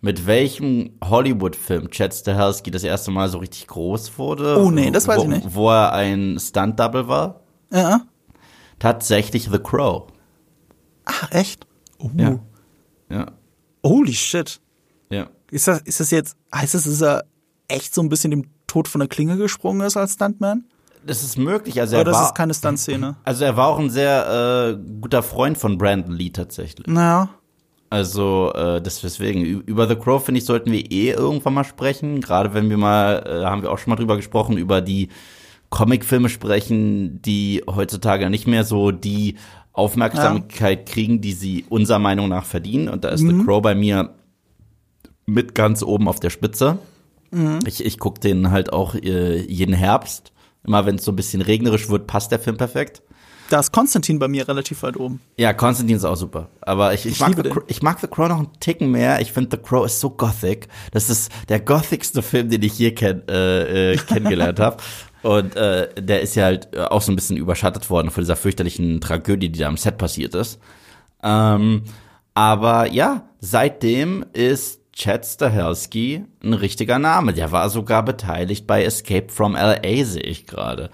mit 0.00 0.26
welchem 0.26 0.90
Hollywood-Film 1.02 1.90
Chad 1.90 2.14
Stahelski 2.14 2.70
das 2.70 2.84
erste 2.84 3.10
Mal 3.10 3.28
so 3.28 3.38
richtig 3.38 3.66
groß 3.66 4.16
wurde? 4.18 4.58
Oh, 4.58 4.70
nee, 4.70 4.90
das 4.90 5.08
weiß 5.08 5.18
wo, 5.18 5.22
ich 5.22 5.28
nicht. 5.28 5.54
Wo 5.54 5.70
er 5.70 5.92
ein 5.92 6.38
Stunt-Double 6.38 7.08
war? 7.08 7.40
Ja. 7.72 8.02
Tatsächlich 8.78 9.48
The 9.50 9.58
Crow. 9.58 10.04
Ach, 11.04 11.32
echt? 11.32 11.66
Oh. 11.98 12.10
Ja. 12.16 12.38
Ja. 13.10 13.26
Holy 13.84 14.14
shit. 14.14 14.60
Ja. 15.10 15.28
Ist 15.50 15.68
das, 15.68 15.80
ist 15.82 16.00
das 16.00 16.10
jetzt, 16.10 16.36
heißt 16.54 16.74
das, 16.74 16.84
dass 16.84 17.00
er 17.00 17.24
echt 17.68 17.94
so 17.94 18.02
ein 18.02 18.08
bisschen 18.08 18.30
dem 18.30 18.44
Tod 18.66 18.88
von 18.88 19.00
der 19.00 19.08
Klinge 19.08 19.36
gesprungen 19.36 19.86
ist 19.86 19.96
als 19.96 20.14
Stuntman? 20.14 20.64
Das 21.06 21.22
ist 21.22 21.38
möglich. 21.38 21.80
Also 21.80 21.96
er 21.96 22.02
Oder 22.02 22.10
das 22.10 22.20
war, 22.20 22.26
ist 22.26 22.34
keine 22.34 22.54
Stuntszene? 22.54 23.16
also 23.24 23.44
er 23.44 23.56
war 23.56 23.68
auch 23.68 23.78
ein 23.78 23.90
sehr 23.90 24.76
äh, 24.76 25.00
guter 25.00 25.22
Freund 25.22 25.56
von 25.56 25.78
Brandon 25.78 26.12
Lee 26.12 26.30
tatsächlich. 26.30 26.86
Naja. 26.86 27.30
Also 27.90 28.52
äh, 28.54 28.82
das 28.82 29.00
deswegen 29.00 29.42
über 29.42 29.88
The 29.88 29.96
Crow 29.96 30.22
finde 30.22 30.40
ich 30.40 30.44
sollten 30.44 30.70
wir 30.70 30.90
eh 30.90 31.12
irgendwann 31.12 31.54
mal 31.54 31.64
sprechen. 31.64 32.20
Gerade 32.20 32.52
wenn 32.52 32.68
wir 32.68 32.76
mal 32.76 33.24
äh, 33.26 33.44
haben 33.44 33.62
wir 33.62 33.70
auch 33.70 33.78
schon 33.78 33.90
mal 33.90 33.96
drüber 33.96 34.16
gesprochen 34.16 34.58
über 34.58 34.82
die 34.82 35.08
Comicfilme 35.70 36.28
sprechen, 36.28 37.22
die 37.22 37.62
heutzutage 37.66 38.28
nicht 38.28 38.46
mehr 38.46 38.64
so 38.64 38.90
die 38.90 39.36
Aufmerksamkeit 39.72 40.86
kriegen, 40.86 41.20
die 41.20 41.32
sie 41.32 41.64
unserer 41.68 41.98
Meinung 41.98 42.28
nach 42.28 42.44
verdienen. 42.44 42.88
Und 42.88 43.04
da 43.04 43.10
ist 43.10 43.20
The 43.20 43.44
Crow 43.44 43.62
bei 43.62 43.74
mir 43.74 44.14
mit 45.28 45.54
ganz 45.54 45.82
oben 45.82 46.08
auf 46.08 46.20
der 46.20 46.30
Spitze. 46.30 46.78
Ich, 47.66 47.84
ich 47.84 47.98
gucke 47.98 48.20
den 48.20 48.50
halt 48.50 48.72
auch 48.72 48.94
äh, 48.94 49.40
jeden 49.42 49.74
Herbst. 49.74 50.32
Immer 50.66 50.86
wenn 50.86 50.96
es 50.96 51.04
so 51.04 51.12
ein 51.12 51.16
bisschen 51.16 51.42
regnerisch 51.42 51.90
wird, 51.90 52.06
passt 52.06 52.32
der 52.32 52.38
Film 52.38 52.56
perfekt. 52.56 53.02
Da 53.50 53.60
ist 53.60 53.72
Konstantin 53.72 54.18
bei 54.18 54.28
mir 54.28 54.46
relativ 54.48 54.82
weit 54.82 54.96
oben. 54.96 55.20
Ja, 55.36 55.52
Konstantin 55.52 55.96
ist 55.96 56.04
auch 56.04 56.16
super. 56.16 56.48
Aber 56.60 56.92
ich, 56.94 57.06
ich, 57.06 57.12
Ich 57.12 57.20
mag, 57.20 57.34
The 57.36 57.50
ich 57.66 57.82
mag 57.82 58.00
The 58.00 58.06
Crow 58.06 58.28
noch 58.28 58.38
einen 58.38 58.60
Ticken 58.60 58.90
mehr. 58.90 59.20
Ich 59.20 59.32
finde 59.32 59.56
The 59.56 59.62
Crow 59.62 59.86
ist 59.86 60.00
so 60.00 60.10
gothic. 60.10 60.68
Das 60.92 61.08
ist 61.08 61.30
der 61.48 61.60
gothigste 61.60 62.22
Film, 62.22 62.48
den 62.50 62.62
ich 62.62 62.78
je 62.78 62.92
kenn, 62.92 63.22
äh, 63.28 63.92
äh, 63.92 63.96
kennengelernt 63.96 64.60
habe. 64.60 64.78
Und 65.22 65.56
äh, 65.56 65.88
der 66.00 66.20
ist 66.22 66.34
ja 66.36 66.44
halt 66.44 66.68
äh, 66.74 66.80
auch 66.82 67.02
so 67.02 67.10
ein 67.12 67.16
bisschen 67.16 67.36
überschattet 67.36 67.90
worden 67.90 68.10
von 68.10 68.22
dieser 68.22 68.36
fürchterlichen 68.36 69.00
Tragödie, 69.00 69.50
die 69.50 69.58
da 69.58 69.68
am 69.68 69.76
Set 69.76 69.98
passiert 69.98 70.34
ist. 70.34 70.60
Ähm, 71.22 71.82
aber 72.34 72.86
ja, 72.86 73.28
seitdem 73.40 74.24
ist 74.32 74.77
Chad 74.98 75.24
Stahelski 75.24 76.24
ein 76.42 76.54
richtiger 76.54 76.98
Name. 76.98 77.32
Der 77.32 77.52
war 77.52 77.70
sogar 77.70 78.04
beteiligt 78.04 78.66
bei 78.66 78.82
Escape 78.82 79.28
from 79.28 79.54
LA, 79.54 80.04
sehe 80.04 80.22
ich 80.22 80.44
gerade. 80.44 80.90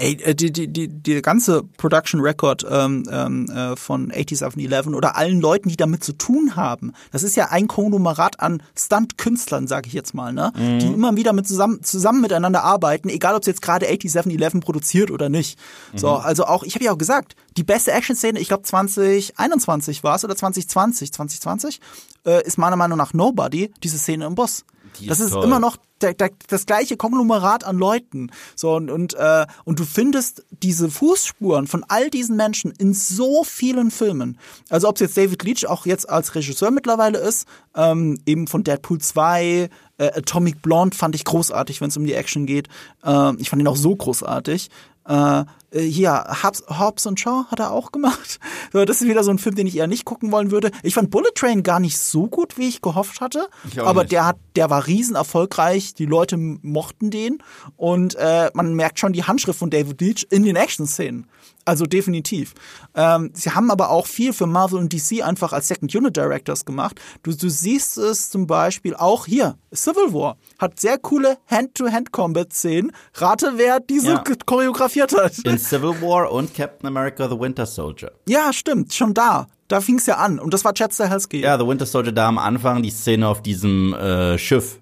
Ey, 0.00 0.12
äh, 0.22 0.34
die, 0.34 0.52
die, 0.52 0.68
die, 0.68 0.88
die 0.88 1.20
ganze 1.22 1.64
Production 1.76 2.20
Record 2.20 2.64
ähm, 2.70 3.04
ähm, 3.10 3.50
äh, 3.50 3.76
von 3.76 4.12
8711 4.12 4.94
oder 4.94 5.16
allen 5.16 5.40
Leuten, 5.40 5.68
die 5.68 5.76
damit 5.76 6.04
zu 6.04 6.12
tun 6.12 6.54
haben, 6.54 6.92
das 7.10 7.24
ist 7.24 7.34
ja 7.34 7.48
ein 7.50 7.66
Konglomerat 7.66 8.38
an 8.38 8.62
Stunt-Künstlern, 8.76 9.66
sage 9.66 9.88
ich 9.88 9.92
jetzt 9.92 10.14
mal, 10.14 10.32
ne? 10.32 10.52
Die 10.56 10.86
immer 10.86 11.16
wieder 11.16 11.32
mit 11.32 11.48
zusammen, 11.48 11.82
zusammen 11.82 12.20
miteinander 12.20 12.62
arbeiten, 12.62 13.08
egal 13.08 13.34
ob 13.34 13.40
es 13.40 13.48
jetzt 13.48 13.60
gerade 13.60 13.86
8711 13.86 14.60
produziert 14.60 15.10
oder 15.10 15.28
nicht. 15.28 15.58
So, 15.94 16.10
also 16.10 16.44
auch, 16.44 16.62
ich 16.62 16.74
habe 16.76 16.84
ja 16.84 16.92
auch 16.92 16.98
gesagt, 16.98 17.34
die 17.56 17.64
beste 17.64 17.90
Action-Szene, 17.90 18.38
ich 18.38 18.48
glaube 18.48 18.62
2021 18.62 20.04
war 20.04 20.14
es 20.14 20.24
oder 20.24 20.36
2020, 20.36 21.12
2020, 21.12 21.80
äh, 22.24 22.46
ist 22.46 22.56
meiner 22.56 22.76
Meinung 22.76 22.98
nach 22.98 23.14
Nobody, 23.14 23.72
diese 23.82 23.98
Szene 23.98 24.26
im 24.26 24.36
Bus. 24.36 24.64
Die 24.98 25.06
das 25.06 25.20
ist 25.20 25.34
ist 25.34 25.44
immer 25.44 25.60
noch 25.60 25.76
der, 26.00 26.14
der, 26.14 26.30
das 26.48 26.66
gleiche 26.66 26.96
Konglomerat 26.96 27.64
an 27.64 27.76
Leuten. 27.76 28.30
So, 28.54 28.74
und, 28.74 28.90
und, 28.90 29.14
äh, 29.14 29.46
und 29.64 29.78
du 29.78 29.84
findest 29.84 30.44
diese 30.50 30.90
Fußspuren 30.90 31.66
von 31.66 31.84
all 31.88 32.10
diesen 32.10 32.36
Menschen 32.36 32.72
in 32.72 32.94
so 32.94 33.44
vielen 33.44 33.90
Filmen. 33.90 34.38
Also 34.68 34.88
ob 34.88 34.96
es 34.96 35.00
jetzt 35.00 35.16
David 35.16 35.42
Leach 35.42 35.66
auch 35.66 35.86
jetzt 35.86 36.08
als 36.08 36.34
Regisseur 36.34 36.70
mittlerweile 36.70 37.18
ist, 37.18 37.46
ähm, 37.74 38.18
eben 38.26 38.46
von 38.46 38.64
Deadpool 38.64 39.00
2, 39.00 39.68
äh, 39.98 40.06
Atomic 40.14 40.62
Blonde 40.62 40.96
fand 40.96 41.14
ich 41.14 41.24
großartig, 41.24 41.80
wenn 41.80 41.88
es 41.88 41.96
um 41.96 42.04
die 42.04 42.14
Action 42.14 42.46
geht. 42.46 42.68
Ähm, 43.04 43.36
ich 43.40 43.50
fand 43.50 43.60
ihn 43.60 43.68
auch 43.68 43.76
so 43.76 43.94
großartig. 43.94 44.70
Äh, 45.08 45.44
äh, 45.70 45.80
hier, 45.80 46.24
Hobbs, 46.42 46.62
Hobbs 46.68 47.06
und 47.06 47.18
Shaw 47.18 47.44
hat 47.50 47.60
er 47.60 47.72
auch 47.72 47.92
gemacht. 47.92 48.38
So, 48.72 48.84
das 48.84 49.00
ist 49.00 49.08
wieder 49.08 49.24
so 49.24 49.30
ein 49.30 49.38
Film, 49.38 49.54
den 49.54 49.66
ich 49.66 49.76
eher 49.76 49.86
nicht 49.86 50.04
gucken 50.04 50.32
wollen 50.32 50.50
würde. 50.50 50.70
Ich 50.82 50.94
fand 50.94 51.10
Bullet 51.10 51.30
Train 51.34 51.62
gar 51.62 51.80
nicht 51.80 51.98
so 51.98 52.26
gut, 52.26 52.58
wie 52.58 52.68
ich 52.68 52.82
gehofft 52.82 53.20
hatte. 53.20 53.48
Ich 53.70 53.80
aber 53.80 54.02
nicht. 54.02 54.12
der 54.12 54.26
hat, 54.26 54.36
der 54.56 54.70
war 54.70 54.86
riesen 54.86 55.16
erfolgreich. 55.16 55.94
Die 55.94 56.06
Leute 56.06 56.36
mochten 56.36 57.10
den 57.10 57.38
und 57.76 58.14
äh, 58.16 58.50
man 58.54 58.74
merkt 58.74 58.98
schon 58.98 59.12
die 59.12 59.24
Handschrift 59.24 59.58
von 59.58 59.70
David 59.70 60.00
Leach 60.00 60.26
in 60.30 60.42
den 60.44 60.56
Action-Szenen. 60.56 61.26
Also 61.68 61.84
definitiv. 61.84 62.54
Ähm, 62.94 63.30
sie 63.34 63.50
haben 63.50 63.70
aber 63.70 63.90
auch 63.90 64.06
viel 64.06 64.32
für 64.32 64.46
Marvel 64.46 64.78
und 64.78 64.90
DC 64.90 65.22
einfach 65.22 65.52
als 65.52 65.68
Second 65.68 65.94
Unit 65.94 66.16
Directors 66.16 66.64
gemacht. 66.64 66.98
Du, 67.22 67.30
du 67.36 67.50
siehst 67.50 67.98
es 67.98 68.30
zum 68.30 68.46
Beispiel 68.46 68.94
auch 68.96 69.26
hier. 69.26 69.58
Civil 69.74 70.14
War 70.14 70.38
hat 70.58 70.80
sehr 70.80 70.96
coole 70.96 71.36
Hand-to-Hand-Combat-Szenen. 71.46 72.92
Rate, 73.14 73.52
wer 73.56 73.80
diese 73.80 74.12
Ja. 74.12 74.24
choreografiert 74.46 75.14
hat. 75.14 75.38
In 75.44 75.58
Civil 75.58 76.00
War 76.00 76.32
und 76.32 76.54
Captain 76.54 76.86
America 76.86 77.28
The 77.28 77.38
Winter 77.38 77.66
Soldier. 77.66 78.12
Ja, 78.26 78.52
stimmt, 78.54 78.94
schon 78.94 79.12
da. 79.12 79.46
Da 79.68 79.82
fing's 79.82 80.06
ja 80.06 80.16
an. 80.16 80.38
Und 80.38 80.54
das 80.54 80.64
war 80.64 80.72
Chad 80.72 80.94
Stahelski. 80.94 81.40
Ja, 81.42 81.58
The 81.58 81.66
Winter 81.66 81.84
Soldier 81.84 82.12
da 82.12 82.28
am 82.28 82.38
Anfang, 82.38 82.82
die 82.82 82.90
Szene 82.90 83.28
auf 83.28 83.42
diesem 83.42 83.92
äh, 83.92 84.38
Schiff, 84.38 84.80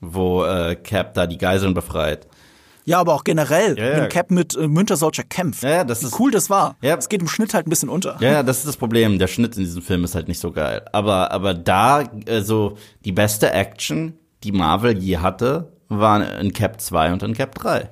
wo 0.00 0.44
äh, 0.44 0.76
Cap 0.76 1.14
da 1.14 1.26
die 1.26 1.38
Geiseln 1.38 1.74
befreit. 1.74 2.28
Ja, 2.88 3.00
aber 3.00 3.14
auch 3.14 3.24
generell, 3.24 3.78
Ja, 3.78 3.84
ja. 3.90 3.96
wenn 3.98 4.08
Cap 4.08 4.30
mit 4.30 4.56
äh, 4.56 4.74
Winter 4.74 4.96
Soldier 4.96 5.24
kämpft. 5.24 5.62
Ja, 5.62 5.70
ja, 5.70 5.84
das 5.84 6.02
Wie 6.02 6.06
ist- 6.06 6.18
cool 6.18 6.30
das 6.30 6.48
war. 6.48 6.76
Ja. 6.80 6.96
Es 6.96 7.08
geht 7.08 7.20
im 7.20 7.28
Schnitt 7.28 7.52
halt 7.54 7.66
ein 7.66 7.70
bisschen 7.70 7.88
unter. 7.90 8.16
Ja, 8.20 8.32
ja, 8.32 8.42
das 8.42 8.58
ist 8.58 8.66
das 8.66 8.76
Problem. 8.78 9.18
Der 9.18 9.26
Schnitt 9.26 9.56
in 9.56 9.64
diesem 9.64 9.82
Film 9.82 10.04
ist 10.04 10.14
halt 10.14 10.26
nicht 10.28 10.40
so 10.40 10.50
geil. 10.52 10.82
Aber, 10.92 11.30
aber 11.30 11.52
da, 11.54 12.02
äh, 12.26 12.40
so, 12.40 12.76
die 13.04 13.12
beste 13.12 13.50
Action, 13.52 14.14
die 14.42 14.52
Marvel 14.52 14.96
je 14.98 15.18
hatte, 15.18 15.72
war 15.88 16.38
in 16.40 16.52
Cap 16.52 16.80
2 16.80 17.12
und 17.12 17.22
in 17.22 17.34
Cap 17.34 17.54
3. 17.56 17.90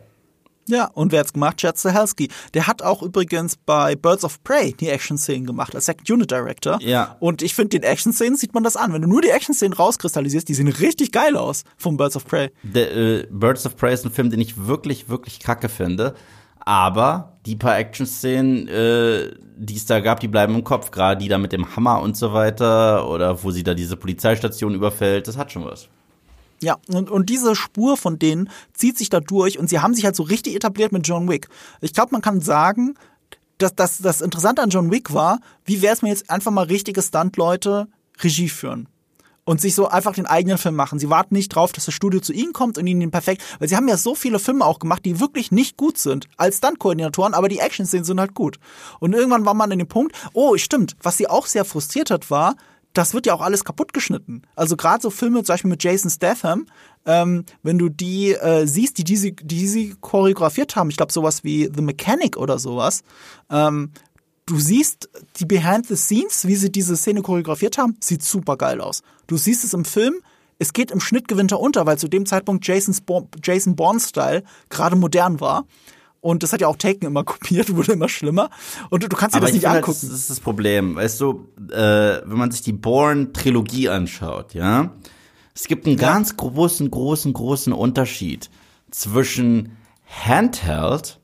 Ja, 0.69 0.87
und 0.95 1.13
wer 1.13 1.21
hat's 1.21 1.33
gemacht? 1.33 1.59
Chad 1.59 1.79
Stahelski. 1.79 2.29
Der 2.55 2.67
hat 2.67 2.83
auch 2.83 3.03
übrigens 3.03 3.57
bei 3.57 3.95
Birds 3.95 4.25
of 4.25 4.43
Prey 4.43 4.73
die 4.73 4.89
Action-Szenen 4.89 5.47
gemacht, 5.47 5.75
als 5.75 5.87
Second 5.87 6.11
Unit 6.11 6.31
Director. 6.31 6.79
Ja. 6.81 7.17
Und 7.21 7.43
ich 7.43 7.55
finde, 7.55 7.79
den 7.79 7.85
Action-Szenen 7.85 8.37
sieht 8.37 8.53
man 8.53 8.65
das 8.65 8.77
an. 8.77 8.93
Wenn 8.93 9.03
du 9.03 9.09
nur 9.09 9.23
die 9.23 9.31
Action-Szenen 9.31 9.75
rauskristallisierst, 9.75 10.49
die 10.49 10.55
sehen 10.55 10.69
richtig 10.69 11.13
geil 11.13 11.37
aus 11.37 11.63
vom 11.77 11.97
Birds 11.97 12.17
of 12.17 12.27
Prey. 12.27 12.51
Der, 12.63 12.97
äh, 12.97 13.27
Birds 13.31 13.65
of 13.65 13.77
Prey 13.77 13.95
ist 13.95 14.05
ein 14.05 14.11
Film, 14.11 14.31
den 14.31 14.41
ich 14.41 14.67
wirklich, 14.67 15.09
wirklich 15.09 15.39
kacke 15.39 15.69
finde. 15.69 16.15
Aber 16.59 17.39
die 17.47 17.55
paar 17.55 17.79
Action-Szenen, 17.79 18.67
äh, 18.67 19.31
die 19.57 19.77
es 19.77 19.87
da 19.87 20.01
gab, 20.01 20.19
die 20.19 20.29
bleiben 20.29 20.57
im 20.57 20.65
Kopf. 20.65 20.91
Gerade 20.91 21.23
die 21.23 21.29
da 21.29 21.39
mit 21.39 21.53
dem 21.53 21.77
Hammer 21.77 22.01
und 22.01 22.17
so 22.17 22.33
weiter. 22.33 23.09
Oder 23.09 23.45
wo 23.45 23.53
sie 23.53 23.63
da 23.63 23.75
diese 23.75 23.97
Polizeistation 23.97 24.75
überfällt. 24.75 25.29
Das 25.29 25.37
hat 25.37 25.53
schon 25.53 25.65
was. 25.65 25.89
Ja, 26.63 26.79
und, 26.89 27.11
und 27.11 27.29
diese 27.29 27.55
Spur 27.55 27.97
von 27.97 28.19
denen 28.19 28.49
zieht 28.73 28.97
sich 28.97 29.11
da 29.11 29.21
durch 29.21 29.59
und 29.59 29.69
sie 29.69 29.81
haben 29.81 29.95
sich 29.95 30.05
halt 30.05 30.17
so 30.17 30.23
richtig 30.23 30.55
etabliert 30.55 30.93
mit 30.93 31.07
John 31.07 31.29
Wick. 31.29 31.49
Ich 31.81 31.93
glaube, 31.93 32.13
man 32.13 32.23
kann 32.23 32.41
sagen, 32.41 32.95
dass, 33.59 33.75
dass 33.75 33.99
das 33.99 34.21
Interessante 34.21 34.63
an 34.63 34.71
John 34.71 34.91
Wick 34.91 35.13
war, 35.13 35.41
wie 35.65 35.83
wäre 35.83 35.95
es 35.95 36.03
mir 36.03 36.09
jetzt 36.09 36.31
einfach 36.31 36.51
mal 36.51 36.65
richtige 36.65 37.03
Stunt-Leute 37.03 37.89
Regie 38.21 38.49
führen? 38.49 38.89
Und 39.49 39.61
sich 39.61 39.77
so 39.77 39.87
einfach 39.87 40.15
den 40.15 40.27
eigenen 40.27 40.59
Film 40.59 40.75
machen. 40.75 40.99
Sie 40.99 41.09
warten 41.09 41.35
nicht 41.35 41.51
drauf, 41.51 41.71
dass 41.71 41.85
das 41.85 41.95
Studio 41.95 42.19
zu 42.19 42.33
ihnen 42.33 42.53
kommt 42.53 42.79
und 42.79 42.87
ihnen 42.89 42.99
den 42.99 43.13
perfekt, 43.13 43.45
weil 43.61 43.69
sie 43.69 43.77
haben 43.77 43.87
ja 43.87 43.97
so 43.97 44.17
viele 44.17 44.41
Filme 44.41 44.65
auch 44.65 44.81
gemacht, 44.81 45.05
die 45.05 45.21
wirklich 45.21 45.53
nicht 45.53 45.77
gut 45.77 45.99
sind 45.99 46.27
als 46.37 46.57
Stunt-Koordinatoren, 46.57 47.33
aber 47.33 47.49
die 47.49 47.61
Action-Szenen 47.61 48.05
sind 48.05 48.19
halt 48.19 48.35
gut. 48.35 48.59
Und 48.99 49.13
irgendwann 49.13 49.47
war 49.47 49.55
man 49.55 49.71
in 49.71 49.79
dem 49.79 49.87
Punkt, 49.87 50.17
oh, 50.33 50.57
stimmt, 50.57 50.97
was 51.01 51.17
sie 51.17 51.29
auch 51.29 51.47
sehr 51.47 51.65
frustriert 51.65 52.11
hat, 52.11 52.29
war, 52.29 52.57
das 52.97 53.13
wird 53.13 53.27
ja 53.27 53.35
auch 53.35 53.43
alles 53.43 53.65
kaputt 53.65 53.93
geschnitten. 53.93 54.43
Also 54.55 54.77
gerade 54.77 55.03
so 55.03 55.11
Filme, 55.11 55.43
zum 55.43 55.53
Beispiel 55.53 55.71
mit 55.71 55.83
Jason 55.83 56.11
Statham, 56.11 56.67
ähm, 57.05 57.45
wenn 57.63 57.79
du 57.79 57.89
die 57.89 58.33
äh, 58.33 58.67
siehst, 58.67 58.99
die, 58.99 59.05
die, 59.05 59.17
sie, 59.17 59.37
die 59.37 59.67
sie 59.67 59.95
choreografiert 60.01 60.77
haben, 60.77 60.89
ich 60.89 60.97
glaube 60.97 61.13
sowas 61.13 61.45
wie 61.45 61.71
The 61.75 61.83
Mechanic 61.83 62.37
oder 62.37 62.59
sowas, 62.59 63.03
ähm, 63.51 63.91
du 64.47 64.59
siehst 64.59 65.11
die 65.37 65.45
Behind 65.45 65.87
the 65.87 65.97
Scenes, 65.97 66.47
wie 66.47 66.57
sie 66.57 66.73
diese 66.73 66.97
Szene 66.97 67.23
choreografiert 67.23 67.77
haben, 67.77 67.97
sieht 68.01 68.23
super 68.23 68.57
geil 68.57 68.81
aus. 68.81 69.03
Du 69.27 69.37
siehst 69.37 69.65
es 69.65 69.75
im 69.75 69.85
Film, 69.85 70.15
es 70.59 70.73
geht 70.73 70.91
im 70.91 71.01
Schnittgewinter 71.01 71.61
unter, 71.61 71.85
weil 71.85 71.99
zu 71.99 72.09
dem 72.09 72.25
Zeitpunkt 72.25 72.67
Jason's 72.67 73.03
Bo 73.03 73.29
Jason 73.43 73.77
Bourne-Style 73.77 74.43
gerade 74.71 74.97
modern 74.97 75.41
war. 75.41 75.67
Und 76.21 76.43
das 76.43 76.53
hat 76.53 76.61
ja 76.61 76.69
auch 76.69 76.77
Taken 76.77 77.07
immer 77.07 77.25
kopiert, 77.25 77.75
wurde 77.75 77.93
immer 77.93 78.09
schlimmer. 78.09 78.51
Und 78.91 79.03
du, 79.03 79.09
du 79.09 79.17
kannst 79.17 79.37
dir 79.37 79.41
das 79.41 79.51
ich 79.51 79.57
nicht 79.57 79.67
halt, 79.67 79.85
angucken. 79.85 79.99
das 80.03 80.19
ist 80.19 80.31
das 80.31 80.41
Problem. 80.41 80.97
Weißt 80.97 81.21
du, 81.21 81.49
äh, 81.71 82.21
wenn 82.25 82.39
man 82.39 82.51
sich 82.51 82.63
die 82.63 82.73
Bourne-Trilogie 82.73 83.89
anschaut, 83.89 84.55
ja, 84.55 84.93
es 85.55 85.65
gibt 85.69 85.87
einen 85.87 85.97
ganz 85.97 86.37
großen, 86.37 86.91
großen, 86.91 87.33
großen 87.33 87.73
Unterschied 87.73 88.51
zwischen 88.91 89.77
Handheld 90.07 91.19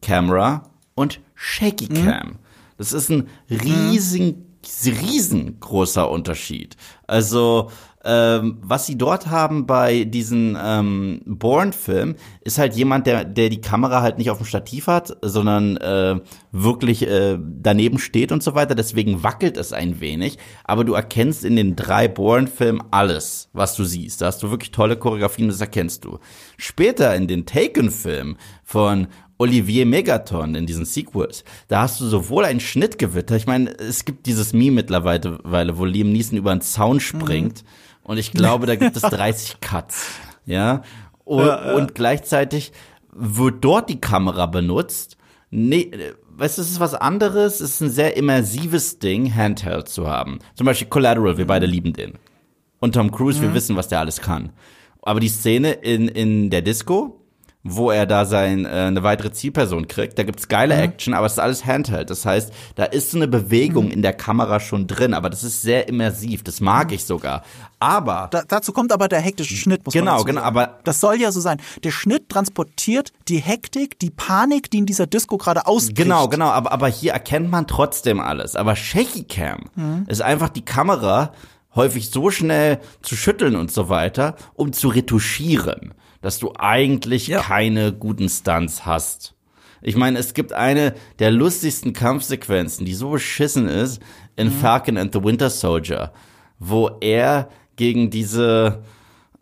Camera 0.00 0.70
und 0.94 1.20
Shaky 1.34 1.88
Cam. 1.88 2.38
Das 2.76 2.92
ist 2.92 3.10
ein 3.10 3.28
riesen 3.50 4.54
riesengroßer 4.86 6.08
Unterschied. 6.08 6.76
Also 7.06 7.70
ähm, 8.04 8.58
was 8.60 8.86
sie 8.86 8.98
dort 8.98 9.28
haben 9.28 9.66
bei 9.66 10.04
diesen 10.04 10.58
ähm, 10.62 11.22
Bourne-Film 11.24 12.16
ist 12.42 12.58
halt 12.58 12.74
jemand, 12.74 13.06
der, 13.06 13.24
der 13.24 13.48
die 13.48 13.60
Kamera 13.60 14.02
halt 14.02 14.18
nicht 14.18 14.30
auf 14.30 14.38
dem 14.38 14.46
Stativ 14.46 14.86
hat, 14.86 15.16
sondern 15.22 15.78
äh, 15.78 16.20
wirklich 16.52 17.08
äh, 17.08 17.38
daneben 17.40 17.98
steht 17.98 18.30
und 18.30 18.42
so 18.42 18.54
weiter. 18.54 18.74
Deswegen 18.74 19.22
wackelt 19.22 19.56
es 19.56 19.72
ein 19.72 20.00
wenig. 20.00 20.36
Aber 20.64 20.84
du 20.84 20.92
erkennst 20.92 21.44
in 21.44 21.56
den 21.56 21.76
drei 21.76 22.06
Bourne-Filmen 22.06 22.82
alles, 22.90 23.48
was 23.54 23.74
du 23.74 23.84
siehst. 23.84 24.20
Da 24.20 24.26
hast 24.26 24.42
du 24.42 24.50
wirklich 24.50 24.70
tolle 24.70 24.96
Choreografien, 24.96 25.48
das 25.48 25.60
erkennst 25.60 26.04
du. 26.04 26.18
Später 26.58 27.14
in 27.14 27.26
den 27.26 27.46
Taken-Filmen 27.46 28.36
von 28.62 29.08
Olivier 29.38 29.86
Megaton 29.86 30.54
in 30.54 30.66
diesen 30.66 30.84
Sequels. 30.84 31.42
Da 31.68 31.80
hast 31.82 32.00
du 32.00 32.04
sowohl 32.06 32.44
ein 32.44 32.60
Schnittgewitter, 32.60 33.34
ich 33.34 33.46
meine, 33.46 33.76
es 33.78 34.04
gibt 34.04 34.26
dieses 34.26 34.52
Meme 34.52 34.76
mittlerweile, 34.76 35.78
wo 35.78 35.84
Liam 35.84 36.12
Neeson 36.12 36.38
über 36.38 36.52
einen 36.52 36.60
Zaun 36.60 37.00
springt. 37.00 37.64
Mhm 37.64 37.83
und 38.04 38.18
ich 38.18 38.32
glaube, 38.32 38.66
da 38.66 38.76
gibt 38.76 38.96
es 38.96 39.02
30 39.02 39.60
Cuts. 39.60 40.10
Ja. 40.46 40.82
Und, 41.24 41.46
ja, 41.46 41.66
ja. 41.66 41.74
und 41.74 41.94
gleichzeitig 41.94 42.72
wird 43.12 43.64
dort 43.64 43.88
die 43.88 44.00
Kamera 44.00 44.46
benutzt. 44.46 45.16
Nee, 45.50 45.90
weißt 46.36 46.58
du, 46.58 46.62
es 46.62 46.70
ist 46.70 46.80
was 46.80 46.94
anderes. 46.94 47.60
Es 47.60 47.72
ist 47.72 47.80
ein 47.80 47.90
sehr 47.90 48.16
immersives 48.16 48.98
Ding, 48.98 49.34
Handheld 49.34 49.88
zu 49.88 50.06
haben. 50.06 50.38
Zum 50.54 50.66
Beispiel 50.66 50.88
Collateral, 50.88 51.38
wir 51.38 51.46
beide 51.46 51.66
lieben 51.66 51.92
den. 51.92 52.14
Und 52.78 52.94
Tom 52.94 53.10
Cruise, 53.10 53.38
mhm. 53.38 53.44
wir 53.44 53.54
wissen, 53.54 53.76
was 53.76 53.88
der 53.88 54.00
alles 54.00 54.20
kann. 54.20 54.52
Aber 55.02 55.20
die 55.20 55.28
Szene 55.28 55.72
in, 55.72 56.08
in 56.08 56.50
der 56.50 56.62
Disco, 56.62 57.23
wo 57.66 57.90
er 57.90 58.04
da 58.04 58.26
sein, 58.26 58.66
äh, 58.66 58.68
eine 58.68 59.02
weitere 59.02 59.32
Zielperson 59.32 59.88
kriegt. 59.88 60.18
Da 60.18 60.22
gibt's 60.22 60.48
geile 60.48 60.76
mhm. 60.76 60.82
Action, 60.82 61.14
aber 61.14 61.26
es 61.26 61.32
ist 61.32 61.38
alles 61.38 61.64
Handheld. 61.64 62.10
Das 62.10 62.26
heißt, 62.26 62.52
da 62.74 62.84
ist 62.84 63.10
so 63.10 63.16
eine 63.16 63.26
Bewegung 63.26 63.86
mhm. 63.86 63.92
in 63.92 64.02
der 64.02 64.12
Kamera 64.12 64.60
schon 64.60 64.86
drin, 64.86 65.14
aber 65.14 65.30
das 65.30 65.42
ist 65.42 65.62
sehr 65.62 65.88
immersiv. 65.88 66.44
Das 66.44 66.60
mag 66.60 66.88
mhm. 66.88 66.94
ich 66.94 67.04
sogar. 67.06 67.42
Aber 67.80 68.28
da, 68.30 68.42
dazu 68.46 68.72
kommt 68.72 68.92
aber 68.92 69.08
der 69.08 69.20
hektische 69.20 69.56
Schnitt, 69.56 69.84
muss 69.84 69.94
genau, 69.94 70.16
man 70.16 70.26
Genau, 70.26 70.40
genau, 70.40 70.46
aber 70.46 70.78
das 70.84 71.00
soll 71.00 71.18
ja 71.18 71.32
so 71.32 71.40
sein. 71.40 71.58
Der 71.82 71.90
Schnitt 71.90 72.28
transportiert 72.28 73.12
die 73.28 73.38
Hektik, 73.38 73.98
die 73.98 74.10
Panik, 74.10 74.70
die 74.70 74.78
in 74.78 74.86
dieser 74.86 75.06
Disco 75.06 75.38
gerade 75.38 75.66
ausbricht. 75.66 75.96
Genau, 75.96 76.28
genau, 76.28 76.50
aber 76.50 76.70
aber 76.70 76.88
hier 76.88 77.12
erkennt 77.12 77.50
man 77.50 77.66
trotzdem 77.66 78.20
alles. 78.20 78.56
Aber 78.56 78.76
Shaky 78.76 79.24
Cam 79.24 79.70
mhm. 79.74 80.04
ist 80.06 80.20
einfach 80.20 80.50
die 80.50 80.64
Kamera 80.64 81.32
häufig 81.74 82.10
so 82.10 82.30
schnell 82.30 82.78
zu 83.00 83.16
schütteln 83.16 83.56
und 83.56 83.72
so 83.72 83.88
weiter, 83.88 84.36
um 84.54 84.72
zu 84.72 84.88
retuschieren 84.88 85.94
dass 86.24 86.38
du 86.38 86.54
eigentlich 86.58 87.26
ja. 87.26 87.42
keine 87.42 87.92
guten 87.92 88.30
Stunts 88.30 88.86
hast. 88.86 89.34
Ich 89.82 89.94
meine, 89.94 90.18
es 90.18 90.32
gibt 90.32 90.54
eine 90.54 90.94
der 91.18 91.30
lustigsten 91.30 91.92
Kampfsequenzen, 91.92 92.86
die 92.86 92.94
so 92.94 93.10
beschissen 93.10 93.68
ist, 93.68 94.00
in 94.34 94.46
mhm. 94.46 94.52
Falcon 94.52 94.96
and 94.96 95.12
the 95.12 95.22
Winter 95.22 95.50
Soldier, 95.50 96.14
wo 96.58 96.92
er 97.02 97.50
gegen 97.76 98.08
diese 98.08 98.82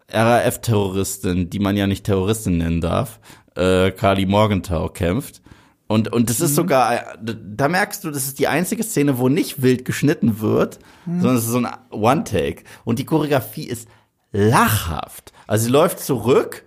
RAF-Terroristin, 0.08 1.50
die 1.50 1.60
man 1.60 1.76
ja 1.76 1.86
nicht 1.86 2.02
Terroristin 2.04 2.58
nennen 2.58 2.80
darf, 2.80 3.20
äh, 3.54 3.92
Carly 3.92 4.26
Morgenthau 4.26 4.88
kämpft. 4.88 5.40
Und, 5.86 6.12
und 6.12 6.30
das 6.30 6.40
ist 6.40 6.50
mhm. 6.50 6.56
sogar, 6.56 7.16
da 7.22 7.68
merkst 7.68 8.02
du, 8.02 8.10
das 8.10 8.24
ist 8.24 8.40
die 8.40 8.48
einzige 8.48 8.82
Szene, 8.82 9.18
wo 9.18 9.28
nicht 9.28 9.62
wild 9.62 9.84
geschnitten 9.84 10.40
wird, 10.40 10.80
mhm. 11.06 11.20
sondern 11.20 11.36
es 11.36 11.44
ist 11.44 11.50
so 11.52 11.58
ein 11.58 11.68
One-Take. 11.92 12.64
Und 12.82 12.98
die 12.98 13.04
Choreografie 13.04 13.68
ist 13.68 13.86
lachhaft. 14.32 15.32
Also 15.46 15.66
sie 15.66 15.70
läuft 15.70 16.00
zurück 16.00 16.64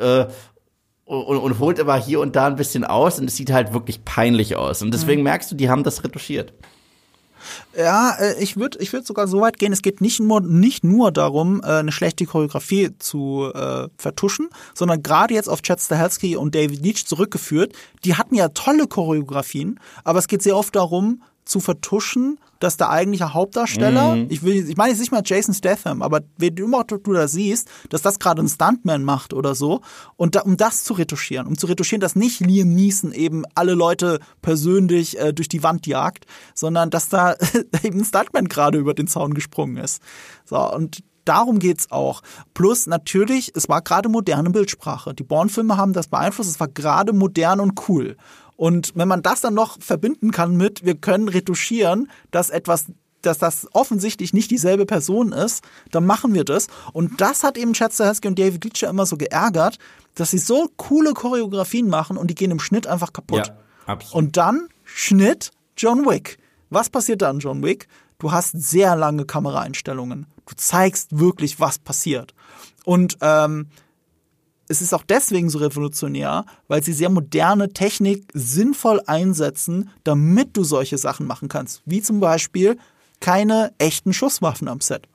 äh, 0.00 0.28
und, 1.04 1.36
und, 1.36 1.58
holt 1.58 1.78
aber 1.80 1.96
hier 1.96 2.20
und 2.20 2.36
da 2.36 2.46
ein 2.46 2.56
bisschen 2.56 2.84
aus 2.84 3.18
und 3.18 3.28
es 3.28 3.36
sieht 3.36 3.52
halt 3.52 3.74
wirklich 3.74 4.04
peinlich 4.04 4.56
aus. 4.56 4.82
Und 4.82 4.94
deswegen 4.94 5.20
mhm. 5.20 5.24
merkst 5.24 5.50
du, 5.50 5.56
die 5.56 5.68
haben 5.68 5.82
das 5.82 6.04
retuschiert. 6.04 6.54
Ja, 7.76 8.14
äh, 8.18 8.42
ich 8.42 8.56
würde 8.56 8.78
ich 8.78 8.92
würd 8.92 9.06
sogar 9.06 9.26
so 9.26 9.40
weit 9.40 9.58
gehen, 9.58 9.72
es 9.72 9.82
geht 9.82 10.00
nicht 10.00 10.20
nur, 10.20 10.40
nicht 10.40 10.84
nur 10.84 11.10
darum, 11.10 11.60
äh, 11.62 11.66
eine 11.66 11.92
schlechte 11.92 12.24
Choreografie 12.24 12.90
zu 12.98 13.50
äh, 13.54 13.88
vertuschen, 13.96 14.48
sondern 14.74 15.02
gerade 15.02 15.34
jetzt 15.34 15.48
auf 15.48 15.62
Chad 15.62 15.80
Stahelski 15.80 16.36
und 16.36 16.54
David 16.54 16.82
Leach 16.82 17.06
zurückgeführt, 17.06 17.72
die 18.04 18.14
hatten 18.14 18.34
ja 18.34 18.48
tolle 18.48 18.86
Choreografien, 18.86 19.80
aber 20.04 20.18
es 20.18 20.28
geht 20.28 20.42
sehr 20.42 20.56
oft 20.56 20.76
darum, 20.76 21.22
zu 21.44 21.60
vertuschen, 21.60 22.38
dass 22.60 22.76
der 22.76 22.90
eigentliche 22.90 23.34
Hauptdarsteller, 23.34 24.16
mhm. 24.16 24.26
ich 24.28 24.42
will, 24.42 24.68
ich 24.68 24.76
meine 24.76 24.90
jetzt 24.90 25.00
nicht 25.00 25.10
mal 25.10 25.22
Jason 25.24 25.54
Statham, 25.54 26.02
aber 26.02 26.20
wie 26.38 26.50
du 26.50 26.64
immer 26.64 26.84
du 26.84 27.12
da 27.12 27.26
siehst, 27.26 27.68
dass 27.88 28.02
das 28.02 28.20
gerade 28.20 28.42
ein 28.42 28.48
Stuntman 28.48 29.02
macht 29.02 29.34
oder 29.34 29.54
so, 29.54 29.80
und 30.16 30.36
da, 30.36 30.42
um 30.42 30.56
das 30.56 30.84
zu 30.84 30.94
retuschieren, 30.94 31.46
um 31.46 31.58
zu 31.58 31.66
retuschieren, 31.66 32.00
dass 32.00 32.14
nicht 32.14 32.40
Liam 32.40 32.72
Neeson 32.74 33.12
eben 33.12 33.44
alle 33.54 33.74
Leute 33.74 34.20
persönlich 34.42 35.18
äh, 35.18 35.32
durch 35.32 35.48
die 35.48 35.62
Wand 35.62 35.86
jagt, 35.86 36.26
sondern 36.54 36.90
dass 36.90 37.08
da 37.08 37.34
eben 37.82 38.00
ein 38.00 38.04
Stuntman 38.04 38.48
gerade 38.48 38.78
über 38.78 38.94
den 38.94 39.08
Zaun 39.08 39.34
gesprungen 39.34 39.78
ist. 39.78 40.00
So, 40.44 40.58
und 40.72 41.02
darum 41.24 41.58
geht's 41.58 41.90
auch. 41.90 42.22
Plus 42.54 42.86
natürlich, 42.86 43.52
es 43.54 43.68
war 43.68 43.82
gerade 43.82 44.08
moderne 44.08 44.50
Bildsprache. 44.50 45.14
Die 45.14 45.24
Born-Filme 45.24 45.76
haben 45.76 45.92
das 45.92 46.08
beeinflusst, 46.08 46.50
es 46.50 46.60
war 46.60 46.68
gerade 46.68 47.12
modern 47.12 47.60
und 47.60 47.88
cool. 47.88 48.16
Und 48.56 48.92
wenn 48.94 49.08
man 49.08 49.22
das 49.22 49.40
dann 49.40 49.54
noch 49.54 49.80
verbinden 49.80 50.30
kann 50.30 50.56
mit, 50.56 50.84
wir 50.84 50.94
können 50.94 51.28
retuschieren, 51.28 52.10
dass 52.30 52.50
etwas 52.50 52.86
dass 53.22 53.38
das 53.38 53.68
offensichtlich 53.72 54.32
nicht 54.32 54.50
dieselbe 54.50 54.84
Person 54.84 55.32
ist, 55.32 55.62
dann 55.90 56.04
machen 56.04 56.34
wir 56.34 56.44
das. 56.44 56.66
Und 56.92 57.20
das 57.20 57.44
hat 57.44 57.56
eben 57.56 57.72
Chad 57.72 57.92
Stahelski 57.92 58.28
und 58.28 58.38
David 58.38 58.64
Leitcher 58.64 58.90
immer 58.90 59.06
so 59.06 59.16
geärgert, 59.16 59.78
dass 60.14 60.32
sie 60.32 60.38
so 60.38 60.68
coole 60.76 61.14
Choreografien 61.14 61.88
machen 61.88 62.16
und 62.16 62.28
die 62.28 62.34
gehen 62.34 62.50
im 62.50 62.58
Schnitt 62.58 62.86
einfach 62.86 63.12
kaputt. 63.12 63.46
Ja, 63.46 63.56
absolut. 63.86 64.14
Und 64.16 64.36
dann 64.36 64.68
Schnitt 64.84 65.52
John 65.76 66.04
Wick. 66.04 66.38
Was 66.70 66.90
passiert 66.90 67.22
dann, 67.22 67.38
John 67.38 67.62
Wick? 67.62 67.88
Du 68.18 68.32
hast 68.32 68.52
sehr 68.52 68.96
lange 68.96 69.24
Kameraeinstellungen. 69.24 70.26
Du 70.46 70.54
zeigst 70.56 71.18
wirklich, 71.18 71.60
was 71.60 71.78
passiert. 71.78 72.34
Und 72.84 73.18
ähm, 73.20 73.68
es 74.72 74.80
ist 74.80 74.94
auch 74.94 75.02
deswegen 75.02 75.50
so 75.50 75.58
revolutionär, 75.58 76.46
weil 76.66 76.82
sie 76.82 76.94
sehr 76.94 77.10
moderne 77.10 77.74
Technik 77.74 78.24
sinnvoll 78.32 79.02
einsetzen, 79.06 79.90
damit 80.02 80.56
du 80.56 80.64
solche 80.64 80.96
Sachen 80.96 81.26
machen 81.26 81.48
kannst. 81.48 81.82
Wie 81.84 82.00
zum 82.00 82.20
Beispiel 82.20 82.78
keine 83.20 83.72
echten 83.76 84.14
Schusswaffen 84.14 84.68
am 84.68 84.80
Set. 84.80 85.06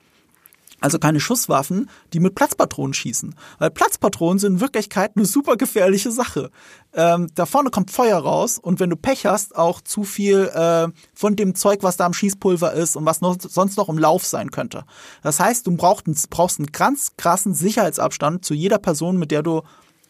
Also 0.80 0.98
keine 0.98 1.18
Schusswaffen, 1.18 1.90
die 2.12 2.20
mit 2.20 2.34
Platzpatronen 2.34 2.94
schießen. 2.94 3.34
Weil 3.58 3.70
Platzpatronen 3.70 4.38
sind 4.38 4.54
in 4.54 4.60
Wirklichkeit 4.60 5.12
eine 5.16 5.26
super 5.26 5.56
gefährliche 5.56 6.12
Sache. 6.12 6.50
Ähm, 6.94 7.28
da 7.34 7.46
vorne 7.46 7.70
kommt 7.70 7.90
Feuer 7.90 8.18
raus 8.18 8.58
und 8.58 8.78
wenn 8.78 8.90
du 8.90 8.96
Pech 8.96 9.26
hast, 9.26 9.56
auch 9.56 9.80
zu 9.80 10.04
viel 10.04 10.48
äh, 10.54 10.88
von 11.14 11.36
dem 11.36 11.54
Zeug, 11.54 11.82
was 11.82 11.96
da 11.96 12.06
am 12.06 12.14
Schießpulver 12.14 12.72
ist 12.72 12.96
und 12.96 13.04
was 13.04 13.20
noch, 13.20 13.36
sonst 13.40 13.76
noch 13.76 13.88
im 13.88 13.98
Lauf 13.98 14.24
sein 14.24 14.50
könnte. 14.50 14.84
Das 15.22 15.40
heißt, 15.40 15.66
du 15.66 15.76
brauchst, 15.76 16.30
brauchst 16.30 16.60
einen 16.60 16.72
ganz 16.72 17.12
krassen 17.16 17.54
Sicherheitsabstand 17.54 18.44
zu 18.44 18.54
jeder 18.54 18.78
Person, 18.78 19.18
mit 19.18 19.32
der 19.32 19.42
du 19.42 19.62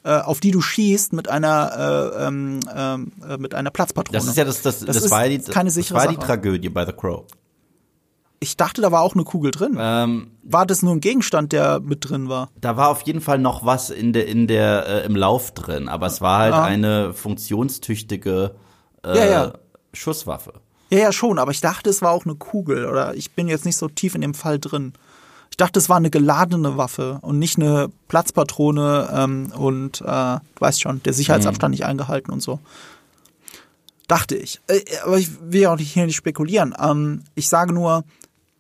äh, 0.05 0.21
auf 0.21 0.41
die 0.41 0.53
du 0.53 0.61
schießt 0.61 1.12
mit 1.12 1.29
einer 1.29 2.12
äh, 2.16 2.27
ähm, 2.27 2.61
äh, 2.73 3.37
mit 3.37 3.55
einer 3.55 3.71
Platzpatrone. 3.71 4.16
Das 4.16 4.27
ist 4.27 4.37
ja 4.37 4.45
das 4.45 4.62
das, 4.62 4.81
das, 4.85 5.01
das 5.01 5.11
war 5.11 5.29
die, 5.29 5.39
keine 5.39 5.71
sichere 5.71 5.95
das 5.95 6.07
war 6.07 6.11
die 6.11 6.16
Tragödie 6.16 6.69
bei 6.69 6.87
The 6.87 6.93
Crow. 6.93 7.25
Ich 8.41 8.57
dachte, 8.57 8.80
da 8.80 8.93
war 8.93 9.03
auch 9.03 9.14
eine 9.14 9.24
Kugel 9.24 9.51
drin. 9.51 9.76
Ähm, 9.78 10.30
war 10.45 10.64
das 10.64 10.82
nur 10.82 10.93
ein 10.93 11.01
Gegenstand, 11.01 11.53
der 11.53 11.80
mit 11.80 12.09
drin 12.09 12.28
war? 12.28 12.51
Da 12.61 12.76
war 12.76 12.89
auf 12.89 13.03
jeden 13.03 13.20
Fall 13.20 13.39
noch 13.39 13.66
was 13.66 13.91
in 13.91 14.12
der, 14.12 14.28
in 14.28 14.47
der, 14.47 14.86
äh, 14.86 15.07
im 15.07 15.16
Lauf 15.16 15.51
drin, 15.53 15.89
aber 15.89 16.07
es 16.07 16.20
war 16.20 16.39
halt 16.39 16.55
ah. 16.55 16.64
eine 16.64 17.14
funktionstüchtige 17.14 18.55
äh, 19.05 19.18
ja, 19.18 19.26
ja. 19.26 19.53
Schusswaffe. 19.93 20.53
Ja, 20.91 20.99
ja, 20.99 21.12
schon, 21.12 21.39
aber 21.39 21.51
ich 21.51 21.61
dachte, 21.61 21.91
es 21.91 22.01
war 22.01 22.12
auch 22.12 22.24
eine 22.24 22.36
Kugel 22.36 22.86
oder 22.86 23.14
ich 23.14 23.32
bin 23.32 23.49
jetzt 23.49 23.64
nicht 23.64 23.76
so 23.76 23.89
tief 23.89 24.14
in 24.14 24.20
dem 24.20 24.34
Fall 24.34 24.59
drin. 24.59 24.95
Ich 25.51 25.57
dachte, 25.57 25.78
es 25.78 25.89
war 25.89 25.97
eine 25.97 26.11
geladene 26.11 26.76
Waffe 26.76 27.18
und 27.22 27.39
nicht 27.39 27.59
eine 27.59 27.91
Platzpatrone 28.07 29.09
ähm, 29.12 29.53
und 29.57 30.01
äh, 30.01 30.05
du 30.05 30.41
weißt 30.61 30.80
schon, 30.80 31.03
der 31.03 31.12
Sicherheitsabstand 31.12 31.72
mhm. 31.72 31.74
nicht 31.74 31.84
eingehalten 31.84 32.30
und 32.30 32.41
so. 32.41 32.61
Dachte 34.07 34.36
ich. 34.36 34.61
Äh, 34.68 34.80
aber 35.05 35.18
ich 35.18 35.28
will 35.43 35.62
ja 35.62 35.72
auch 35.72 35.78
nicht 35.78 35.93
hier 35.93 36.07
nicht 36.07 36.16
spekulieren. 36.16 36.74
Ähm, 36.80 37.24
ich 37.34 37.49
sage 37.49 37.74
nur, 37.74 38.05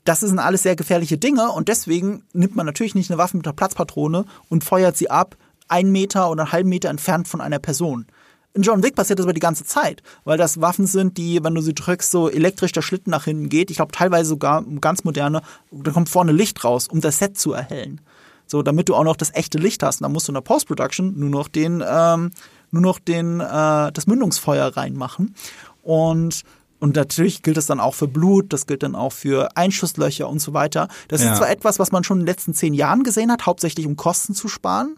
das 0.08 0.20
sind 0.20 0.38
alles 0.38 0.62
sehr 0.62 0.74
gefährliche 0.74 1.18
Dinge 1.18 1.50
und 1.50 1.68
deswegen 1.68 2.22
nimmt 2.32 2.56
man 2.56 2.64
natürlich 2.64 2.94
nicht 2.94 3.10
eine 3.10 3.18
Waffe 3.18 3.36
mit 3.36 3.46
einer 3.46 3.52
Platzpatrone 3.52 4.24
und 4.48 4.64
feuert 4.64 4.96
sie 4.96 5.10
ab, 5.10 5.36
einen 5.68 5.92
Meter 5.92 6.30
oder 6.30 6.44
einen 6.44 6.52
halben 6.52 6.68
Meter 6.70 6.88
entfernt 6.88 7.28
von 7.28 7.42
einer 7.42 7.58
Person. 7.58 8.06
In 8.54 8.62
John 8.62 8.82
Wick 8.82 8.96
passiert 8.96 9.18
das 9.18 9.26
aber 9.26 9.34
die 9.34 9.40
ganze 9.40 9.64
Zeit, 9.64 10.02
weil 10.24 10.38
das 10.38 10.62
Waffen 10.62 10.86
sind, 10.86 11.18
die, 11.18 11.44
wenn 11.44 11.54
du 11.54 11.60
sie 11.60 11.74
drückst, 11.74 12.10
so 12.10 12.30
elektrisch 12.30 12.72
der 12.72 12.80
Schlitten 12.80 13.10
nach 13.10 13.24
hinten 13.24 13.50
geht. 13.50 13.70
Ich 13.70 13.76
glaube 13.76 13.92
teilweise 13.92 14.30
sogar 14.30 14.64
ganz 14.80 15.04
moderne, 15.04 15.42
da 15.70 15.90
kommt 15.90 16.08
vorne 16.08 16.32
Licht 16.32 16.64
raus, 16.64 16.88
um 16.88 17.02
das 17.02 17.18
Set 17.18 17.38
zu 17.38 17.52
erhellen. 17.52 18.00
So, 18.46 18.62
damit 18.62 18.88
du 18.88 18.94
auch 18.94 19.04
noch 19.04 19.16
das 19.16 19.34
echte 19.34 19.58
Licht 19.58 19.82
hast. 19.82 20.00
Und 20.00 20.04
dann 20.04 20.12
musst 20.12 20.26
du 20.26 20.32
in 20.32 20.36
der 20.36 20.40
Post-Production 20.40 21.18
nur 21.18 21.28
noch 21.28 21.48
den, 21.48 21.84
ähm, 21.86 22.30
nur 22.70 22.82
noch 22.82 22.98
den, 22.98 23.40
äh, 23.40 23.92
das 23.92 24.06
Mündungsfeuer 24.06 24.74
reinmachen. 24.74 25.34
Und 25.82 26.44
und 26.80 26.96
natürlich 26.96 27.42
gilt 27.42 27.56
das 27.56 27.66
dann 27.66 27.80
auch 27.80 27.94
für 27.94 28.08
Blut, 28.08 28.52
das 28.52 28.66
gilt 28.66 28.82
dann 28.82 28.94
auch 28.94 29.12
für 29.12 29.56
Einschusslöcher 29.56 30.28
und 30.28 30.40
so 30.40 30.54
weiter. 30.54 30.88
Das 31.08 31.22
ja. 31.22 31.32
ist 31.32 31.38
zwar 31.38 31.50
etwas, 31.50 31.78
was 31.78 31.92
man 31.92 32.04
schon 32.04 32.18
in 32.18 32.24
den 32.24 32.32
letzten 32.32 32.54
zehn 32.54 32.74
Jahren 32.74 33.02
gesehen 33.02 33.32
hat, 33.32 33.46
hauptsächlich 33.46 33.86
um 33.86 33.96
Kosten 33.96 34.34
zu 34.34 34.48
sparen. 34.48 34.96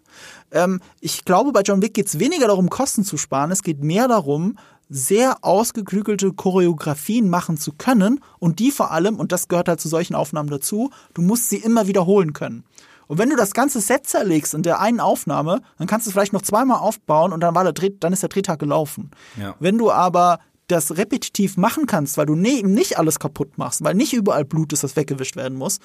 Ähm, 0.51 0.81
ich 1.01 1.25
glaube, 1.25 1.53
bei 1.53 1.63
John 1.63 1.83
Wick 1.83 1.95
geht 1.95 2.07
es 2.07 2.19
weniger 2.19 2.49
darum, 2.49 2.69
Kosten 2.69 3.05
zu 3.05 3.17
sparen. 3.17 3.51
Es 3.51 3.63
geht 3.63 3.83
mehr 3.83 4.09
darum, 4.09 4.57
sehr 4.91 5.39
ausgeklügelte 5.43 6.33
Choreografien 6.33 7.29
machen 7.29 7.57
zu 7.57 7.73
können 7.73 8.21
und 8.41 8.59
die 8.59 8.73
vor 8.73 8.91
allem, 8.91 9.17
und 9.17 9.33
das 9.33 9.49
gehört 9.49 9.69
halt 9.69 9.81
zu 9.81 9.89
solchen 9.89 10.17
Aufnahmen 10.17 10.51
dazu, 10.51 10.91
du 11.15 11.23
musst 11.23 11.49
sie 11.49 11.59
immer 11.59 11.87
wiederholen 11.87 12.33
können. 12.33 12.65
Und 13.07 13.19
wenn 13.19 13.31
du 13.31 13.37
das 13.37 13.55
ganze 13.55 13.81
Set 13.81 14.07
zerlegst 14.07 14.55
in 14.55 14.63
der 14.63 14.81
einen 14.81 15.01
Aufnahme, 15.01 15.63
dann 15.79 15.89
kannst 15.89 16.07
du 16.07 16.11
es 16.11 16.13
vielleicht 16.13 16.33
noch 16.33 16.43
zweimal 16.43 16.79
aufbauen 16.79 17.33
und 17.33 17.41
dann, 17.41 17.57
war 17.57 17.65
der 17.65 17.73
Dreh, 17.73 17.91
dann 17.99 18.13
ist 18.13 18.23
der 18.23 18.29
Drehtag 18.29 18.61
gelaufen. 18.61 19.11
Ja. 19.37 19.57
Wenn 19.59 19.79
du 19.79 19.91
aber 19.91 20.39
das 20.71 20.97
repetitiv 20.97 21.57
machen 21.57 21.87
kannst, 21.87 22.17
weil 22.17 22.27
du 22.27 22.35
ne, 22.35 22.51
eben 22.51 22.73
nicht 22.73 22.99
alles 22.99 23.19
kaputt 23.19 23.59
machst, 23.59 23.83
weil 23.85 23.95
nicht 23.95 24.13
überall 24.13 24.45
Blut 24.45 24.73
ist, 24.73 24.85
das 24.85 24.97
weggewischt 24.97 25.37
werden 25.37 25.59
muss, 25.59 25.79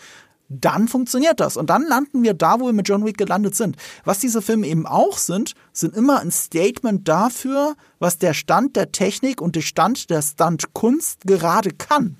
dann 0.49 0.87
funktioniert 0.87 1.39
das. 1.39 1.57
Und 1.57 1.69
dann 1.69 1.83
landen 1.83 2.23
wir 2.23 2.33
da, 2.33 2.59
wo 2.59 2.65
wir 2.67 2.73
mit 2.73 2.87
John 2.87 3.05
Wick 3.05 3.17
gelandet 3.17 3.55
sind. 3.55 3.77
Was 4.03 4.19
diese 4.19 4.41
Filme 4.41 4.67
eben 4.67 4.85
auch 4.85 5.17
sind, 5.17 5.53
sind 5.73 5.95
immer 5.95 6.19
ein 6.19 6.31
Statement 6.31 7.07
dafür, 7.07 7.75
was 7.99 8.17
der 8.17 8.33
Stand 8.33 8.75
der 8.75 8.91
Technik 8.91 9.41
und 9.41 9.55
der 9.55 9.61
Stand 9.61 10.09
der 10.09 10.21
Stuntkunst 10.21 11.21
gerade 11.21 11.71
kann. 11.71 12.17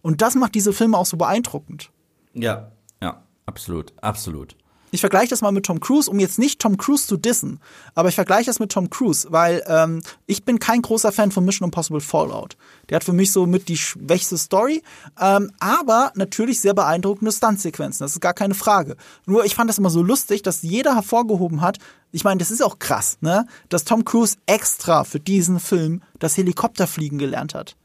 Und 0.00 0.22
das 0.22 0.34
macht 0.34 0.54
diese 0.54 0.72
Filme 0.72 0.96
auch 0.96 1.06
so 1.06 1.16
beeindruckend. 1.16 1.90
Ja, 2.32 2.70
ja, 3.02 3.22
absolut, 3.46 3.92
absolut. 4.00 4.56
Ich 4.90 5.00
vergleiche 5.00 5.30
das 5.30 5.42
mal 5.42 5.52
mit 5.52 5.66
Tom 5.66 5.80
Cruise, 5.80 6.10
um 6.10 6.18
jetzt 6.18 6.38
nicht 6.38 6.60
Tom 6.60 6.78
Cruise 6.78 7.06
zu 7.06 7.16
dissen, 7.16 7.60
aber 7.94 8.08
ich 8.08 8.14
vergleiche 8.14 8.46
das 8.46 8.58
mit 8.58 8.72
Tom 8.72 8.88
Cruise, 8.88 9.28
weil 9.30 9.62
ähm, 9.66 10.02
ich 10.26 10.44
bin 10.44 10.58
kein 10.58 10.82
großer 10.82 11.12
Fan 11.12 11.30
von 11.30 11.44
Mission 11.44 11.66
Impossible 11.66 12.00
Fallout. 12.00 12.56
Der 12.88 12.96
hat 12.96 13.04
für 13.04 13.12
mich 13.12 13.32
so 13.32 13.46
mit 13.46 13.68
die 13.68 13.76
schwächste 13.76 14.38
Story, 14.38 14.82
ähm, 15.20 15.52
aber 15.60 16.12
natürlich 16.14 16.60
sehr 16.60 16.74
beeindruckende 16.74 17.32
Stuntsequenzen, 17.32 18.04
das 18.04 18.12
ist 18.12 18.20
gar 18.20 18.34
keine 18.34 18.54
Frage. 18.54 18.96
Nur 19.26 19.44
ich 19.44 19.54
fand 19.54 19.68
das 19.68 19.78
immer 19.78 19.90
so 19.90 20.02
lustig, 20.02 20.42
dass 20.42 20.62
jeder 20.62 20.94
hervorgehoben 20.94 21.60
hat, 21.60 21.78
ich 22.10 22.24
meine, 22.24 22.38
das 22.38 22.50
ist 22.50 22.62
auch 22.62 22.78
krass, 22.78 23.18
ne, 23.20 23.46
dass 23.68 23.84
Tom 23.84 24.04
Cruise 24.04 24.36
extra 24.46 25.04
für 25.04 25.20
diesen 25.20 25.60
Film 25.60 26.02
das 26.18 26.36
Helikopterfliegen 26.36 27.18
gelernt 27.18 27.54
hat. 27.54 27.76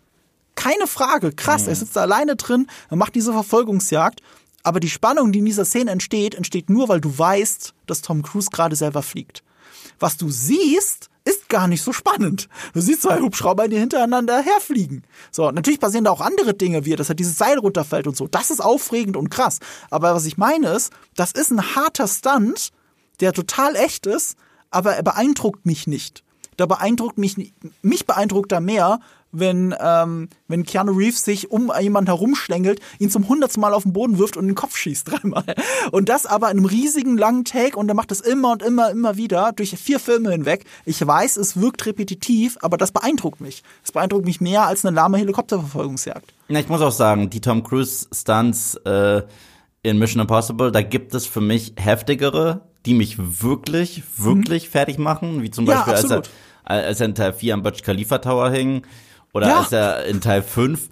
Keine 0.56 0.88
Frage, 0.88 1.32
krass, 1.32 1.68
er 1.68 1.76
sitzt 1.76 1.96
da 1.96 2.02
alleine 2.02 2.36
drin, 2.36 2.68
er 2.90 2.96
macht 2.96 3.16
diese 3.16 3.34
Verfolgungsjagd 3.34 4.22
aber 4.64 4.80
die 4.80 4.90
Spannung, 4.90 5.32
die 5.32 5.40
in 5.40 5.46
dieser 5.46 5.66
Szene 5.66 5.92
entsteht, 5.92 6.36
entsteht 6.36 6.70
nur, 6.70 6.90
weil 6.90 7.02
du 7.02 7.18
weißt, 7.18 7.74
dass 7.86 8.02
Tom 8.02 8.24
Cruise 8.24 8.50
gerade 8.52 8.76
selber 8.76 9.04
fliegt. 9.04 9.44
Was 10.00 10.18
du 10.18 10.30
siehst, 10.30 11.10
ist 11.26 11.48
gar 11.50 11.68
nicht 11.68 11.82
so 11.82 11.94
spannend. 11.94 12.50
Du 12.74 12.82
siehst 12.82 13.04
zwei 13.04 13.20
Hubschrauber, 13.20 13.68
die 13.68 13.78
hintereinander 13.78 14.42
herfliegen. 14.42 15.04
So, 15.32 15.52
natürlich 15.52 15.80
passieren 15.80 16.06
da 16.06 16.12
auch 16.12 16.22
andere 16.22 16.54
Dinge, 16.54 16.86
wie 16.86 16.96
dass 16.96 17.10
halt 17.10 17.20
dieses 17.20 17.38
Seil 17.38 17.60
runterfällt 17.60 18.08
und 18.08 18.18
so. 18.18 18.28
Das 18.28 18.52
ist 18.52 18.62
aufregend 18.62 19.16
und 19.16 19.30
krass. 19.30 19.60
Aber 19.90 20.16
was 20.16 20.26
ich 20.26 20.38
meine 20.38 20.70
ist, 20.70 20.92
das 21.16 21.32
ist 21.32 21.52
ein 21.52 21.76
harter 21.76 22.08
Stunt, 22.08 22.72
der 23.20 23.32
total 23.32 23.76
echt 23.76 24.06
ist, 24.06 24.36
aber 24.70 24.96
er 24.96 25.04
beeindruckt 25.04 25.66
mich 25.66 25.88
nicht. 25.88 26.24
Da 26.58 26.66
beeindruckt 26.66 27.18
mich, 27.18 27.54
mich 27.82 28.06
beeindruckt 28.06 28.52
da 28.52 28.60
mehr, 28.60 29.00
wenn, 29.34 29.76
ähm, 29.80 30.30
wenn 30.48 30.64
Keanu 30.64 30.94
Reeves 30.94 31.26
sich 31.26 31.52
um 31.52 31.72
jemanden 31.82 32.08
herumschlängelt, 32.08 32.80
ihn 33.00 33.10
zum 33.10 33.28
hundertsten 33.28 33.60
Mal 33.60 33.74
auf 33.74 33.84
den 33.84 33.92
Boden 33.92 34.18
wirft 34.20 34.38
und 34.38 34.48
den 34.48 34.56
Kopf 34.56 34.78
schießt 34.78 35.12
dreimal. 35.12 35.44
Und 35.92 36.08
das 36.08 36.26
aber 36.26 36.52
in 36.52 36.58
einem 36.58 36.66
riesigen 36.66 37.18
langen 37.18 37.44
Take 37.44 37.78
und 37.78 37.90
er 37.90 37.96
macht 37.96 38.12
das 38.12 38.22
immer 38.22 38.52
und 38.52 38.62
immer, 38.62 38.92
immer 38.92 39.18
wieder 39.18 39.52
durch 39.52 39.72
vier 39.72 40.00
Filme 40.00 40.32
hinweg. 40.32 40.66
Ich 40.86 41.06
weiß, 41.06 41.38
es 41.38 41.60
wirkt 41.60 41.86
repetitiv, 41.86 42.58
aber 42.62 42.78
das 42.78 42.92
beeindruckt 42.92 43.42
mich. 43.42 43.64
Es 43.84 43.92
beeindruckt 43.92 44.26
mich 44.26 44.40
mehr 44.40 44.68
als 44.68 44.86
eine 44.86 44.96
lahme 44.96 45.18
Helikopterverfolgungsjagd. 45.18 46.34
Ja, 46.48 46.60
ich 46.60 46.70
muss 46.70 46.82
auch 46.82 46.92
sagen, 46.92 47.30
die 47.30 47.42
Tom 47.42 47.64
Cruise 47.64 48.08
Stunts 48.14 48.76
äh, 48.86 49.24
in 49.82 49.98
Mission 49.98 50.22
Impossible, 50.22 50.72
da 50.72 50.82
gibt 50.82 51.16
es 51.16 51.26
für 51.26 51.42
mich 51.42 51.74
heftigere, 51.78 52.62
die 52.86 52.94
mich 52.94 53.18
wirklich, 53.18 54.04
wirklich 54.18 54.68
mhm. 54.68 54.72
fertig 54.72 54.98
machen, 54.98 55.42
wie 55.42 55.50
zum 55.50 55.66
Beispiel 55.66 55.94
ja, 55.94 56.00
als, 56.00 56.12
er, 56.12 56.24
als 56.64 57.00
er 57.00 57.06
in 57.08 57.16
Teil 57.16 57.34
4 57.34 57.54
am 57.56 57.64
Burj 57.64 57.82
Khalifa 57.82 58.20
Tower 58.20 58.50
hing 58.50 58.84
oder 59.34 59.48
ja. 59.48 59.60
als 59.60 59.72
er 59.72 60.06
in 60.06 60.22
Teil 60.22 60.42
5 60.42 60.90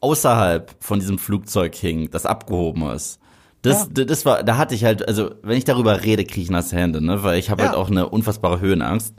außerhalb 0.00 0.74
von 0.80 0.98
diesem 0.98 1.18
Flugzeug 1.18 1.74
hing, 1.74 2.10
das 2.10 2.26
abgehoben 2.26 2.82
ist. 2.90 3.20
Das, 3.62 3.88
ja. 3.96 4.04
das 4.04 4.26
war, 4.26 4.42
da 4.42 4.56
hatte 4.56 4.74
ich 4.74 4.84
halt, 4.84 5.06
also 5.06 5.36
wenn 5.42 5.56
ich 5.56 5.64
darüber 5.64 6.02
rede, 6.02 6.24
kriege 6.24 6.42
ich 6.42 6.50
nasse 6.50 6.76
Hände, 6.76 7.00
ne? 7.00 7.22
Weil 7.22 7.38
ich 7.38 7.48
habe 7.48 7.62
ja. 7.62 7.68
halt 7.68 7.78
auch 7.78 7.88
eine 7.88 8.08
unfassbare 8.08 8.60
Höhenangst. 8.60 9.14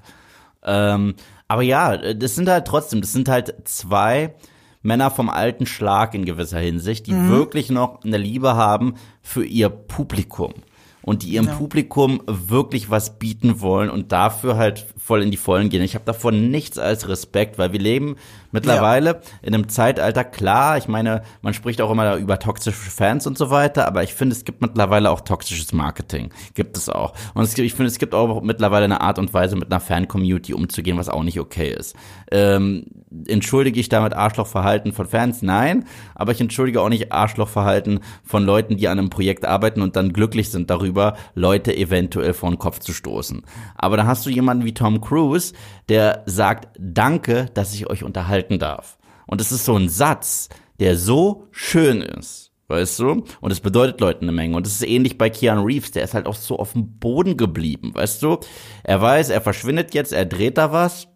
Ähm, 0.64 1.16
aber 1.48 1.62
ja, 1.62 2.14
das 2.14 2.36
sind 2.36 2.50
halt 2.50 2.68
trotzdem, 2.68 3.00
das 3.00 3.14
sind 3.14 3.30
halt 3.30 3.56
zwei 3.64 4.36
Männer 4.82 5.12
vom 5.12 5.30
alten 5.30 5.66
Schlag 5.66 6.14
in 6.14 6.26
gewisser 6.26 6.60
Hinsicht, 6.60 7.08
die 7.08 7.14
mhm. 7.14 7.30
wirklich 7.30 7.72
noch 7.72 8.04
eine 8.04 8.18
Liebe 8.18 8.56
haben 8.56 8.96
für 9.22 9.46
ihr 9.46 9.70
Publikum 9.70 10.54
und 11.02 11.24
die 11.24 11.30
ihrem 11.30 11.48
ja. 11.48 11.56
Publikum 11.56 12.22
wirklich 12.26 12.90
was 12.90 13.18
bieten 13.18 13.62
wollen 13.62 13.90
und 13.90 14.12
dafür 14.12 14.58
halt 14.58 14.86
voll 15.04 15.22
in 15.22 15.32
die 15.32 15.38
Vollen 15.38 15.68
gehen. 15.68 15.82
Ich 15.82 15.96
habe 15.96 16.06
davon 16.06 16.50
nichts 16.50 16.78
als 16.78 17.10
Respekt, 17.10 17.58
weil 17.58 17.74
wir 17.74 17.80
leben 17.80 18.16
mittlerweile 18.54 19.10
ja. 19.10 19.20
in 19.42 19.54
einem 19.54 19.68
Zeitalter, 19.68 20.24
klar, 20.24 20.78
ich 20.78 20.88
meine, 20.88 21.24
man 21.42 21.54
spricht 21.54 21.82
auch 21.82 21.92
immer 21.92 22.16
über 22.16 22.40
toxische 22.40 22.90
Fans 22.90 23.28
und 23.28 23.38
so 23.38 23.50
weiter, 23.50 23.86
aber 23.86 24.04
ich 24.04 24.14
finde, 24.14 24.34
es 24.34 24.46
gibt 24.46 24.62
mittlerweile 24.62 25.12
auch 25.12 25.20
toxisches 25.22 25.74
Marketing. 25.74 26.30
Gibt 26.54 26.78
es 26.78 26.88
auch. 26.88 27.14
Und 27.34 27.44
es 27.44 27.58
ich 27.58 27.74
finde, 27.74 27.88
es 27.88 28.00
gibt 28.00 28.16
auch 28.16 28.42
mittlerweile 28.42 28.86
eine 28.86 29.02
Art 29.02 29.20
und 29.20 29.34
Weise, 29.34 29.58
mit 29.58 29.72
einer 29.72 29.82
Fan-Community 29.82 30.54
umzugehen, 30.54 30.98
was 30.98 31.10
auch 31.10 31.24
nicht 31.24 31.40
okay 31.40 31.76
ist. 31.78 31.98
Ähm, 32.32 32.86
entschuldige 33.28 33.80
ich 33.82 33.90
damit 33.90 34.14
Arschlochverhalten 34.14 34.94
von 34.94 35.08
Fans? 35.08 35.42
Nein, 35.42 35.86
aber 36.16 36.32
ich 36.32 36.40
entschuldige 36.40 36.82
auch 36.82 36.90
nicht 36.90 37.12
Arschlochverhalten 37.12 38.00
von 38.24 38.46
Leuten, 38.46 38.78
die 38.78 38.88
an 38.88 39.00
einem 39.00 39.10
Projekt 39.10 39.46
arbeiten 39.46 39.82
und 39.82 39.98
dann 39.98 40.14
glücklich 40.14 40.50
sind 40.50 40.70
darüber, 40.70 41.18
Leute 41.36 41.76
eventuell 41.76 42.34
vor 42.34 42.50
den 42.50 42.58
Kopf 42.58 42.80
zu 42.80 42.94
stoßen. 42.94 43.44
Aber 43.76 43.98
da 43.98 44.06
hast 44.06 44.26
du 44.26 44.30
jemanden 44.30 44.64
wie 44.64 44.74
Tom 44.74 44.93
Cruise, 45.02 45.54
der 45.90 46.24
sagt, 46.26 46.70
danke, 46.80 47.48
dass 47.54 47.74
ich 47.74 47.90
euch 47.90 48.04
unterhalten 48.04 48.60
darf. 48.60 48.98
Und 49.28 49.42
es 49.42 49.52
ist 49.52 49.66
so 49.66 49.76
ein 49.76 49.90
Satz, 49.90 50.50
der 50.80 50.98
so 50.98 51.48
schön 51.52 52.02
ist. 52.02 52.52
Weißt 52.68 53.00
du? 53.00 53.24
Und 53.42 53.52
es 53.52 53.60
bedeutet 53.60 54.00
Leuten 54.00 54.26
eine 54.26 54.32
Menge. 54.32 54.56
Und 54.56 54.66
es 54.66 54.74
ist 54.74 54.88
ähnlich 54.88 55.18
bei 55.18 55.30
Keanu 55.30 55.64
Reeves, 55.64 55.92
der 55.92 56.04
ist 56.04 56.14
halt 56.14 56.26
auch 56.26 56.36
so 56.36 56.58
auf 56.58 56.74
dem 56.74 56.98
Boden 56.98 57.38
geblieben, 57.38 57.94
weißt 57.94 58.24
du? 58.24 58.40
Er 58.84 59.02
weiß, 59.02 59.30
er 59.30 59.42
verschwindet 59.42 59.94
jetzt, 59.94 60.14
er 60.14 60.26
dreht 60.26 60.58
da 60.58 60.72
was. 60.72 61.08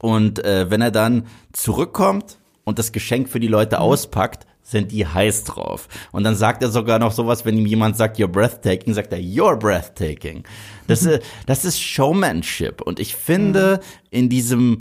Und 0.00 0.44
äh, 0.44 0.70
wenn 0.70 0.80
er 0.80 0.90
dann 0.90 1.26
zurückkommt 1.52 2.38
und 2.64 2.78
das 2.78 2.92
Geschenk 2.92 3.28
für 3.28 3.40
die 3.40 3.48
Leute 3.48 3.80
auspackt, 3.80 4.46
sind 4.64 4.90
die 4.90 5.06
heiß 5.06 5.44
drauf. 5.44 5.88
Und 6.10 6.24
dann 6.24 6.34
sagt 6.34 6.62
er 6.62 6.70
sogar 6.70 6.98
noch 6.98 7.12
sowas, 7.12 7.44
wenn 7.44 7.56
ihm 7.56 7.66
jemand 7.66 7.96
sagt, 7.96 8.18
you're 8.18 8.26
breathtaking, 8.26 8.94
sagt 8.94 9.12
er, 9.12 9.20
you're 9.20 9.56
breathtaking. 9.56 10.42
Das, 10.88 11.02
mhm. 11.02 11.10
ist, 11.10 11.22
das 11.46 11.64
ist 11.64 11.80
Showmanship. 11.80 12.80
Und 12.80 12.98
ich 12.98 13.14
finde, 13.14 13.78
mhm. 13.80 14.08
in 14.10 14.28
diesem 14.28 14.78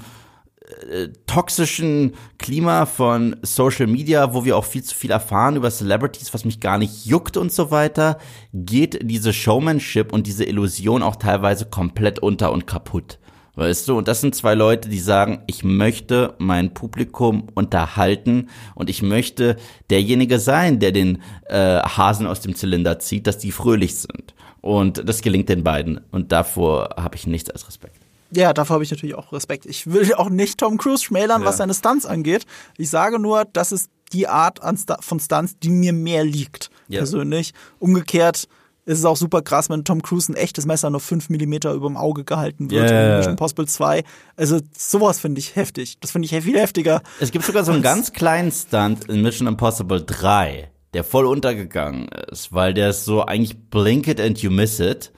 äh, 0.89 1.09
toxischen 1.27 2.13
Klima 2.37 2.85
von 2.85 3.35
Social 3.41 3.87
Media, 3.87 4.33
wo 4.33 4.45
wir 4.45 4.57
auch 4.57 4.65
viel 4.65 4.83
zu 4.83 4.95
viel 4.95 5.11
erfahren 5.11 5.57
über 5.57 5.69
Celebrities, 5.69 6.33
was 6.33 6.45
mich 6.45 6.61
gar 6.61 6.77
nicht 6.77 7.05
juckt 7.05 7.35
und 7.35 7.51
so 7.51 7.69
weiter, 7.69 8.17
geht 8.53 8.99
diese 9.03 9.33
Showmanship 9.33 10.13
und 10.13 10.25
diese 10.25 10.45
Illusion 10.45 11.03
auch 11.03 11.17
teilweise 11.17 11.65
komplett 11.65 12.19
unter 12.19 12.51
und 12.53 12.65
kaputt. 12.65 13.19
Weißt 13.55 13.87
du, 13.87 13.97
und 13.97 14.07
das 14.07 14.21
sind 14.21 14.33
zwei 14.33 14.55
Leute, 14.55 14.89
die 14.89 14.99
sagen, 14.99 15.43
ich 15.45 15.63
möchte 15.63 16.33
mein 16.39 16.73
Publikum 16.73 17.47
unterhalten 17.53 18.49
und 18.73 18.89
ich 18.89 19.03
möchte 19.03 19.57
derjenige 19.91 20.39
sein, 20.39 20.79
der 20.79 20.91
den 20.91 21.21
äh, 21.45 21.79
Hasen 21.79 22.25
aus 22.25 22.41
dem 22.41 22.55
Zylinder 22.55 22.97
zieht, 22.97 23.27
dass 23.27 23.37
die 23.37 23.51
fröhlich 23.51 23.95
sind. 23.95 24.33
Und 24.61 25.07
das 25.07 25.21
gelingt 25.21 25.49
den 25.49 25.63
beiden. 25.63 26.01
Und 26.11 26.31
davor 26.31 26.95
habe 26.97 27.15
ich 27.15 27.27
nichts 27.27 27.51
als 27.51 27.67
Respekt. 27.67 27.97
Ja, 28.31 28.53
davor 28.53 28.75
habe 28.75 28.83
ich 28.83 28.91
natürlich 28.91 29.13
auch 29.13 29.31
Respekt. 29.31 29.67
Ich 29.67 29.85
will 29.85 30.11
auch 30.15 30.29
nicht 30.29 30.59
Tom 30.59 30.77
Cruise 30.77 31.03
schmälern, 31.03 31.41
ja. 31.41 31.47
was 31.47 31.57
seine 31.57 31.75
Stunts 31.75 32.07
angeht. 32.07 32.45
Ich 32.77 32.89
sage 32.89 33.19
nur, 33.19 33.45
das 33.45 33.71
ist 33.71 33.91
die 34.13 34.27
Art 34.27 34.59
von 35.01 35.19
Stunts, 35.19 35.59
die 35.59 35.69
mir 35.69 35.93
mehr 35.93 36.23
liegt, 36.23 36.71
ja. 36.87 36.99
persönlich. 36.99 37.53
Umgekehrt 37.77 38.47
es 38.85 38.99
ist 38.99 39.05
auch 39.05 39.17
super 39.17 39.41
krass, 39.41 39.69
wenn 39.69 39.83
Tom 39.85 40.01
Cruise 40.01 40.31
ein 40.31 40.35
echtes 40.35 40.65
Messer 40.65 40.89
noch 40.89 41.01
fünf 41.01 41.29
Millimeter 41.29 41.73
über 41.73 41.87
dem 41.87 41.97
Auge 41.97 42.23
gehalten 42.23 42.69
wird 42.69 42.89
yeah. 42.89 43.11
in 43.11 43.17
Mission 43.17 43.31
Impossible 43.33 43.67
2. 43.67 44.03
Also 44.35 44.59
sowas 44.77 45.19
finde 45.19 45.39
ich 45.39 45.55
heftig. 45.55 45.99
Das 46.01 46.11
finde 46.11 46.25
ich 46.25 46.43
viel 46.43 46.59
heftiger. 46.59 47.01
Es 47.19 47.31
gibt 47.31 47.45
sogar 47.45 47.63
so 47.63 47.71
einen 47.71 47.81
ganz 47.83 48.11
kleinen 48.11 48.51
Stunt 48.51 49.05
in 49.05 49.21
Mission 49.21 49.47
Impossible 49.47 50.01
3, 50.01 50.69
der 50.93 51.03
voll 51.03 51.25
untergegangen 51.25 52.09
ist, 52.29 52.51
weil 52.51 52.73
der 52.73 52.89
ist 52.89 53.05
so 53.05 53.25
eigentlich 53.25 53.57
blink 53.69 54.07
it 54.07 54.19
and 54.19 54.39
you 54.39 54.51
miss 54.51 54.79
it. 54.79 55.11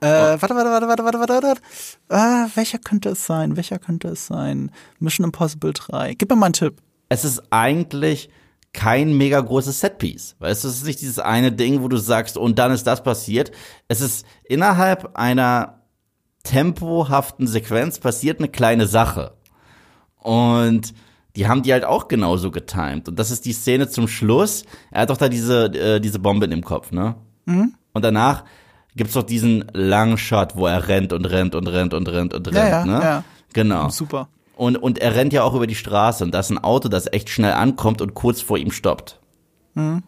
Äh, 0.00 0.06
warte, 0.06 0.54
warte, 0.54 0.70
warte, 0.70 0.88
warte, 0.88 1.04
warte, 1.04 1.18
warte, 1.18 1.32
warte. 1.46 1.60
Äh, 2.08 2.48
welcher 2.56 2.78
könnte 2.78 3.10
es 3.10 3.24
sein? 3.24 3.56
Welcher 3.56 3.78
könnte 3.78 4.08
es 4.08 4.26
sein? 4.26 4.72
Mission 4.98 5.24
Impossible 5.24 5.72
3. 5.72 6.14
Gib 6.14 6.30
mir 6.30 6.36
mal 6.36 6.46
einen 6.46 6.54
Tipp. 6.54 6.78
Es 7.08 7.24
ist 7.24 7.42
eigentlich 7.50 8.30
kein 8.72 9.16
mega 9.16 9.40
großes 9.40 9.80
Setpiece. 9.80 10.36
Weißt 10.38 10.64
du, 10.64 10.68
es 10.68 10.76
ist 10.76 10.86
nicht 10.86 11.00
dieses 11.00 11.18
eine 11.18 11.52
Ding, 11.52 11.82
wo 11.82 11.88
du 11.88 11.98
sagst, 11.98 12.36
und 12.36 12.58
dann 12.58 12.72
ist 12.72 12.86
das 12.86 13.02
passiert. 13.02 13.52
Es 13.88 14.00
ist 14.00 14.26
innerhalb 14.44 15.16
einer 15.16 15.82
tempohaften 16.42 17.46
Sequenz 17.46 17.98
passiert 17.98 18.38
eine 18.38 18.48
kleine 18.48 18.86
Sache. 18.86 19.34
Und 20.16 20.94
die 21.36 21.48
haben 21.48 21.62
die 21.62 21.72
halt 21.72 21.84
auch 21.84 22.08
genauso 22.08 22.50
getimed. 22.50 23.08
Und 23.08 23.18
das 23.18 23.30
ist 23.30 23.44
die 23.44 23.52
Szene 23.52 23.88
zum 23.88 24.08
Schluss. 24.08 24.64
Er 24.90 25.02
hat 25.02 25.10
doch 25.10 25.16
da 25.16 25.28
diese, 25.28 25.66
äh, 25.66 26.00
diese 26.00 26.18
Bombe 26.18 26.44
in 26.44 26.50
dem 26.50 26.64
Kopf, 26.64 26.92
ne? 26.92 27.16
Mhm. 27.46 27.74
Und 27.92 28.04
danach 28.04 28.44
gibt's 28.94 29.14
doch 29.14 29.22
diesen 29.22 29.64
langen 29.72 30.18
Shot, 30.18 30.56
wo 30.56 30.66
er 30.66 30.88
rennt 30.88 31.12
und 31.12 31.24
rennt 31.24 31.54
und 31.54 31.66
rennt 31.66 31.94
und 31.94 32.08
rennt 32.08 32.34
und 32.34 32.46
rennt, 32.48 32.56
ja, 32.56 32.68
ja, 32.68 32.84
ne? 32.84 33.00
Ja. 33.02 33.24
Genau. 33.52 33.88
Super. 33.88 34.28
Und, 34.62 34.76
und 34.76 34.98
er 35.00 35.16
rennt 35.16 35.32
ja 35.32 35.42
auch 35.42 35.54
über 35.54 35.66
die 35.66 35.74
Straße 35.74 36.22
und 36.22 36.32
da 36.32 36.38
ist 36.38 36.50
ein 36.50 36.62
Auto, 36.62 36.88
das 36.88 37.12
echt 37.12 37.28
schnell 37.30 37.52
ankommt 37.52 38.00
und 38.00 38.14
kurz 38.14 38.40
vor 38.40 38.58
ihm 38.58 38.70
stoppt. 38.70 39.18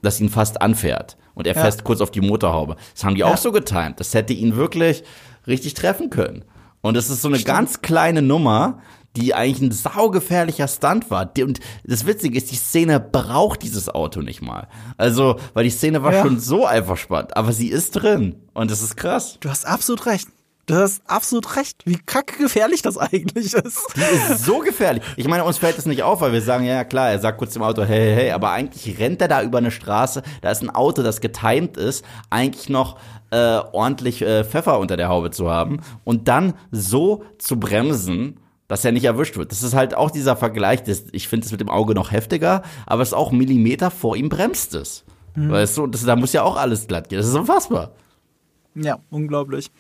Das 0.03 0.21
ihn 0.21 0.29
fast 0.29 0.63
anfährt. 0.63 1.17
Und 1.35 1.49
er 1.49 1.57
Ja. 1.57 1.63
fährt 1.63 1.83
kurz 1.83 2.01
auf 2.01 2.13
die 2.13 2.21
Motorhaube. 2.21 2.77
Das 2.95 3.03
haben 3.03 3.15
die 3.17 3.23
Ja. 3.23 3.27
auch 3.33 3.37
so 3.37 3.51
getimt. 3.51 3.99
Das 3.99 4.15
hätte 4.15 4.33
ihn 4.33 4.55
wirklich 4.55 5.03
richtig 5.49 5.75
treffen 5.75 6.09
können. 6.09 6.45
Und 6.83 6.97
es 6.97 7.11
ist 7.11 7.23
so 7.23 7.29
eine 7.29 7.43
ganz 7.43 7.83
kleine 7.83 8.23
Nummer, 8.23 8.79
die 9.17 9.35
eigentlich 9.35 9.61
ein 9.63 9.73
saugefährlicher 9.73 10.69
Stunt 10.69 11.11
war. 11.11 11.33
Und 11.41 11.59
das 11.85 12.07
Witzige 12.07 12.37
ist, 12.39 12.53
die 12.53 12.57
Szene 12.57 13.01
braucht 13.01 13.63
dieses 13.65 13.89
Auto 13.89 14.21
nicht 14.21 14.41
mal. 14.43 14.69
Also, 14.99 15.37
weil 15.55 15.65
die 15.65 15.71
Szene 15.71 16.03
war 16.05 16.13
Ja. 16.13 16.23
schon 16.23 16.39
so 16.39 16.65
einfach 16.67 16.97
spannend. 16.97 17.37
Aber 17.37 17.53
sie 17.53 17.69
ist 17.69 17.93
drin. 17.93 18.37
Und 18.53 18.71
das 18.71 18.83
ist 18.83 18.97
krass. 18.97 19.39
Du 19.41 19.49
hast 19.51 19.67
absolut 19.67 20.07
recht. 20.07 20.29
Du 20.67 20.75
hast 20.75 21.03
absolut 21.07 21.57
recht, 21.57 21.83
wie 21.85 21.99
kacke 21.99 22.39
gefährlich 22.39 22.81
das 22.81 22.97
eigentlich 22.97 23.53
ist. 23.53 23.95
Die 23.97 24.33
ist 24.33 24.45
so 24.45 24.61
gefährlich. 24.61 25.03
Ich 25.17 25.29
meine, 25.29 25.45
uns 25.45 25.59
fällt 25.59 25.77
es 25.77 25.85
nicht 25.85 26.03
auf, 26.03 26.23
weil 26.23 26.33
wir 26.33 26.41
sagen, 26.41 26.65
ja, 26.65 26.85
klar, 26.85 27.11
er 27.11 27.19
sagt 27.19 27.39
kurz 27.39 27.53
dem 27.53 27.63
Auto, 27.63 27.83
hey, 27.83 27.99
hey, 27.99 28.15
hey, 28.15 28.31
aber 28.31 28.51
eigentlich 28.51 28.99
rennt 28.99 29.21
er 29.21 29.29
da 29.29 29.43
über 29.43 29.59
eine 29.59 29.71
Straße, 29.71 30.23
da 30.41 30.51
ist 30.51 30.63
ein 30.63 30.71
Auto, 30.71 31.03
das 31.03 31.21
getimed 31.21 31.77
ist, 31.77 32.05
eigentlich 32.31 32.71
noch 32.71 32.99
äh, 33.31 33.59
ordentlich 33.73 34.23
äh, 34.23 34.45
Pfeffer 34.45 34.79
unter 34.79 34.97
der 34.97 35.09
Haube 35.09 35.31
zu 35.31 35.51
haben 35.51 35.81
und 36.05 36.29
dann 36.29 36.55
so 36.71 37.25
zu 37.39 37.61
bremsen, 37.61 38.41
dass 38.67 38.85
er 38.87 38.93
nicht 38.93 39.05
erwischt 39.05 39.37
wird. 39.37 39.53
Das 39.53 39.63
ist 39.63 39.75
halt 39.75 39.95
auch 39.95 40.11
dieser 40.11 40.37
Vergleich, 40.37 40.83
das, 40.83 41.05
ich 41.13 41.29
finde 41.29 41.45
es 41.45 41.53
mit 41.53 41.61
dem 41.61 41.69
Auge 41.69 41.95
noch 41.95 42.11
heftiger, 42.11 42.63
aber 42.87 43.03
es 43.03 43.09
ist 43.09 43.15
auch 43.15 43.33
Millimeter 43.33 43.91
vor 43.91 44.17
ihm 44.17 44.31
bremst 44.31 44.75
es. 44.75 45.05
Weißt 45.37 45.77
du, 45.77 45.87
das, 45.89 46.05
da 46.05 46.15
muss 46.15 46.33
ja 46.33 46.43
auch 46.43 46.57
alles 46.57 46.87
glatt 46.87 47.09
gehen. 47.09 47.19
Das 47.19 47.27
ist 47.27 47.35
unfassbar. 47.35 47.91
Ja, 48.77 48.99
unglaublich. 49.11 49.71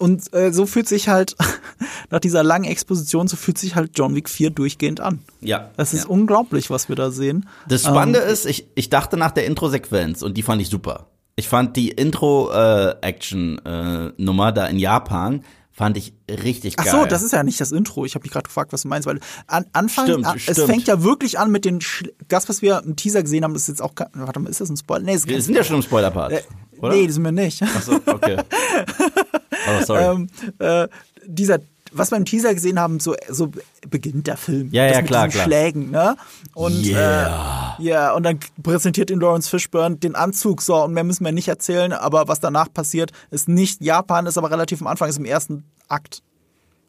Und 0.00 0.32
äh, 0.32 0.50
so 0.52 0.64
fühlt 0.66 0.88
sich 0.88 1.08
halt, 1.08 1.36
nach 2.10 2.20
dieser 2.20 2.42
langen 2.42 2.64
Exposition, 2.64 3.28
so 3.28 3.36
fühlt 3.36 3.58
sich 3.58 3.74
halt 3.76 3.90
John 3.94 4.14
Wick 4.14 4.30
4 4.30 4.48
durchgehend 4.50 5.00
an. 5.00 5.20
Ja. 5.42 5.70
Das 5.76 5.92
ist 5.92 6.04
ja. 6.04 6.08
unglaublich, 6.10 6.70
was 6.70 6.88
wir 6.88 6.96
da 6.96 7.10
sehen. 7.10 7.46
Das 7.68 7.82
Spannende 7.82 8.20
Ähm, 8.20 8.32
ist, 8.32 8.46
ich, 8.46 8.66
ich 8.74 8.88
dachte 8.88 9.18
nach 9.18 9.30
der 9.30 9.44
Intro-Sequenz 9.44 10.22
und 10.22 10.38
die 10.38 10.42
fand 10.42 10.62
ich 10.62 10.70
super. 10.70 11.08
Ich 11.36 11.48
fand 11.48 11.76
die 11.76 11.90
Intro-Action-Nummer 11.90 14.52
da 14.52 14.66
in 14.66 14.78
Japan 14.78 15.44
fand 15.72 15.96
ich 15.96 16.12
richtig 16.28 16.74
Ach 16.78 16.84
geil. 16.84 16.92
so, 16.92 17.06
das 17.06 17.22
ist 17.22 17.32
ja 17.32 17.42
nicht 17.42 17.58
das 17.60 17.72
Intro. 17.72 18.04
Ich 18.04 18.14
habe 18.14 18.22
mich 18.24 18.32
gerade 18.32 18.44
gefragt, 18.44 18.70
was 18.72 18.82
du 18.82 18.88
meinst, 18.88 19.06
weil 19.06 19.18
an 19.46 19.64
Anfang, 19.72 20.04
Stimmt, 20.06 20.26
an, 20.26 20.36
es 20.36 20.42
stimmt. 20.42 20.58
fängt 20.68 20.86
ja 20.88 21.02
wirklich 21.02 21.38
an 21.38 21.50
mit 21.50 21.64
den, 21.64 21.80
Sch 21.80 22.04
das, 22.28 22.48
was 22.50 22.60
wir 22.60 22.82
im 22.84 22.96
Teaser 22.96 23.22
gesehen 23.22 23.44
haben, 23.44 23.54
das 23.54 23.62
ist 23.62 23.68
jetzt 23.68 23.80
auch, 23.82 23.94
kein- 23.94 24.08
warte 24.14 24.40
mal, 24.40 24.50
ist 24.50 24.60
das 24.60 24.68
ein 24.68 24.76
Spoiler? 24.76 25.04
Nee, 25.04 25.14
ist 25.14 25.26
Wir 25.26 25.36
kein 25.36 25.42
sind 25.42 25.54
ja 25.54 25.64
schon 25.64 25.76
im 25.76 25.82
Spoiler-Part. 25.82 26.32
Äh, 26.32 26.42
oder? 26.80 26.92
Nee, 26.94 27.06
das 27.06 27.14
sind 27.14 27.24
wir 27.24 27.32
nicht. 27.32 27.62
Ach 27.62 27.82
so, 27.82 27.94
okay. 28.06 28.36
Oh, 29.78 29.84
sorry. 29.84 30.02
ähm, 30.02 30.28
äh, 30.58 30.88
dieser, 31.26 31.58
was 31.92 32.10
wir 32.10 32.18
im 32.18 32.24
Teaser 32.24 32.54
gesehen 32.54 32.78
haben, 32.78 33.00
so, 33.00 33.14
so 33.28 33.50
beginnt 33.88 34.26
der 34.26 34.36
Film. 34.36 34.68
Ja, 34.72 34.86
ja, 34.86 34.98
mit 34.98 35.06
klar, 35.08 35.28
klar. 35.28 35.44
Schlägen, 35.44 35.90
ne? 35.90 36.16
Und, 36.54 36.86
Yeah. 36.86 37.76
äh, 37.78 37.82
ja, 37.82 38.12
und 38.12 38.22
dann 38.22 38.38
präsentiert 38.62 39.10
ihn 39.10 39.20
Lawrence 39.20 39.48
Fishburne 39.50 39.96
den 39.96 40.14
Anzug, 40.14 40.62
so, 40.62 40.76
und 40.84 40.92
mehr 40.94 41.04
müssen 41.04 41.24
wir 41.24 41.32
nicht 41.32 41.48
erzählen, 41.48 41.92
aber 41.92 42.28
was 42.28 42.40
danach 42.40 42.72
passiert, 42.72 43.12
ist 43.30 43.48
nicht 43.48 43.82
Japan, 43.82 44.26
ist 44.26 44.38
aber 44.38 44.50
relativ 44.50 44.80
am 44.80 44.86
Anfang, 44.86 45.08
ist 45.08 45.18
im 45.18 45.24
ersten 45.24 45.64
Akt. 45.88 46.22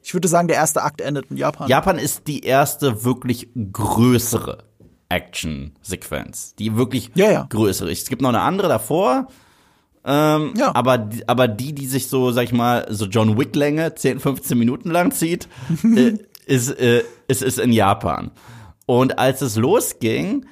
Ich 0.04 0.14
würde 0.14 0.28
sagen, 0.28 0.48
der 0.48 0.58
erste 0.58 0.82
Akt 0.84 1.00
endet 1.02 1.30
in 1.30 1.38
Japan. 1.38 1.68
Japan 1.70 2.00
ist 2.00 2.28
die 2.28 2.42
erste 2.44 3.04
wirklich 3.04 3.50
größere 3.72 4.64
Action-Sequenz. 5.10 6.56
Die 6.56 6.76
wirklich 6.76 7.12
Ja, 7.16 7.32
ja. 7.32 7.46
größere. 7.50 7.92
Es 7.92 8.06
gibt 8.08 8.22
noch 8.22 8.30
eine 8.30 8.42
andere 8.42 8.68
davor. 8.68 9.28
Ähm, 10.06 10.54
Ja. 10.58 10.74
aber, 10.76 10.98
die- 10.98 11.28
aber 11.30 11.48
die, 11.48 11.74
die 11.74 11.86
sich 11.88 12.08
so, 12.08 12.32
sag 12.32 12.44
ich 12.46 12.54
mal, 12.54 12.88
so 12.90 13.06
John 13.06 13.38
Wick-Länge 13.38 13.94
10, 13.96 14.20
15 14.20 14.58
Minuten 14.58 14.90
lang 14.90 15.12
zieht, 15.12 15.48
äh, 15.96 16.14
ist, 16.46 16.70
äh, 16.80 17.04
ist, 17.28 17.42
ist 17.44 17.60
in 17.60 17.72
Japan. 17.72 18.32
Und 18.88 19.20
als 19.20 19.42
es 19.42 19.56
losging, 19.58 20.46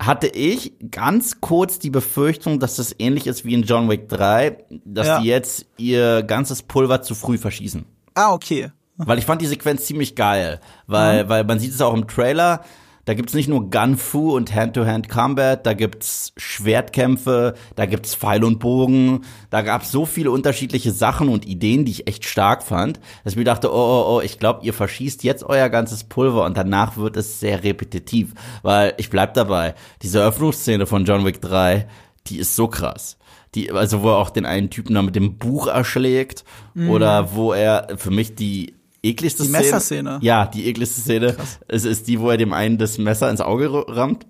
hatte 0.00 0.26
ich 0.28 0.74
ganz 0.90 1.40
kurz 1.40 1.78
die 1.78 1.90
Befürchtung, 1.90 2.60
dass 2.60 2.76
das 2.76 2.94
ähnlich 2.98 3.26
ist 3.26 3.44
wie 3.44 3.54
in 3.54 3.62
John 3.62 3.88
Wick 3.88 4.08
3, 4.08 4.58
dass 4.84 5.06
Ja. 5.06 5.20
die 5.20 5.26
jetzt 5.26 5.66
ihr 5.78 6.22
ganzes 6.22 6.62
Pulver 6.62 7.02
zu 7.02 7.14
früh 7.14 7.38
verschießen. 7.38 7.86
Ah, 8.14 8.32
okay. 8.32 8.70
Weil 8.98 9.18
ich 9.18 9.26
fand 9.26 9.42
die 9.42 9.46
Sequenz 9.46 9.84
ziemlich 9.84 10.14
geil. 10.14 10.60
Weil, 10.86 11.28
weil 11.28 11.44
man 11.44 11.58
sieht 11.58 11.72
es 11.72 11.80
auch 11.82 11.92
im 11.92 12.06
Trailer. 12.06 12.62
Da 13.06 13.14
gibt's 13.14 13.34
nicht 13.34 13.48
nur 13.48 13.70
Gunfu 13.70 14.34
und 14.34 14.52
Hand-to-Hand-Combat, 14.52 15.64
da 15.64 15.74
gibt's 15.74 16.32
Schwertkämpfe, 16.36 17.54
da 17.76 17.86
gibt's 17.86 18.16
Pfeil 18.16 18.42
und 18.42 18.58
Bogen. 18.58 19.20
Da 19.48 19.62
gab's 19.62 19.92
so 19.92 20.06
viele 20.06 20.32
unterschiedliche 20.32 20.90
Sachen 20.90 21.28
und 21.28 21.46
Ideen, 21.46 21.84
die 21.84 21.92
ich 21.92 22.08
echt 22.08 22.24
stark 22.24 22.64
fand, 22.64 22.98
dass 23.22 23.34
ich 23.34 23.38
mir 23.38 23.44
dachte, 23.44 23.72
oh, 23.72 23.76
oh, 23.76 24.16
oh, 24.16 24.20
ich 24.20 24.40
glaube, 24.40 24.66
ihr 24.66 24.74
verschießt 24.74 25.22
jetzt 25.22 25.44
euer 25.44 25.68
ganzes 25.68 26.02
Pulver 26.02 26.44
und 26.44 26.56
danach 26.56 26.96
wird 26.96 27.16
es 27.16 27.38
sehr 27.38 27.62
repetitiv. 27.62 28.34
Weil 28.62 28.92
ich 28.96 29.08
bleib 29.08 29.34
dabei, 29.34 29.76
diese 30.02 30.18
Eröffnungsszene 30.18 30.86
von 30.86 31.04
John 31.04 31.24
Wick 31.24 31.40
3, 31.40 31.86
die 32.26 32.38
ist 32.38 32.56
so 32.56 32.66
krass. 32.66 33.18
Die, 33.54 33.70
also 33.70 34.02
wo 34.02 34.08
er 34.08 34.16
auch 34.16 34.30
den 34.30 34.46
einen 34.46 34.68
Typen 34.68 34.96
da 34.96 35.02
mit 35.02 35.14
dem 35.14 35.38
Buch 35.38 35.68
erschlägt 35.68 36.44
oder 36.88 37.34
wo 37.34 37.52
er 37.52 37.96
für 37.96 38.10
mich 38.10 38.34
die 38.34 38.75
ekligste 39.10 39.42
Die 39.42 39.48
Szene. 39.48 39.58
Messerszene. 39.64 40.18
Ja, 40.22 40.46
die 40.46 40.66
ekligste 40.68 41.00
Szene. 41.00 41.36
Es 41.68 41.84
ist 41.84 42.06
die, 42.08 42.20
wo 42.20 42.30
er 42.30 42.36
dem 42.36 42.52
einen 42.52 42.78
das 42.78 42.98
Messer 42.98 43.30
ins 43.30 43.40
Auge 43.40 43.70
rammt. 43.88 44.26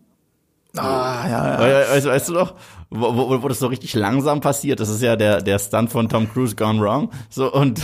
Ah, 0.76 1.26
ja, 1.28 1.52
ja. 1.52 1.58
We- 1.60 1.94
Weißt, 1.94 2.06
weißt 2.06 2.28
du 2.28 2.32
noch? 2.34 2.54
Wo, 2.90 3.16
wo, 3.16 3.42
wo 3.42 3.48
das 3.48 3.58
so 3.58 3.66
richtig 3.66 3.94
langsam 3.94 4.40
passiert. 4.40 4.78
Das 4.78 4.88
ist 4.88 5.02
ja 5.02 5.16
der, 5.16 5.40
der 5.42 5.58
Stunt 5.58 5.90
von 5.90 6.08
Tom 6.08 6.30
Cruise 6.32 6.54
Gone 6.54 6.80
Wrong. 6.80 7.10
So 7.30 7.52
und, 7.52 7.80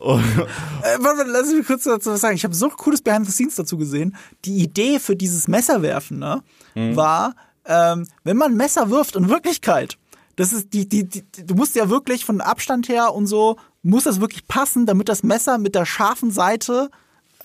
und 0.00 0.24
Äh, 0.82 0.98
warte, 0.98 1.18
warte, 1.18 1.30
lass 1.30 1.52
mich 1.52 1.66
kurz 1.66 1.84
dazu 1.84 2.10
was 2.10 2.20
sagen. 2.20 2.34
Ich 2.34 2.44
habe 2.44 2.54
so 2.54 2.68
cooles 2.68 3.02
Behind 3.02 3.24
the 3.24 3.32
Scenes 3.32 3.54
dazu 3.54 3.78
gesehen. 3.78 4.16
Die 4.44 4.56
Idee 4.62 4.98
für 4.98 5.14
dieses 5.16 5.48
Messerwerfen 5.48 6.18
ne, 6.18 6.42
Mhm. 6.74 6.96
war, 6.96 7.34
ähm, 7.66 8.06
wenn 8.24 8.36
man 8.36 8.56
Messer 8.56 8.90
wirft, 8.90 9.14
in 9.16 9.28
Wirklichkeit, 9.28 9.96
das 10.36 10.52
ist 10.52 10.72
die, 10.72 10.88
die, 10.88 11.04
die, 11.04 11.24
du 11.44 11.54
musst 11.54 11.76
ja 11.76 11.90
wirklich 11.90 12.24
von 12.24 12.40
Abstand 12.40 12.88
her 12.88 13.14
und 13.14 13.26
so, 13.26 13.56
muss 13.82 14.04
das 14.04 14.20
wirklich 14.20 14.46
passen, 14.46 14.86
damit 14.86 15.08
das 15.08 15.22
Messer 15.22 15.58
mit 15.58 15.74
der 15.74 15.86
scharfen 15.86 16.30
Seite 16.30 16.90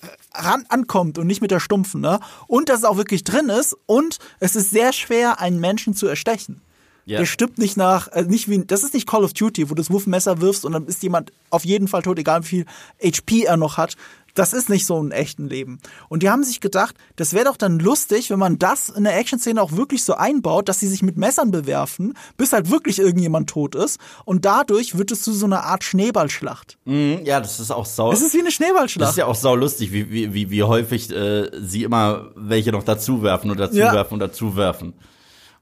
äh, 0.01 0.07
ran 0.33 0.65
ankommt 0.69 1.17
und 1.17 1.27
nicht 1.27 1.41
mit 1.41 1.51
der 1.51 1.59
stumpfen, 1.59 2.01
ne? 2.01 2.19
Und 2.47 2.69
dass 2.69 2.79
es 2.79 2.85
auch 2.85 2.97
wirklich 2.97 3.23
drin 3.23 3.49
ist 3.49 3.75
und 3.85 4.19
es 4.39 4.55
ist 4.55 4.69
sehr 4.69 4.93
schwer, 4.93 5.39
einen 5.41 5.59
Menschen 5.59 5.93
zu 5.93 6.07
erstechen. 6.07 6.61
Ja. 7.05 7.19
Der 7.19 7.25
stirbt 7.25 7.57
nicht 7.57 7.77
nach, 7.77 8.09
äh, 8.09 8.23
nicht 8.23 8.49
wie, 8.49 8.65
das 8.65 8.83
ist 8.83 8.93
nicht 8.93 9.07
Call 9.07 9.23
of 9.23 9.33
Duty, 9.33 9.69
wo 9.69 9.73
du 9.73 9.81
das 9.81 9.89
Wurfmesser 9.89 10.41
wirfst 10.41 10.65
und 10.65 10.73
dann 10.73 10.87
ist 10.87 11.01
jemand 11.03 11.31
auf 11.49 11.63
jeden 11.63 11.87
Fall 11.87 12.01
tot, 12.01 12.19
egal 12.19 12.43
wie 12.43 12.47
viel 12.47 12.65
HP 13.01 13.43
er 13.43 13.55
noch 13.55 13.77
hat. 13.77 13.95
Das 14.37 14.53
ist 14.53 14.69
nicht 14.69 14.85
so 14.85 14.99
im 14.99 15.11
echten 15.11 15.47
Leben. 15.49 15.79
Und 16.09 16.21
die 16.21 16.29
haben 16.29 16.43
sich 16.43 16.59
gedacht, 16.59 16.95
das 17.15 17.33
wäre 17.33 17.45
doch 17.45 17.57
dann 17.57 17.79
lustig, 17.79 18.29
wenn 18.29 18.37
man 18.37 18.59
das 18.59 18.89
in 18.89 19.03
der 19.03 19.17
Action-Szene 19.17 19.59
auch 19.59 19.71
wirklich 19.71 20.03
so 20.03 20.13
einbaut, 20.13 20.69
dass 20.69 20.79
sie 20.79 20.87
sich 20.87 21.01
mit 21.01 21.17
Messern 21.17 21.49
bewerfen, 21.49 22.13
bis 22.37 22.53
halt 22.53 22.69
wirklich 22.69 22.99
irgendjemand 22.99 23.49
tot 23.49 23.73
ist. 23.73 23.99
Und 24.25 24.45
dadurch 24.45 24.95
wird 24.95 25.11
es 25.11 25.23
zu 25.23 25.33
so 25.33 25.47
einer 25.47 25.63
Art 25.63 25.83
Schneeballschlacht. 25.83 26.77
Mhm, 26.85 27.21
ja, 27.23 27.39
das 27.39 27.59
ist 27.59 27.71
auch 27.71 27.87
sau. 27.87 28.11
Es 28.11 28.21
ist 28.21 28.35
wie 28.35 28.39
eine 28.39 28.49
Das 28.49 28.53
Schneeballschlacht. 28.53 29.09
ist 29.09 29.17
ja 29.17 29.25
auch 29.25 29.35
sau 29.35 29.55
lustig, 29.55 29.91
wie, 29.91 30.11
wie, 30.11 30.33
wie, 30.33 30.51
wie 30.51 30.61
häufig 30.61 31.09
äh, 31.09 31.49
sie 31.59 31.83
immer 31.83 32.29
welche 32.35 32.71
noch 32.71 32.83
dazuwerfen 32.83 33.49
und 33.49 33.59
dazuwerfen 33.59 34.13
und 34.13 34.19
dazuwerfen. 34.19 34.93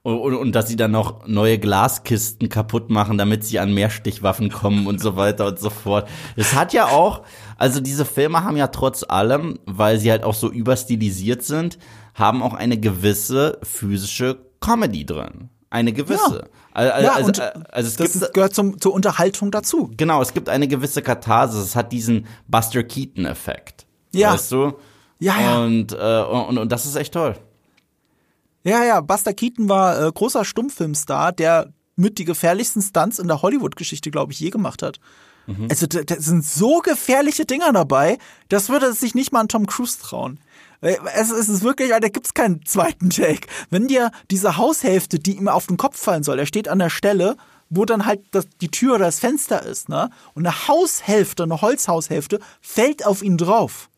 Und, 0.06 0.20
und, 0.20 0.34
und 0.36 0.52
dass 0.52 0.68
sie 0.68 0.76
dann 0.76 0.92
noch 0.92 1.26
neue 1.26 1.58
Glaskisten 1.58 2.48
kaputt 2.48 2.90
machen, 2.90 3.18
damit 3.18 3.42
sie 3.42 3.58
an 3.58 3.74
Mehrstichwaffen 3.74 4.52
kommen 4.52 4.86
und 4.86 5.00
so 5.00 5.16
weiter 5.16 5.46
und 5.48 5.58
so 5.58 5.68
fort. 5.68 6.08
Es 6.36 6.54
hat 6.54 6.72
ja 6.72 6.86
auch, 6.86 7.22
also 7.56 7.80
diese 7.80 8.04
Filme 8.04 8.44
haben 8.44 8.56
ja 8.56 8.68
trotz 8.68 9.02
allem, 9.02 9.58
weil 9.66 9.98
sie 9.98 10.12
halt 10.12 10.22
auch 10.22 10.34
so 10.34 10.48
überstilisiert 10.48 11.42
sind, 11.42 11.80
haben 12.14 12.40
auch 12.40 12.54
eine 12.54 12.78
gewisse 12.78 13.58
physische 13.64 14.38
Comedy 14.60 15.04
drin. 15.04 15.50
Eine 15.70 15.92
gewisse. 15.92 16.50
Also, 16.70 17.02
ja, 17.02 17.12
also, 17.14 17.26
und 17.26 17.40
also 17.40 17.88
es 17.88 17.96
das 17.96 18.12
gibt 18.12 18.34
gehört 18.34 18.54
zum, 18.54 18.80
zur 18.80 18.94
Unterhaltung 18.94 19.50
dazu. 19.50 19.90
Genau, 19.96 20.22
es 20.22 20.32
gibt 20.32 20.48
eine 20.48 20.68
gewisse 20.68 21.02
Katharsis. 21.02 21.64
Es 21.64 21.74
hat 21.74 21.90
diesen 21.90 22.28
Buster 22.46 22.84
Keaton-Effekt. 22.84 23.86
Ja. 24.12 24.34
Weißt 24.34 24.52
du? 24.52 24.74
Ja, 25.18 25.40
ja. 25.40 25.64
Und, 25.64 25.92
äh, 25.94 26.22
und, 26.22 26.58
und 26.58 26.70
das 26.70 26.86
ist 26.86 26.94
echt 26.94 27.14
toll. 27.14 27.34
Ja, 28.66 28.84
ja, 28.84 29.00
Buster 29.00 29.32
Keaton 29.32 29.68
war 29.68 30.02
äh, 30.02 30.10
großer 30.12 30.44
Stummfilmstar, 30.44 31.32
der 31.32 31.72
mit 31.94 32.18
die 32.18 32.24
gefährlichsten 32.24 32.82
Stunts 32.82 33.18
in 33.20 33.28
der 33.28 33.40
Hollywood-Geschichte, 33.40 34.10
glaube 34.10 34.32
ich, 34.32 34.40
je 34.40 34.50
gemacht 34.50 34.82
hat. 34.82 34.98
Also 35.70 35.86
da, 35.86 36.02
da 36.02 36.20
sind 36.20 36.44
so 36.44 36.80
gefährliche 36.80 37.46
Dinger 37.46 37.72
dabei, 37.72 38.18
das 38.48 38.68
würde 38.68 38.92
sich 38.92 39.14
nicht 39.14 39.30
mal 39.30 39.42
an 39.42 39.48
Tom 39.48 39.68
Cruise 39.68 39.96
trauen. 40.00 40.40
Äh, 40.80 40.96
Es, 41.14 41.30
es 41.30 41.48
ist 41.48 41.62
wirklich, 41.62 41.90
da 41.90 42.00
gibt's 42.00 42.34
keinen 42.34 42.66
zweiten 42.66 43.10
Take. 43.10 43.46
Wenn 43.70 43.86
dir 43.86 44.10
diese 44.32 44.56
Haushälfte, 44.56 45.20
die 45.20 45.36
ihm 45.36 45.46
auf 45.46 45.68
den 45.68 45.76
Kopf 45.76 46.00
fallen 46.00 46.24
soll, 46.24 46.40
er 46.40 46.46
steht 46.46 46.66
an 46.66 46.80
der 46.80 46.90
Stelle, 46.90 47.36
wo 47.70 47.84
dann 47.84 48.06
halt 48.06 48.22
das, 48.32 48.48
die 48.60 48.72
Tür 48.72 48.96
oder 48.96 49.04
das 49.04 49.20
Fenster 49.20 49.62
ist, 49.62 49.88
ne? 49.88 50.10
Und 50.34 50.44
eine 50.44 50.66
Haushälfte, 50.66 51.44
eine 51.44 51.60
Holzhaushälfte, 51.62 52.40
fällt 52.60 53.06
auf 53.06 53.22
ihn 53.22 53.38
drauf. 53.38 53.88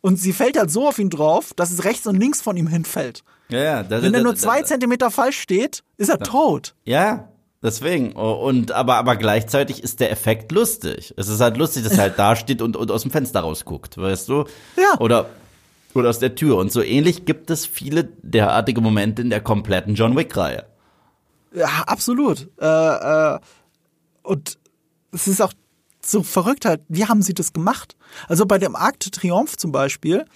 Und 0.00 0.20
sie 0.20 0.32
fällt 0.32 0.56
halt 0.56 0.70
so 0.70 0.86
auf 0.86 1.00
ihn 1.00 1.10
drauf, 1.10 1.54
dass 1.56 1.72
es 1.72 1.82
rechts 1.82 2.06
und 2.06 2.20
links 2.20 2.40
von 2.40 2.56
ihm 2.56 2.68
hinfällt. 2.68 3.24
Ja, 3.48 3.58
ja. 3.62 3.82
Da, 3.82 4.02
Wenn 4.02 4.12
da, 4.12 4.18
er 4.18 4.24
nur 4.24 4.32
da- 4.34 4.38
zwei 4.38 4.60
da- 4.60 4.66
Zentimeter 4.66 5.10
falsch 5.10 5.38
steht, 5.40 5.82
ist 5.96 6.08
er 6.10 6.18
tot. 6.18 6.74
Ja, 6.84 7.28
Deswegen, 7.62 8.12
und 8.12 8.72
aber, 8.72 8.96
aber 8.96 9.16
gleichzeitig 9.16 9.82
ist 9.82 9.98
der 9.98 10.10
Effekt 10.12 10.52
lustig. 10.52 11.14
Es 11.16 11.28
ist 11.28 11.40
halt 11.40 11.56
lustig, 11.56 11.82
dass 11.84 11.92
er 11.94 12.00
halt 12.02 12.14
da 12.18 12.36
steht 12.36 12.60
und, 12.60 12.76
und 12.76 12.90
aus 12.90 13.00
dem 13.00 13.10
Fenster 13.10 13.40
rausguckt, 13.40 13.96
weißt 13.96 14.28
du? 14.28 14.44
Ja. 14.76 15.00
Oder, 15.00 15.30
oder 15.94 16.10
aus 16.10 16.18
der 16.18 16.34
Tür. 16.34 16.58
Und 16.58 16.70
so 16.72 16.82
ähnlich 16.82 17.24
gibt 17.24 17.48
es 17.50 17.64
viele 17.64 18.04
derartige 18.20 18.82
Momente 18.82 19.22
in 19.22 19.30
der 19.30 19.40
kompletten 19.40 19.94
John 19.94 20.14
Wick-Reihe. 20.14 20.66
Ja, 21.54 21.84
absolut. 21.86 22.50
Äh, 22.60 22.66
äh, 22.66 23.38
und 24.24 24.58
es 25.12 25.26
ist 25.26 25.40
auch 25.40 25.54
so 26.04 26.22
verrückt 26.22 26.66
halt, 26.66 26.82
wie 26.88 27.06
haben 27.06 27.22
sie 27.22 27.32
das 27.32 27.54
gemacht? 27.54 27.96
Also 28.28 28.44
bei 28.44 28.58
dem 28.58 28.76
Arc 28.76 29.00
de 29.00 29.10
Triomphe 29.10 29.56
zum 29.56 29.72
Beispiel, 29.72 30.26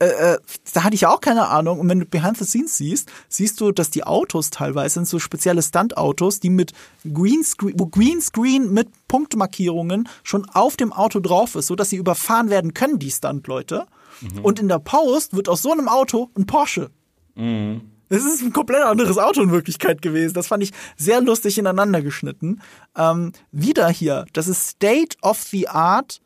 äh, 0.00 0.06
äh, 0.06 0.38
da 0.72 0.84
hatte 0.84 0.94
ich 0.94 1.02
ja 1.02 1.10
auch 1.10 1.20
keine 1.20 1.48
Ahnung. 1.48 1.78
Und 1.78 1.88
wenn 1.88 2.00
du 2.00 2.06
Behind 2.06 2.36
the 2.36 2.44
Scenes 2.44 2.76
siehst, 2.76 3.10
siehst 3.28 3.60
du, 3.60 3.72
dass 3.72 3.90
die 3.90 4.04
Autos 4.04 4.50
teilweise 4.50 4.94
sind 4.94 5.08
so 5.08 5.18
spezielle 5.18 5.62
Stunt-Autos, 5.62 6.40
die 6.40 6.50
mit 6.50 6.72
Greenscreen, 7.04 7.74
wo 7.78 7.86
Greenscreen 7.86 8.72
mit 8.72 8.88
Punktmarkierungen 9.08 10.08
schon 10.22 10.48
auf 10.50 10.76
dem 10.76 10.92
Auto 10.92 11.20
drauf 11.20 11.54
ist, 11.54 11.68
so 11.68 11.76
dass 11.76 11.90
sie 11.90 11.96
überfahren 11.96 12.50
werden 12.50 12.74
können, 12.74 12.98
die 12.98 13.10
Stunt-Leute. 13.10 13.86
Mhm. 14.20 14.40
Und 14.44 14.58
in 14.58 14.68
der 14.68 14.80
Post 14.80 15.34
wird 15.34 15.48
aus 15.48 15.62
so 15.62 15.72
einem 15.72 15.88
Auto 15.88 16.30
ein 16.36 16.46
Porsche. 16.46 16.90
Mhm. 17.34 17.82
Das 18.08 18.24
ist 18.24 18.42
ein 18.42 18.52
komplett 18.52 18.82
anderes 18.82 19.18
Auto 19.18 19.42
in 19.42 19.50
Wirklichkeit 19.50 20.02
gewesen. 20.02 20.34
Das 20.34 20.48
fand 20.48 20.62
ich 20.62 20.72
sehr 20.96 21.20
lustig 21.20 21.58
ineinander 21.58 22.02
geschnitten. 22.02 22.60
Ähm, 22.96 23.32
wieder 23.50 23.88
hier, 23.88 24.26
das 24.32 24.48
ist 24.48 24.68
State 24.68 25.16
of 25.22 25.40
the 25.42 25.68
Art, 25.68 26.20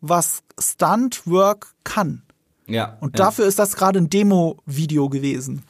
was 0.00 0.42
Stunt-Work 0.58 1.74
kann. 1.84 2.22
Ja. 2.66 2.96
Und 3.00 3.18
dafür 3.18 3.46
ist 3.46 3.58
das 3.58 3.76
gerade 3.76 3.98
ein 3.98 4.10
Demo-Video 4.10 5.08
gewesen. 5.08 5.62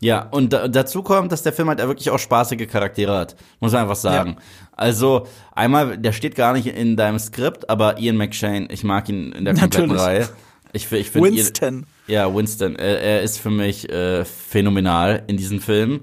Ja, 0.00 0.28
und 0.30 0.52
da, 0.52 0.66
dazu 0.66 1.02
kommt, 1.02 1.30
dass 1.30 1.44
der 1.44 1.52
Film 1.52 1.68
halt 1.68 1.78
wirklich 1.78 2.10
auch 2.10 2.18
spaßige 2.18 2.66
Charaktere 2.68 3.16
hat. 3.16 3.36
Muss 3.60 3.72
man 3.72 3.82
einfach 3.82 3.96
sagen. 3.96 4.30
Ja. 4.30 4.42
Also, 4.72 5.28
einmal, 5.52 5.96
der 5.96 6.12
steht 6.12 6.34
gar 6.34 6.54
nicht 6.54 6.66
in 6.66 6.96
deinem 6.96 7.20
Skript, 7.20 7.70
aber 7.70 7.98
Ian 7.98 8.16
McShane, 8.16 8.66
ich 8.70 8.82
mag 8.82 9.08
ihn 9.08 9.30
in 9.30 9.44
der 9.44 9.54
kompletten 9.54 9.90
Natürlich. 9.90 10.02
Reihe. 10.02 10.28
Ich, 10.72 10.90
ich 10.90 11.10
find 11.10 11.24
Winston. 11.24 11.74
Ian, 11.74 11.86
ja, 12.08 12.34
Winston. 12.34 12.74
Er, 12.76 13.00
er 13.00 13.22
ist 13.22 13.38
für 13.38 13.50
mich 13.50 13.88
äh, 13.90 14.24
phänomenal 14.24 15.22
in 15.28 15.36
diesem 15.36 15.60
Film. 15.60 16.00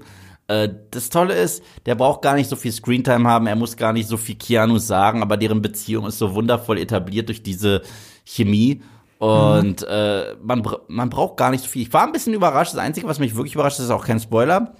Äh, 0.48 0.68
das 0.90 1.10
Tolle 1.10 1.34
ist, 1.34 1.62
der 1.86 1.94
braucht 1.94 2.22
gar 2.22 2.34
nicht 2.34 2.48
so 2.48 2.56
viel 2.56 2.72
Screentime 2.72 3.28
haben, 3.28 3.46
er 3.46 3.56
muss 3.56 3.76
gar 3.76 3.92
nicht 3.92 4.08
so 4.08 4.16
viel 4.16 4.36
Keanu 4.36 4.78
sagen, 4.78 5.22
aber 5.22 5.36
deren 5.36 5.60
Beziehung 5.60 6.06
ist 6.06 6.18
so 6.18 6.34
wundervoll 6.34 6.78
etabliert 6.78 7.28
durch 7.28 7.42
diese 7.42 7.82
Chemie. 8.24 8.82
Und 9.20 9.82
mhm. 9.82 9.86
äh, 9.86 10.34
man, 10.42 10.66
man 10.88 11.10
braucht 11.10 11.36
gar 11.36 11.50
nicht 11.50 11.62
so 11.62 11.68
viel. 11.68 11.82
Ich 11.82 11.92
war 11.92 12.06
ein 12.06 12.12
bisschen 12.12 12.32
überrascht. 12.32 12.72
Das 12.72 12.80
Einzige, 12.80 13.06
was 13.06 13.18
mich 13.18 13.36
wirklich 13.36 13.54
überrascht, 13.54 13.78
ist 13.78 13.90
auch 13.90 14.06
kein 14.06 14.18
Spoiler. 14.18 14.74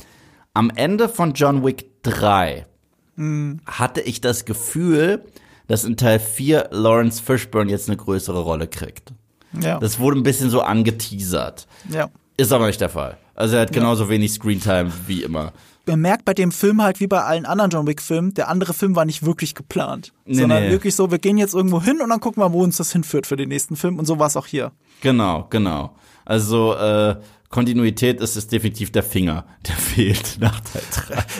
Am 0.55 0.71
Ende 0.75 1.11
von 1.11 1.35
John 1.35 1.63
Wick 1.63 2.03
3 2.05 2.65
mhm. 3.17 3.61
hatte 3.67 4.01
ich 4.01 4.23
das 4.23 4.47
Gefühl, 4.47 5.27
dass 5.69 5.85
in 5.85 5.99
Teil 5.99 6.19
4 6.19 6.71
Lawrence 6.71 7.23
Fishburne 7.23 7.71
jetzt 7.71 7.91
eine 7.91 7.99
größere 7.99 8.41
Rolle 8.41 8.67
kriegt. 8.67 9.13
Ja. 9.61 9.79
Das 9.79 9.99
wurde 9.99 10.19
ein 10.19 10.23
bisschen 10.23 10.49
so 10.49 10.63
angeteasert. 10.63 11.67
Ja. 11.91 12.09
Ist 12.39 12.51
aber 12.51 12.67
nicht 12.67 12.81
der 12.81 12.89
Fall. 12.89 13.19
Also 13.35 13.57
er 13.57 13.63
hat 13.63 13.73
genauso 13.73 14.05
ja. 14.05 14.11
wenig 14.11 14.33
Screentime 14.33 14.91
wie 15.07 15.23
immer 15.23 15.53
man 15.91 16.01
merkt 16.01 16.25
bei 16.25 16.35
dem 16.35 16.53
Film 16.53 16.83
halt 16.83 17.01
wie 17.01 17.07
bei 17.07 17.23
allen 17.23 17.47
anderen 17.47 17.71
John 17.71 17.87
Wick-Filmen, 17.87 18.35
der 18.35 18.49
andere 18.49 18.75
Film 18.75 18.97
war 18.97 19.05
nicht 19.05 19.25
wirklich 19.25 19.55
geplant. 19.55 20.13
Nee, 20.25 20.41
sondern 20.41 20.65
nee. 20.65 20.71
wirklich 20.71 20.95
so, 20.95 21.11
wir 21.11 21.19
gehen 21.19 21.39
jetzt 21.39 21.55
irgendwo 21.55 21.83
hin 21.83 22.01
und 22.01 22.09
dann 22.09 22.21
gucken 22.21 22.43
wir, 22.43 22.53
wo 22.53 22.63
uns 22.63 22.77
das 22.77 22.93
hinführt 22.93 23.27
für 23.27 23.37
den 23.37 23.49
nächsten 23.49 23.77
Film. 23.77 23.99
Und 23.99 24.07
so 24.07 24.19
war 24.19 24.27
es 24.27 24.37
auch 24.37 24.47
hier. 24.47 24.73
Genau, 25.01 25.47
genau. 25.51 25.95
Also, 26.25 26.75
äh, 26.75 27.17
Kontinuität 27.51 28.21
ist 28.21 28.37
es 28.37 28.47
definitiv 28.47 28.93
der 28.93 29.03
Finger, 29.03 29.45
der 29.67 29.75
fehlt 29.75 30.39
nach 30.41 30.61
Teil 30.61 30.83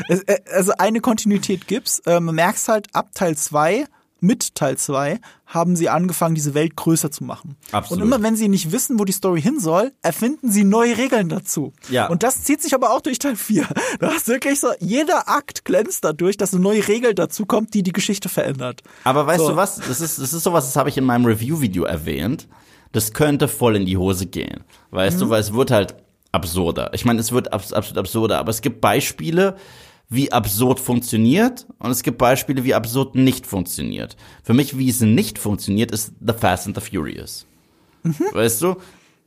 3. 0.09 0.15
Äh, 0.15 0.39
also 0.53 0.73
eine 0.77 1.01
Kontinuität 1.01 1.67
gibt's. 1.67 2.01
Äh, 2.01 2.21
man 2.21 2.35
merkt 2.35 2.67
halt 2.69 2.89
ab 2.95 3.11
Teil 3.15 3.37
2 3.37 3.87
mit 4.23 4.55
Teil 4.55 4.77
2 4.77 5.21
haben 5.47 5.77
sie 5.77 5.89
angefangen, 5.89 6.35
diese 6.35 6.55
Welt 6.55 6.77
größer 6.77 7.11
zu 7.11 7.25
machen. 7.25 7.57
Absolut. 7.73 8.03
Und 8.03 8.09
immer 8.09 8.23
wenn 8.23 8.37
sie 8.37 8.49
nicht 8.49 8.73
wissen, 8.73 8.99
wo 8.99 9.05
die 9.05 9.13
Story 9.13 9.43
hin 9.43 9.59
soll, 9.59 9.93
erfinden 10.03 10.51
sie 10.51 10.65
neue 10.65 10.97
Regeln 10.97 11.29
dazu. 11.29 11.73
Ja. 11.89 12.09
Und 12.09 12.23
das 12.23 12.45
zieht 12.45 12.63
sich 12.63 12.75
aber 12.75 12.91
auch 12.91 13.01
durch 13.01 13.19
Teil 13.19 13.37
4. 13.37 13.67
Du 13.99 14.07
hast 14.07 14.29
wirklich 14.29 14.61
so, 14.61 14.69
jeder 14.79 15.29
Akt 15.29 15.65
glänzt 15.65 16.05
dadurch, 16.05 16.37
dass 16.37 16.53
eine 16.53 16.63
neue 16.63 16.87
Regel 16.87 17.15
dazu 17.15 17.47
kommt, 17.47 17.75
die 17.75 17.83
die 17.83 17.93
Geschichte 17.93 18.29
verändert. 18.29 18.83
Aber 19.05 19.27
weißt 19.27 19.41
so. 19.41 19.51
du 19.51 19.57
was? 19.57 19.77
Das 19.77 20.01
ist, 20.01 20.19
das 20.19 20.33
ist 20.33 20.43
sowas, 20.43 20.67
das 20.67 20.77
habe 20.77 20.89
ich 20.89 20.97
in 20.97 21.05
meinem 21.05 21.25
Review-Video 21.25 21.85
erwähnt. 21.85 22.49
Das 22.93 23.13
könnte 23.13 23.49
voll 23.49 23.77
in 23.77 23.87
die 23.87 23.97
Hose 23.97 24.27
gehen. 24.27 24.65
Weißt 24.91 25.17
mhm. 25.17 25.21
du, 25.21 25.31
weil 25.31 25.41
es 25.41 25.53
wird 25.53 25.71
halt 25.71 25.95
absurder. 26.33 26.91
Ich 26.95 27.05
meine, 27.05 27.21
es 27.21 27.33
wird 27.33 27.53
absolut 27.53 27.99
absurder, 27.99 28.39
aber 28.39 28.51
es 28.51 28.63
gibt 28.63 28.81
Beispiele, 28.81 29.57
wie 30.11 30.33
absurd 30.33 30.81
funktioniert 30.81 31.67
und 31.79 31.91
es 31.91 32.03
gibt 32.03 32.19
Beispiele, 32.19 32.65
wie 32.65 32.75
absurd 32.75 33.15
nicht 33.15 33.47
funktioniert. 33.47 34.17
Für 34.43 34.53
mich, 34.53 34.77
wie 34.77 34.91
es 34.91 35.01
nicht 35.01 35.39
funktioniert, 35.39 35.93
ist 35.93 36.13
The 36.21 36.35
Fast 36.35 36.67
and 36.67 36.79
the 36.79 36.83
Furious. 36.83 37.47
Mhm. 38.03 38.17
Weißt 38.33 38.61
du? 38.61 38.75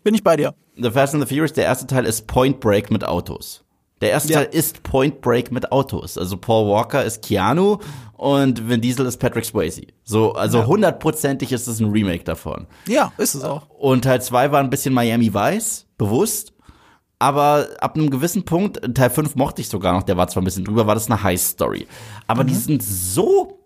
Bin 0.03 0.13
ich 0.13 0.23
bei 0.23 0.35
dir. 0.35 0.53
The 0.75 0.91
Fast 0.91 1.15
and 1.15 1.23
the 1.23 1.33
Furious, 1.33 1.53
der 1.53 1.65
erste 1.65 1.87
Teil 1.87 2.05
ist 2.05 2.27
Point 2.27 2.59
Break 2.59 2.91
mit 2.91 3.05
Autos. 3.05 3.63
Der 4.01 4.11
erste 4.11 4.33
ja. 4.33 4.43
Teil 4.43 4.49
ist 4.53 4.83
Point 4.83 5.21
Break 5.21 5.53
mit 5.53 5.71
Autos. 5.71 6.17
Also 6.17 6.35
Paul 6.35 6.69
Walker 6.69 7.05
ist 7.05 7.21
Keanu 7.21 7.77
und 8.17 8.67
Vin 8.67 8.81
Diesel 8.81 9.05
ist 9.05 9.17
Patrick 9.17 9.45
Swayze. 9.45 9.87
So, 10.03 10.33
also 10.33 10.65
hundertprozentig 10.65 11.53
ist 11.53 11.67
es 11.67 11.79
ein 11.79 11.89
Remake 11.89 12.25
davon. 12.25 12.67
Ja, 12.87 13.13
ist 13.17 13.35
es 13.35 13.43
auch. 13.45 13.69
Und 13.69 14.03
Teil 14.03 14.21
2 14.21 14.51
war 14.51 14.59
ein 14.59 14.69
bisschen 14.69 14.93
Miami 14.93 15.33
Vice, 15.33 15.85
bewusst 15.97 16.52
aber 17.23 17.69
ab 17.79 17.95
einem 17.95 18.09
gewissen 18.09 18.43
Punkt, 18.43 18.81
Teil 18.95 19.09
5 19.09 19.35
mochte 19.35 19.61
ich 19.61 19.69
sogar 19.69 19.93
noch, 19.93 20.03
der 20.03 20.17
war 20.17 20.27
zwar 20.27 20.41
ein 20.41 20.43
bisschen 20.43 20.65
drüber, 20.65 20.87
war 20.87 20.93
das 20.93 21.09
eine 21.09 21.23
High-Story. 21.23 21.87
Aber 22.27 22.43
mhm. 22.43 22.47
die 22.47 22.55
sind 22.55 22.83
so 22.83 23.63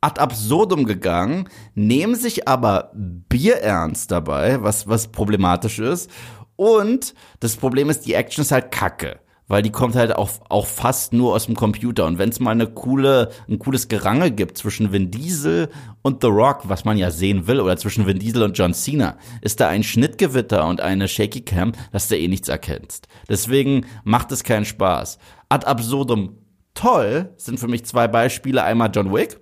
ad 0.00 0.18
absurdum 0.18 0.86
gegangen, 0.86 1.50
nehmen 1.74 2.14
sich 2.14 2.48
aber 2.48 2.90
bierernst 2.94 4.10
dabei, 4.10 4.62
was, 4.62 4.88
was 4.88 5.08
problematisch 5.08 5.78
ist. 5.78 6.10
Und 6.56 7.12
das 7.40 7.54
Problem 7.56 7.90
ist, 7.90 8.06
die 8.06 8.14
Action 8.14 8.40
ist 8.40 8.50
halt 8.50 8.70
kacke 8.70 9.20
weil 9.48 9.62
die 9.62 9.70
kommt 9.70 9.96
halt 9.96 10.14
auch, 10.14 10.30
auch 10.48 10.66
fast 10.66 11.12
nur 11.12 11.34
aus 11.34 11.46
dem 11.46 11.56
Computer. 11.56 12.06
Und 12.06 12.18
wenn 12.18 12.28
es 12.28 12.38
mal 12.38 12.52
eine 12.52 12.66
coole, 12.66 13.30
ein 13.48 13.58
cooles 13.58 13.88
Gerange 13.88 14.30
gibt 14.30 14.58
zwischen 14.58 14.92
Vin 14.92 15.10
Diesel 15.10 15.70
und 16.02 16.22
The 16.22 16.28
Rock, 16.28 16.68
was 16.68 16.84
man 16.84 16.98
ja 16.98 17.10
sehen 17.10 17.46
will, 17.46 17.60
oder 17.60 17.76
zwischen 17.76 18.06
Vin 18.06 18.18
Diesel 18.18 18.42
und 18.42 18.56
John 18.56 18.74
Cena, 18.74 19.16
ist 19.40 19.60
da 19.60 19.68
ein 19.68 19.82
Schnittgewitter 19.82 20.66
und 20.66 20.80
eine 20.80 21.08
Shaky 21.08 21.40
Cam, 21.40 21.72
dass 21.90 22.08
du 22.08 22.16
eh 22.16 22.28
nichts 22.28 22.48
erkennst. 22.48 23.08
Deswegen 23.28 23.86
macht 24.04 24.30
es 24.30 24.44
keinen 24.44 24.66
Spaß. 24.66 25.18
Ad 25.48 25.66
absurdum 25.66 26.36
toll 26.74 27.30
sind 27.36 27.58
für 27.58 27.68
mich 27.68 27.84
zwei 27.84 28.06
Beispiele. 28.06 28.62
Einmal 28.62 28.90
John 28.94 29.12
Wick, 29.12 29.40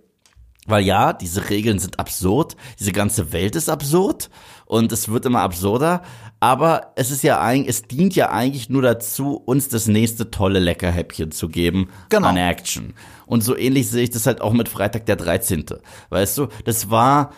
weil 0.67 0.85
ja, 0.85 1.13
diese 1.13 1.49
Regeln 1.49 1.79
sind 1.79 1.99
absurd, 1.99 2.57
diese 2.79 2.93
ganze 2.93 3.33
Welt 3.33 3.57
ist 3.57 3.69
absurd 3.69 4.31
und 4.67 4.91
es 4.93 5.09
wird 5.09 5.27
immer 5.27 5.41
absurder. 5.41 6.03
Aber 6.41 6.93
es 6.97 7.11
ist 7.11 7.23
ja 7.23 7.41
eigentlich, 7.41 7.69
es 7.69 7.83
dient 7.83 8.15
ja 8.15 8.31
eigentlich 8.31 8.69
nur 8.69 8.83
dazu, 8.83 9.37
uns 9.37 9.69
das 9.69 9.89
nächste 9.89 10.31
tolle 10.31 10.59
Leckerhäppchen 10.59 11.33
zu 11.33 11.49
geben 11.49 11.89
genau. 12.09 12.29
an 12.29 12.37
Action. 12.37 12.95
Und 13.25 13.43
so 13.43 13.57
ähnlich 13.57 13.91
sehe 13.91 14.05
ich 14.05 14.11
das 14.11 14.27
halt 14.27 14.41
auch 14.41 14.53
mit 14.53 14.69
Freitag 14.69 15.07
der 15.07 15.17
13. 15.17 15.65
Weißt 16.11 16.37
du, 16.39 16.49
das 16.65 16.91
war 16.91 17.33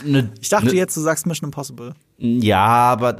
eine. 0.00 0.32
Ich 0.40 0.48
dachte 0.48 0.66
ne, 0.66 0.74
jetzt, 0.74 0.96
du 0.96 1.00
sagst 1.02 1.26
Mission 1.26 1.48
Impossible. 1.48 1.94
Ja, 2.18 2.64
aber 2.64 3.16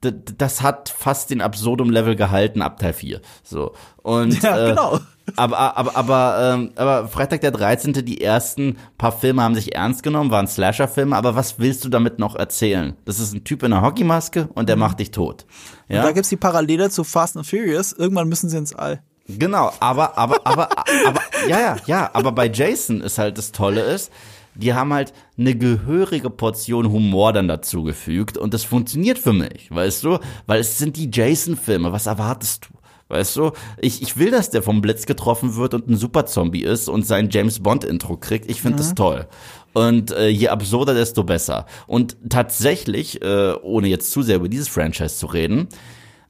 das 0.00 0.62
hat 0.62 0.88
fast 0.88 1.30
den 1.30 1.40
Absurdum-Level 1.40 2.16
gehalten 2.16 2.62
ab 2.62 2.78
Teil 2.78 2.92
4. 2.92 3.20
So. 3.42 3.74
Und, 4.02 4.42
ja, 4.42 4.70
genau. 4.70 5.00
Aber, 5.36 5.76
aber, 5.76 5.96
aber, 5.96 6.54
ähm, 6.54 6.72
aber 6.76 7.08
Freitag 7.08 7.40
der 7.40 7.50
13. 7.50 7.92
die 8.04 8.20
ersten 8.20 8.76
paar 8.98 9.12
Filme 9.12 9.42
haben 9.42 9.54
sich 9.54 9.74
ernst 9.74 10.02
genommen, 10.02 10.30
waren 10.30 10.46
Slasher-Filme, 10.46 11.16
aber 11.16 11.34
was 11.34 11.58
willst 11.58 11.84
du 11.84 11.88
damit 11.88 12.18
noch 12.18 12.34
erzählen? 12.34 12.96
Das 13.04 13.20
ist 13.20 13.32
ein 13.32 13.44
Typ 13.44 13.62
in 13.62 13.72
einer 13.72 13.82
Hockeymaske 13.82 14.48
und 14.54 14.68
der 14.68 14.76
mhm. 14.76 14.80
macht 14.80 15.00
dich 15.00 15.10
tot. 15.10 15.46
Ja? 15.88 16.00
Und 16.00 16.06
da 16.06 16.12
gibt's 16.12 16.28
die 16.28 16.36
Parallele 16.36 16.90
zu 16.90 17.04
Fast 17.04 17.36
and 17.36 17.46
Furious, 17.46 17.92
irgendwann 17.92 18.28
müssen 18.28 18.48
sie 18.48 18.58
ins 18.58 18.74
All. 18.74 19.02
Genau, 19.28 19.72
aber, 19.80 20.18
aber, 20.18 20.40
aber, 20.44 20.68
aber, 21.06 21.20
ja, 21.48 21.60
ja, 21.60 21.76
ja, 21.86 22.10
aber 22.12 22.32
bei 22.32 22.50
Jason 22.50 23.00
ist 23.00 23.18
halt 23.18 23.38
das 23.38 23.52
Tolle 23.52 23.82
ist, 23.82 24.10
die 24.54 24.74
haben 24.74 24.92
halt 24.92 25.12
eine 25.38 25.54
gehörige 25.54 26.28
Portion 26.28 26.90
Humor 26.90 27.32
dann 27.32 27.48
dazugefügt 27.48 28.36
und 28.36 28.52
das 28.52 28.64
funktioniert 28.64 29.18
für 29.18 29.32
mich, 29.32 29.70
weißt 29.70 30.04
du? 30.04 30.18
Weil 30.46 30.60
es 30.60 30.78
sind 30.78 30.96
die 30.96 31.10
Jason-Filme, 31.10 31.92
was 31.92 32.06
erwartest 32.06 32.66
du? 32.66 32.81
Weißt 33.12 33.36
du, 33.36 33.52
ich, 33.78 34.00
ich 34.00 34.16
will, 34.16 34.30
dass 34.30 34.48
der 34.48 34.62
vom 34.62 34.80
Blitz 34.80 35.04
getroffen 35.04 35.56
wird 35.56 35.74
und 35.74 35.86
ein 35.86 35.96
Super-Zombie 35.96 36.62
ist 36.62 36.88
und 36.88 37.06
sein 37.06 37.28
James 37.30 37.60
Bond-Intro 37.60 38.16
kriegt. 38.16 38.50
Ich 38.50 38.62
finde 38.62 38.76
mhm. 38.76 38.78
das 38.78 38.94
toll. 38.94 39.26
Und 39.74 40.12
äh, 40.12 40.28
je 40.28 40.48
absurder, 40.48 40.94
desto 40.94 41.22
besser. 41.22 41.66
Und 41.86 42.16
tatsächlich, 42.30 43.20
äh, 43.20 43.52
ohne 43.62 43.88
jetzt 43.88 44.12
zu 44.12 44.22
sehr 44.22 44.36
über 44.36 44.48
dieses 44.48 44.68
Franchise 44.68 45.18
zu 45.18 45.26
reden, 45.26 45.68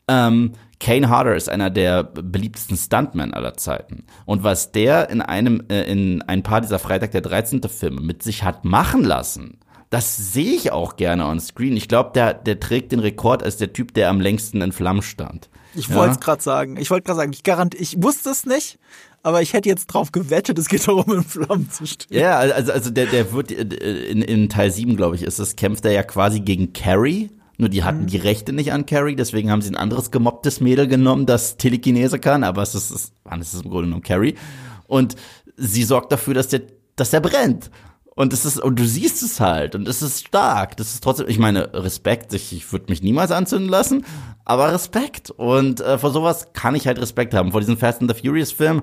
ähm, 0.09 0.55
Kane 0.81 1.09
Harder 1.09 1.37
ist 1.37 1.49
einer 1.49 1.71
der 1.71 2.03
beliebtesten 2.03 2.77
Stuntmen 2.77 3.33
aller 3.33 3.55
Zeiten. 3.55 4.03
Und 4.27 4.43
was 4.43 4.73
der 4.73 5.09
in 5.09 5.23
einem, 5.23 5.63
äh, 5.69 5.83
in 5.83 6.23
ein 6.23 6.43
paar 6.43 6.63
dieser 6.63 6.81
Freitag 6.81 7.13
der 7.13 7.21
13. 7.21 7.63
Filme 7.69 8.01
mit 8.01 8.25
sich 8.25 8.43
hat 8.43 8.65
machen 8.65 9.05
lassen, 9.05 9.61
das 9.91 10.17
sehe 10.17 10.55
ich 10.55 10.73
auch 10.73 10.97
gerne 10.97 11.27
on 11.27 11.39
screen. 11.39 11.77
Ich 11.77 11.87
glaube, 11.87 12.11
der, 12.13 12.35
der 12.35 12.59
trägt 12.59 12.91
den 12.91 12.99
Rekord 12.99 13.45
als 13.45 13.59
der 13.59 13.73
Typ, 13.73 13.95
der 13.95 14.09
am 14.09 14.21
längsten 14.21 14.61
in 14.63 14.73
Flammen 14.73 15.03
stand. 15.03 15.49
Ich 15.75 15.93
wollte 15.93 16.13
es 16.15 16.21
gerade 16.21 16.43
sagen. 16.43 16.77
Ich 16.77 16.91
wollte 16.91 17.05
gerade 17.05 17.19
sagen, 17.19 17.33
ich 17.33 17.43
garant, 17.43 17.75
ich 17.75 18.03
wusste 18.03 18.31
es 18.31 18.47
nicht, 18.47 18.79
aber 19.23 19.43
ich 19.43 19.53
hätte 19.53 19.69
jetzt 19.69 19.87
drauf 19.87 20.13
gewettet, 20.13 20.59
es 20.59 20.69
geht 20.69 20.87
darum, 20.87 21.13
in 21.13 21.25
Flammen 21.25 21.71
zu 21.71 21.87
stehen. 21.87 22.19
Ja, 22.19 22.39
also, 22.39 22.73
also 22.73 22.91
der, 22.91 23.07
der 23.07 23.33
wird 23.33 23.53
äh, 23.53 24.05
in, 24.07 24.23
in 24.23 24.49
Teil 24.49 24.71
7, 24.71 24.97
glaube 24.97 25.17
ich, 25.17 25.23
ist 25.23 25.39
es, 25.39 25.57
kämpft 25.57 25.85
er 25.85 25.93
ja 25.93 26.03
quasi 26.03 26.41
gegen 26.41 26.73
Carrie. 26.73 27.31
Nur 27.59 27.69
die 27.69 27.85
hatten 27.85 28.03
mhm. 28.03 28.07
die 28.09 28.17
Rechte 28.17 28.53
nicht 28.53 28.73
an 28.73 28.87
Carrie, 28.87 29.15
deswegen 29.15 29.51
haben 29.51 29.63
sie 29.63 29.71
ein 29.71 29.77
anderes 29.77 30.11
gemobbtes 30.11 30.61
Mädel 30.61 30.89
genommen, 30.89 31.27
das 31.27 31.59
Telekinese 31.59 32.19
kann, 32.19 32.45
aber 32.45 32.63
es 32.63 32.75
ist, 32.75 32.91
es 32.91 33.13
ist 33.25 33.65
im 33.65 33.71
Grunde 33.71 33.87
genommen 33.87 34.03
Carrie. 34.03 34.35
Und 34.89 35.17
sie 35.57 35.85
sorgt 35.85 36.11
dafür, 36.11 36.35
dass 36.35 36.49
der, 36.49 36.63
dass 36.97 37.11
der 37.11 37.21
brennt. 37.21 37.71
Und 38.15 38.33
es 38.33 38.45
ist, 38.45 38.61
und 38.61 38.79
du 38.79 38.85
siehst 38.87 39.23
es 39.23 39.41
halt, 39.41 39.75
und 39.75 39.89
es 39.89 40.03
ist 40.03 40.27
stark. 40.27 40.77
Das 40.77 40.93
ist 40.93 41.03
trotzdem, 41.03 41.29
ich 41.29 41.39
meine, 41.39 41.73
Respekt, 41.73 42.35
ich, 42.35 42.53
ich 42.53 42.71
würde 42.73 42.87
mich 42.91 43.03
niemals 43.03 43.31
anzünden 43.31 43.71
lassen, 43.71 44.05
aber 44.45 44.73
Respekt. 44.73 45.31
Und 45.31 45.81
äh, 45.81 45.99
vor 45.99 46.11
sowas 46.11 46.53
kann 46.53 46.75
ich 46.75 46.87
halt 46.87 47.01
Respekt 47.01 47.33
haben. 47.33 47.53
Vor 47.53 47.61
diesem 47.61 47.79
Fast 47.79 48.03
and 48.03 48.15
the 48.15 48.21
Furious 48.21 48.53
Film 48.53 48.83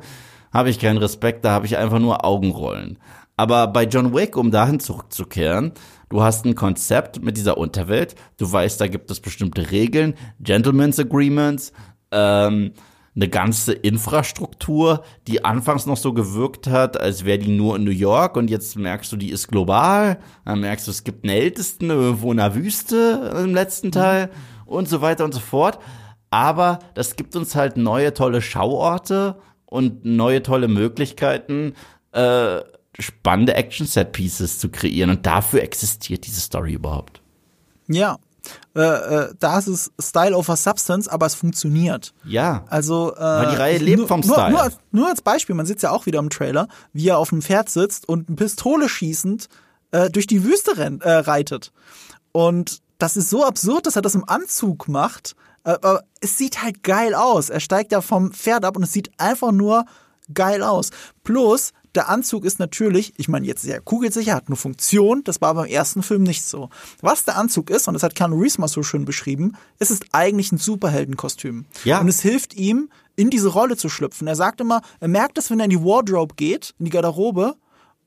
habe 0.51 0.69
ich 0.69 0.79
keinen 0.79 0.97
Respekt, 0.97 1.45
da 1.45 1.51
habe 1.51 1.67
ich 1.67 1.77
einfach 1.77 1.99
nur 1.99 2.25
Augenrollen. 2.25 2.97
Aber 3.37 3.67
bei 3.67 3.83
John 3.83 4.13
Wick, 4.13 4.35
um 4.35 4.51
dahin 4.51 4.79
zurückzukehren, 4.79 5.71
du 6.09 6.21
hast 6.23 6.45
ein 6.45 6.55
Konzept 6.55 7.21
mit 7.21 7.37
dieser 7.37 7.57
Unterwelt, 7.57 8.15
du 8.37 8.51
weißt, 8.51 8.81
da 8.81 8.87
gibt 8.87 9.11
es 9.11 9.19
bestimmte 9.19 9.71
Regeln, 9.71 10.15
Gentleman's 10.41 10.99
Agreements, 10.99 11.71
ähm, 12.11 12.73
eine 13.19 13.29
ganze 13.29 13.73
Infrastruktur, 13.73 15.03
die 15.27 15.43
anfangs 15.43 15.85
noch 15.85 15.97
so 15.97 16.13
gewirkt 16.13 16.67
hat, 16.67 16.99
als 16.99 17.25
wäre 17.25 17.39
die 17.39 17.51
nur 17.51 17.75
in 17.75 17.83
New 17.83 17.91
York 17.91 18.37
und 18.37 18.49
jetzt 18.49 18.77
merkst 18.77 19.11
du, 19.11 19.17
die 19.17 19.31
ist 19.31 19.49
global. 19.49 20.19
Dann 20.45 20.61
merkst 20.61 20.87
du, 20.87 20.91
es 20.91 21.03
gibt 21.03 21.25
einen 21.25 21.35
Ältesten 21.35 21.89
irgendwo 21.89 22.31
in 22.31 22.37
der 22.37 22.55
Wüste 22.55 23.33
im 23.43 23.53
letzten 23.53 23.91
Teil 23.91 24.29
und 24.65 24.87
so 24.87 25.01
weiter 25.01 25.25
und 25.25 25.33
so 25.33 25.41
fort. 25.41 25.79
Aber 26.29 26.79
das 26.93 27.17
gibt 27.17 27.35
uns 27.35 27.55
halt 27.55 27.75
neue 27.75 28.13
tolle 28.13 28.41
Schauorte 28.41 29.35
und 29.65 30.05
neue 30.05 30.41
tolle 30.41 30.69
Möglichkeiten, 30.69 31.73
äh, 32.13 32.61
spannende 32.97 33.53
Action-Set-Pieces 33.53 34.59
zu 34.59 34.69
kreieren. 34.69 35.09
Und 35.09 35.25
dafür 35.25 35.61
existiert 35.61 36.25
diese 36.25 36.39
Story 36.39 36.73
überhaupt. 36.73 37.21
Ja, 37.87 38.17
äh, 38.75 38.81
äh, 38.81 39.33
da 39.39 39.59
ist 39.59 39.67
es 39.67 39.91
Style 39.99 40.35
over 40.35 40.55
Substance, 40.55 41.09
aber 41.09 41.25
es 41.25 41.35
funktioniert. 41.35 42.13
Ja. 42.23 42.65
Also 42.69 43.15
äh, 43.15 43.19
Weil 43.19 43.49
die 43.49 43.55
Reihe 43.55 43.77
lebt 43.77 44.07
vom 44.07 44.21
nur, 44.21 44.35
Style. 44.35 44.51
Nur, 44.51 44.61
als, 44.61 44.77
nur 44.91 45.07
als 45.07 45.21
Beispiel, 45.21 45.55
man 45.55 45.65
sitzt 45.65 45.83
ja 45.83 45.91
auch 45.91 46.05
wieder 46.05 46.19
im 46.19 46.29
Trailer, 46.29 46.67
wie 46.93 47.07
er 47.07 47.17
auf 47.17 47.31
einem 47.31 47.41
Pferd 47.41 47.69
sitzt 47.69 48.07
und 48.07 48.27
eine 48.27 48.35
Pistole 48.35 48.89
schießend 48.89 49.47
äh, 49.91 50.09
durch 50.09 50.27
die 50.27 50.43
Wüste 50.43 50.77
rennt, 50.77 51.03
äh, 51.03 51.11
reitet. 51.11 51.71
Und 52.31 52.81
das 52.97 53.17
ist 53.17 53.29
so 53.29 53.45
absurd, 53.45 53.87
dass 53.87 53.95
er 53.95 54.01
das 54.01 54.15
im 54.15 54.27
Anzug 54.27 54.87
macht. 54.87 55.35
Äh, 55.63 55.71
aber 55.71 56.03
es 56.21 56.37
sieht 56.37 56.61
halt 56.61 56.83
geil 56.83 57.15
aus. 57.15 57.49
Er 57.49 57.59
steigt 57.59 57.91
ja 57.91 58.01
vom 58.01 58.31
Pferd 58.31 58.65
ab 58.65 58.77
und 58.77 58.83
es 58.83 58.93
sieht 58.93 59.11
einfach 59.17 59.51
nur 59.51 59.85
geil 60.33 60.63
aus. 60.63 60.91
Plus, 61.23 61.71
der 61.99 62.07
Anzug 62.07 62.45
ist 62.45 62.59
natürlich, 62.59 63.11
ich 63.17 63.27
meine 63.27 63.45
jetzt 63.45 63.61
sehr 63.61 63.81
kugelsicher, 63.81 64.33
hat 64.33 64.47
eine 64.47 64.55
Funktion, 64.55 65.21
das 65.25 65.41
war 65.41 65.53
beim 65.53 65.65
ersten 65.65 66.01
Film 66.01 66.23
nicht 66.23 66.45
so. 66.45 66.69
Was 67.01 67.25
der 67.25 67.35
Anzug 67.35 67.69
ist, 67.69 67.89
und 67.89 67.93
das 67.93 68.03
hat 68.03 68.15
Keanu 68.15 68.39
Reeves 68.39 68.57
mal 68.57 68.69
so 68.69 68.83
schön 68.83 69.03
beschrieben, 69.03 69.57
es 69.79 69.91
ist 69.91 70.05
eigentlich 70.13 70.53
ein 70.53 70.59
Superheldenkostüm. 70.59 71.65
Ja. 71.83 71.99
Und 71.99 72.07
es 72.07 72.21
hilft 72.21 72.53
ihm, 72.53 72.89
in 73.17 73.29
diese 73.29 73.49
Rolle 73.49 73.75
zu 73.75 73.89
schlüpfen. 73.89 74.29
Er 74.29 74.37
sagt 74.37 74.61
immer, 74.61 74.81
er 75.01 75.09
merkt 75.09 75.37
es, 75.37 75.51
wenn 75.51 75.59
er 75.59 75.65
in 75.65 75.71
die 75.71 75.83
Wardrobe 75.83 76.35
geht, 76.35 76.73
in 76.79 76.85
die 76.85 76.91
Garderobe, 76.91 77.55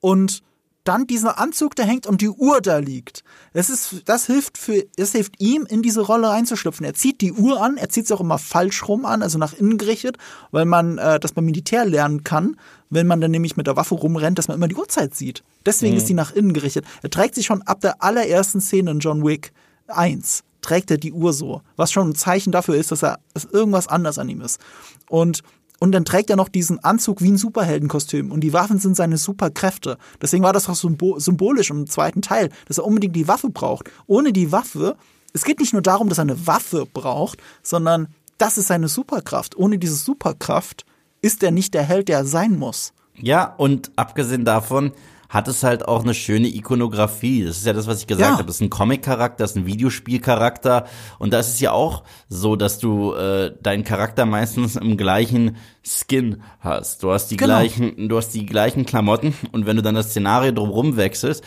und 0.01 0.43
dann 0.85 1.07
dieser 1.07 1.39
Anzug 1.39 1.77
da 1.77 1.85
hängt 1.85 2.07
und 2.07 2.21
die 2.21 2.29
Uhr 2.29 2.61
da 2.61 2.79
liegt. 2.79 3.23
Das 3.53 3.71
ist, 3.71 4.03
das 4.07 4.27
hilft 4.27 4.59
für, 4.59 4.85
das 4.97 5.13
hilft 5.13 5.41
ihm, 5.41 5.67
in 5.67 5.83
diese 5.83 6.01
Rolle 6.01 6.29
reinzuschlüpfen. 6.29 6.85
Er 6.85 6.95
zieht 6.95 7.21
die 7.21 7.33
Uhr 7.33 7.63
an, 7.63 7.77
er 7.77 7.89
zieht 7.89 8.07
sie 8.07 8.15
auch 8.15 8.21
immer 8.21 8.39
falsch 8.39 8.89
rum 8.89 9.05
an, 9.05 9.23
also 9.23 9.39
nach 9.39 9.53
innen 9.53 9.79
gerichtet, 9.79 10.17
weil 10.51 10.65
man 10.65 10.99
äh, 10.99 11.21
das 11.21 11.33
beim 11.33 11.45
Militär 11.45 11.85
lernen 11.85 12.25
kann, 12.25 12.57
wenn 12.91 13.07
man 13.07 13.21
dann 13.21 13.31
nämlich 13.31 13.57
mit 13.57 13.67
der 13.67 13.77
Waffe 13.77 13.95
rumrennt, 13.95 14.39
dass 14.39 14.49
man 14.49 14.57
immer 14.57 14.69
die 14.69 14.77
Uhrzeit 14.77 15.15
sieht. 15.15 15.45
Deswegen 15.65 15.93
mhm. 15.93 15.99
ist 15.99 16.09
die 16.09 16.15
nach 16.15 16.33
innen 16.33 16.53
gerichtet. 16.53 16.85
Er 17.03 17.11
trägt 17.11 17.37
sie 17.37 17.45
schon 17.45 17.63
ab 17.63 17.81
der 17.81 18.03
allerersten 18.03 18.61
Szene 18.61 18.91
in 18.91 18.99
John 18.99 19.25
Wick 19.25 19.53
1 19.87 20.45
trägt 20.63 20.93
er 20.93 20.97
die 20.97 21.13
Uhr 21.13 21.33
so, 21.33 21.61
was 21.77 21.91
schon 21.93 22.11
ein 22.11 22.15
Zeichen 22.15 22.53
dafür 22.53 22.77
ist, 22.77 22.93
dass 22.93 23.03
er 23.03 23.19
dass 23.35 23.45
irgendwas 23.45 23.89
anders 23.89 24.19
an 24.19 24.29
ihm 24.29 24.41
ist. 24.41 24.61
Und 25.09 25.43
und 25.83 25.91
dann 25.91 26.05
trägt 26.05 26.31
er 26.31 26.37
noch 26.37 26.49
diesen 26.49 26.79
Anzug 26.85 27.23
wie 27.23 27.33
ein 27.33 27.37
Superheldenkostüm. 27.37 28.31
Und 28.31 28.43
die 28.43 28.53
Waffen 28.53 28.79
sind 28.79 28.95
seine 28.95 29.17
Superkräfte. 29.17 29.99
Deswegen 30.21 30.45
war 30.45 30.53
das 30.53 30.69
auch 30.69 30.77
symbolisch 30.77 31.71
im 31.71 31.89
zweiten 31.89 32.23
Teil, 32.23 32.51
dass 32.69 32.79
er 32.79 32.87
unbedingt 32.87 33.17
die 33.17 33.27
Waffe 33.27 33.51
braucht. 33.51 33.91
Ohne 34.07 34.33
die 34.33 34.53
Waffe, 34.53 34.95
es 35.33 35.43
geht 35.43 35.59
nicht 35.59 35.73
nur 35.73 35.83
darum, 35.83 36.09
dass 36.09 36.19
er 36.19 36.23
eine 36.23 36.47
Waffe 36.47 36.87
braucht, 36.87 37.41
sondern 37.65 38.07
das 38.39 38.59
ist 38.59 38.69
seine 38.69 38.87
Superkraft. 38.87 39.57
Ohne 39.57 39.77
diese 39.77 39.97
Superkraft 39.97 40.87
ist 41.21 41.43
er 41.43 41.51
nicht 41.51 41.75
der 41.75 41.83
Held, 41.83 42.07
der 42.07 42.19
er 42.19 42.27
sein 42.27 42.57
muss. 42.57 42.93
Ja, 43.17 43.53
und 43.57 43.91
abgesehen 43.97 44.45
davon, 44.45 44.93
hat 45.33 45.49
es 45.49 45.63
halt 45.63 45.89
auch 45.89 46.03
eine 46.03 46.13
schöne 46.13 46.47
Ikonografie. 46.47 47.43
Das 47.43 47.57
ist 47.57 47.65
ja 47.65 47.73
das, 47.73 47.87
was 47.87 48.01
ich 48.01 48.07
gesagt 48.07 48.29
ja. 48.29 48.37
habe. 48.37 48.45
Das 48.45 48.57
ist 48.57 48.61
ein 48.61 48.69
Comic-Charakter, 48.69 49.43
das 49.43 49.53
ist 49.53 49.57
ein 49.57 49.67
Videospiel-Charakter. 49.67 50.85
Und 51.19 51.33
da 51.33 51.39
ist 51.39 51.49
es 51.49 51.61
ja 51.61 51.73
auch 51.73 52.03
so, 52.29 52.55
dass 52.55 52.79
du 52.79 53.15
äh, 53.15 53.51
deinen 53.63 53.83
Charakter 53.83 54.27
meistens 54.27 54.77
im 54.77 54.99
gleichen 54.99 55.57
Skin 55.83 56.43
hast. 56.61 57.03
Du 57.03 57.13
hast 57.13 57.29
die 57.29 57.39
genau. 57.39 57.55
gleichen, 57.55 58.11
du 58.11 58.17
hast 58.19 58.35
die 58.35 58.45
gleichen 58.45 58.85
Klamotten 58.85 59.35
und 59.53 59.65
wenn 59.65 59.77
du 59.77 59.83
dann 59.83 59.95
das 59.95 60.11
Szenario 60.11 60.53
drumherum 60.53 60.99
wechselst, 60.99 61.43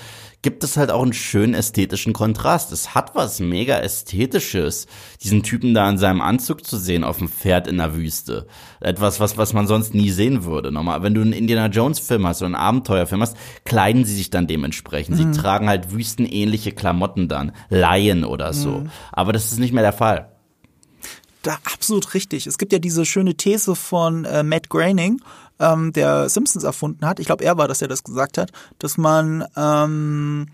gibt 0.46 0.64
es 0.64 0.78
halt 0.78 0.92
auch 0.92 1.02
einen 1.02 1.12
schönen 1.12 1.56
ästhetischen 1.56 2.14
Kontrast. 2.14 2.72
Es 2.72 2.94
hat 2.94 3.16
was 3.16 3.40
mega 3.40 3.80
ästhetisches, 3.80 4.86
diesen 5.24 5.42
Typen 5.42 5.74
da 5.74 5.90
in 5.90 5.98
seinem 5.98 6.22
Anzug 6.22 6.68
zu 6.68 6.78
sehen 6.78 7.04
auf 7.04 7.18
dem 7.18 7.30
Pferd 7.30 7.66
in 7.66 7.78
der 7.78 7.96
Wüste. 7.96 8.46
Etwas, 8.80 9.20
was, 9.20 9.38
was 9.38 9.54
man 9.54 9.66
sonst 9.66 9.96
nie 9.96 10.12
sehen 10.12 10.46
würde. 10.46 10.72
Nochmal, 10.72 11.02
wenn 11.02 11.16
du 11.16 11.22
einen 11.22 11.34
Indiana 11.34 11.66
Jones 11.66 11.98
Film 11.98 12.28
hast 12.28 12.44
oder 12.44 12.46
einen 12.46 12.56
Abenteuerfilm 12.56 13.24
hast, 13.24 13.36
kleiden 13.64 14.06
sie 14.06 14.14
sich 14.14 14.30
dann 14.30 14.46
dementsprechend. 14.46 15.18
Mhm. 15.18 15.34
Sie 15.34 15.42
tragen 15.42 15.68
halt 15.68 15.92
wüstenähnliche 15.92 16.74
Klamotten 16.74 17.28
dann, 17.28 17.52
Laien 17.70 18.24
oder 18.24 18.54
so. 18.54 18.82
Mhm. 18.82 18.92
Aber 19.12 19.34
das 19.34 19.52
ist 19.52 19.58
nicht 19.58 19.74
mehr 19.74 19.82
der 19.82 19.94
Fall. 19.94 20.30
Da 21.42 21.58
absolut 21.64 22.14
richtig. 22.14 22.46
Es 22.46 22.60
gibt 22.60 22.72
ja 22.72 22.78
diese 22.78 23.04
schöne 23.04 23.34
These 23.34 23.76
von 23.76 24.26
äh, 24.26 24.44
Matt 24.44 24.70
Groening, 24.70 25.22
ähm, 25.60 25.94
der 25.94 26.30
Simpsons 26.30 26.64
erfunden 26.64 27.06
hat, 27.06 27.20
ich 27.20 27.26
glaube, 27.26 27.44
er 27.44 27.58
war 27.58 27.68
das, 27.68 27.80
der 27.80 27.88
das 27.88 28.04
gesagt 28.04 28.38
hat, 28.38 28.52
dass 28.80 28.98
man 28.98 29.46
ähm, 29.56 30.48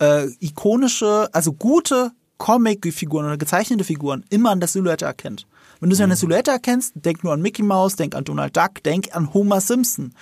äh, 0.00 0.26
ikonische, 0.40 1.28
also 1.32 1.52
gute 1.52 2.12
Comic-Figuren 2.38 3.26
oder 3.26 3.36
gezeichnete 3.36 3.84
Figuren 3.84 4.24
immer 4.30 4.50
an 4.50 4.60
der 4.60 4.68
Silhouette 4.68 5.04
erkennt. 5.04 5.46
Wenn 5.80 5.90
du 5.90 5.96
sie 5.96 6.02
an 6.02 6.10
der 6.10 6.16
mhm. 6.16 6.20
Silhouette 6.20 6.50
erkennst, 6.50 6.92
denk 6.94 7.24
nur 7.24 7.32
an 7.32 7.42
Mickey 7.42 7.62
Mouse, 7.62 7.96
denk 7.96 8.14
an 8.14 8.24
Donald 8.24 8.56
Duck, 8.56 8.82
denk 8.84 9.14
an 9.14 9.32
Homer 9.34 9.60
Simpson. 9.60 10.14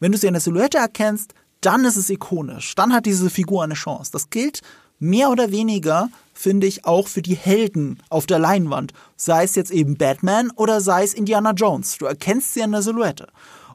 Wenn 0.00 0.12
du 0.12 0.18
sie 0.18 0.28
an 0.28 0.34
der 0.34 0.40
Silhouette 0.40 0.78
erkennst, 0.78 1.34
dann 1.60 1.84
ist 1.84 1.96
es 1.96 2.08
ikonisch. 2.08 2.74
Dann 2.74 2.92
hat 2.92 3.06
diese 3.06 3.30
Figur 3.30 3.64
eine 3.64 3.74
Chance. 3.74 4.12
Das 4.12 4.30
gilt 4.30 4.62
mehr 5.00 5.30
oder 5.30 5.50
weniger, 5.50 6.08
finde 6.34 6.66
ich, 6.66 6.84
auch 6.84 7.08
für 7.08 7.22
die 7.22 7.34
Helden 7.34 8.00
auf 8.10 8.26
der 8.26 8.38
Leinwand. 8.38 8.92
Sei 9.16 9.44
es 9.44 9.54
jetzt 9.54 9.70
eben 9.70 9.96
Batman 9.96 10.50
oder 10.50 10.80
sei 10.80 11.04
es 11.04 11.14
Indiana 11.14 11.52
Jones. 11.52 11.98
Du 11.98 12.06
erkennst 12.06 12.54
sie 12.54 12.62
an 12.62 12.72
der 12.72 12.82
Silhouette. 12.82 13.28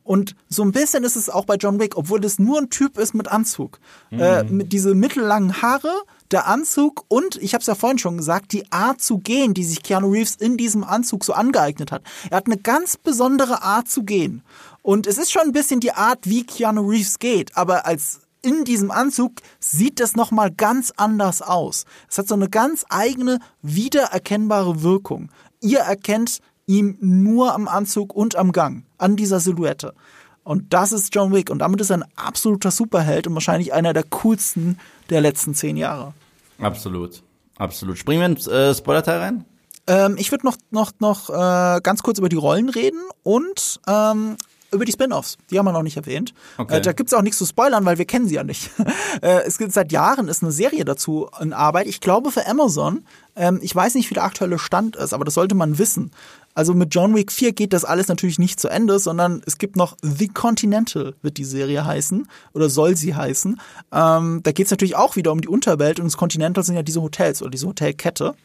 Und 0.03 0.35
so 0.49 0.63
ein 0.63 0.71
bisschen 0.71 1.03
ist 1.03 1.15
es 1.15 1.29
auch 1.29 1.45
bei 1.45 1.55
John 1.55 1.79
Wick, 1.79 1.95
obwohl 1.95 2.19
das 2.19 2.39
nur 2.39 2.59
ein 2.59 2.69
Typ 2.69 2.97
ist 2.97 3.13
mit 3.13 3.29
Anzug. 3.29 3.79
Mhm. 4.11 4.19
Äh, 4.19 4.43
mit 4.43 4.73
diese 4.73 4.95
mittellangen 4.95 5.61
Haare, 5.61 5.93
der 6.31 6.47
Anzug 6.47 7.05
und, 7.07 7.37
ich 7.37 7.53
habe 7.53 7.61
es 7.61 7.67
ja 7.67 7.75
vorhin 7.75 7.99
schon 7.99 8.17
gesagt, 8.17 8.51
die 8.51 8.71
Art 8.71 9.01
zu 9.01 9.19
gehen, 9.19 9.53
die 9.53 9.63
sich 9.63 9.83
Keanu 9.83 10.09
Reeves 10.09 10.35
in 10.35 10.57
diesem 10.57 10.83
Anzug 10.83 11.23
so 11.23 11.33
angeeignet 11.33 11.91
hat. 11.91 12.03
Er 12.29 12.37
hat 12.37 12.47
eine 12.47 12.57
ganz 12.57 12.97
besondere 12.97 13.61
Art 13.61 13.87
zu 13.87 14.03
gehen. 14.03 14.43
Und 14.81 15.07
es 15.07 15.17
ist 15.17 15.31
schon 15.31 15.43
ein 15.43 15.51
bisschen 15.53 15.79
die 15.79 15.93
Art, 15.93 16.19
wie 16.23 16.43
Keanu 16.43 16.89
Reeves 16.89 17.19
geht, 17.19 17.55
aber 17.55 17.85
als 17.85 18.19
in 18.41 18.65
diesem 18.65 18.91
Anzug 18.91 19.35
sieht 19.59 19.99
es 20.01 20.15
nochmal 20.15 20.51
ganz 20.51 20.91
anders 20.97 21.41
aus. 21.41 21.85
Es 22.09 22.17
hat 22.17 22.27
so 22.27 22.35
eine 22.35 22.49
ganz 22.49 22.85
eigene, 22.89 23.39
wiedererkennbare 23.61 24.83
Wirkung. 24.83 25.29
Ihr 25.61 25.79
erkennt 25.79 26.39
ihm 26.65 26.97
nur 26.99 27.53
am 27.53 27.67
Anzug 27.67 28.13
und 28.13 28.35
am 28.35 28.51
Gang, 28.51 28.85
an 29.03 29.15
dieser 29.15 29.39
Silhouette. 29.39 29.93
Und 30.43 30.73
das 30.73 30.91
ist 30.91 31.13
John 31.13 31.33
Wick. 31.33 31.49
Und 31.49 31.59
damit 31.59 31.79
ist 31.81 31.89
er 31.89 31.97
ein 31.97 32.05
absoluter 32.15 32.71
Superheld 32.71 33.27
und 33.27 33.33
wahrscheinlich 33.33 33.73
einer 33.73 33.93
der 33.93 34.03
coolsten 34.03 34.79
der 35.09 35.21
letzten 35.21 35.53
zehn 35.53 35.77
Jahre. 35.77 36.13
Absolut. 36.59 37.21
Absolut. 37.57 37.97
Springen 37.97 38.21
wir 38.21 38.25
ins 38.27 38.47
äh, 38.47 38.73
Spoiler-Teil 38.73 39.19
rein? 39.19 39.45
Ähm, 39.85 40.15
ich 40.17 40.31
würde 40.31 40.45
noch, 40.45 40.57
noch, 40.71 40.91
noch 40.99 41.29
äh, 41.29 41.81
ganz 41.81 42.03
kurz 42.03 42.17
über 42.17 42.29
die 42.29 42.35
Rollen 42.35 42.69
reden 42.69 42.99
und 43.21 43.79
ähm, 43.87 44.37
über 44.71 44.85
die 44.85 44.91
Spin-offs. 44.91 45.37
Die 45.51 45.59
haben 45.59 45.65
wir 45.65 45.71
noch 45.71 45.83
nicht 45.83 45.97
erwähnt. 45.97 46.33
Okay. 46.57 46.77
Äh, 46.77 46.81
da 46.81 46.93
gibt's 46.93 47.13
auch 47.13 47.21
nichts 47.21 47.37
zu 47.37 47.45
spoilern, 47.45 47.85
weil 47.85 47.97
wir 47.97 48.05
kennen 48.05 48.27
sie 48.27 48.35
ja 48.35 48.43
nicht. 48.43 48.71
äh, 49.21 49.43
es 49.45 49.57
gibt 49.57 49.71
seit 49.71 49.91
Jahren 49.91 50.27
ist 50.27 50.41
eine 50.41 50.51
Serie 50.51 50.83
dazu 50.83 51.29
in 51.39 51.53
Arbeit. 51.53 51.87
Ich 51.87 52.01
glaube 52.01 52.31
für 52.31 52.47
Amazon. 52.47 53.05
Ähm, 53.35 53.59
ich 53.61 53.75
weiß 53.75 53.95
nicht, 53.95 54.09
wie 54.09 54.15
der 54.15 54.23
aktuelle 54.23 54.59
Stand 54.59 54.95
ist, 54.95 55.13
aber 55.13 55.25
das 55.25 55.35
sollte 55.35 55.55
man 55.55 55.77
wissen. 55.77 56.11
Also 56.55 56.73
mit 56.73 56.93
John 56.93 57.15
Wick 57.15 57.31
4 57.31 57.53
geht 57.53 57.73
das 57.73 57.83
alles 57.83 58.07
natürlich 58.07 58.37
nicht 58.37 58.59
zu 58.59 58.67
Ende, 58.67 58.99
sondern 58.99 59.41
es 59.45 59.57
gibt 59.57 59.75
noch 59.75 59.97
The 60.01 60.27
Continental, 60.27 61.15
wird 61.21 61.37
die 61.37 61.45
Serie 61.45 61.85
heißen, 61.85 62.27
oder 62.53 62.69
soll 62.69 62.95
sie 62.95 63.15
heißen. 63.15 63.59
Ähm, 63.91 64.41
da 64.43 64.51
geht's 64.51 64.71
natürlich 64.71 64.95
auch 64.95 65.15
wieder 65.15 65.31
um 65.31 65.41
die 65.41 65.47
Unterwelt 65.47 65.99
und 65.99 66.05
das 66.05 66.17
Continental 66.17 66.63
sind 66.63 66.75
ja 66.75 66.83
diese 66.83 67.01
Hotels 67.01 67.41
oder 67.41 67.51
diese 67.51 67.67
Hotelkette. 67.67 68.35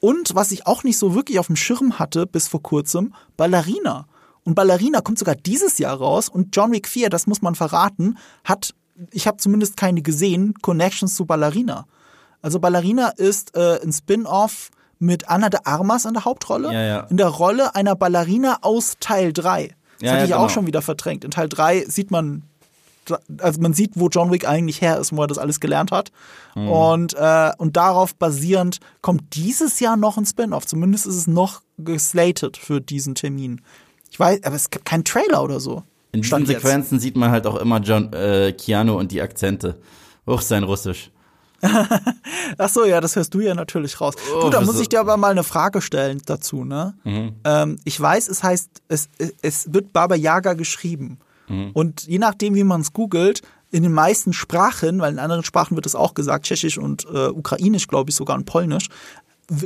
Und 0.00 0.34
was 0.34 0.50
ich 0.50 0.66
auch 0.66 0.82
nicht 0.82 0.98
so 0.98 1.14
wirklich 1.14 1.38
auf 1.38 1.46
dem 1.46 1.56
Schirm 1.56 1.98
hatte 1.98 2.26
bis 2.26 2.48
vor 2.48 2.62
kurzem, 2.62 3.14
Ballerina. 3.36 4.06
Und 4.44 4.54
Ballerina 4.54 5.00
kommt 5.00 5.18
sogar 5.18 5.36
dieses 5.36 5.78
Jahr 5.78 5.96
raus 5.96 6.28
und 6.28 6.56
John 6.56 6.72
Wick 6.72 6.88
4, 6.88 7.10
das 7.10 7.26
muss 7.26 7.42
man 7.42 7.54
verraten, 7.54 8.18
hat, 8.44 8.74
ich 9.10 9.26
habe 9.26 9.36
zumindest 9.36 9.76
keine 9.76 10.02
gesehen, 10.02 10.54
Connections 10.62 11.14
zu 11.14 11.26
Ballerina. 11.26 11.86
Also 12.40 12.58
Ballerina 12.58 13.10
ist 13.10 13.54
äh, 13.54 13.80
ein 13.80 13.92
Spin-off 13.92 14.70
mit 15.02 15.28
Anna 15.28 15.50
de 15.50 15.60
Armas 15.64 16.04
in 16.04 16.14
der 16.14 16.24
Hauptrolle. 16.24 16.72
Ja, 16.72 16.80
ja. 16.80 17.00
In 17.10 17.16
der 17.16 17.26
Rolle 17.26 17.74
einer 17.74 17.96
Ballerina 17.96 18.58
aus 18.62 18.94
Teil 19.00 19.32
3. 19.32 19.68
Das 19.68 19.74
Ja, 20.00 20.10
hatte 20.12 20.20
ja, 20.20 20.24
ich 20.26 20.34
auch 20.34 20.38
genau. 20.42 20.48
schon 20.48 20.66
wieder 20.66 20.80
verdrängt. 20.80 21.24
In 21.24 21.32
Teil 21.32 21.48
3 21.48 21.86
sieht 21.88 22.10
man, 22.12 22.44
also 23.38 23.60
man 23.60 23.74
sieht, 23.74 23.92
wo 23.96 24.08
John 24.08 24.30
Wick 24.30 24.46
eigentlich 24.48 24.80
her 24.80 24.98
ist, 24.98 25.14
wo 25.14 25.22
er 25.22 25.26
das 25.26 25.38
alles 25.38 25.58
gelernt 25.58 25.90
hat. 25.90 26.12
Mhm. 26.54 26.68
Und, 26.68 27.14
äh, 27.14 27.50
und 27.58 27.76
darauf 27.76 28.14
basierend 28.14 28.78
kommt 29.00 29.34
dieses 29.34 29.80
Jahr 29.80 29.96
noch 29.96 30.18
ein 30.18 30.24
Spin-off. 30.24 30.66
Zumindest 30.66 31.06
ist 31.06 31.16
es 31.16 31.26
noch 31.26 31.62
geslated 31.78 32.56
für 32.56 32.80
diesen 32.80 33.16
Termin. 33.16 33.60
Ich 34.10 34.20
weiß, 34.20 34.44
aber 34.44 34.54
es 34.54 34.70
gibt 34.70 34.84
keinen 34.84 35.04
Trailer 35.04 35.42
oder 35.42 35.58
so. 35.58 35.82
In 36.12 36.20
diesen 36.20 36.24
Stand 36.26 36.48
jetzt. 36.48 36.62
Sequenzen 36.62 37.00
sieht 37.00 37.16
man 37.16 37.30
halt 37.30 37.46
auch 37.46 37.56
immer 37.56 37.80
John, 37.80 38.12
äh, 38.12 38.52
Keanu 38.52 38.98
und 38.98 39.10
die 39.10 39.20
Akzente. 39.20 39.80
Hoch 40.28 40.42
sein 40.42 40.62
Russisch. 40.62 41.10
Ach 42.58 42.68
so, 42.68 42.84
ja, 42.84 43.00
das 43.00 43.16
hörst 43.16 43.32
du 43.34 43.40
ja 43.40 43.54
natürlich 43.54 44.00
raus. 44.00 44.14
Oh, 44.34 44.42
du, 44.42 44.50
da 44.50 44.60
muss 44.60 44.80
ich 44.80 44.88
dir 44.88 45.00
aber 45.00 45.16
mal 45.16 45.30
eine 45.30 45.44
Frage 45.44 45.80
stellen 45.80 46.20
dazu, 46.26 46.64
ne? 46.64 46.94
Mhm. 47.04 47.36
Ähm, 47.44 47.78
ich 47.84 48.00
weiß, 48.00 48.28
es 48.28 48.42
heißt, 48.42 48.68
es, 48.88 49.08
es 49.42 49.72
wird 49.72 49.92
Baba 49.92 50.16
Yaga 50.16 50.54
geschrieben. 50.54 51.18
Mhm. 51.48 51.70
Und 51.72 52.06
je 52.06 52.18
nachdem, 52.18 52.54
wie 52.54 52.64
man 52.64 52.80
es 52.80 52.92
googelt, 52.92 53.42
in 53.70 53.82
den 53.82 53.92
meisten 53.92 54.32
Sprachen, 54.32 55.00
weil 55.00 55.12
in 55.12 55.18
anderen 55.18 55.44
Sprachen 55.44 55.76
wird 55.76 55.86
es 55.86 55.94
auch 55.94 56.14
gesagt, 56.14 56.44
Tschechisch 56.44 56.78
und 56.78 57.06
äh, 57.06 57.28
Ukrainisch, 57.28 57.86
glaube 57.88 58.10
ich, 58.10 58.16
sogar 58.16 58.36
und 58.36 58.44
Polnisch, 58.44 58.88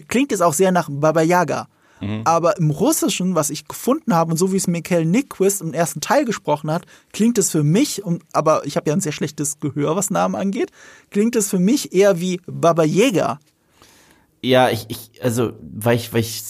klingt 0.09 0.33
es 0.33 0.41
auch 0.41 0.55
sehr 0.55 0.73
nach 0.73 0.89
Baba 0.91 1.23
Yaga. 1.23 1.67
Mhm. 2.01 2.23
Aber 2.25 2.59
im 2.59 2.71
Russischen, 2.71 3.35
was 3.35 3.51
ich 3.51 3.67
gefunden 3.67 4.15
habe 4.15 4.33
und 4.33 4.37
so 4.37 4.53
wie 4.53 4.57
es 4.57 4.67
Mikhail 4.67 5.05
Nyquist 5.05 5.63
im 5.63 5.73
ersten 5.73 6.01
Teil 6.01 6.25
gesprochen 6.25 6.71
hat, 6.71 6.87
klingt 7.13 7.39
es 7.39 7.51
für 7.51 7.63
mich, 7.63 8.05
und, 8.05 8.23
aber 8.33 8.67
ich 8.67 8.77
habe 8.77 8.89
ja 8.91 8.95
ein 8.95 9.01
sehr 9.01 9.13
schlechtes 9.13 9.61
Gehör, 9.61 9.97
was 9.97 10.11
Namen 10.11 10.35
angeht, 10.35 10.71
klingt 11.11 11.37
es 11.37 11.49
für 11.49 11.59
mich 11.59 11.93
eher 11.93 12.21
wie 12.21 12.41
Baba 12.47 12.85
Yaga. 12.85 13.41
Ja, 14.43 14.71
ich, 14.71 14.87
ich, 14.89 15.23
also, 15.23 15.53
weil 15.61 15.97
ich, 15.97 16.13
weil 16.13 16.21
ich 16.21 16.45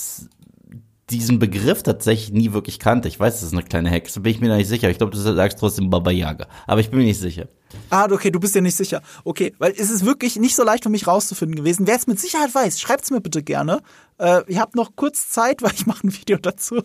diesen 1.10 1.38
Begriff 1.38 1.84
tatsächlich 1.84 2.32
nie 2.32 2.52
wirklich 2.52 2.80
kannte. 2.80 3.06
Ich 3.06 3.20
weiß, 3.20 3.34
das 3.34 3.44
ist 3.44 3.52
eine 3.52 3.62
kleine 3.62 3.90
Hexe, 3.90 4.20
bin 4.20 4.32
ich 4.32 4.40
mir 4.40 4.48
da 4.48 4.56
nicht 4.56 4.68
sicher. 4.68 4.90
Ich 4.90 4.98
glaube, 4.98 5.12
du 5.12 5.18
sagst 5.18 5.58
trotzdem 5.58 5.88
Baba 5.88 6.10
Yaga. 6.10 6.48
Aber 6.66 6.80
ich 6.80 6.90
bin 6.90 6.98
mir 6.98 7.04
nicht 7.04 7.20
sicher. 7.20 7.46
Ah, 7.90 8.08
okay, 8.10 8.30
du 8.30 8.40
bist 8.40 8.54
dir 8.56 8.62
nicht 8.62 8.76
sicher. 8.76 9.02
Okay, 9.22 9.54
weil 9.58 9.72
es 9.72 9.90
ist 9.90 10.04
wirklich 10.04 10.36
nicht 10.36 10.56
so 10.56 10.64
leicht 10.64 10.82
für 10.82 10.88
mich 10.88 11.06
rauszufinden 11.06 11.54
gewesen. 11.54 11.86
Wer 11.86 11.94
es 11.94 12.08
mit 12.08 12.18
Sicherheit 12.18 12.52
weiß, 12.52 12.80
schreibt's 12.80 13.12
mir 13.12 13.20
bitte 13.20 13.44
gerne. 13.44 13.82
Äh, 14.18 14.42
ich 14.48 14.58
habe 14.58 14.76
noch 14.76 14.96
kurz 14.96 15.30
Zeit, 15.30 15.62
weil 15.62 15.72
ich 15.74 15.86
mache 15.86 16.08
ein 16.08 16.12
Video 16.12 16.38
dazu. 16.38 16.82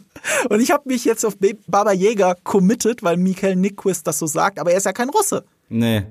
Und 0.50 0.62
ich 0.62 0.70
habe 0.70 0.84
mich 0.86 1.04
jetzt 1.04 1.26
auf 1.26 1.38
Baba 1.68 1.92
Jäger 1.92 2.36
committed, 2.44 3.02
weil 3.02 3.18
Michael 3.18 3.56
Nyquist 3.56 4.06
das 4.06 4.20
so 4.20 4.28
sagt, 4.28 4.60
aber 4.60 4.72
er 4.72 4.78
ist 4.78 4.86
ja 4.86 4.94
kein 4.94 5.10
Russe. 5.10 5.46
Nee. 5.70 6.04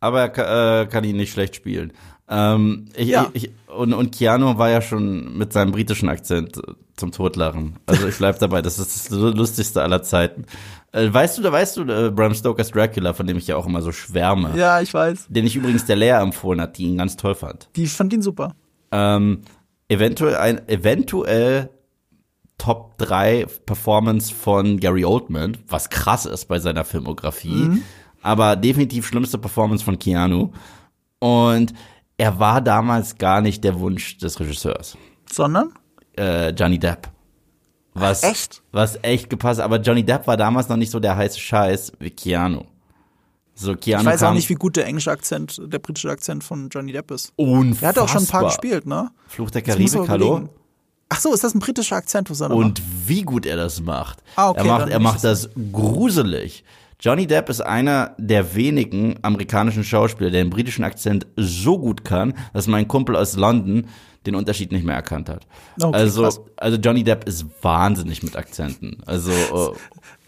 Aber 0.00 0.30
er 0.30 0.82
äh, 0.82 0.86
kann 0.86 1.04
ihn 1.04 1.16
nicht 1.16 1.32
schlecht 1.32 1.56
spielen. 1.56 1.92
Ähm, 2.28 2.86
ich, 2.96 3.08
Ja. 3.08 3.30
ich, 3.34 3.50
und, 3.76 3.92
und 3.92 4.10
Keanu 4.16 4.58
war 4.58 4.70
ja 4.70 4.80
schon 4.80 5.36
mit 5.36 5.52
seinem 5.52 5.72
britischen 5.72 6.08
Akzent 6.08 6.60
zum 6.96 7.12
Totlachen. 7.12 7.76
Also 7.86 8.08
ich 8.08 8.16
bleib 8.16 8.38
dabei, 8.38 8.62
das 8.62 8.78
ist 8.78 9.10
das 9.10 9.18
lustigste 9.18 9.82
aller 9.82 10.02
Zeiten. 10.02 10.44
Äh, 10.92 11.12
weißt 11.12 11.36
du, 11.38 11.42
da 11.42 11.52
weißt 11.52 11.76
du, 11.76 11.82
äh, 11.82 12.10
Bram 12.10 12.34
Stokers 12.34 12.70
Dracula, 12.70 13.12
von 13.12 13.26
dem 13.26 13.36
ich 13.36 13.46
ja 13.46 13.56
auch 13.56 13.66
immer 13.66 13.82
so 13.82 13.92
schwärme, 13.92 14.56
Ja, 14.56 14.80
ich 14.80 14.92
weiß. 14.94 15.26
den 15.28 15.46
ich 15.46 15.56
übrigens 15.56 15.84
der 15.84 15.96
Lea 15.96 16.10
empfohlen 16.20 16.60
hat, 16.60 16.78
die 16.78 16.84
ihn 16.84 16.96
ganz 16.98 17.16
toll 17.16 17.34
fand. 17.34 17.68
Die 17.76 17.86
fand 17.86 18.12
ihn 18.14 18.22
super. 18.22 18.54
Ähm, 18.92 19.42
eventuell 19.88 20.36
ein, 20.36 20.66
eventuell 20.68 21.68
Top 22.58 22.96
3 22.96 23.46
Performance 23.66 24.32
von 24.34 24.80
Gary 24.80 25.04
Oldman, 25.04 25.58
was 25.68 25.90
krass 25.90 26.24
ist 26.24 26.46
bei 26.46 26.58
seiner 26.58 26.84
Filmografie, 26.86 27.82
aber 28.22 28.56
definitiv 28.56 29.06
schlimmste 29.06 29.36
Performance 29.36 29.84
von 29.84 29.98
Keanu. 29.98 30.52
Und 31.18 31.74
er 32.18 32.38
war 32.38 32.60
damals 32.60 33.18
gar 33.18 33.40
nicht 33.40 33.64
der 33.64 33.78
Wunsch 33.78 34.18
des 34.18 34.40
Regisseurs, 34.40 34.96
Sondern? 35.30 35.72
äh, 36.16 36.50
Johnny 36.50 36.78
Depp. 36.78 37.08
Was 37.94 38.22
Echt? 38.22 38.62
Was 38.72 38.98
echt 39.02 39.30
gepasst, 39.30 39.58
aber 39.60 39.80
Johnny 39.80 40.04
Depp 40.04 40.26
war 40.26 40.36
damals 40.36 40.68
noch 40.68 40.76
nicht 40.76 40.90
so 40.90 41.00
der 41.00 41.16
heiße 41.16 41.40
Scheiß 41.40 41.92
wie 41.98 42.10
Keanu. 42.10 42.64
So 43.54 43.74
Keanu 43.74 44.02
Ich 44.02 44.06
weiß 44.06 44.22
auch 44.24 44.34
nicht, 44.34 44.50
wie 44.50 44.54
gut 44.54 44.76
der 44.76 44.84
englische 44.86 45.10
Akzent, 45.10 45.58
der 45.64 45.78
britische 45.78 46.10
Akzent 46.10 46.44
von 46.44 46.68
Johnny 46.68 46.92
Depp 46.92 47.10
ist. 47.10 47.32
unfassbar. 47.36 47.82
Er 47.82 47.88
hat 47.88 47.98
auch 47.98 48.08
schon 48.08 48.22
ein 48.22 48.26
paar 48.26 48.44
gespielt, 48.44 48.86
ne? 48.86 49.10
Fluch 49.28 49.50
der 49.50 49.62
Karibik, 49.62 50.08
hallo? 50.08 50.48
Ach 51.08 51.20
so, 51.20 51.32
ist 51.32 51.42
das 51.44 51.54
ein 51.54 51.60
britischer 51.60 51.96
Akzent, 51.96 52.28
was 52.30 52.40
er 52.40 52.50
Und 52.50 52.82
wie 53.06 53.22
gut 53.22 53.46
er 53.46 53.56
das 53.56 53.80
macht. 53.80 54.22
Ah, 54.34 54.50
okay, 54.50 54.58
er 54.58 54.64
macht, 54.64 54.88
er 54.88 54.98
macht 54.98 55.24
das 55.24 55.48
gruselig. 55.72 56.64
Johnny 57.00 57.26
Depp 57.26 57.48
ist 57.50 57.60
einer 57.60 58.14
der 58.18 58.54
wenigen 58.54 59.16
amerikanischen 59.22 59.84
Schauspieler, 59.84 60.30
der 60.30 60.44
den 60.44 60.50
britischen 60.50 60.84
Akzent 60.84 61.26
so 61.36 61.78
gut 61.78 62.04
kann, 62.04 62.34
dass 62.54 62.66
mein 62.66 62.88
Kumpel 62.88 63.16
aus 63.16 63.36
London 63.36 63.86
den 64.26 64.34
Unterschied 64.34 64.72
nicht 64.72 64.84
mehr 64.84 64.94
erkannt 64.94 65.28
hat. 65.28 65.46
Okay, 65.80 65.96
also, 65.96 66.22
krass. 66.22 66.40
also 66.56 66.78
Johnny 66.78 67.04
Depp 67.04 67.28
ist 67.28 67.46
wahnsinnig 67.62 68.22
mit 68.22 68.36
Akzenten. 68.36 68.98
Also 69.06 69.30
äh, 69.74 69.76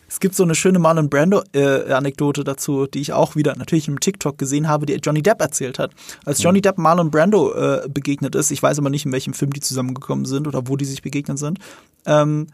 Es 0.08 0.20
gibt 0.20 0.34
so 0.34 0.44
eine 0.44 0.54
schöne 0.54 0.78
Marlon 0.78 1.08
Brando-Anekdote 1.08 2.44
dazu, 2.44 2.86
die 2.86 3.00
ich 3.00 3.12
auch 3.12 3.34
wieder 3.34 3.56
natürlich 3.56 3.88
im 3.88 3.98
TikTok 3.98 4.38
gesehen 4.38 4.68
habe, 4.68 4.86
die 4.86 4.94
Johnny 4.94 5.22
Depp 5.22 5.40
erzählt 5.40 5.78
hat. 5.78 5.92
Als 6.24 6.42
Johnny 6.42 6.60
Depp 6.60 6.78
Marlon 6.78 7.10
Brando 7.10 7.54
äh, 7.54 7.88
begegnet 7.88 8.34
ist, 8.34 8.50
ich 8.50 8.62
weiß 8.62 8.78
aber 8.78 8.90
nicht, 8.90 9.06
in 9.06 9.12
welchem 9.12 9.34
Film 9.34 9.52
die 9.52 9.60
zusammengekommen 9.60 10.26
sind 10.26 10.46
oder 10.46 10.68
wo 10.68 10.76
die 10.76 10.84
sich 10.84 11.02
begegnet 11.02 11.38
sind, 11.38 11.58
ähm, 12.06 12.46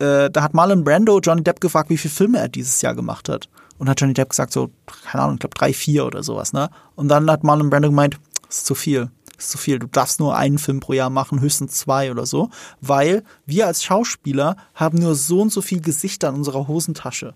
äh, 0.00 0.30
da 0.30 0.42
hat 0.42 0.54
Marlon 0.54 0.84
Brando 0.84 1.20
Johnny 1.20 1.42
Depp 1.42 1.60
gefragt, 1.60 1.90
wie 1.90 1.98
viele 1.98 2.14
Filme 2.14 2.38
er 2.38 2.48
dieses 2.48 2.82
Jahr 2.82 2.94
gemacht 2.94 3.28
hat. 3.28 3.48
Und 3.78 3.88
hat 3.88 4.00
Johnny 4.00 4.14
Depp 4.14 4.30
gesagt, 4.30 4.52
so, 4.52 4.70
keine 5.04 5.24
Ahnung, 5.24 5.34
ich 5.36 5.40
glaube 5.40 5.54
drei, 5.54 5.72
vier 5.72 6.04
oder 6.04 6.22
sowas, 6.22 6.52
ne? 6.52 6.68
Und 6.96 7.08
dann 7.08 7.30
hat 7.30 7.44
Marlon 7.44 7.70
Brando 7.70 7.88
gemeint, 7.88 8.18
das 8.46 8.58
ist 8.58 8.66
zu 8.66 8.74
viel. 8.74 9.10
Das 9.36 9.46
ist 9.46 9.50
zu 9.52 9.58
viel. 9.58 9.78
Du 9.78 9.86
darfst 9.86 10.20
nur 10.20 10.36
einen 10.36 10.58
Film 10.58 10.80
pro 10.80 10.92
Jahr 10.92 11.08
machen, 11.08 11.40
höchstens 11.40 11.72
zwei 11.72 12.10
oder 12.10 12.26
so. 12.26 12.50
Weil 12.80 13.22
wir 13.46 13.66
als 13.66 13.82
Schauspieler 13.82 14.56
haben 14.74 14.98
nur 14.98 15.14
so 15.14 15.40
und 15.40 15.52
so 15.52 15.62
viel 15.62 15.80
Gesichter 15.80 16.28
in 16.28 16.34
unserer 16.34 16.68
Hosentasche. 16.68 17.34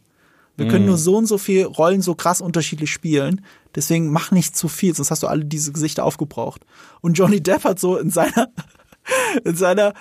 Wir 0.56 0.68
können 0.68 0.86
nur 0.86 0.98
so 0.98 1.16
und 1.16 1.26
so 1.26 1.36
viel 1.36 1.64
Rollen 1.64 2.00
so 2.00 2.14
krass 2.14 2.40
unterschiedlich 2.40 2.92
spielen. 2.92 3.44
Deswegen 3.74 4.12
mach 4.12 4.30
nicht 4.30 4.56
zu 4.56 4.68
viel, 4.68 4.94
sonst 4.94 5.10
hast 5.10 5.22
du 5.24 5.26
alle 5.26 5.44
diese 5.44 5.72
Gesichter 5.72 6.04
aufgebraucht. 6.04 6.64
Und 7.00 7.18
Johnny 7.18 7.42
Depp 7.42 7.64
hat 7.64 7.80
so 7.80 7.96
in 7.96 8.10
seiner, 8.10 8.48
in 9.44 9.56
seiner 9.56 9.94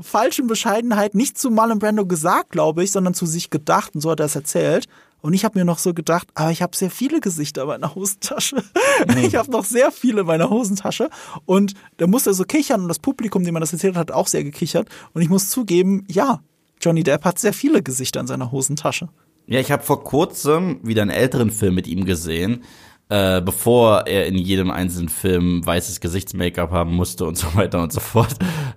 falschen 0.00 0.46
Bescheidenheit 0.46 1.14
nicht 1.14 1.38
zu 1.38 1.50
Marlon 1.50 1.78
Brando 1.78 2.06
gesagt, 2.06 2.50
glaube 2.50 2.84
ich, 2.84 2.90
sondern 2.90 3.14
zu 3.14 3.26
sich 3.26 3.50
gedacht 3.50 3.94
und 3.94 4.00
so 4.00 4.10
hat 4.10 4.20
er 4.20 4.26
es 4.26 4.34
erzählt. 4.34 4.86
Und 5.20 5.32
ich 5.32 5.44
habe 5.46 5.58
mir 5.58 5.64
noch 5.64 5.78
so 5.78 5.94
gedacht, 5.94 6.28
aber 6.34 6.50
ich 6.50 6.60
habe 6.60 6.76
sehr 6.76 6.90
viele 6.90 7.18
Gesichter 7.18 7.62
in 7.62 7.68
meiner 7.68 7.94
Hosentasche. 7.94 8.62
Ich 9.16 9.34
habe 9.34 9.50
noch 9.50 9.64
sehr 9.64 9.90
viele 9.90 10.20
in 10.20 10.26
meiner 10.26 10.50
Hosentasche. 10.50 11.08
Und 11.46 11.74
da 11.96 12.06
musste 12.06 12.30
er 12.30 12.34
so 12.34 12.44
kichern 12.44 12.82
und 12.82 12.88
das 12.88 12.98
Publikum, 12.98 13.42
dem 13.42 13.54
man 13.54 13.60
das 13.62 13.72
erzählt 13.72 13.96
hat, 13.96 14.10
hat 14.10 14.14
auch 14.14 14.28
sehr 14.28 14.44
gekichert. 14.44 14.88
Und 15.14 15.22
ich 15.22 15.28
muss 15.28 15.48
zugeben, 15.48 16.04
ja, 16.08 16.40
Johnny 16.80 17.02
Depp 17.02 17.24
hat 17.24 17.38
sehr 17.38 17.54
viele 17.54 17.82
Gesichter 17.82 18.20
in 18.20 18.26
seiner 18.26 18.52
Hosentasche. 18.52 19.08
Ja, 19.46 19.60
ich 19.60 19.72
habe 19.72 19.82
vor 19.82 20.04
kurzem 20.04 20.80
wieder 20.82 21.02
einen 21.02 21.10
älteren 21.10 21.50
Film 21.50 21.74
mit 21.74 21.86
ihm 21.86 22.04
gesehen, 22.04 22.62
äh, 23.08 23.40
bevor 23.40 24.06
er 24.06 24.26
in 24.26 24.36
jedem 24.36 24.70
einzelnen 24.70 25.08
Film 25.08 25.64
weißes 25.64 26.00
Gesichtsmake-up 26.00 26.70
haben 26.70 26.94
musste 26.94 27.24
und 27.26 27.36
so 27.36 27.54
weiter 27.54 27.82
und 27.82 27.92
so 27.92 28.00
fort. 28.00 28.34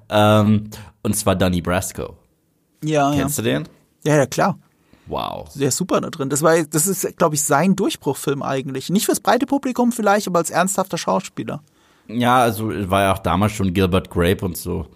Ähm, 0.10 0.70
und 1.04 1.16
zwar 1.16 1.36
Donnie 1.36 1.62
Brasco. 1.62 2.18
Ja, 2.84 3.12
ja. 3.12 3.20
Kennst 3.20 3.38
du 3.38 3.42
den? 3.42 3.68
Ja, 4.06 4.16
ja, 4.16 4.26
klar. 4.26 4.60
Wow. 5.08 5.50
Der 5.56 5.70
ist 5.70 5.78
super 5.78 6.02
da 6.02 6.10
drin. 6.10 6.30
Das, 6.30 6.42
war, 6.42 6.62
das 6.64 6.86
ist, 6.88 7.18
glaube 7.18 7.36
ich, 7.36 7.42
sein 7.42 7.76
Durchbruchfilm 7.76 8.44
eigentlich. 8.44 8.90
Nicht 8.90 9.06
fürs 9.06 9.22
breite 9.22 9.46
Publikum 9.46 9.92
vielleicht, 9.92 10.28
aber 10.28 10.40
als 10.40 10.50
ernsthafter 10.50 10.98
Schauspieler. 10.98 11.62
Ja, 12.08 12.38
also 12.40 12.70
war 12.90 13.04
ja 13.04 13.14
auch 13.14 13.20
damals 13.20 13.54
schon 13.54 13.74
Gilbert 13.74 14.10
Grape 14.10 14.46
und 14.46 14.58
so. 14.58 14.88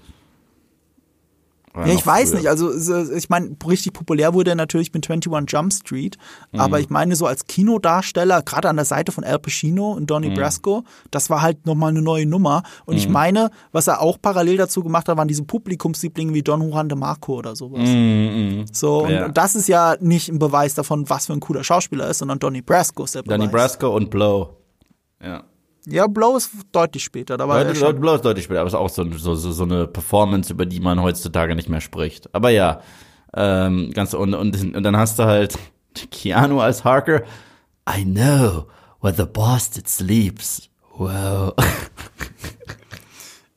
Ja, 1.73 1.81
noch 1.85 1.93
ich 1.93 2.05
weiß 2.05 2.29
früher. 2.31 2.39
nicht. 2.39 2.49
Also, 2.49 2.77
so- 2.77 3.13
ich 3.13 3.29
meine, 3.29 3.55
richtig 3.65 3.93
populär 3.93 4.33
wurde 4.33 4.51
er 4.51 4.55
natürlich 4.55 4.93
mit 4.93 5.09
21 5.09 5.51
Jump 5.51 5.71
Street. 5.73 6.17
Aber 6.57 6.77
Mhm. 6.77 6.83
ich 6.83 6.89
meine, 6.89 7.15
so 7.15 7.25
als 7.25 7.45
Kinodarsteller, 7.47 8.41
gerade 8.41 8.67
an 8.69 8.75
der 8.75 8.85
Seite 8.85 9.11
von 9.11 9.23
Al 9.23 9.39
Pacino 9.39 9.91
und 9.93 10.07
Donnie 10.11 10.29
Mhm. 10.29 10.35
Brasco, 10.35 10.83
das 11.11 11.29
war 11.29 11.41
halt 11.41 11.65
nochmal 11.65 11.89
eine 11.91 12.01
neue 12.01 12.25
Nummer. 12.25 12.63
Und 12.85 12.97
ich 12.97 13.07
meine, 13.07 13.51
was 13.71 13.87
er 13.87 14.01
auch 14.01 14.17
parallel 14.21 14.57
dazu 14.57 14.83
gemacht 14.83 15.07
hat, 15.07 15.15
waren 15.17 15.27
diese 15.27 15.43
Publikumslieblinge 15.43 16.33
wie 16.33 16.41
Don 16.41 16.61
Juan 16.61 16.89
de 16.89 16.97
Marco 16.97 17.35
oder 17.35 17.55
sowas. 17.55 17.87
So, 18.73 18.99
und 19.03 19.09
Mhm, 19.09 19.15
Ja. 19.15 19.29
das 19.29 19.55
ist 19.55 19.67
ja 19.67 19.95
nicht 19.99 20.29
ein 20.29 20.39
Beweis 20.39 20.73
davon, 20.73 21.09
was 21.09 21.27
für 21.27 21.33
ein 21.33 21.39
cooler 21.39 21.63
Schauspieler 21.63 22.05
er 22.05 22.11
ist, 22.11 22.17
sondern 22.19 22.39
Donnie 22.39 22.61
Brasco 22.61 23.03
ist 23.05 23.15
der 23.15 23.23
Beweis. 23.23 23.37
Donnie 23.37 23.49
Brasco 23.51 23.95
und 23.95 24.09
Blow. 24.09 24.57
Ja. 25.23 25.43
Ja, 25.85 26.07
Blow 26.07 26.37
ist 26.37 26.51
deutlich 26.71 27.03
später. 27.03 27.37
Da 27.37 27.47
war 27.47 27.63
Leute, 27.63 27.93
Blow 27.93 28.15
ist 28.15 28.25
deutlich 28.25 28.45
später, 28.45 28.61
aber 28.61 28.67
es 28.67 28.73
ist 28.73 28.79
auch 28.79 28.89
so, 28.89 29.03
so, 29.17 29.35
so, 29.35 29.51
so 29.51 29.63
eine 29.63 29.87
Performance, 29.87 30.53
über 30.53 30.65
die 30.65 30.79
man 30.79 31.01
heutzutage 31.01 31.55
nicht 31.55 31.69
mehr 31.69 31.81
spricht. 31.81 32.33
Aber 32.35 32.49
ja, 32.49 32.81
ähm, 33.33 33.91
ganz 33.93 34.13
und, 34.13 34.33
und, 34.33 34.75
und 34.75 34.83
dann 34.83 34.97
hast 34.97 35.17
du 35.19 35.23
halt 35.23 35.57
Keanu 36.11 36.59
als 36.59 36.83
Harker. 36.83 37.23
I 37.89 38.03
know 38.03 38.67
where 39.01 39.13
the 39.15 39.25
bastard 39.25 39.87
sleeps. 39.87 40.69
Wow. 40.97 41.53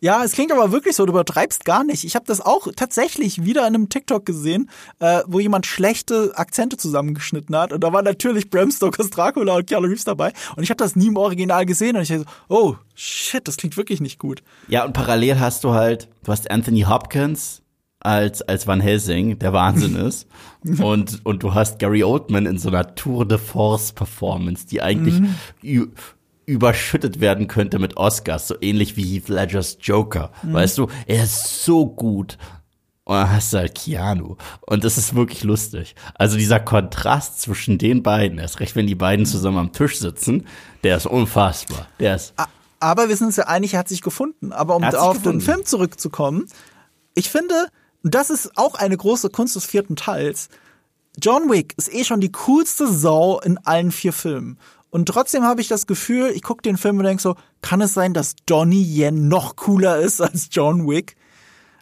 Ja, 0.05 0.23
es 0.23 0.33
klingt 0.33 0.53
aber 0.53 0.71
wirklich 0.71 0.97
so, 0.97 1.07
du 1.07 1.13
übertreibst 1.13 1.65
gar 1.65 1.83
nicht. 1.83 2.05
Ich 2.05 2.15
habe 2.15 2.27
das 2.27 2.43
auch 2.43 2.69
tatsächlich 2.77 3.47
wieder 3.47 3.63
in 3.63 3.75
einem 3.75 3.89
TikTok 3.89 4.27
gesehen, 4.27 4.69
äh, 4.99 5.23
wo 5.27 5.41
jemand 5.41 5.65
schlechte 5.65 6.37
Akzente 6.37 6.77
zusammengeschnitten 6.77 7.57
hat. 7.57 7.73
Und 7.73 7.83
da 7.83 7.91
war 7.91 8.03
natürlich 8.03 8.51
Bram 8.51 8.71
Stokers 8.71 9.09
Dracula 9.09 9.57
und 9.57 9.67
Keanu 9.67 9.87
Reeves 9.87 10.05
dabei. 10.05 10.35
Und 10.57 10.63
ich 10.63 10.69
habe 10.69 10.77
das 10.77 10.95
nie 10.95 11.07
im 11.07 11.17
Original 11.17 11.65
gesehen. 11.65 11.97
Und 11.97 12.03
ich 12.03 12.09
dachte 12.09 12.27
so, 12.49 12.55
oh, 12.55 12.77
shit, 12.95 13.49
das 13.49 13.57
klingt 13.57 13.79
wirklich 13.79 14.03
nicht 14.03 14.19
gut. 14.19 14.43
Ja, 14.69 14.85
und 14.85 14.93
parallel 14.93 15.41
hast 15.41 15.65
du 15.65 15.73
halt, 15.73 16.11
du 16.23 16.33
hast 16.33 16.51
Anthony 16.51 16.83
Hopkins 16.83 17.63
als, 18.01 18.43
als 18.43 18.67
Van 18.67 18.83
Helsing, 18.83 19.39
der 19.39 19.55
Wahnsinn 19.55 19.97
ist. 19.97 20.29
und, 20.83 21.25
und 21.25 21.43
du 21.43 21.55
hast 21.55 21.79
Gary 21.79 22.05
Oldman 22.05 22.45
in 22.45 22.59
so 22.59 22.69
einer 22.69 22.95
Tour 22.95 23.27
de 23.27 23.39
Force 23.39 23.93
Performance, 23.93 24.67
die 24.67 24.83
eigentlich 24.83 25.19
mhm 25.19 25.35
überschüttet 26.47 27.21
werden 27.21 27.49
könnte 27.49 27.79
mit 27.79 27.97
Oscars, 27.97 28.49
so 28.49 28.55
ähnlich 28.61 28.97
wie 28.97 29.05
Heath 29.05 29.29
Ledgers 29.29 29.79
Joker. 29.81 30.31
Mhm. 30.43 30.53
Weißt 30.53 30.79
du, 30.79 30.89
er 31.07 31.25
ist 31.25 31.65
so 31.65 31.87
gut. 31.87 32.39
Und 33.05 33.17
dann 33.17 33.31
hast 33.31 33.53
du 33.53 33.59
halt 33.59 33.75
Keanu. 33.75 34.37
Und 34.63 34.83
das 34.83 34.97
ist 34.97 35.15
wirklich 35.15 35.45
lustig. 35.45 35.95
Also 36.15 36.39
dieser 36.39 36.59
Kontrast 36.59 37.41
zwischen 37.41 37.77
den 37.77 38.03
beiden, 38.03 38.39
erst 38.39 38.61
recht, 38.61 38.77
wenn 38.77 38.87
die 38.87 38.95
beiden 38.95 39.27
zusammen 39.27 39.59
am 39.59 39.73
Tisch 39.73 39.99
sitzen, 39.99 40.47
der 40.83 40.97
ist 40.97 41.07
unfassbar. 41.07 41.87
Der 42.01 42.17
ist. 42.17 42.33
Aber 42.81 43.09
wir 43.09 43.17
sind 43.17 43.29
uns 43.29 43.37
ja 43.37 43.47
einig, 43.47 43.75
er 43.75 43.81
hat 43.81 43.89
sich 43.89 44.01
gefunden. 44.01 44.53
Aber 44.53 44.77
um 44.77 44.85
auf 44.85 45.19
gefunden. 45.19 45.39
den 45.39 45.41
Film 45.43 45.67
zurückzukommen, 45.67 46.47
ich 47.15 47.29
finde, 47.29 47.67
das 48.03 48.31
ist 48.31 48.57
auch 48.57 48.75
eine 48.75 48.97
große 48.97 49.29
Kunst 49.31 49.55
des 49.55 49.67
vierten 49.67 49.97
Teils. 49.97 50.49
John 51.21 51.51
Wick 51.51 51.75
ist 51.77 51.93
eh 51.93 52.05
schon 52.05 52.21
die 52.21 52.33
coolste 52.33 52.91
Sau 52.91 53.41
in 53.41 53.59
allen 53.59 53.93
vier 53.93 54.13
Filmen. 54.13 54.59
Und 54.95 55.07
trotzdem 55.07 55.43
habe 55.43 55.61
ich 55.61 55.67
das 55.67 55.89
Gefühl, 55.89 56.31
ich 56.33 56.43
gucke 56.43 56.63
den 56.63 56.77
Film 56.77 56.99
und 56.99 57.05
denke 57.05 57.21
so, 57.21 57.35
kann 57.63 57.81
es 57.81 57.95
sein, 57.95 58.15
dass 58.15 58.37
Donnie 58.47 58.85
Yen 58.85 59.27
noch 59.27 59.57
cooler 59.57 59.99
ist 59.99 60.21
als 60.21 60.51
John 60.53 60.87
Wick? 60.89 61.17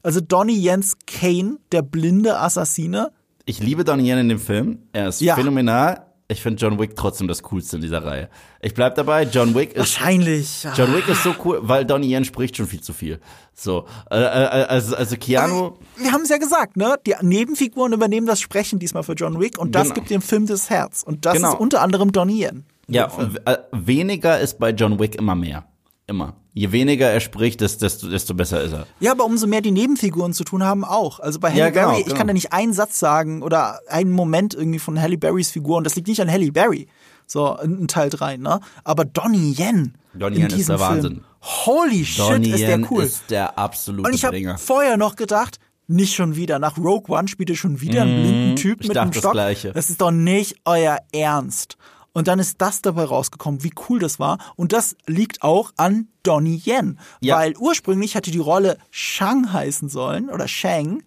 Also 0.03 0.23
Donnie 0.23 0.59
Jens 0.59 0.97
Kane, 1.07 1.59
der 1.73 1.83
blinde 1.83 2.39
Assassine. 2.39 3.13
Ich 3.45 3.59
liebe 3.59 3.85
Donnie 3.85 4.09
Yen 4.09 4.17
in 4.17 4.29
dem 4.31 4.39
Film. 4.39 4.79
Er 4.95 5.09
ist 5.09 5.21
ja. 5.21 5.35
phänomenal. 5.35 6.07
Ich 6.29 6.41
finde 6.41 6.59
John 6.63 6.79
Wick 6.79 6.97
trotzdem 6.97 7.29
das 7.29 7.43
Coolste 7.43 7.77
in 7.77 7.83
dieser 7.83 8.03
Reihe. 8.03 8.31
Ich 8.63 8.73
bleib 8.73 8.95
dabei, 8.95 9.25
John 9.25 9.55
Wick 9.55 9.73
ist. 9.73 9.79
Wahrscheinlich. 9.79 10.67
John 10.75 10.95
Wick 10.95 11.07
ist 11.07 11.23
so 11.23 11.35
cool, 11.45 11.59
weil 11.61 11.85
Donnie 11.85 12.15
Yen 12.15 12.25
spricht 12.25 12.57
schon 12.57 12.67
viel 12.67 12.81
zu 12.81 12.95
viel. 12.95 13.21
So, 13.53 13.85
äh, 14.11 14.17
äh, 14.17 14.21
also, 14.23 14.97
also 14.97 15.19
Keanu. 15.19 15.67
Aber 15.67 15.77
wir 15.99 16.13
haben 16.13 16.23
es 16.23 16.31
ja 16.31 16.39
gesagt, 16.39 16.79
ne? 16.79 16.97
Die 17.07 17.15
Nebenfiguren 17.21 17.93
übernehmen 17.93 18.27
das 18.27 18.41
Sprechen 18.41 18.79
diesmal 18.79 19.03
für 19.03 19.13
John 19.13 19.39
Wick 19.39 19.59
und 19.59 19.75
das 19.75 19.83
genau. 19.83 19.95
gibt 19.97 20.09
dem 20.09 20.23
Film 20.23 20.47
das 20.47 20.71
Herz. 20.71 21.03
Und 21.03 21.27
das 21.27 21.35
genau. 21.35 21.53
ist 21.53 21.61
unter 21.61 21.83
anderem 21.83 22.11
Donnie 22.11 22.47
Yen. 22.47 22.65
Ja, 22.95 23.11
äh, 23.45 23.59
weniger 23.73 24.39
ist 24.39 24.59
bei 24.59 24.71
John 24.71 24.99
Wick 24.99 25.17
immer 25.17 25.35
mehr. 25.35 25.65
Immer. 26.07 26.35
Je 26.55 26.71
weniger 26.73 27.09
er 27.09 27.21
spricht, 27.21 27.63
desto, 27.63 28.09
desto 28.09 28.35
besser 28.35 28.61
ist 28.61 28.73
er. 28.73 28.87
Ja, 29.01 29.13
aber 29.13 29.25
umso 29.25 29.47
mehr 29.47 29.63
die 29.63 29.71
Nebenfiguren 29.71 30.35
zu 30.35 30.45
tun 30.45 30.63
haben 30.63 30.85
auch. 30.85 31.21
Also 31.21 31.41
bei 31.41 31.49
Halle 31.49 31.61
ja, 31.61 31.71
genau, 31.71 31.89
Berry, 31.89 32.01
ich 32.01 32.07
genau. 32.07 32.19
kann 32.19 32.27
da 32.27 32.33
nicht 32.35 32.53
einen 32.53 32.75
Satz 32.75 32.99
sagen 32.99 33.43
oder 33.43 33.81
einen 33.89 34.11
Moment 34.11 34.53
irgendwie 34.53 34.79
von 34.79 35.01
Halle 35.01 35.17
Berrys 35.17 35.51
Figur 35.51 35.79
und 35.79 35.85
das 35.85 35.97
liegt 35.97 36.09
nicht 36.09 36.21
an 36.21 36.31
Halle 36.31 36.53
Berry. 36.53 36.89
So, 37.27 37.57
in 37.57 37.89
Teil 37.89 38.11
3, 38.11 38.37
ne? 38.37 38.61
Aber 38.85 39.07
Donnie 39.07 39.55
Yen. 39.57 39.95
Donnie 40.13 40.41
Yen 40.41 40.51
ist 40.51 40.69
der 40.69 40.79
Film, 40.79 40.91
Wahnsinn. 40.91 41.25
Holy 41.41 42.05
shit, 42.05 42.19
Donnie 42.19 42.51
ist 42.51 42.61
der 42.61 42.91
cool. 42.91 43.05
ist 43.05 43.31
der 43.31 43.59
absolute 43.59 44.09
Und 44.09 44.15
ich 44.15 44.25
habe 44.25 44.59
vorher 44.59 44.99
noch 44.99 45.17
gedacht, 45.17 45.59
nicht 45.87 46.15
schon 46.15 46.37
wieder. 46.37 46.59
Nach 46.59 46.77
Rogue 46.77 47.17
One 47.17 47.29
spielt 47.29 47.51
ihr 47.51 47.57
schon 47.57 47.81
wieder 47.81 48.03
einen 48.03 48.23
blinden 48.23 48.51
mhm. 48.51 48.57
Typ 48.57 48.83
ich 48.83 48.89
mit 48.89 48.99
einem 48.99 49.13
Stock. 49.13 49.25
Das, 49.25 49.33
Gleiche. 49.33 49.73
das 49.73 49.91
ist 49.91 50.01
doch 50.01 50.11
nicht 50.11 50.57
euer 50.65 50.99
Ernst. 51.13 51.77
Und 52.13 52.29
dann 52.29 52.39
ist 52.39 52.61
das 52.61 52.83
dabei 52.83 53.05
rausgekommen, 53.05 53.63
wie 53.65 53.73
cool 53.89 53.99
das 53.99 54.19
war. 54.19 54.39
Und 54.57 54.73
das 54.73 54.97
liegt 55.07 55.43
auch 55.43 55.73
an 55.77 56.09
Donnie 56.23 56.61
Yen. 56.65 56.99
Ja. 57.21 57.39
Weil 57.39 57.57
ursprünglich 57.57 58.17
hatte 58.17 58.31
die 58.31 58.39
Rolle 58.39 58.79
Shang 58.91 59.53
heißen 59.53 59.89
sollen 59.89 60.29
oder 60.29 60.47
Shang 60.49 61.03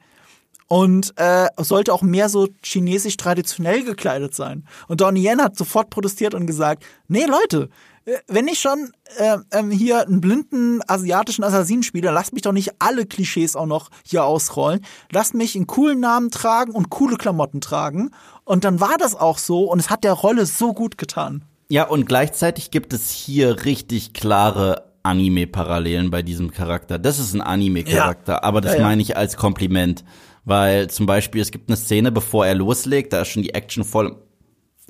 und 0.67 1.13
äh, 1.17 1.47
sollte 1.57 1.93
auch 1.93 2.01
mehr 2.01 2.29
so 2.29 2.47
chinesisch 2.63 3.17
traditionell 3.17 3.83
gekleidet 3.83 4.33
sein. 4.33 4.65
Und 4.87 5.01
Donnie 5.01 5.27
Yen 5.27 5.41
hat 5.41 5.57
sofort 5.57 5.89
protestiert 5.89 6.33
und 6.33 6.47
gesagt, 6.47 6.83
nee 7.07 7.25
Leute, 7.25 7.69
äh, 8.05 8.17
wenn 8.27 8.47
ich 8.47 8.59
schon 8.59 8.91
äh, 9.17 9.37
ähm, 9.51 9.71
hier 9.71 10.07
einen 10.07 10.21
blinden 10.21 10.81
asiatischen 10.87 11.43
Assassinen 11.43 11.83
spiele, 11.83 12.11
lasst 12.11 12.33
mich 12.33 12.41
doch 12.41 12.51
nicht 12.51 12.73
alle 12.79 13.05
Klischees 13.05 13.55
auch 13.55 13.65
noch 13.65 13.89
hier 14.03 14.25
ausrollen. 14.25 14.81
Lasst 15.11 15.33
mich 15.33 15.55
einen 15.55 15.67
coolen 15.67 15.99
Namen 15.99 16.31
tragen 16.31 16.71
und 16.71 16.89
coole 16.89 17.17
Klamotten 17.17 17.61
tragen. 17.61 18.11
Und 18.43 18.63
dann 18.63 18.79
war 18.79 18.97
das 18.97 19.15
auch 19.15 19.37
so 19.37 19.71
und 19.71 19.79
es 19.79 19.89
hat 19.89 20.03
der 20.03 20.13
Rolle 20.13 20.45
so 20.45 20.73
gut 20.73 20.97
getan. 20.97 21.43
Ja, 21.67 21.87
und 21.87 22.05
gleichzeitig 22.05 22.69
gibt 22.69 22.93
es 22.93 23.09
hier 23.09 23.65
richtig 23.65 24.13
klare 24.13 24.83
Anime-Parallelen 25.01 26.11
bei 26.11 26.21
diesem 26.21 26.51
Charakter. 26.51 26.99
Das 26.99 27.19
ist 27.19 27.33
ein 27.33 27.41
Anime-Charakter, 27.41 28.33
ja. 28.33 28.43
aber 28.43 28.61
das 28.61 28.73
ja, 28.73 28.79
ja. 28.79 28.85
meine 28.85 29.01
ich 29.01 29.17
als 29.17 29.37
Kompliment. 29.37 30.03
Weil 30.45 30.89
zum 30.89 31.07
Beispiel, 31.07 31.41
es 31.41 31.51
gibt 31.51 31.69
eine 31.69 31.75
Szene, 31.75 32.11
bevor 32.11 32.45
er 32.45 32.55
loslegt, 32.55 33.13
da 33.13 33.21
ist 33.21 33.29
schon 33.29 33.43
die 33.43 33.53
Action 33.53 33.83
voll, 33.83 34.15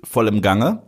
voll 0.04 0.28
im 0.28 0.42
Gange. 0.42 0.84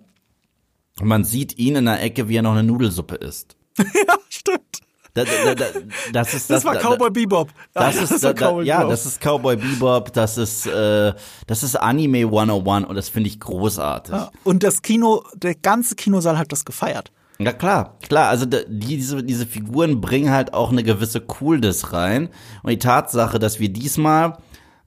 Und 0.99 1.07
man 1.07 1.23
sieht 1.23 1.57
ihn 1.57 1.77
in 1.77 1.85
der 1.85 2.01
Ecke, 2.03 2.27
wie 2.27 2.35
er 2.35 2.41
noch 2.41 2.51
eine 2.51 2.63
Nudelsuppe 2.63 3.15
isst. 3.15 3.55
ja, 3.77 4.15
stimmt. 4.29 4.81
Da, 5.13 5.23
da, 5.23 5.55
da, 5.55 5.65
das 6.13 6.33
ist 6.35 6.49
das, 6.49 6.63
das 6.63 6.65
war 6.65 6.75
Cowboy 6.75 7.09
Bebop. 7.09 7.49
Das, 7.73 7.97
das 7.97 8.11
ist 8.11 8.35
Cowboy 8.35 8.65
ja, 8.65 8.83
das 8.83 9.05
ist 9.07 9.19
Cowboy 9.19 9.55
Bebop. 9.55 10.13
Das 10.13 10.37
ist 10.37 10.67
äh, 10.67 11.13
das 11.47 11.63
ist 11.63 11.75
Anime 11.75 12.19
101 12.19 12.87
und 12.87 12.95
das 12.95 13.09
finde 13.09 13.29
ich 13.29 13.39
großartig. 13.39 14.13
Ja, 14.13 14.31
und 14.43 14.61
das 14.61 14.83
Kino, 14.83 15.23
der 15.33 15.55
ganze 15.55 15.95
Kinosaal 15.95 16.37
hat 16.37 16.51
das 16.51 16.65
gefeiert. 16.65 17.11
Ja 17.39 17.51
klar, 17.51 17.97
klar. 18.07 18.29
Also 18.29 18.45
die, 18.45 18.65
diese 18.67 19.23
diese 19.23 19.47
Figuren 19.47 20.01
bringen 20.01 20.29
halt 20.29 20.53
auch 20.53 20.71
eine 20.71 20.83
gewisse 20.83 21.21
Coolness 21.21 21.93
rein 21.93 22.29
und 22.61 22.69
die 22.69 22.79
Tatsache, 22.79 23.39
dass 23.39 23.59
wir 23.59 23.69
diesmal 23.69 24.37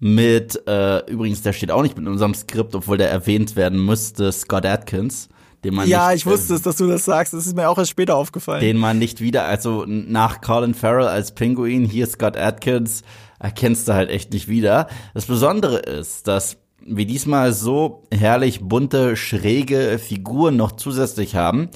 mit 0.00 0.66
äh, 0.66 1.08
übrigens, 1.10 1.42
der 1.42 1.52
steht 1.52 1.70
auch 1.70 1.82
nicht 1.82 1.96
mit 1.96 2.06
in 2.06 2.12
unserem 2.12 2.34
Skript, 2.34 2.74
obwohl 2.74 2.98
der 2.98 3.10
erwähnt 3.10 3.54
werden 3.54 3.84
müsste, 3.84 4.32
Scott 4.32 4.66
Atkins 4.66 5.28
den 5.64 5.74
man 5.74 5.88
ja, 5.88 6.10
nicht, 6.10 6.20
ich 6.20 6.26
wusste 6.26 6.54
es, 6.54 6.62
dass 6.62 6.76
du 6.76 6.86
das 6.86 7.04
sagst. 7.04 7.34
Das 7.34 7.46
ist 7.46 7.54
mir 7.54 7.68
auch 7.68 7.78
erst 7.78 7.90
später 7.90 8.16
aufgefallen. 8.16 8.60
Den 8.60 8.78
man 8.78 8.98
nicht 8.98 9.20
wieder, 9.20 9.44
also 9.44 9.84
nach 9.86 10.40
Colin 10.40 10.74
Farrell 10.74 11.06
als 11.06 11.32
Pinguin, 11.32 11.84
hier 11.84 12.06
Scott 12.06 12.36
Atkins, 12.36 13.02
erkennst 13.38 13.88
du 13.88 13.94
halt 13.94 14.10
echt 14.10 14.32
nicht 14.32 14.48
wieder. 14.48 14.88
Das 15.12 15.26
Besondere 15.26 15.78
ist, 15.78 16.26
dass 16.28 16.56
wir 16.82 17.04
diesmal 17.04 17.52
so 17.52 18.04
herrlich 18.10 18.60
bunte, 18.60 19.16
schräge 19.16 19.98
Figuren 19.98 20.56
noch 20.56 20.72
zusätzlich 20.72 21.36
haben, 21.36 21.68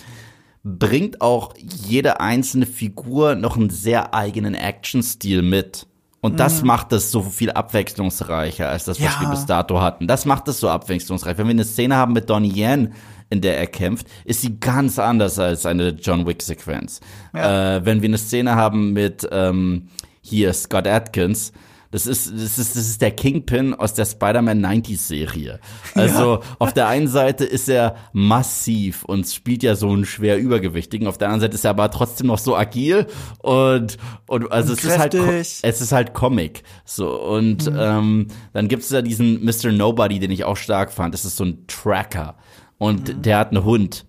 bringt 0.62 1.20
auch 1.20 1.54
jede 1.58 2.20
einzelne 2.20 2.64
Figur 2.64 3.34
noch 3.34 3.56
einen 3.56 3.68
sehr 3.68 4.14
eigenen 4.14 4.54
Action-Stil 4.54 5.42
mit. 5.42 5.86
Und 6.24 6.40
das 6.40 6.62
mhm. 6.62 6.68
macht 6.68 6.90
es 6.94 7.10
so 7.10 7.20
viel 7.20 7.50
abwechslungsreicher 7.50 8.70
als 8.70 8.86
das, 8.86 8.98
was 8.98 9.14
ja. 9.14 9.20
wir 9.20 9.28
bis 9.28 9.44
dato 9.44 9.82
hatten. 9.82 10.06
Das 10.06 10.24
macht 10.24 10.48
es 10.48 10.58
so 10.58 10.70
abwechslungsreich. 10.70 11.36
Wenn 11.36 11.48
wir 11.48 11.50
eine 11.50 11.66
Szene 11.66 11.96
haben 11.96 12.14
mit 12.14 12.30
Donnie 12.30 12.50
Yen, 12.50 12.94
in 13.28 13.42
der 13.42 13.58
er 13.58 13.66
kämpft, 13.66 14.06
ist 14.24 14.40
sie 14.40 14.58
ganz 14.58 14.98
anders 14.98 15.38
als 15.38 15.66
eine 15.66 15.90
John 15.90 16.26
Wick-Sequenz. 16.26 17.00
Ja. 17.34 17.76
Äh, 17.76 17.84
wenn 17.84 18.00
wir 18.00 18.08
eine 18.08 18.16
Szene 18.16 18.54
haben 18.54 18.94
mit 18.94 19.28
ähm, 19.32 19.88
hier 20.22 20.54
Scott 20.54 20.86
Atkins, 20.86 21.52
das 21.94 22.08
ist, 22.08 22.32
das 22.32 22.58
ist, 22.58 22.74
das 22.74 22.88
ist 22.88 23.02
der 23.02 23.12
Kingpin 23.12 23.72
aus 23.72 23.94
der 23.94 24.04
Spider-Man 24.04 24.66
90s 24.66 24.98
Serie. 24.98 25.60
Also 25.94 26.34
ja. 26.34 26.40
auf 26.58 26.72
der 26.72 26.88
einen 26.88 27.06
Seite 27.06 27.44
ist 27.44 27.68
er 27.68 27.94
massiv 28.12 29.04
und 29.04 29.28
spielt 29.28 29.62
ja 29.62 29.76
so 29.76 29.90
einen 29.90 30.04
schwer 30.04 30.36
übergewichtigen. 30.36 31.06
Auf 31.06 31.18
der 31.18 31.28
anderen 31.28 31.42
Seite 31.42 31.54
ist 31.54 31.62
er 31.62 31.70
aber 31.70 31.92
trotzdem 31.92 32.26
noch 32.26 32.38
so 32.38 32.56
agil 32.56 33.06
und, 33.38 33.96
und 34.26 34.50
also 34.50 34.72
und 34.72 34.78
es 34.80 34.84
ist 34.84 34.98
halt, 34.98 35.14
es 35.14 35.62
ist 35.62 35.92
halt 35.92 36.14
Comic. 36.14 36.64
So 36.84 37.16
und 37.16 37.70
mhm. 37.70 37.78
ähm, 37.78 38.26
dann 38.52 38.66
gibt 38.66 38.82
es 38.82 38.88
da 38.88 39.00
diesen 39.00 39.44
Mr. 39.44 39.70
Nobody, 39.70 40.18
den 40.18 40.32
ich 40.32 40.42
auch 40.42 40.56
stark 40.56 40.92
fand. 40.92 41.14
Das 41.14 41.24
ist 41.24 41.36
so 41.36 41.44
ein 41.44 41.64
Tracker 41.68 42.34
und 42.76 43.06
mhm. 43.06 43.22
der 43.22 43.38
hat 43.38 43.52
einen 43.52 43.62
Hund. 43.62 44.04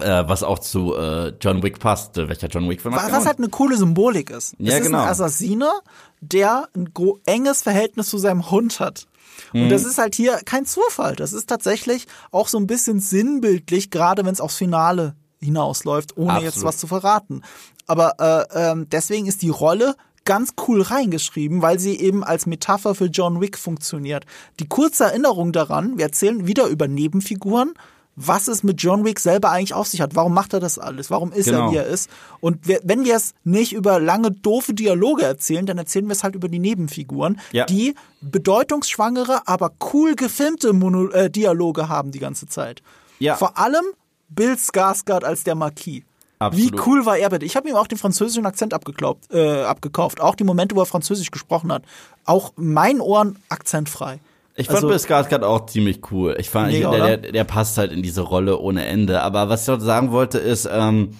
Äh, 0.00 0.28
was 0.28 0.42
auch 0.42 0.58
zu 0.58 0.94
äh, 0.94 1.32
John 1.40 1.62
Wick 1.62 1.78
passt. 1.78 2.16
Welcher 2.16 2.48
John 2.48 2.68
Wick-Film 2.68 2.94
Was, 2.94 3.12
was 3.12 3.26
halt 3.26 3.38
eine 3.38 3.48
coole 3.48 3.76
Symbolik 3.76 4.30
ist. 4.30 4.54
Ja, 4.58 4.74
es 4.74 4.80
ist 4.80 4.86
genau. 4.86 5.02
ein 5.02 5.08
Assassiner, 5.08 5.80
der 6.20 6.68
ein 6.74 6.92
enges 7.26 7.62
Verhältnis 7.62 8.08
zu 8.08 8.18
seinem 8.18 8.50
Hund 8.50 8.80
hat. 8.80 9.06
Und 9.52 9.66
mhm. 9.66 9.68
das 9.68 9.84
ist 9.84 9.98
halt 9.98 10.14
hier 10.14 10.40
kein 10.44 10.66
Zufall. 10.66 11.16
Das 11.16 11.32
ist 11.32 11.48
tatsächlich 11.48 12.06
auch 12.30 12.48
so 12.48 12.58
ein 12.58 12.66
bisschen 12.66 13.00
sinnbildlich, 13.00 13.90
gerade 13.90 14.24
wenn 14.24 14.32
es 14.32 14.40
aufs 14.40 14.56
Finale 14.56 15.14
hinausläuft, 15.40 16.16
ohne 16.16 16.32
Absolut. 16.32 16.54
jetzt 16.54 16.64
was 16.64 16.78
zu 16.78 16.86
verraten. 16.86 17.42
Aber 17.86 18.14
äh, 18.18 18.70
ähm, 18.70 18.88
deswegen 18.90 19.26
ist 19.26 19.42
die 19.42 19.48
Rolle 19.48 19.94
ganz 20.24 20.54
cool 20.66 20.82
reingeschrieben, 20.82 21.62
weil 21.62 21.78
sie 21.78 21.98
eben 21.98 22.22
als 22.22 22.44
Metapher 22.44 22.94
für 22.94 23.06
John 23.06 23.40
Wick 23.40 23.56
funktioniert. 23.56 24.26
Die 24.60 24.68
kurze 24.68 25.04
Erinnerung 25.04 25.52
daran, 25.52 25.96
wir 25.96 26.04
erzählen 26.04 26.46
wieder 26.46 26.66
über 26.66 26.86
Nebenfiguren, 26.86 27.72
was 28.20 28.48
es 28.48 28.64
mit 28.64 28.82
John 28.82 29.04
Wick 29.04 29.20
selber 29.20 29.50
eigentlich 29.50 29.74
auf 29.74 29.86
sich 29.86 30.00
hat. 30.00 30.16
Warum 30.16 30.34
macht 30.34 30.52
er 30.52 30.60
das 30.60 30.78
alles? 30.78 31.10
Warum 31.10 31.32
ist 31.32 31.46
genau. 31.46 31.66
er, 31.66 31.70
wie 31.70 31.76
er 31.76 31.86
ist? 31.86 32.10
Und 32.40 32.66
wir, 32.66 32.80
wenn 32.82 33.04
wir 33.04 33.14
es 33.14 33.32
nicht 33.44 33.72
über 33.72 34.00
lange, 34.00 34.32
doofe 34.32 34.74
Dialoge 34.74 35.22
erzählen, 35.22 35.66
dann 35.66 35.78
erzählen 35.78 36.06
wir 36.06 36.12
es 36.12 36.24
halt 36.24 36.34
über 36.34 36.48
die 36.48 36.58
Nebenfiguren, 36.58 37.40
ja. 37.52 37.64
die 37.66 37.94
bedeutungsschwangere, 38.20 39.46
aber 39.46 39.72
cool 39.92 40.16
gefilmte 40.16 40.72
Mono 40.72 41.08
äh, 41.10 41.30
Dialoge 41.30 41.88
haben 41.88 42.10
die 42.10 42.18
ganze 42.18 42.46
Zeit. 42.46 42.82
Ja. 43.20 43.36
Vor 43.36 43.56
allem 43.56 43.84
Bill 44.28 44.54
Skarsgård 44.54 45.24
als 45.24 45.44
der 45.44 45.54
Marquis. 45.54 46.02
Absolut. 46.40 46.72
Wie 46.72 46.80
cool 46.86 47.06
war 47.06 47.18
er 47.18 47.30
bitte? 47.30 47.46
Ich 47.46 47.56
habe 47.56 47.68
ihm 47.68 47.76
auch 47.76 47.86
den 47.86 47.98
französischen 47.98 48.46
Akzent 48.46 48.74
abgeklaubt, 48.74 49.32
äh, 49.32 49.62
abgekauft. 49.62 50.20
Auch 50.20 50.34
die 50.34 50.44
Momente, 50.44 50.76
wo 50.76 50.80
er 50.80 50.86
Französisch 50.86 51.30
gesprochen 51.30 51.72
hat. 51.72 51.82
Auch 52.24 52.52
meinen 52.56 53.00
Ohren 53.00 53.38
akzentfrei. 53.48 54.20
Ich 54.58 54.66
fand 54.66 54.76
Also- 54.76 54.88
Bill 54.88 54.96
Skarsgård 54.98 55.42
auch 55.44 55.66
ziemlich 55.66 56.00
cool. 56.10 56.36
Ich 56.38 56.50
fand, 56.50 56.72
Mega, 56.72 56.90
der, 56.90 57.16
der, 57.16 57.32
der 57.32 57.44
passt 57.44 57.78
halt 57.78 57.92
in 57.92 58.02
diese 58.02 58.22
Rolle 58.22 58.58
ohne 58.58 58.84
Ende. 58.84 59.22
Aber 59.22 59.48
was 59.48 59.62
ich 59.62 59.68
noch 59.68 59.80
sagen 59.80 60.10
wollte, 60.10 60.38
ist, 60.38 60.68
ähm, 60.70 61.10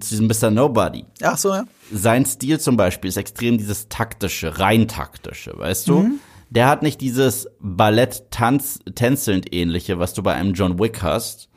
zu 0.00 0.10
diesem 0.18 0.26
Mr. 0.26 0.50
Nobody. 0.50 1.04
Ach 1.22 1.38
so, 1.38 1.50
ja. 1.54 1.64
Sein 1.92 2.26
Stil 2.26 2.60
zum 2.60 2.76
Beispiel 2.76 3.08
ist 3.08 3.16
extrem 3.16 3.56
dieses 3.58 3.88
taktische, 3.88 4.58
rein 4.58 4.88
taktische, 4.88 5.52
weißt 5.56 5.88
du? 5.88 6.10
Der 6.50 6.66
hat 6.68 6.82
nicht 6.82 7.00
dieses 7.00 7.48
Ballett-Tänzelnd 7.60 9.52
ähnliche, 9.54 9.98
was 9.98 10.14
du 10.14 10.22
bei 10.22 10.34
einem 10.34 10.54
John 10.54 10.78
Wick 10.78 11.02
hast. 11.02 11.48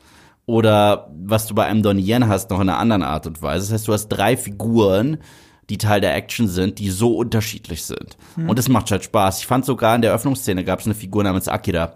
Oder 0.46 1.10
was 1.24 1.46
du 1.46 1.54
bei 1.54 1.64
einem 1.64 1.82
Donnie 1.82 2.02
Yen 2.06 2.28
hast, 2.28 2.50
noch 2.50 2.60
in 2.60 2.68
einer 2.68 2.78
anderen 2.78 3.02
Art 3.02 3.26
und 3.26 3.40
Weise. 3.40 3.66
Das 3.66 3.72
heißt, 3.72 3.88
du 3.88 3.92
hast 3.94 4.08
drei 4.08 4.36
Figuren, 4.36 5.16
die 5.70 5.78
Teil 5.78 6.00
der 6.00 6.14
Action 6.14 6.46
sind, 6.48 6.78
die 6.78 6.90
so 6.90 7.16
unterschiedlich 7.16 7.84
sind. 7.84 8.16
Und 8.36 8.58
es 8.58 8.68
macht 8.68 8.90
halt 8.90 9.04
Spaß. 9.04 9.38
Ich 9.40 9.46
fand 9.46 9.64
sogar 9.64 9.94
in 9.96 10.02
der 10.02 10.12
Öffnungsszene 10.12 10.64
gab 10.64 10.80
es 10.80 10.86
eine 10.86 10.94
Figur 10.94 11.22
namens 11.24 11.48
Akira. 11.48 11.94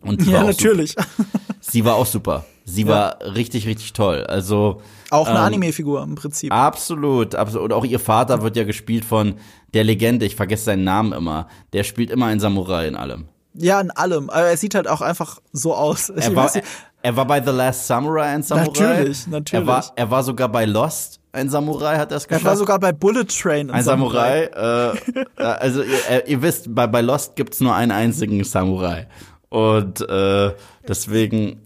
Und 0.00 0.24
Ja, 0.26 0.44
natürlich. 0.44 0.94
Sie 1.60 1.84
war 1.84 1.96
auch 1.96 2.06
super. 2.06 2.44
Sie 2.64 2.86
war 2.86 3.18
richtig, 3.34 3.66
richtig 3.66 3.94
toll. 3.94 4.24
Also 4.24 4.80
Auch 5.10 5.26
eine 5.26 5.38
ähm, 5.38 5.44
Anime-Figur 5.44 6.02
im 6.02 6.14
Prinzip. 6.14 6.52
Absolut, 6.52 7.34
absolut. 7.34 7.64
Und 7.64 7.72
auch 7.72 7.84
ihr 7.84 7.98
Vater 7.98 8.42
wird 8.42 8.56
ja 8.56 8.64
gespielt 8.64 9.04
von 9.04 9.34
der 9.74 9.84
Legende, 9.84 10.24
ich 10.26 10.36
vergesse 10.36 10.64
seinen 10.64 10.84
Namen 10.84 11.12
immer. 11.12 11.48
Der 11.72 11.82
spielt 11.82 12.10
immer 12.10 12.26
einen 12.26 12.40
Samurai 12.40 12.86
in 12.86 12.94
allem. 12.94 13.24
Ja, 13.54 13.80
in 13.80 13.90
allem. 13.90 14.28
Aber 14.30 14.46
er 14.46 14.56
sieht 14.56 14.74
halt 14.74 14.86
auch 14.86 15.00
einfach 15.00 15.40
so 15.52 15.74
aus. 15.74 16.10
Er 16.10 16.36
war, 16.36 16.54
nicht- 16.54 16.66
er 17.02 17.16
war 17.16 17.26
bei 17.26 17.42
The 17.42 17.50
Last 17.50 17.86
Samurai 17.86 18.26
ein 18.34 18.42
Samurai. 18.42 18.66
Natürlich, 18.68 19.26
natürlich. 19.26 19.62
Er 19.62 19.66
war, 19.66 19.84
er 19.96 20.10
war 20.10 20.22
sogar 20.22 20.48
bei 20.48 20.64
Lost 20.66 21.18
ein 21.38 21.48
Samurai, 21.48 21.96
hat 21.96 22.10
er 22.12 22.18
es 22.18 22.24
er 22.24 22.28
geschafft. 22.28 22.44
war 22.44 22.56
sogar 22.56 22.78
bei 22.78 22.92
Bullet 22.92 23.24
Train. 23.24 23.68
in 23.68 23.70
ein 23.74 23.82
Samurai. 23.82 24.44
Äh, 24.44 24.96
äh, 25.36 25.42
also 25.42 25.82
ihr, 25.82 26.26
ihr 26.26 26.42
wisst, 26.42 26.74
bei, 26.74 26.86
bei 26.86 27.00
Lost 27.00 27.36
gibt's 27.36 27.60
nur 27.60 27.74
einen 27.74 27.92
einzigen 27.92 28.42
Samurai. 28.44 29.06
Und 29.48 30.00
äh, 30.08 30.52
deswegen 30.86 31.60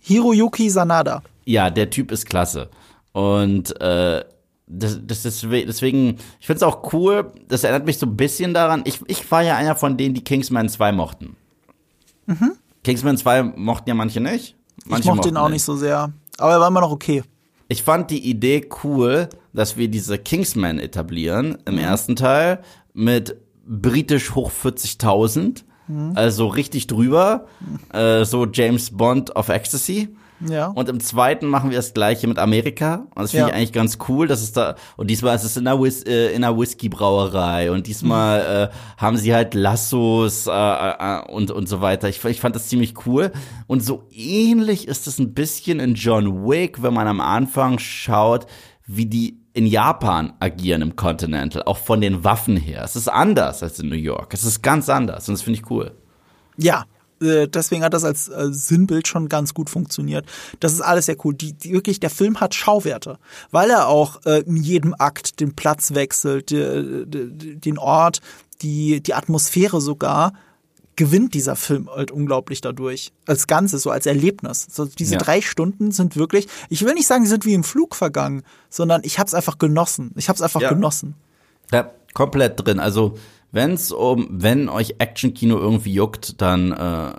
Hiroyuki 0.00 0.70
Sanada. 0.70 1.22
ja, 1.44 1.68
der 1.70 1.90
Typ 1.90 2.10
ist 2.12 2.26
klasse. 2.26 2.68
Und 3.12 3.78
äh, 3.80 4.24
das, 4.66 5.00
das 5.04 5.22
deswegen, 5.22 5.66
deswegen 5.66 6.16
ich 6.38 6.46
finde 6.46 6.58
es 6.58 6.62
auch 6.62 6.92
cool, 6.92 7.32
das 7.48 7.64
erinnert 7.64 7.84
mich 7.86 7.98
so 7.98 8.06
ein 8.06 8.16
bisschen 8.16 8.54
daran, 8.54 8.82
ich, 8.84 9.00
ich 9.08 9.28
war 9.30 9.42
ja 9.42 9.56
einer 9.56 9.74
von 9.74 9.96
denen, 9.96 10.14
die 10.14 10.22
Kingsman 10.24 10.68
2 10.68 10.92
mochten. 10.92 11.36
Kingsman 12.84 13.16
2 13.16 13.42
mochten 13.42 13.88
ja 13.88 13.94
manche 13.94 14.20
nicht. 14.20 14.54
Manche 14.86 15.08
Mhm. 15.08 15.10
ich 15.10 15.16
mochte 15.16 15.28
ihn 15.30 15.36
auch 15.36 15.48
nicht 15.48 15.64
so 15.64 15.76
sehr. 15.76 16.12
Aber 16.38 16.52
er 16.52 16.60
war 16.60 16.68
immer 16.68 16.80
noch 16.80 16.92
okay. 16.92 17.22
Ich 17.72 17.84
fand 17.84 18.10
die 18.10 18.28
Idee 18.28 18.66
cool, 18.82 19.28
dass 19.52 19.76
wir 19.76 19.86
diese 19.86 20.18
Kingsman 20.18 20.80
etablieren 20.80 21.56
im 21.66 21.74
Mhm. 21.74 21.78
ersten 21.80 22.16
Teil 22.16 22.58
mit 22.94 23.36
britisch 23.64 24.34
hoch 24.34 24.50
40.000, 24.50 25.64
Mhm. 25.86 26.12
also 26.16 26.48
richtig 26.48 26.88
drüber, 26.88 27.46
äh, 27.92 28.24
so 28.24 28.44
James 28.52 28.90
Bond 28.90 29.36
of 29.36 29.48
Ecstasy. 29.50 30.08
Ja. 30.48 30.68
Und 30.68 30.88
im 30.88 31.00
zweiten 31.00 31.46
machen 31.46 31.70
wir 31.70 31.76
das 31.76 31.92
gleiche 31.92 32.26
mit 32.26 32.38
Amerika. 32.38 33.06
Und 33.14 33.22
das 33.24 33.30
finde 33.32 33.46
ich 33.46 33.50
Ja. 33.52 33.56
eigentlich 33.56 33.72
ganz 33.72 33.98
cool, 34.08 34.26
dass 34.26 34.40
es 34.40 34.52
da, 34.52 34.74
und 34.96 35.10
diesmal 35.10 35.36
ist 35.36 35.44
es 35.44 35.56
in 35.56 35.66
einer, 35.66 35.80
Whis 35.82 36.02
äh, 36.04 36.28
in 36.32 36.42
einer 36.44 36.56
Whisky-Brauerei 36.58 37.70
und 37.70 37.86
diesmal 37.86 38.40
Mhm. 38.40 38.72
äh, 38.72 38.76
haben 38.96 39.16
sie 39.16 39.34
halt 39.34 39.54
Lassos 39.54 40.46
äh, 40.46 40.50
äh, 40.50 41.30
und, 41.30 41.50
und 41.50 41.68
so 41.68 41.80
weiter. 41.80 42.08
Ich, 42.08 42.24
ich 42.24 42.40
fand 42.40 42.54
das 42.56 42.68
ziemlich 42.68 43.06
cool. 43.06 43.32
Und 43.66 43.84
so 43.84 44.06
ähnlich 44.10 44.88
ist 44.88 45.06
es 45.06 45.18
ein 45.18 45.34
bisschen 45.34 45.80
in 45.80 45.94
John 45.94 46.44
Wick, 46.48 46.82
wenn 46.82 46.94
man 46.94 47.06
am 47.06 47.20
Anfang 47.20 47.78
schaut, 47.78 48.46
wie 48.86 49.06
die 49.06 49.38
in 49.52 49.66
Japan 49.66 50.32
agieren 50.40 50.80
im 50.80 50.96
Continental, 50.96 51.62
auch 51.64 51.76
von 51.76 52.00
den 52.00 52.22
Waffen 52.24 52.56
her. 52.56 52.82
Es 52.84 52.96
ist 52.96 53.08
anders 53.08 53.62
als 53.62 53.78
in 53.80 53.88
New 53.88 53.96
York. 53.96 54.32
Es 54.32 54.44
ist 54.44 54.62
ganz 54.62 54.88
anders 54.88 55.28
und 55.28 55.34
das 55.34 55.42
finde 55.42 55.58
ich 55.60 55.70
cool. 55.70 55.92
Ja, 56.56 56.84
äh, 57.20 57.48
deswegen 57.48 57.82
hat 57.84 57.94
das 57.94 58.04
als 58.04 58.28
äh, 58.28 58.48
Sinnbild 58.52 59.08
schon 59.08 59.28
ganz 59.28 59.54
gut 59.54 59.70
funktioniert. 59.70 60.26
Das 60.60 60.72
ist 60.72 60.80
alles 60.80 61.06
sehr 61.06 61.16
cool. 61.24 61.34
Die, 61.34 61.52
die, 61.52 61.72
wirklich, 61.72 62.00
der 62.00 62.10
Film 62.10 62.40
hat 62.40 62.54
Schauwerte, 62.54 63.18
weil 63.50 63.70
er 63.70 63.88
auch 63.88 64.24
äh, 64.24 64.40
in 64.40 64.56
jedem 64.56 64.94
Akt 64.98 65.40
den 65.40 65.54
Platz 65.54 65.94
wechselt, 65.94 66.50
die, 66.50 67.04
die, 67.06 67.56
den 67.56 67.78
Ort, 67.78 68.20
die, 68.62 69.00
die 69.00 69.14
Atmosphäre 69.14 69.80
sogar 69.80 70.32
gewinnt 70.96 71.32
dieser 71.32 71.56
Film 71.56 71.88
halt 71.88 72.10
unglaublich 72.10 72.60
dadurch. 72.60 73.12
Als 73.26 73.46
Ganzes, 73.46 73.82
so 73.82 73.90
als 73.90 74.04
Erlebnis. 74.04 74.66
So 74.70 74.84
diese 74.84 75.14
Ja. 75.14 75.18
drei 75.18 75.40
Stunden 75.40 75.92
sind 75.92 76.14
wirklich, 76.16 76.46
ich 76.68 76.84
will 76.84 76.92
nicht 76.92 77.06
sagen, 77.06 77.24
sie 77.24 77.30
sind 77.30 77.46
wie 77.46 77.54
im 77.54 77.64
Flug 77.64 77.94
vergangen, 77.96 78.42
sondern 78.68 79.00
ich 79.04 79.18
hab's 79.18 79.32
einfach 79.32 79.56
genossen. 79.56 80.10
Ich 80.16 80.28
hab's 80.28 80.42
einfach 80.42 80.60
Ja. 80.60 80.68
genossen. 80.74 81.14
Ja, 81.72 81.90
komplett 82.12 82.62
drin. 82.66 82.80
Also, 82.80 83.16
wenn's 83.52 83.92
um, 83.92 84.26
wenn 84.30 84.68
euch 84.68 84.96
Actionkino 84.98 85.58
irgendwie 85.58 85.92
juckt, 85.92 86.40
dann 86.40 86.72
äh, 86.72 87.12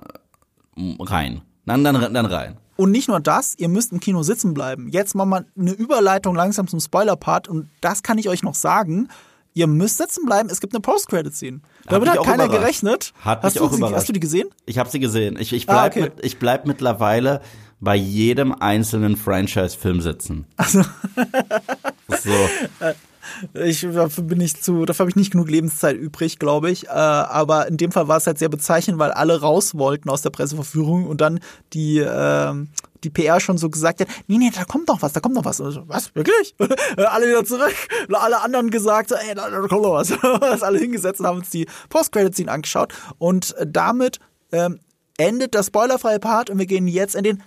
rein. 1.03 1.41
Dann, 1.65 1.83
dann, 1.83 2.13
dann 2.13 2.25
rein. 2.25 2.57
Und 2.77 2.91
nicht 2.91 3.07
nur 3.07 3.19
das, 3.19 3.53
ihr 3.59 3.69
müsst 3.69 3.91
im 3.91 3.99
Kino 3.99 4.23
sitzen 4.23 4.53
bleiben. 4.53 4.89
Jetzt 4.89 5.13
machen 5.13 5.29
wir 5.29 5.45
eine 5.59 5.71
Überleitung 5.71 6.33
langsam 6.35 6.67
zum 6.67 6.79
Spoiler-Part 6.79 7.47
und 7.47 7.69
das 7.81 8.01
kann 8.01 8.17
ich 8.17 8.27
euch 8.27 8.41
noch 8.43 8.55
sagen. 8.55 9.09
Ihr 9.53 9.67
müsst 9.67 9.97
sitzen 9.97 10.25
bleiben, 10.25 10.49
es 10.49 10.61
gibt 10.61 10.73
eine 10.73 10.81
Post-Credit-Scene. 10.81 11.59
Damit 11.85 12.09
hat 12.09 12.23
keiner 12.23 12.45
überrascht. 12.45 12.61
gerechnet. 12.61 13.13
Hat 13.19 13.43
hast, 13.43 13.53
mich 13.55 13.61
du 13.61 13.67
auch 13.67 13.73
sie, 13.73 13.95
hast 13.95 14.07
du 14.09 14.13
die 14.13 14.19
gesehen? 14.21 14.47
Ich 14.65 14.77
habe 14.79 14.89
sie 14.89 14.99
gesehen. 14.99 15.37
Ich, 15.39 15.51
ich, 15.53 15.69
Ah, 15.69 15.73
bleib 15.73 15.91
okay. 15.91 16.01
mit, 16.03 16.25
ich 16.25 16.39
bleib 16.39 16.65
mittlerweile 16.65 17.41
bei 17.81 17.95
jedem 17.95 18.53
einzelnen 18.53 19.17
Franchise-Film 19.17 20.01
sitzen. 20.01 20.47
so. 20.67 22.31
Ich, 23.53 23.81
dafür 23.81 24.23
bin 24.23 24.41
ich 24.41 24.61
zu, 24.61 24.85
dafür 24.85 25.03
habe 25.03 25.09
ich 25.09 25.15
nicht 25.15 25.31
genug 25.31 25.49
Lebenszeit 25.49 25.97
übrig, 25.97 26.39
glaube 26.39 26.69
ich. 26.71 26.87
Äh, 26.87 26.89
aber 26.89 27.67
in 27.67 27.77
dem 27.77 27.91
Fall 27.91 28.07
war 28.07 28.17
es 28.17 28.27
halt 28.27 28.37
sehr 28.37 28.49
bezeichnend, 28.49 28.99
weil 28.99 29.11
alle 29.11 29.41
raus 29.41 29.75
wollten 29.75 30.09
aus 30.09 30.21
der 30.21 30.29
Presseverführung 30.29 31.07
und 31.07 31.21
dann 31.21 31.39
die, 31.73 31.99
ähm, 31.99 32.69
die 33.03 33.09
PR 33.09 33.39
schon 33.39 33.57
so 33.57 33.69
gesagt 33.69 34.01
hat, 34.01 34.07
nee, 34.27 34.37
nee, 34.37 34.51
da 34.53 34.63
kommt 34.63 34.87
noch 34.87 35.01
was, 35.01 35.13
da 35.13 35.19
kommt 35.19 35.35
noch 35.35 35.45
was. 35.45 35.57
So, 35.57 35.83
was, 35.87 36.13
wirklich? 36.15 36.55
alle 36.97 37.27
wieder 37.27 37.45
zurück. 37.45 37.75
Und 38.07 38.15
alle 38.15 38.41
anderen 38.41 38.69
gesagt, 38.69 39.11
ey, 39.11 39.35
da, 39.35 39.49
da 39.49 39.61
kommt 39.67 39.83
noch 39.83 39.93
was. 39.93 40.11
Was 40.21 40.63
alle 40.63 40.79
hingesetzt 40.79 41.19
und 41.19 41.27
haben 41.27 41.39
uns 41.39 41.49
die 41.49 41.67
Post-Credit-Scene 41.89 42.51
angeschaut. 42.51 42.93
Und 43.17 43.55
äh, 43.57 43.65
damit 43.67 44.19
ähm, 44.51 44.79
endet 45.17 45.53
der 45.53 45.63
spoilerfreie 45.63 46.19
Part 46.19 46.49
und 46.49 46.57
wir 46.57 46.65
gehen 46.65 46.87
jetzt 46.87 47.15
in 47.15 47.23
den 47.23 47.43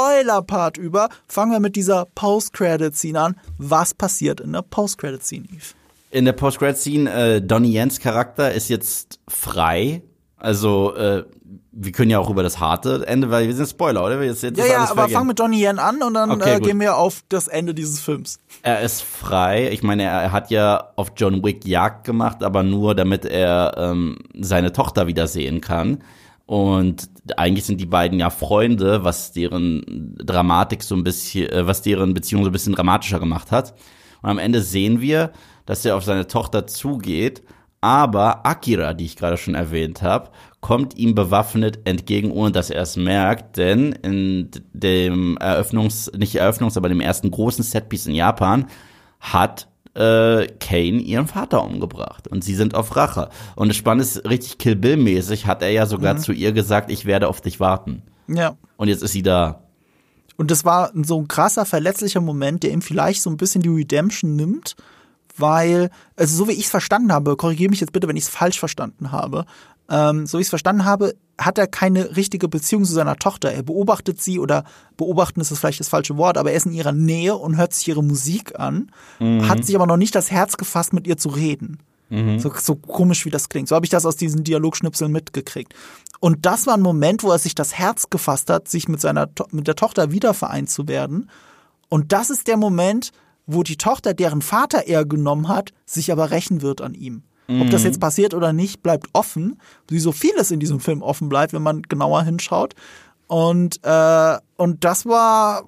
Spoiler-Part 0.00 0.76
über. 0.78 1.08
Fangen 1.26 1.50
wir 1.50 1.58
mit 1.58 1.74
dieser 1.74 2.06
Post-Credit-Scene 2.14 3.20
an. 3.20 3.36
Was 3.58 3.92
passiert 3.92 4.40
in 4.40 4.52
der 4.52 4.62
Post-Credit-Scene, 4.62 5.46
Eve? 5.52 5.74
In 6.12 6.24
der 6.26 6.32
Post-Credit-Scene, 6.32 7.12
äh, 7.12 7.42
Donnie 7.42 7.72
Jens 7.72 7.98
Charakter 7.98 8.52
ist 8.52 8.68
jetzt 8.68 9.18
frei. 9.26 10.02
Also, 10.36 10.94
äh, 10.94 11.24
wir 11.72 11.90
können 11.92 12.10
ja 12.10 12.20
auch 12.20 12.30
über 12.30 12.44
das 12.44 12.60
harte 12.60 13.04
Ende, 13.06 13.30
weil 13.30 13.48
wir 13.48 13.54
sind 13.54 13.68
Spoiler, 13.68 14.04
oder? 14.04 14.22
Jetzt, 14.22 14.44
jetzt 14.44 14.58
Ja, 14.58 14.66
ja, 14.66 14.76
aber 14.84 14.94
vergeben. 14.94 15.12
fang 15.18 15.26
mit 15.26 15.40
Donnie 15.40 15.64
Yen 15.64 15.80
an 15.80 16.02
und 16.02 16.14
dann 16.14 16.30
Okay, 16.30 16.56
äh, 16.56 16.60
gehen 16.60 16.78
wir 16.78 16.96
auf 16.96 17.22
das 17.28 17.48
Ende 17.48 17.74
dieses 17.74 18.00
Films. 18.00 18.38
Er 18.62 18.82
ist 18.82 19.02
frei. 19.02 19.70
Ich 19.72 19.82
meine, 19.82 20.04
er 20.04 20.30
hat 20.30 20.50
ja 20.52 20.92
auf 20.94 21.12
John 21.16 21.42
Wick 21.42 21.64
Jagd 21.66 22.04
gemacht, 22.04 22.44
aber 22.44 22.62
nur, 22.62 22.94
damit 22.94 23.24
er 23.24 23.74
ähm, 23.76 24.18
seine 24.38 24.72
Tochter 24.72 25.08
wiedersehen 25.08 25.60
kann. 25.60 26.04
Und 26.50 27.08
eigentlich 27.36 27.64
sind 27.64 27.80
die 27.80 27.86
beiden 27.86 28.18
ja 28.18 28.28
Freunde, 28.28 29.04
was 29.04 29.30
deren 29.30 30.16
Dramatik 30.18 30.82
so 30.82 30.96
ein 30.96 31.04
bisschen, 31.04 31.48
äh, 31.48 31.64
was 31.64 31.82
deren 31.82 32.12
Beziehung 32.12 32.42
so 32.42 32.50
ein 32.50 32.52
bisschen 32.52 32.72
dramatischer 32.72 33.20
gemacht 33.20 33.52
hat. 33.52 33.72
Und 34.20 34.30
am 34.30 34.38
Ende 34.38 34.60
sehen 34.60 35.00
wir, 35.00 35.30
dass 35.64 35.84
er 35.84 35.94
auf 35.94 36.02
seine 36.02 36.26
Tochter 36.26 36.66
zugeht, 36.66 37.44
aber 37.80 38.44
Akira, 38.44 38.94
die 38.94 39.04
ich 39.04 39.14
gerade 39.14 39.36
schon 39.36 39.54
erwähnt 39.54 40.02
habe, 40.02 40.30
kommt 40.60 40.96
ihm 40.96 41.14
bewaffnet 41.14 41.86
entgegen, 41.86 42.32
ohne 42.32 42.50
dass 42.50 42.70
er 42.70 42.82
es 42.82 42.96
merkt, 42.96 43.56
denn 43.56 43.92
in 43.92 44.50
dem 44.72 45.36
Eröffnungs, 45.36 46.10
nicht 46.16 46.34
Eröffnungs, 46.34 46.76
aber 46.76 46.88
dem 46.88 47.00
ersten 47.00 47.30
großen 47.30 47.62
Setpiece 47.62 48.08
in 48.08 48.16
Japan 48.16 48.66
hat 49.20 49.68
äh, 49.94 50.46
Kane 50.60 51.00
ihren 51.00 51.26
Vater 51.26 51.64
umgebracht 51.64 52.28
und 52.28 52.44
sie 52.44 52.54
sind 52.54 52.74
auf 52.74 52.96
Rache. 52.96 53.28
Und 53.56 53.68
das 53.68 53.76
Spannende 53.76 54.04
ist, 54.04 54.28
richtig 54.28 54.58
Kill 54.58 54.76
Bill-mäßig 54.76 55.46
hat 55.46 55.62
er 55.62 55.70
ja 55.70 55.86
sogar 55.86 56.16
zu 56.16 56.32
ihr 56.32 56.52
gesagt, 56.52 56.90
ich 56.90 57.06
werde 57.06 57.28
auf 57.28 57.40
dich 57.40 57.60
warten. 57.60 58.02
Ja. 58.28 58.56
Und 58.76 58.88
jetzt 58.88 59.02
ist 59.02 59.12
sie 59.12 59.22
da. 59.22 59.62
Und 60.36 60.50
das 60.50 60.64
war 60.64 60.90
so 60.94 61.20
ein 61.20 61.28
krasser, 61.28 61.66
verletzlicher 61.66 62.20
Moment, 62.20 62.62
der 62.62 62.70
ihm 62.70 62.82
vielleicht 62.82 63.20
so 63.22 63.28
ein 63.28 63.36
bisschen 63.36 63.62
die 63.62 63.68
Redemption 63.68 64.36
nimmt, 64.36 64.74
weil, 65.36 65.90
also 66.16 66.36
so 66.36 66.48
wie 66.48 66.52
ich 66.52 66.64
es 66.64 66.70
verstanden 66.70 67.12
habe, 67.12 67.36
korrigiere 67.36 67.70
mich 67.70 67.80
jetzt 67.80 67.92
bitte, 67.92 68.08
wenn 68.08 68.16
ich 68.16 68.24
es 68.24 68.30
falsch 68.30 68.58
verstanden 68.58 69.12
habe, 69.12 69.44
ähm, 69.90 70.26
so 70.26 70.38
wie 70.38 70.42
ich 70.42 70.46
es 70.46 70.50
verstanden 70.50 70.84
habe, 70.84 71.14
hat 71.38 71.58
er 71.58 71.66
keine 71.66 72.16
richtige 72.16 72.48
Beziehung 72.48 72.84
zu 72.84 72.92
seiner 72.92 73.16
Tochter. 73.16 73.50
Er 73.52 73.62
beobachtet 73.62 74.20
sie 74.22 74.38
oder 74.38 74.64
beobachten 74.96 75.40
ist 75.40 75.50
das 75.50 75.58
vielleicht 75.58 75.80
das 75.80 75.88
falsche 75.88 76.16
Wort, 76.16 76.38
aber 76.38 76.50
er 76.50 76.56
ist 76.56 76.66
in 76.66 76.72
ihrer 76.72 76.92
Nähe 76.92 77.36
und 77.36 77.56
hört 77.56 77.74
sich 77.74 77.88
ihre 77.88 78.04
Musik 78.04 78.58
an, 78.58 78.90
hat 79.48 79.64
sich 79.64 79.74
aber 79.74 79.86
noch 79.86 79.96
nicht 79.96 80.14
das 80.14 80.30
Herz 80.30 80.56
gefasst, 80.56 80.92
mit 80.92 81.06
ihr 81.06 81.16
zu 81.16 81.30
reden. 81.30 81.78
So, 82.40 82.52
so 82.58 82.74
komisch, 82.74 83.24
wie 83.24 83.30
das 83.30 83.48
klingt. 83.48 83.68
So 83.68 83.76
habe 83.76 83.86
ich 83.86 83.90
das 83.90 84.04
aus 84.04 84.16
diesen 84.16 84.42
Dialogschnipseln 84.42 85.12
mitgekriegt. 85.12 85.74
Und 86.18 86.44
das 86.44 86.66
war 86.66 86.74
ein 86.74 86.82
Moment, 86.82 87.22
wo 87.22 87.30
er 87.30 87.38
sich 87.38 87.54
das 87.54 87.78
Herz 87.78 88.10
gefasst 88.10 88.50
hat, 88.50 88.68
sich 88.68 88.88
mit 88.88 89.00
seiner 89.00 89.28
mit 89.52 89.68
der 89.68 89.76
Tochter 89.76 90.10
wieder 90.10 90.34
vereint 90.34 90.70
zu 90.70 90.88
werden. 90.88 91.30
Und 91.88 92.12
das 92.12 92.30
ist 92.30 92.48
der 92.48 92.56
Moment, 92.56 93.12
wo 93.46 93.62
die 93.62 93.76
Tochter, 93.76 94.12
deren 94.12 94.42
Vater 94.42 94.86
er 94.86 95.04
genommen 95.04 95.48
hat, 95.48 95.72
sich 95.86 96.10
aber 96.10 96.30
rächen 96.30 96.62
wird 96.62 96.80
an 96.80 96.94
ihm. 96.94 97.22
Ob 97.60 97.70
das 97.70 97.84
jetzt 97.84 98.00
passiert 98.00 98.34
oder 98.34 98.52
nicht, 98.52 98.82
bleibt 98.82 99.08
offen, 99.12 99.58
wie 99.88 99.98
so 99.98 100.12
vieles 100.12 100.50
in 100.50 100.60
diesem 100.60 100.78
Film 100.78 101.02
offen 101.02 101.28
bleibt, 101.28 101.52
wenn 101.52 101.62
man 101.62 101.82
genauer 101.82 102.22
hinschaut. 102.22 102.74
Und, 103.26 103.80
äh, 103.82 104.36
und 104.56 104.84
das 104.84 105.06
war, 105.06 105.64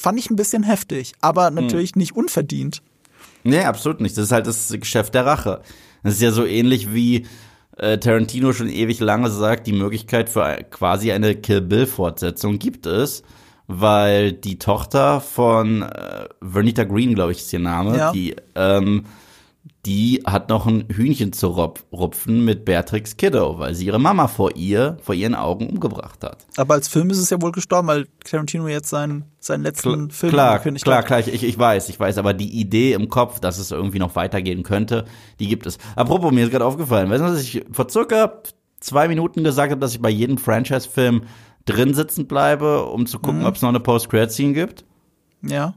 fand 0.00 0.18
ich 0.18 0.30
ein 0.30 0.36
bisschen 0.36 0.62
heftig, 0.62 1.12
aber 1.20 1.50
natürlich 1.50 1.96
nicht 1.96 2.14
unverdient. 2.16 2.82
Nee, 3.42 3.60
absolut 3.64 4.00
nicht. 4.00 4.16
Das 4.16 4.24
ist 4.26 4.32
halt 4.32 4.46
das 4.46 4.68
Geschäft 4.72 5.14
der 5.14 5.26
Rache. 5.26 5.60
Das 6.02 6.14
ist 6.14 6.22
ja 6.22 6.30
so 6.32 6.44
ähnlich 6.44 6.92
wie 6.92 7.26
äh, 7.76 7.98
Tarantino 7.98 8.52
schon 8.52 8.68
ewig 8.68 9.00
lange 9.00 9.30
sagt, 9.30 9.66
die 9.66 9.72
Möglichkeit 9.72 10.28
für 10.30 10.58
quasi 10.70 11.12
eine 11.12 11.34
Kill 11.34 11.60
Bill 11.60 11.86
Fortsetzung 11.86 12.58
gibt 12.58 12.86
es, 12.86 13.22
weil 13.66 14.32
die 14.32 14.58
Tochter 14.58 15.20
von 15.20 15.82
äh, 15.82 16.26
Vernita 16.42 16.84
Green, 16.84 17.14
glaube 17.14 17.32
ich, 17.32 17.38
ist 17.38 17.52
ihr 17.52 17.58
Name, 17.58 17.96
Ja. 17.96 18.12
die 18.12 18.36
ähm, 18.54 19.04
die 19.86 20.22
hat 20.24 20.48
noch 20.48 20.66
ein 20.66 20.84
Hühnchen 20.90 21.32
zu 21.32 21.48
rupf- 21.48 21.84
rupfen 21.92 22.44
mit 22.44 22.64
Beatrix 22.64 23.16
Kiddo, 23.16 23.58
weil 23.58 23.74
sie 23.74 23.86
ihre 23.86 23.98
Mama 23.98 24.28
vor 24.28 24.56
ihr, 24.56 24.96
vor 25.02 25.14
ihren 25.14 25.34
Augen 25.34 25.68
umgebracht 25.68 26.22
hat. 26.24 26.46
Aber 26.56 26.74
als 26.74 26.88
Film 26.88 27.10
ist 27.10 27.18
es 27.18 27.28
ja 27.30 27.40
wohl 27.42 27.52
gestorben, 27.52 27.88
weil 27.88 28.06
Tarantino 28.24 28.66
jetzt 28.68 28.88
seinen, 28.88 29.24
seinen 29.40 29.62
letzten 29.62 30.10
Film 30.10 30.32
klar, 30.32 30.52
angekündigt 30.52 30.84
klar, 30.84 30.98
hat. 30.98 31.06
klar, 31.06 31.18
ich, 31.20 31.42
ich 31.44 31.58
weiß, 31.58 31.88
ich 31.90 32.00
weiß, 32.00 32.16
aber 32.18 32.32
die 32.32 32.58
Idee 32.58 32.94
im 32.94 33.08
Kopf, 33.08 33.40
dass 33.40 33.58
es 33.58 33.70
irgendwie 33.70 33.98
noch 33.98 34.16
weitergehen 34.16 34.62
könnte, 34.62 35.04
die 35.38 35.48
gibt 35.48 35.66
es. 35.66 35.78
Apropos, 35.96 36.32
mir 36.32 36.44
ist 36.44 36.50
gerade 36.50 36.64
aufgefallen, 36.64 37.10
weißt 37.10 37.20
du, 37.22 37.26
was 37.26 37.42
ich 37.42 37.64
vor 37.70 37.88
circa 37.90 38.40
zwei 38.80 39.06
Minuten 39.08 39.44
gesagt 39.44 39.70
habe, 39.70 39.80
dass 39.80 39.92
ich 39.94 40.00
bei 40.00 40.10
jedem 40.10 40.38
Franchise-Film 40.38 41.22
drin 41.66 41.94
sitzen 41.94 42.26
bleibe, 42.26 42.84
um 42.86 43.06
zu 43.06 43.18
Mhm. 43.18 43.22
gucken, 43.22 43.46
ob 43.46 43.56
es 43.56 43.62
noch 43.62 43.68
eine 43.70 43.80
Post-Credit-Scene 43.80 44.52
gibt? 44.54 44.84
Ja. 45.42 45.74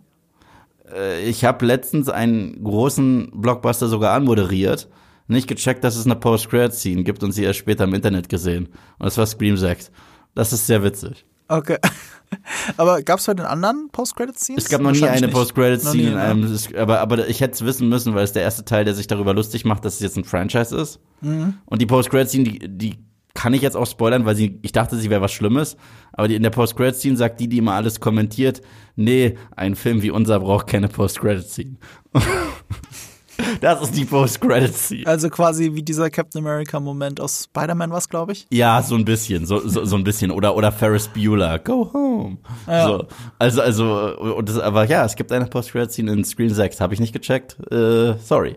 Äh, 0.93 1.29
Ich 1.29 1.43
habe 1.45 1.65
letztens 1.65 2.09
einen 2.09 2.63
großen 2.63 3.31
Blockbuster 3.33 3.87
sogar 3.87 4.13
anmoderiert, 4.15 4.87
nicht 5.27 5.47
gecheckt, 5.47 5.83
dass 5.83 5.95
es 5.97 6.05
eine 6.05 6.15
Post-Credit-Scene 6.15 7.03
gibt 7.03 7.23
und 7.23 7.31
sie 7.33 7.43
erst 7.43 7.59
später 7.59 7.83
im 7.83 7.93
Internet 7.93 8.29
gesehen. 8.29 8.67
Und 8.99 9.05
das 9.05 9.17
war 9.17 9.25
Scream 9.25 9.57
6. 9.57 9.91
Das 10.35 10.53
ist 10.53 10.67
sehr 10.67 10.83
witzig. 10.83 11.25
Okay. 11.49 11.77
Aber 12.77 13.01
gab 13.01 13.19
es 13.19 13.25
bei 13.25 13.33
den 13.33 13.45
anderen 13.45 13.89
Post-Credit-Scenes? 13.91 14.65
Es 14.65 14.69
gab 14.69 14.81
noch 14.81 14.91
nie 14.91 15.03
eine. 15.03 15.27
Post-Credit-Scene 15.29 16.09
in 16.11 16.17
einem, 16.17 16.41
ne? 16.41 16.47
es- 16.47 16.73
aber, 16.75 16.99
aber 16.99 17.27
ich 17.27 17.39
hätte 17.41 17.53
es 17.53 17.63
wissen 17.65 17.87
müssen, 17.89 18.15
weil 18.15 18.23
es 18.25 18.33
der 18.33 18.41
erste 18.43 18.65
Teil, 18.65 18.83
der 18.85 18.93
sich 18.93 19.07
darüber 19.07 19.33
lustig 19.33 19.63
macht, 19.65 19.85
dass 19.85 19.95
es 19.95 19.99
jetzt 20.01 20.17
ein 20.17 20.25
Franchise 20.25 20.75
ist. 20.75 20.99
Mhm. 21.21 21.55
Und 21.65 21.81
die 21.81 21.85
Post-Credit-Scene, 21.85 22.43
die, 22.43 22.59
die 22.77 22.95
kann 23.37 23.53
ich 23.53 23.61
jetzt 23.61 23.77
auch 23.77 23.85
spoilern, 23.85 24.25
weil 24.25 24.35
sie, 24.35 24.57
ich 24.63 24.71
dachte, 24.71 24.97
sie 24.97 25.11
wäre 25.11 25.21
was 25.21 25.31
Schlimmes. 25.31 25.77
Aber 26.11 26.27
die, 26.27 26.33
in 26.33 26.41
der 26.41 26.49
Post-Credit-Scene 26.49 27.15
sagt 27.15 27.39
die, 27.39 27.47
die 27.47 27.59
immer 27.59 27.73
alles 27.73 27.99
kommentiert, 27.99 28.63
nee, 28.95 29.37
ein 29.55 29.75
Film 29.75 30.01
wie 30.01 30.09
unser 30.09 30.39
braucht 30.39 30.65
keine 30.65 30.87
Post-Credit-Scene. 30.87 31.75
das 33.61 33.83
ist 33.83 33.95
die 33.95 34.05
Post-Credit-Scene. 34.05 35.05
Also 35.05 35.29
quasi 35.29 35.75
wie 35.75 35.83
dieser 35.83 36.09
Captain 36.09 36.41
America-Moment 36.41 37.21
aus 37.21 37.43
Spider-Man 37.43 37.91
was, 37.91 38.09
glaube 38.09 38.31
ich. 38.31 38.47
Ja, 38.51 38.81
so 38.81 38.95
ein 38.95 39.05
bisschen, 39.05 39.45
so, 39.45 39.59
so, 39.59 39.85
so 39.85 39.95
ein 39.97 40.03
bisschen. 40.03 40.31
Oder, 40.31 40.55
oder 40.55 40.71
Ferris 40.71 41.07
Bueller, 41.07 41.59
go 41.59 41.93
home. 41.93 42.37
So, 42.65 43.05
also, 43.37 43.61
also, 43.61 44.17
und 44.17 44.49
das, 44.49 44.57
aber 44.57 44.85
ja, 44.85 45.05
es 45.05 45.15
gibt 45.15 45.31
eine 45.31 45.45
Post-Credit-Scene 45.45 46.11
in 46.11 46.25
Screen 46.25 46.49
6, 46.49 46.81
habe 46.81 46.95
ich 46.95 46.99
nicht 46.99 47.13
gecheckt, 47.13 47.55
äh, 47.71 48.15
sorry. 48.17 48.55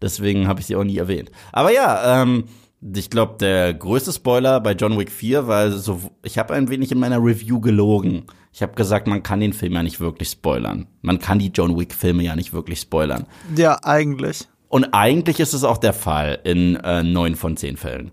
Deswegen 0.00 0.48
habe 0.48 0.60
ich 0.60 0.66
sie 0.66 0.76
auch 0.76 0.84
nie 0.84 0.96
erwähnt. 0.96 1.30
Aber 1.52 1.70
ja, 1.70 2.22
ähm, 2.22 2.44
ich 2.94 3.08
glaube, 3.10 3.36
der 3.38 3.72
größte 3.74 4.12
Spoiler 4.12 4.60
bei 4.60 4.72
John 4.72 4.98
Wick 4.98 5.10
4 5.10 5.46
war 5.46 5.70
so, 5.70 6.00
ich 6.22 6.36
habe 6.38 6.54
ein 6.54 6.68
wenig 6.68 6.92
in 6.92 6.98
meiner 6.98 7.18
Review 7.18 7.60
gelogen. 7.60 8.24
Ich 8.52 8.62
habe 8.62 8.74
gesagt, 8.74 9.06
man 9.06 9.22
kann 9.22 9.40
den 9.40 9.52
Film 9.52 9.72
ja 9.72 9.82
nicht 9.82 10.00
wirklich 10.00 10.28
spoilern. 10.30 10.86
Man 11.02 11.18
kann 11.18 11.38
die 11.38 11.48
John 11.48 11.78
Wick-Filme 11.78 12.22
ja 12.22 12.36
nicht 12.36 12.52
wirklich 12.52 12.80
spoilern. 12.80 13.26
Ja, 13.56 13.78
eigentlich. 13.82 14.46
Und 14.68 14.92
eigentlich 14.92 15.40
ist 15.40 15.54
es 15.54 15.64
auch 15.64 15.78
der 15.78 15.92
Fall 15.92 16.40
in 16.44 16.76
äh, 16.76 17.02
neun 17.02 17.36
von 17.36 17.56
zehn 17.56 17.76
Fällen. 17.76 18.12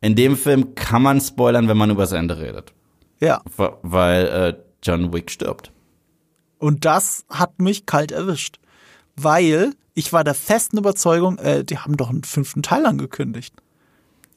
In 0.00 0.16
dem 0.16 0.36
Film 0.36 0.74
kann 0.74 1.02
man 1.02 1.20
spoilern, 1.20 1.68
wenn 1.68 1.76
man 1.76 1.90
über 1.90 2.02
das 2.02 2.12
Ende 2.12 2.38
redet. 2.40 2.72
Ja. 3.20 3.42
Wa- 3.56 3.78
Weil 3.82 4.26
äh, 4.26 4.54
John 4.82 5.12
Wick 5.12 5.30
stirbt. 5.30 5.72
Und 6.58 6.84
das 6.84 7.24
hat 7.30 7.60
mich 7.60 7.86
kalt 7.86 8.12
erwischt. 8.12 8.58
Weil 9.16 9.72
ich 9.94 10.12
war 10.12 10.24
der 10.24 10.34
festen 10.34 10.78
Überzeugung, 10.78 11.38
äh, 11.38 11.64
die 11.64 11.78
haben 11.78 11.96
doch 11.96 12.10
einen 12.10 12.24
fünften 12.24 12.62
Teil 12.62 12.86
angekündigt. 12.86 13.54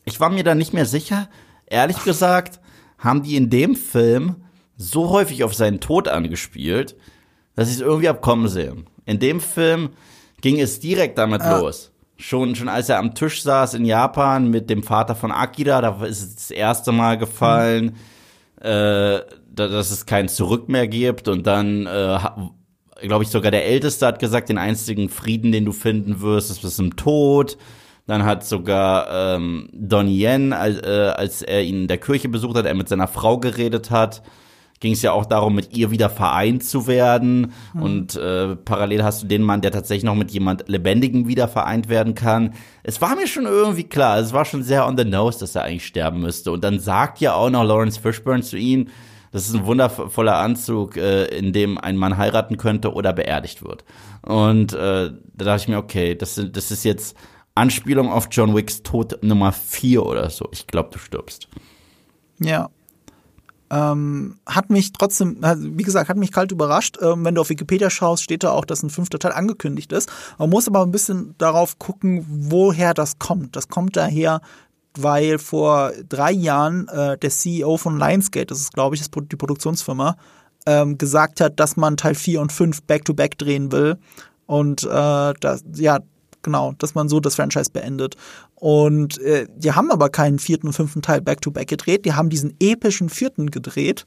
Ich 0.05 0.19
war 0.19 0.29
mir 0.29 0.43
da 0.43 0.55
nicht 0.55 0.73
mehr 0.73 0.85
sicher. 0.85 1.29
Ehrlich 1.65 2.03
gesagt, 2.03 2.59
haben 2.97 3.23
die 3.23 3.35
in 3.35 3.49
dem 3.49 3.75
Film 3.75 4.35
so 4.77 5.09
häufig 5.09 5.43
auf 5.43 5.53
seinen 5.53 5.79
Tod 5.79 6.07
angespielt, 6.07 6.95
dass 7.55 7.69
ich 7.69 7.75
es 7.75 7.81
irgendwie 7.81 8.09
abkommen 8.09 8.47
sehe. 8.47 8.75
In 9.05 9.19
dem 9.19 9.39
Film 9.39 9.89
ging 10.41 10.59
es 10.59 10.79
direkt 10.79 11.17
damit 11.17 11.41
los. 11.59 11.91
Schon, 12.17 12.55
schon 12.55 12.69
als 12.69 12.89
er 12.89 12.99
am 12.99 13.15
Tisch 13.15 13.43
saß 13.43 13.73
in 13.73 13.85
Japan 13.85 14.49
mit 14.49 14.69
dem 14.69 14.83
Vater 14.83 15.15
von 15.15 15.31
Akira, 15.31 15.81
da 15.81 16.03
ist 16.05 16.21
es 16.23 16.35
das 16.35 16.51
erste 16.51 16.91
Mal 16.91 17.17
gefallen, 17.17 17.95
äh, 18.61 19.19
da- 19.49 19.67
dass 19.67 19.91
es 19.91 20.05
kein 20.05 20.29
Zurück 20.29 20.69
mehr 20.69 20.87
gibt. 20.87 21.27
Und 21.27 21.45
dann, 21.47 21.85
äh, 21.85 22.19
glaube 23.01 23.23
ich, 23.23 23.29
sogar 23.29 23.51
der 23.51 23.65
Älteste 23.65 24.05
hat 24.05 24.19
gesagt, 24.19 24.49
den 24.49 24.57
einzigen 24.57 25.09
Frieden, 25.09 25.51
den 25.51 25.65
du 25.65 25.71
finden 25.73 26.21
wirst, 26.21 26.49
ist 26.51 26.61
bis 26.61 26.75
zum 26.77 26.95
Tod. 26.95 27.57
Dann 28.05 28.25
hat 28.25 28.45
sogar 28.45 29.35
ähm, 29.35 29.69
Donnie 29.71 30.19
Yen, 30.25 30.51
als, 30.53 30.79
äh, 30.81 31.13
als 31.15 31.41
er 31.41 31.63
ihn 31.63 31.83
in 31.83 31.87
der 31.87 31.97
Kirche 31.99 32.27
besucht 32.29 32.57
hat, 32.57 32.65
er 32.65 32.73
mit 32.73 32.89
seiner 32.89 33.07
Frau 33.07 33.37
geredet 33.37 33.91
hat, 33.91 34.21
ging 34.81 34.91
es 34.91 35.01
ja 35.01 35.13
auch 35.13 35.25
darum, 35.25 35.55
mit 35.55 35.77
ihr 35.77 35.91
wieder 35.91 36.09
vereint 36.09 36.61
zu 36.65 36.87
werden. 36.87 37.53
Und 37.73 38.17
äh, 38.17 38.57
parallel 38.57 39.03
hast 39.05 39.23
du 39.23 39.27
den 39.27 39.41
Mann, 39.41 39.61
der 39.61 39.71
tatsächlich 39.71 40.03
noch 40.03 40.15
mit 40.15 40.31
jemand 40.31 40.67
Lebendigem 40.67 41.25
wieder 41.29 41.47
vereint 41.47 41.87
werden 41.87 42.15
kann. 42.15 42.53
Es 42.83 42.99
war 42.99 43.15
mir 43.15 43.27
schon 43.27 43.45
irgendwie 43.45 43.85
klar, 43.85 44.17
es 44.19 44.33
war 44.33 44.43
schon 44.43 44.63
sehr 44.63 44.85
on 44.85 44.97
the 44.97 45.05
nose, 45.05 45.39
dass 45.39 45.55
er 45.55 45.63
eigentlich 45.63 45.85
sterben 45.85 46.19
müsste. 46.19 46.51
Und 46.51 46.65
dann 46.65 46.79
sagt 46.79 47.21
ja 47.21 47.33
auch 47.35 47.49
noch 47.49 47.63
Lawrence 47.63 47.97
Fishburne 48.01 48.43
zu 48.43 48.57
ihm, 48.57 48.89
das 49.31 49.47
ist 49.47 49.55
ein 49.55 49.65
wundervoller 49.65 50.35
Anzug, 50.35 50.97
äh, 50.97 51.25
in 51.27 51.53
dem 51.53 51.77
ein 51.77 51.95
Mann 51.95 52.17
heiraten 52.17 52.57
könnte 52.57 52.91
oder 52.93 53.13
beerdigt 53.13 53.63
wird. 53.63 53.85
Und 54.21 54.73
äh, 54.73 55.11
da 55.35 55.45
dachte 55.45 55.61
ich 55.61 55.67
mir, 55.69 55.77
okay, 55.77 56.15
das, 56.15 56.35
sind- 56.35 56.57
das 56.57 56.69
ist 56.71 56.83
jetzt 56.83 57.15
Anspielung 57.55 58.11
auf 58.11 58.27
John 58.31 58.55
Wicks 58.55 58.83
Tod 58.83 59.23
Nummer 59.23 59.51
4 59.51 60.05
oder 60.05 60.29
so. 60.29 60.47
Ich 60.51 60.67
glaube, 60.67 60.89
du 60.91 60.99
stirbst. 60.99 61.47
Ja. 62.39 62.69
Ähm, 63.69 64.37
hat 64.45 64.69
mich 64.69 64.91
trotzdem, 64.93 65.37
wie 65.41 65.83
gesagt, 65.83 66.09
hat 66.09 66.17
mich 66.17 66.31
kalt 66.31 66.51
überrascht. 66.51 66.97
Ähm, 67.01 67.25
wenn 67.25 67.35
du 67.35 67.41
auf 67.41 67.49
Wikipedia 67.49 67.89
schaust, 67.89 68.23
steht 68.23 68.43
da 68.43 68.51
auch, 68.51 68.65
dass 68.65 68.83
ein 68.83 68.89
fünfter 68.89 69.19
Teil 69.19 69.31
angekündigt 69.31 69.91
ist. 69.91 70.11
Man 70.37 70.49
muss 70.49 70.67
aber 70.67 70.83
ein 70.83 70.91
bisschen 70.91 71.35
darauf 71.37 71.79
gucken, 71.79 72.25
woher 72.27 72.93
das 72.93 73.17
kommt. 73.17 73.55
Das 73.55 73.69
kommt 73.69 73.95
daher, 73.95 74.41
weil 74.95 75.39
vor 75.39 75.91
drei 76.07 76.31
Jahren 76.31 76.87
äh, 76.87 77.17
der 77.17 77.29
CEO 77.29 77.77
von 77.77 77.97
Lionsgate, 77.97 78.47
das 78.47 78.59
ist, 78.59 78.73
glaube 78.73 78.95
ich, 78.95 79.09
die 79.09 79.35
Produktionsfirma, 79.35 80.17
ähm, 80.65 80.97
gesagt 80.97 81.41
hat, 81.41 81.59
dass 81.59 81.75
man 81.75 81.97
Teil 81.97 82.15
4 82.15 82.41
und 82.41 82.51
5 82.51 82.83
back-to-back 82.83 83.37
drehen 83.37 83.71
will. 83.71 83.97
Und 84.45 84.83
äh, 84.83 85.33
das, 85.39 85.63
ja, 85.75 85.99
genau, 86.43 86.73
dass 86.77 86.95
man 86.95 87.09
so 87.09 87.19
das 87.19 87.35
Franchise 87.35 87.71
beendet. 87.71 88.15
Und 88.55 89.19
äh, 89.19 89.47
die 89.55 89.71
haben 89.71 89.91
aber 89.91 90.09
keinen 90.09 90.39
vierten 90.39 90.67
und 90.67 90.73
fünften 90.73 91.01
Teil 91.01 91.21
back-to-back 91.21 91.67
gedreht, 91.67 92.05
die 92.05 92.13
haben 92.13 92.29
diesen 92.29 92.55
epischen 92.59 93.09
vierten 93.09 93.51
gedreht. 93.51 94.05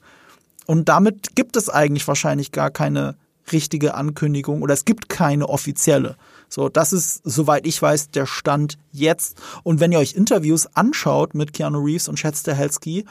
Und 0.66 0.88
damit 0.88 1.34
gibt 1.36 1.56
es 1.56 1.68
eigentlich 1.68 2.06
wahrscheinlich 2.06 2.52
gar 2.52 2.70
keine 2.70 3.16
richtige 3.52 3.94
Ankündigung 3.94 4.62
oder 4.62 4.74
es 4.74 4.84
gibt 4.84 5.08
keine 5.08 5.48
offizielle. 5.48 6.16
So, 6.48 6.68
das 6.68 6.92
ist, 6.92 7.20
soweit 7.24 7.66
ich 7.66 7.80
weiß, 7.80 8.10
der 8.10 8.26
Stand 8.26 8.78
jetzt. 8.92 9.38
Und 9.62 9.80
wenn 9.80 9.92
ihr 9.92 9.98
euch 9.98 10.14
Interviews 10.14 10.66
anschaut 10.74 11.34
mit 11.34 11.52
Keanu 11.52 11.78
Reeves 11.78 12.08
und 12.08 12.16
Chad 12.16 12.36
Stahelski, 12.36 13.04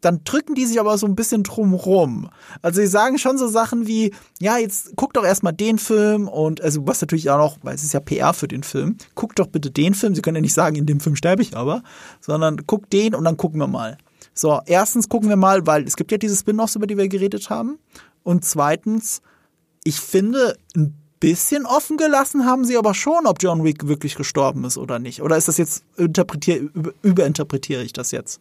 dann 0.00 0.22
drücken 0.24 0.54
die 0.54 0.66
sich 0.66 0.78
aber 0.78 0.98
so 0.98 1.06
ein 1.06 1.16
bisschen 1.16 1.42
drum 1.42 1.74
rum. 1.74 2.28
Also 2.62 2.80
sie 2.80 2.86
sagen 2.86 3.18
schon 3.18 3.38
so 3.38 3.48
Sachen 3.48 3.86
wie, 3.86 4.12
ja, 4.40 4.58
jetzt 4.58 4.92
guck 4.96 5.14
doch 5.14 5.24
erstmal 5.24 5.52
den 5.52 5.78
Film 5.78 6.28
und 6.28 6.60
also 6.60 6.86
was 6.86 7.00
natürlich 7.00 7.30
auch 7.30 7.38
noch, 7.38 7.58
weil 7.62 7.74
es 7.74 7.82
ist 7.82 7.94
ja 7.94 8.00
PR 8.00 8.34
für 8.34 8.48
den 8.48 8.62
Film, 8.62 8.96
guck 9.14 9.34
doch 9.34 9.46
bitte 9.46 9.70
den 9.70 9.94
Film. 9.94 10.14
Sie 10.14 10.22
können 10.22 10.36
ja 10.36 10.42
nicht 10.42 10.54
sagen, 10.54 10.76
in 10.76 10.86
dem 10.86 11.00
Film 11.00 11.16
sterbe 11.16 11.42
ich 11.42 11.56
aber, 11.56 11.82
sondern 12.20 12.66
guck 12.66 12.90
den 12.90 13.14
und 13.14 13.24
dann 13.24 13.36
gucken 13.36 13.58
wir 13.58 13.66
mal. 13.66 13.98
So, 14.34 14.60
erstens 14.66 15.08
gucken 15.08 15.28
wir 15.28 15.36
mal, 15.36 15.66
weil 15.66 15.84
es 15.84 15.96
gibt 15.96 16.12
ja 16.12 16.18
diese 16.18 16.36
Spin-offs, 16.36 16.76
über 16.76 16.86
die 16.86 16.98
wir 16.98 17.08
geredet 17.08 17.48
haben. 17.48 17.78
Und 18.22 18.44
zweitens, 18.44 19.22
ich 19.82 19.98
finde, 19.98 20.58
ein 20.76 20.94
bisschen 21.20 21.64
offen 21.64 21.96
gelassen 21.96 22.44
haben 22.44 22.64
sie 22.64 22.76
aber 22.76 22.92
schon, 22.92 23.26
ob 23.26 23.42
John 23.42 23.64
Wick 23.64 23.86
wirklich 23.86 24.14
gestorben 24.14 24.64
ist 24.64 24.76
oder 24.76 24.98
nicht. 24.98 25.22
Oder 25.22 25.36
ist 25.36 25.48
das 25.48 25.56
jetzt, 25.56 25.84
interpretier, 25.96 26.58
über, 26.58 26.92
überinterpretiere 27.02 27.82
ich 27.82 27.92
das 27.92 28.10
jetzt? 28.10 28.40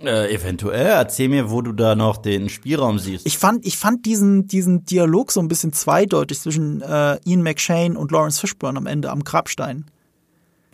Äh, 0.00 0.32
eventuell. 0.32 0.86
Erzähl 0.86 1.28
mir, 1.28 1.50
wo 1.50 1.60
du 1.60 1.72
da 1.72 1.96
noch 1.96 2.18
den 2.18 2.48
Spielraum 2.48 2.98
siehst. 2.98 3.26
Ich 3.26 3.36
fand, 3.36 3.66
ich 3.66 3.76
fand 3.78 4.06
diesen, 4.06 4.46
diesen 4.46 4.84
Dialog 4.84 5.32
so 5.32 5.40
ein 5.40 5.48
bisschen 5.48 5.72
zweideutig 5.72 6.40
zwischen 6.40 6.82
äh, 6.82 7.18
Ian 7.24 7.42
McShane 7.42 7.98
und 7.98 8.12
Lawrence 8.12 8.40
Fishburne 8.40 8.78
am 8.78 8.86
Ende 8.86 9.10
am 9.10 9.24
Grabstein. 9.24 9.86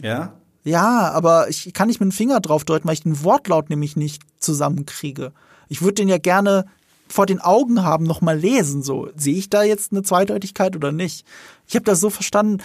ja? 0.03 0.35
Ja, 0.67 1.11
aber 1.13 1.51
ich 1.51 1.75
kann 1.75 1.89
nicht 1.89 2.01
mit 2.01 2.11
dem 2.11 2.13
Finger 2.13 2.41
drauf 2.41 2.65
deuten, 2.65 2.89
weil 2.89 2.95
ich 2.95 3.03
den 3.03 3.23
Wortlaut 3.23 3.69
nämlich 3.69 3.97
nicht 3.97 4.23
zusammenkriege. 4.39 5.33
Ich 5.69 5.83
würde 5.83 5.95
den 5.97 6.09
ja 6.09 6.17
gerne 6.17 6.65
vor 7.07 7.27
den 7.27 7.39
Augen 7.41 7.83
haben, 7.83 8.07
noch 8.07 8.23
mal 8.23 8.39
lesen. 8.39 8.83
So 8.83 9.11
sehe 9.15 9.37
ich 9.37 9.51
da 9.51 9.63
jetzt 9.63 9.93
eine 9.93 10.03
Zweideutigkeit 10.03 10.75
oder 10.75 10.91
nicht? 10.91 11.27
Ich 11.67 11.75
habe 11.75 11.85
das 11.85 12.01
so 12.01 12.09
verstanden. 12.09 12.63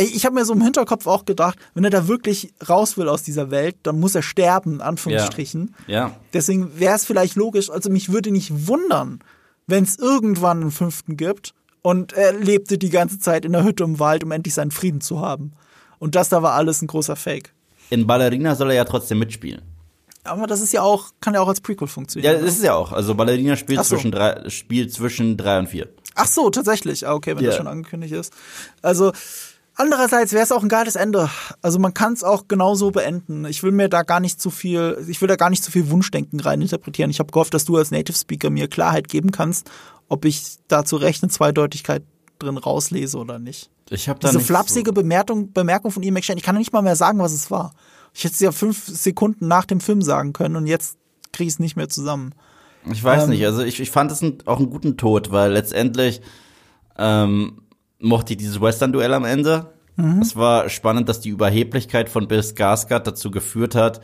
Ich 0.00 0.24
habe 0.24 0.36
mir 0.36 0.44
so 0.44 0.52
im 0.52 0.62
Hinterkopf 0.62 1.06
auch 1.06 1.24
gedacht, 1.24 1.58
wenn 1.74 1.84
er 1.84 1.90
da 1.90 2.06
wirklich 2.06 2.54
raus 2.68 2.96
will 2.96 3.08
aus 3.08 3.24
dieser 3.24 3.50
Welt, 3.50 3.76
dann 3.82 3.98
muss 3.98 4.14
er 4.14 4.22
sterben, 4.22 4.74
in 4.74 4.80
Anführungsstrichen. 4.80 5.74
Ja. 5.86 5.94
ja. 5.94 6.16
Deswegen 6.32 6.78
wäre 6.78 6.94
es 6.94 7.04
vielleicht 7.04 7.34
logisch, 7.34 7.68
also 7.68 7.90
mich 7.90 8.12
würde 8.12 8.30
nicht 8.30 8.68
wundern, 8.68 9.18
wenn 9.66 9.84
es 9.84 9.98
irgendwann 9.98 10.62
einen 10.62 10.70
fünften 10.70 11.16
gibt 11.16 11.52
und 11.82 12.12
er 12.12 12.32
lebte 12.32 12.78
die 12.78 12.90
ganze 12.90 13.18
Zeit 13.18 13.44
in 13.44 13.52
der 13.52 13.64
Hütte 13.64 13.84
im 13.84 13.98
Wald, 13.98 14.22
um 14.22 14.30
endlich 14.30 14.54
seinen 14.54 14.70
Frieden 14.70 15.00
zu 15.00 15.20
haben. 15.20 15.52
Und 15.98 16.14
das 16.14 16.28
da 16.28 16.42
war 16.42 16.52
alles 16.52 16.80
ein 16.80 16.86
großer 16.86 17.16
Fake. 17.16 17.52
In 17.90 18.06
Ballerina 18.06 18.54
soll 18.54 18.70
er 18.70 18.76
ja 18.76 18.84
trotzdem 18.84 19.18
mitspielen. 19.18 19.62
Aber 20.24 20.46
das 20.46 20.60
ist 20.60 20.72
ja 20.72 20.82
auch, 20.82 21.10
kann 21.20 21.34
ja 21.34 21.40
auch 21.40 21.48
als 21.48 21.60
Prequel 21.60 21.88
funktionieren. 21.88 22.34
Ja, 22.34 22.40
das 22.40 22.56
ist 22.56 22.62
ja 22.62 22.74
auch. 22.74 22.92
Also 22.92 23.14
Ballerina 23.14 23.56
spielt, 23.56 23.84
so. 23.84 23.96
zwischen, 23.96 24.12
drei, 24.12 24.48
spielt 24.48 24.92
zwischen 24.92 25.36
drei 25.36 25.58
und 25.58 25.68
vier. 25.68 25.88
Ach 26.14 26.26
so, 26.26 26.50
tatsächlich. 26.50 27.06
Ah, 27.06 27.14
okay, 27.14 27.36
wenn 27.36 27.42
yeah. 27.42 27.50
das 27.50 27.56
schon 27.56 27.66
angekündigt 27.66 28.12
ist. 28.12 28.32
Also, 28.82 29.12
Andererseits 29.80 30.32
wäre 30.32 30.42
es 30.42 30.50
auch 30.50 30.64
ein 30.64 30.68
geiles 30.68 30.96
Ende. 30.96 31.30
Also 31.62 31.78
man 31.78 31.94
kann 31.94 32.12
es 32.12 32.24
auch 32.24 32.48
genauso 32.48 32.90
beenden. 32.90 33.44
Ich 33.44 33.62
will 33.62 33.70
mir 33.70 33.88
da 33.88 34.02
gar 34.02 34.18
nicht 34.18 34.40
zu 34.40 34.50
viel, 34.50 34.98
ich 35.06 35.20
will 35.20 35.28
da 35.28 35.36
gar 35.36 35.50
nicht 35.50 35.62
zu 35.62 35.70
viel 35.70 35.88
Wunschdenken 35.88 36.40
reininterpretieren. 36.40 37.12
Ich 37.12 37.20
habe 37.20 37.30
gehofft, 37.30 37.54
dass 37.54 37.64
du 37.64 37.76
als 37.76 37.92
Native 37.92 38.16
Speaker 38.16 38.50
mir 38.50 38.66
Klarheit 38.66 39.06
geben 39.06 39.30
kannst, 39.30 39.70
ob 40.08 40.24
ich 40.24 40.56
da 40.66 40.84
zu 40.84 40.96
Recht 40.96 41.22
eine 41.22 41.30
Zweideutigkeit 41.30 42.02
drin 42.40 42.58
rauslese 42.58 43.18
oder 43.18 43.38
nicht. 43.38 43.70
Ich 43.88 44.08
habe 44.08 44.18
da 44.18 44.30
Diese 44.30 44.40
flapsige 44.40 44.90
so. 44.90 44.94
Bemerkung, 44.94 45.52
Bemerkung 45.52 45.92
von 45.92 46.02
Ian 46.02 46.14
McShane, 46.14 46.38
ich 46.38 46.44
kann 46.44 46.56
nicht 46.56 46.72
mal 46.72 46.82
mehr 46.82 46.96
sagen, 46.96 47.20
was 47.20 47.32
es 47.32 47.48
war. 47.48 47.72
Ich 48.12 48.24
hätte 48.24 48.34
es 48.34 48.40
ja 48.40 48.50
fünf 48.50 48.84
Sekunden 48.84 49.46
nach 49.46 49.64
dem 49.64 49.80
Film 49.80 50.02
sagen 50.02 50.32
können 50.32 50.56
und 50.56 50.66
jetzt 50.66 50.98
kriege 51.32 51.46
ich 51.46 51.54
es 51.54 51.58
nicht 51.60 51.76
mehr 51.76 51.88
zusammen. 51.88 52.34
Ich 52.90 53.04
weiß 53.04 53.24
ähm, 53.24 53.30
nicht, 53.30 53.44
also 53.44 53.62
ich, 53.62 53.78
ich 53.78 53.92
fand 53.92 54.10
es 54.10 54.24
auch 54.44 54.58
einen 54.58 54.70
guten 54.70 54.96
Tod, 54.96 55.30
weil 55.30 55.52
letztendlich 55.52 56.20
ähm, 56.98 57.62
mochte 57.98 58.32
ich 58.32 58.38
dieses 58.38 58.60
Western-Duell 58.60 59.12
am 59.14 59.24
Ende. 59.24 59.72
Mhm. 59.96 60.20
Es 60.20 60.36
war 60.36 60.68
spannend, 60.68 61.08
dass 61.08 61.20
die 61.20 61.30
Überheblichkeit 61.30 62.08
von 62.08 62.28
Bill 62.28 62.40
Skarsgård 62.40 63.00
dazu 63.00 63.30
geführt 63.30 63.74
hat, 63.74 64.00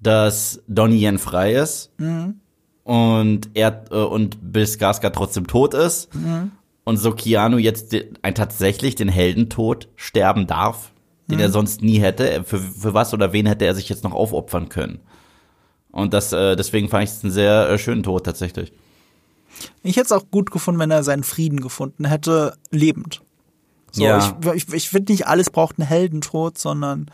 dass 0.00 0.62
Donnie 0.68 1.04
Yen 1.04 1.18
frei 1.18 1.54
ist 1.54 1.90
mhm. 1.98 2.40
und 2.84 3.50
er 3.54 3.84
äh, 3.90 3.96
und 3.96 4.52
Bill 4.52 4.64
Skarsgård 4.64 5.12
trotzdem 5.12 5.46
tot 5.46 5.74
ist 5.74 6.14
mhm. 6.14 6.52
und 6.84 6.98
so 6.98 7.12
Keanu 7.12 7.58
jetzt 7.58 7.96
ein 8.22 8.34
tatsächlich 8.34 8.94
den 8.94 9.08
Heldentod 9.08 9.88
sterben 9.96 10.46
darf, 10.46 10.92
den 11.28 11.40
er 11.40 11.48
mhm. 11.48 11.52
sonst 11.52 11.82
nie 11.82 11.98
hätte. 11.98 12.44
Für, 12.44 12.58
für 12.58 12.94
was 12.94 13.12
oder 13.12 13.32
wen 13.32 13.46
hätte 13.46 13.64
er 13.64 13.74
sich 13.74 13.88
jetzt 13.88 14.04
noch 14.04 14.14
aufopfern 14.14 14.68
können? 14.68 15.00
Und 15.90 16.12
das 16.12 16.32
äh, 16.32 16.54
deswegen 16.54 16.88
fand 16.88 17.04
ich 17.04 17.10
es 17.10 17.24
einen 17.24 17.32
sehr 17.32 17.68
äh, 17.70 17.78
schönen 17.78 18.02
Tod 18.04 18.24
tatsächlich. 18.24 18.72
Ich 19.82 19.96
hätte 19.96 20.06
es 20.06 20.12
auch 20.12 20.30
gut 20.30 20.50
gefunden, 20.50 20.80
wenn 20.80 20.90
er 20.90 21.02
seinen 21.02 21.22
Frieden 21.22 21.60
gefunden 21.60 22.04
hätte, 22.04 22.56
lebend. 22.70 23.23
So, 23.94 24.02
ja. 24.02 24.36
ich, 24.54 24.66
ich, 24.68 24.74
ich 24.74 24.88
finde 24.88 25.12
nicht, 25.12 25.26
alles 25.26 25.50
braucht 25.50 25.78
einen 25.78 25.86
Heldentod, 25.86 26.58
sondern 26.58 27.10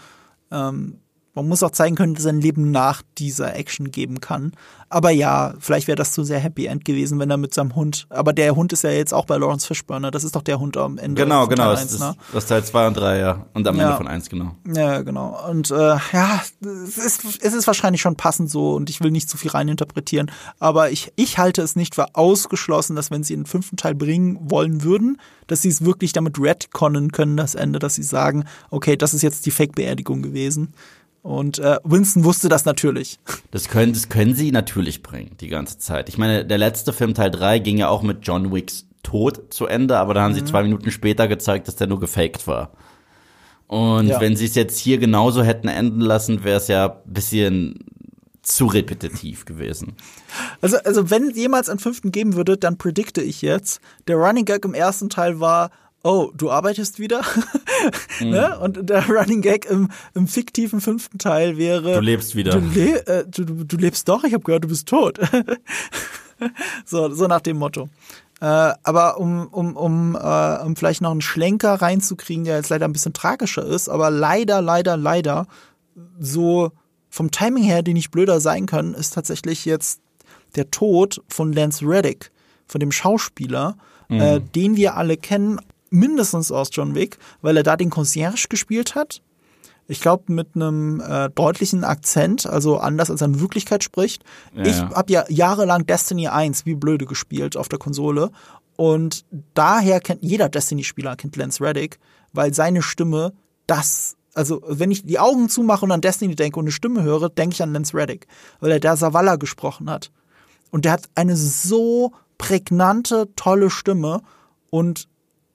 ähm, 0.50 0.98
man 1.34 1.48
muss 1.48 1.62
auch 1.62 1.70
zeigen 1.70 1.96
können, 1.96 2.14
dass 2.14 2.24
er 2.24 2.32
ein 2.32 2.40
Leben 2.40 2.70
nach 2.70 3.02
dieser 3.18 3.54
Action 3.54 3.90
geben 3.90 4.20
kann. 4.20 4.52
Aber 4.88 5.10
ja, 5.10 5.54
vielleicht 5.60 5.86
wäre 5.86 5.94
das 5.94 6.12
zu 6.12 6.24
sehr 6.24 6.40
Happy 6.40 6.66
End 6.66 6.84
gewesen, 6.84 7.20
wenn 7.20 7.30
er 7.30 7.36
mit 7.36 7.54
seinem 7.54 7.76
Hund. 7.76 8.08
Aber 8.10 8.32
der 8.32 8.56
Hund 8.56 8.72
ist 8.72 8.82
ja 8.82 8.90
jetzt 8.90 9.14
auch 9.14 9.24
bei 9.24 9.36
Lawrence 9.36 9.64
Fishburne. 9.64 10.10
Das 10.10 10.24
ist 10.24 10.34
doch 10.34 10.42
der 10.42 10.58
Hund 10.58 10.76
am 10.76 10.98
Ende. 10.98 11.22
Genau, 11.22 11.46
genau. 11.46 11.74
Teil 11.74 11.82
1, 11.82 11.98
ne? 12.00 12.16
Das 12.32 12.44
ist 12.44 12.48
Teil 12.48 12.64
2 12.64 12.88
und 12.88 12.94
3, 12.94 13.18
ja. 13.18 13.46
Und 13.54 13.68
am 13.68 13.76
ja. 13.76 13.84
Ende 13.84 13.96
von 13.96 14.08
1, 14.08 14.28
genau. 14.28 14.56
Ja, 14.66 15.02
genau. 15.02 15.38
Und 15.48 15.70
äh, 15.70 15.96
ja, 16.12 16.42
es 16.60 16.98
ist, 16.98 17.24
es 17.40 17.54
ist 17.54 17.66
wahrscheinlich 17.68 18.00
schon 18.00 18.16
passend 18.16 18.50
so 18.50 18.74
und 18.74 18.90
ich 18.90 19.00
will 19.00 19.12
nicht 19.12 19.30
zu 19.30 19.36
viel 19.36 19.52
reininterpretieren. 19.52 20.32
Aber 20.58 20.90
ich, 20.90 21.12
ich 21.14 21.38
halte 21.38 21.62
es 21.62 21.76
nicht 21.76 21.94
für 21.94 22.16
ausgeschlossen, 22.16 22.96
dass 22.96 23.12
wenn 23.12 23.22
sie 23.22 23.34
einen 23.34 23.46
fünften 23.46 23.76
Teil 23.76 23.94
bringen 23.94 24.38
wollen 24.50 24.82
würden, 24.82 25.18
dass 25.46 25.62
sie 25.62 25.68
es 25.68 25.84
wirklich 25.84 26.12
damit 26.12 26.40
retconnen 26.40 27.12
können, 27.12 27.36
das 27.36 27.54
Ende, 27.54 27.78
dass 27.78 27.94
sie 27.94 28.02
sagen, 28.02 28.44
okay, 28.70 28.96
das 28.96 29.14
ist 29.14 29.22
jetzt 29.22 29.46
die 29.46 29.50
Fake-Beerdigung 29.50 30.22
gewesen. 30.22 30.74
Und 31.22 31.58
äh, 31.58 31.78
Winston 31.84 32.24
wusste 32.24 32.48
das 32.48 32.64
natürlich. 32.64 33.18
Das 33.52 33.68
können, 33.68 33.92
das 33.92 34.08
können 34.08 34.36
sie 34.36 34.52
natürlich 34.52 35.02
bringen, 35.02 35.32
die 35.40 35.48
ganze 35.48 35.76
Zeit. 35.78 36.08
Ich 36.08 36.18
meine, 36.18 36.44
der 36.44 36.56
letzte 36.56 36.92
Film, 36.92 37.14
Teil 37.14 37.32
3, 37.32 37.58
ging 37.58 37.78
ja 37.78 37.88
auch 37.88 38.02
mit 38.02 38.18
John 38.22 38.52
Wicks 38.52 38.86
Tod 39.02 39.52
zu 39.52 39.66
Ende, 39.66 39.98
aber 39.98 40.14
da 40.14 40.22
haben 40.22 40.32
mhm. 40.32 40.36
sie 40.36 40.44
zwei 40.44 40.62
Minuten 40.62 40.92
später 40.92 41.26
gezeigt, 41.26 41.66
dass 41.66 41.74
der 41.74 41.88
nur 41.88 41.98
gefaked 41.98 42.46
war. 42.46 42.70
Und 43.66 44.06
ja. 44.06 44.20
wenn 44.20 44.36
sie 44.36 44.46
es 44.46 44.54
jetzt 44.54 44.78
hier 44.78 44.98
genauso 44.98 45.42
hätten 45.42 45.66
enden 45.66 46.00
lassen, 46.00 46.44
wäre 46.44 46.58
es 46.58 46.68
ja 46.68 46.90
ein 46.90 47.12
bisschen 47.12 47.78
zu 48.42 48.66
repetitiv 48.66 49.44
gewesen. 49.44 49.96
Also, 50.60 50.76
also 50.78 51.10
wenn 51.10 51.30
jemals 51.30 51.68
einen 51.68 51.78
fünften 51.78 52.12
geben 52.12 52.34
würde, 52.34 52.56
dann 52.56 52.78
predikte 52.78 53.20
ich 53.20 53.42
jetzt, 53.42 53.80
der 54.08 54.16
Running 54.16 54.44
Gag 54.44 54.64
im 54.64 54.74
ersten 54.74 55.08
Teil 55.08 55.40
war, 55.40 55.70
oh, 56.02 56.30
du 56.34 56.50
arbeitest 56.50 56.98
wieder? 56.98 57.22
mhm. 58.20 58.30
ne? 58.30 58.58
Und 58.58 58.88
der 58.88 59.08
Running 59.08 59.42
Gag 59.42 59.66
im, 59.66 59.90
im 60.14 60.26
fiktiven 60.26 60.80
fünften 60.80 61.18
Teil 61.18 61.56
wäre. 61.56 61.94
Du 61.94 62.00
lebst 62.00 62.34
wieder. 62.34 62.52
Du, 62.52 62.60
le 62.60 63.06
äh, 63.06 63.24
du, 63.26 63.44
du 63.44 63.76
lebst 63.76 64.08
doch, 64.08 64.24
ich 64.24 64.32
habe 64.32 64.44
gehört, 64.44 64.64
du 64.64 64.68
bist 64.68 64.88
tot. 64.88 65.18
so, 66.84 67.12
so 67.12 67.26
nach 67.26 67.40
dem 67.40 67.58
Motto. 67.58 67.88
Äh, 68.40 68.72
aber 68.82 69.18
um, 69.18 69.48
um, 69.48 69.76
um, 69.76 70.16
äh, 70.16 70.62
um 70.62 70.74
vielleicht 70.74 71.02
noch 71.02 71.10
einen 71.10 71.20
Schlenker 71.20 71.74
reinzukriegen, 71.74 72.44
der 72.44 72.56
jetzt 72.56 72.70
leider 72.70 72.86
ein 72.86 72.92
bisschen 72.92 73.12
tragischer 73.12 73.64
ist, 73.64 73.88
aber 73.88 74.10
leider, 74.10 74.62
leider, 74.62 74.96
leider, 74.96 75.46
so 76.18 76.72
vom 77.10 77.30
Timing 77.30 77.64
her, 77.64 77.82
die 77.82 77.92
nicht 77.92 78.10
blöder 78.10 78.40
sein 78.40 78.66
können, 78.66 78.94
ist 78.94 79.14
tatsächlich 79.14 79.66
jetzt 79.66 80.00
der 80.56 80.70
Tod 80.70 81.22
von 81.28 81.52
Lance 81.52 81.84
Reddick, 81.84 82.30
von 82.66 82.80
dem 82.80 82.92
Schauspieler, 82.92 83.76
mhm. 84.08 84.20
äh, 84.20 84.40
den 84.40 84.76
wir 84.76 84.96
alle 84.96 85.16
kennen 85.16 85.60
mindestens 85.90 86.50
aus 86.50 86.70
John 86.72 86.94
Wick, 86.94 87.18
weil 87.42 87.56
er 87.56 87.62
da 87.62 87.76
den 87.76 87.90
Concierge 87.90 88.46
gespielt 88.48 88.94
hat. 88.94 89.22
Ich 89.86 90.00
glaube, 90.00 90.32
mit 90.32 90.54
einem 90.54 91.00
äh, 91.00 91.30
deutlichen 91.30 91.82
Akzent, 91.82 92.46
also 92.46 92.78
anders 92.78 93.10
als 93.10 93.22
er 93.22 93.26
in 93.26 93.40
Wirklichkeit 93.40 93.82
spricht. 93.82 94.22
Ja, 94.54 94.62
ich 94.64 94.80
habe 94.80 95.12
ja 95.12 95.24
jahrelang 95.28 95.84
Destiny 95.84 96.28
1 96.28 96.64
wie 96.64 96.76
blöde 96.76 97.06
gespielt 97.06 97.56
auf 97.56 97.68
der 97.68 97.80
Konsole. 97.80 98.30
Und 98.76 99.24
daher 99.54 100.00
kennt 100.00 100.22
jeder 100.22 100.48
Destiny-Spieler 100.48 101.16
kennt 101.16 101.36
Lance 101.36 101.62
Reddick, 101.62 101.98
weil 102.32 102.54
seine 102.54 102.82
Stimme 102.82 103.32
das 103.66 104.16
also 104.32 104.62
wenn 104.64 104.90
ich 104.90 105.04
die 105.04 105.18
Augen 105.18 105.48
zumache 105.48 105.84
und 105.84 105.92
an 105.92 106.00
Destiny 106.00 106.36
denke 106.36 106.58
und 106.58 106.66
eine 106.66 106.72
Stimme 106.72 107.02
höre, 107.02 107.28
denke 107.28 107.54
ich 107.54 107.62
an 107.62 107.72
Lance 107.72 107.96
Reddick, 107.96 108.26
weil 108.60 108.70
er 108.70 108.80
da 108.80 108.96
Savala 108.96 109.36
gesprochen 109.36 109.90
hat. 109.90 110.12
Und 110.70 110.84
der 110.84 110.92
hat 110.92 111.10
eine 111.14 111.36
so 111.36 112.12
prägnante, 112.38 113.28
tolle 113.36 113.70
Stimme 113.70 114.22
und 114.70 115.08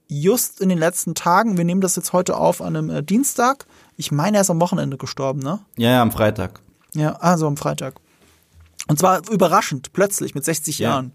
just 0.07 0.61
in 0.61 0.69
den 0.69 0.77
letzten 0.77 1.15
Tagen, 1.15 1.57
wir 1.57 1.65
nehmen 1.65 1.81
das 1.81 1.95
jetzt 1.95 2.13
heute 2.13 2.37
auf 2.37 2.61
an 2.61 2.75
einem 2.75 2.89
äh, 2.89 3.03
Dienstag. 3.03 3.65
Ich 3.97 4.11
meine, 4.11 4.37
er 4.37 4.41
ist 4.41 4.49
am 4.49 4.61
Wochenende 4.61 4.97
gestorben, 4.97 5.39
ne? 5.39 5.59
Ja, 5.77 5.91
ja, 5.91 6.01
am 6.01 6.11
Freitag. 6.11 6.59
Ja, 6.93 7.13
also 7.13 7.47
am 7.47 7.57
Freitag. 7.57 7.95
Und 8.87 8.99
zwar 8.99 9.27
überraschend, 9.29 9.93
plötzlich 9.93 10.35
mit 10.35 10.45
60 10.45 10.79
ja. 10.79 10.89
Jahren. 10.89 11.11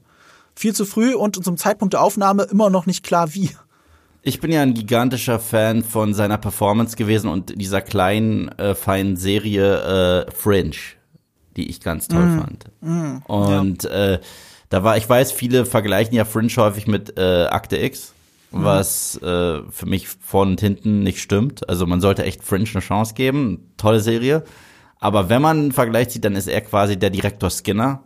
Viel 0.55 0.75
zu 0.75 0.85
früh 0.85 1.15
und 1.15 1.43
zum 1.43 1.57
Zeitpunkt 1.57 1.95
der 1.95 2.03
Aufnahme 2.03 2.43
immer 2.45 2.71
noch 2.71 2.87
nicht 2.87 3.05
klar 3.05 3.35
wie. 3.35 3.51
Ich 4.23 4.41
bin 4.41 4.53
ja 4.53 4.61
ein 4.61 4.75
gigantischer 4.75 5.39
Fan 5.39 5.83
von 5.83 6.13
seiner 6.13 6.37
Performance 6.37 6.97
gewesen 6.97 7.31
und 7.31 7.59
dieser 7.59 7.81
kleinen, 7.81 8.49
äh, 8.59 8.75
feinen 8.75 9.17
Serie 9.17 10.27
äh, 10.27 10.31
Fringe, 10.31 10.77
die 11.57 11.71
ich 11.71 11.81
ganz 11.81 12.09
toll 12.09 12.27
mm. 12.27 12.39
fand. 12.39 12.65
Mm. 12.81 13.17
Und 13.27 13.85
ja. 13.85 13.91
äh, 13.91 14.21
da 14.69 14.85
war, 14.85 14.99
ich 14.99 15.09
weiß, 15.09 15.33
viele 15.33 15.65
vergleichen 15.65 16.15
ja 16.15 16.27
Fringe 16.27 16.53
häufig 16.57 16.87
mit 16.87 17.19
äh, 17.19 17.47
Akte 17.47 17.79
X. 17.79 18.13
Mhm. 18.53 18.65
was 18.65 19.17
äh, 19.23 19.61
für 19.71 19.87
mich 19.87 20.09
vorne 20.09 20.53
und 20.53 20.61
hinten 20.61 21.03
nicht 21.03 21.21
stimmt. 21.21 21.69
Also 21.69 21.87
man 21.87 22.01
sollte 22.01 22.25
echt 22.25 22.43
Fringe 22.43 22.69
eine 22.73 22.81
Chance 22.81 23.15
geben. 23.15 23.73
Tolle 23.77 24.01
Serie. 24.01 24.45
Aber 24.99 25.29
wenn 25.29 25.43
man 25.43 25.59
einen 25.59 25.73
Vergleich 25.73 26.11
sieht, 26.11 26.25
dann 26.25 26.37
ist 26.37 26.49
er 26.49 26.61
quasi 26.61 26.99
der 26.99 27.11
Direktor 27.11 27.51
Skinner 27.51 28.03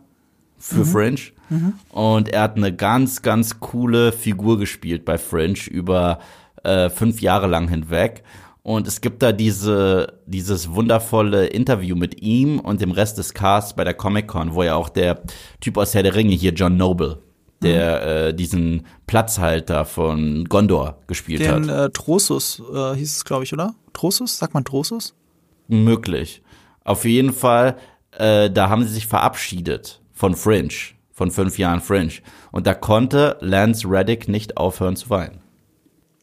für 0.57 0.79
mhm. 0.79 0.85
Fringe. 0.85 1.19
Mhm. 1.49 1.73
Und 1.89 2.29
er 2.29 2.43
hat 2.43 2.57
eine 2.57 2.73
ganz, 2.73 3.21
ganz 3.21 3.59
coole 3.59 4.11
Figur 4.11 4.57
gespielt 4.57 5.03
bei 5.03 5.17
Fringe 5.17 5.59
über 5.69 6.19
äh, 6.63 6.89
fünf 6.89 7.21
Jahre 7.21 7.47
lang 7.47 7.67
hinweg. 7.67 8.23
Und 8.63 8.87
es 8.87 9.01
gibt 9.01 9.21
da 9.21 9.31
diese, 9.31 10.21
dieses 10.25 10.71
wundervolle 10.71 11.45
Interview 11.47 11.95
mit 11.95 12.23
ihm 12.23 12.59
und 12.59 12.81
dem 12.81 12.89
Rest 12.89 13.19
des 13.19 13.35
Casts 13.35 13.75
bei 13.75 13.83
der 13.83 13.93
Comic 13.93 14.27
Con, 14.27 14.55
wo 14.55 14.63
ja 14.63 14.75
auch 14.75 14.89
der 14.89 15.21
Typ 15.59 15.77
aus 15.77 15.93
Herr 15.93 16.01
der 16.01 16.15
Ringe 16.15 16.33
hier, 16.33 16.51
John 16.51 16.75
Noble, 16.75 17.19
der 17.65 17.99
mhm. 17.99 18.07
äh, 18.07 18.33
diesen 18.33 18.85
Platzhalter 19.07 19.85
von 19.85 20.45
Gondor 20.45 20.99
gespielt 21.07 21.41
Den, 21.41 21.69
hat. 21.69 21.87
Äh, 21.87 21.89
Trosus 21.91 22.61
äh, 22.73 22.95
hieß 22.95 23.17
es, 23.17 23.25
glaube 23.25 23.43
ich, 23.43 23.53
oder? 23.53 23.75
Trosus? 23.93 24.37
Sagt 24.37 24.53
man 24.53 24.63
Trosus? 24.63 25.13
Möglich. 25.67 26.41
Auf 26.83 27.05
jeden 27.05 27.33
Fall, 27.33 27.77
äh, 28.11 28.49
da 28.49 28.69
haben 28.69 28.83
sie 28.83 28.93
sich 28.93 29.07
verabschiedet 29.07 30.01
von 30.13 30.35
Fringe, 30.35 30.73
von 31.11 31.31
fünf 31.31 31.57
Jahren 31.57 31.81
Fringe. 31.81 32.13
Und 32.51 32.67
da 32.67 32.73
konnte 32.73 33.37
Lance 33.41 33.87
Reddick 33.89 34.27
nicht 34.27 34.57
aufhören 34.57 34.95
zu 34.95 35.09
weinen. 35.09 35.41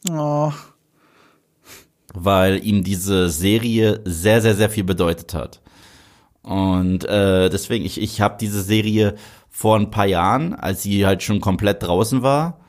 Oh. 0.09 0.51
Weil 2.13 2.63
ihm 2.63 2.83
diese 2.83 3.29
Serie 3.29 4.01
sehr, 4.05 4.41
sehr, 4.41 4.55
sehr 4.55 4.69
viel 4.69 4.83
bedeutet 4.83 5.33
hat. 5.33 5.61
Und 6.43 7.05
äh, 7.05 7.49
deswegen, 7.49 7.85
ich, 7.85 7.99
ich 7.99 8.21
habe 8.21 8.35
diese 8.39 8.61
Serie 8.61 9.15
vor 9.55 9.77
ein 9.77 9.91
paar 9.91 10.07
Jahren, 10.07 10.55
als 10.55 10.81
sie 10.81 11.05
halt 11.05 11.21
schon 11.21 11.39
komplett 11.39 11.83
draußen 11.83 12.23
war, 12.23 12.59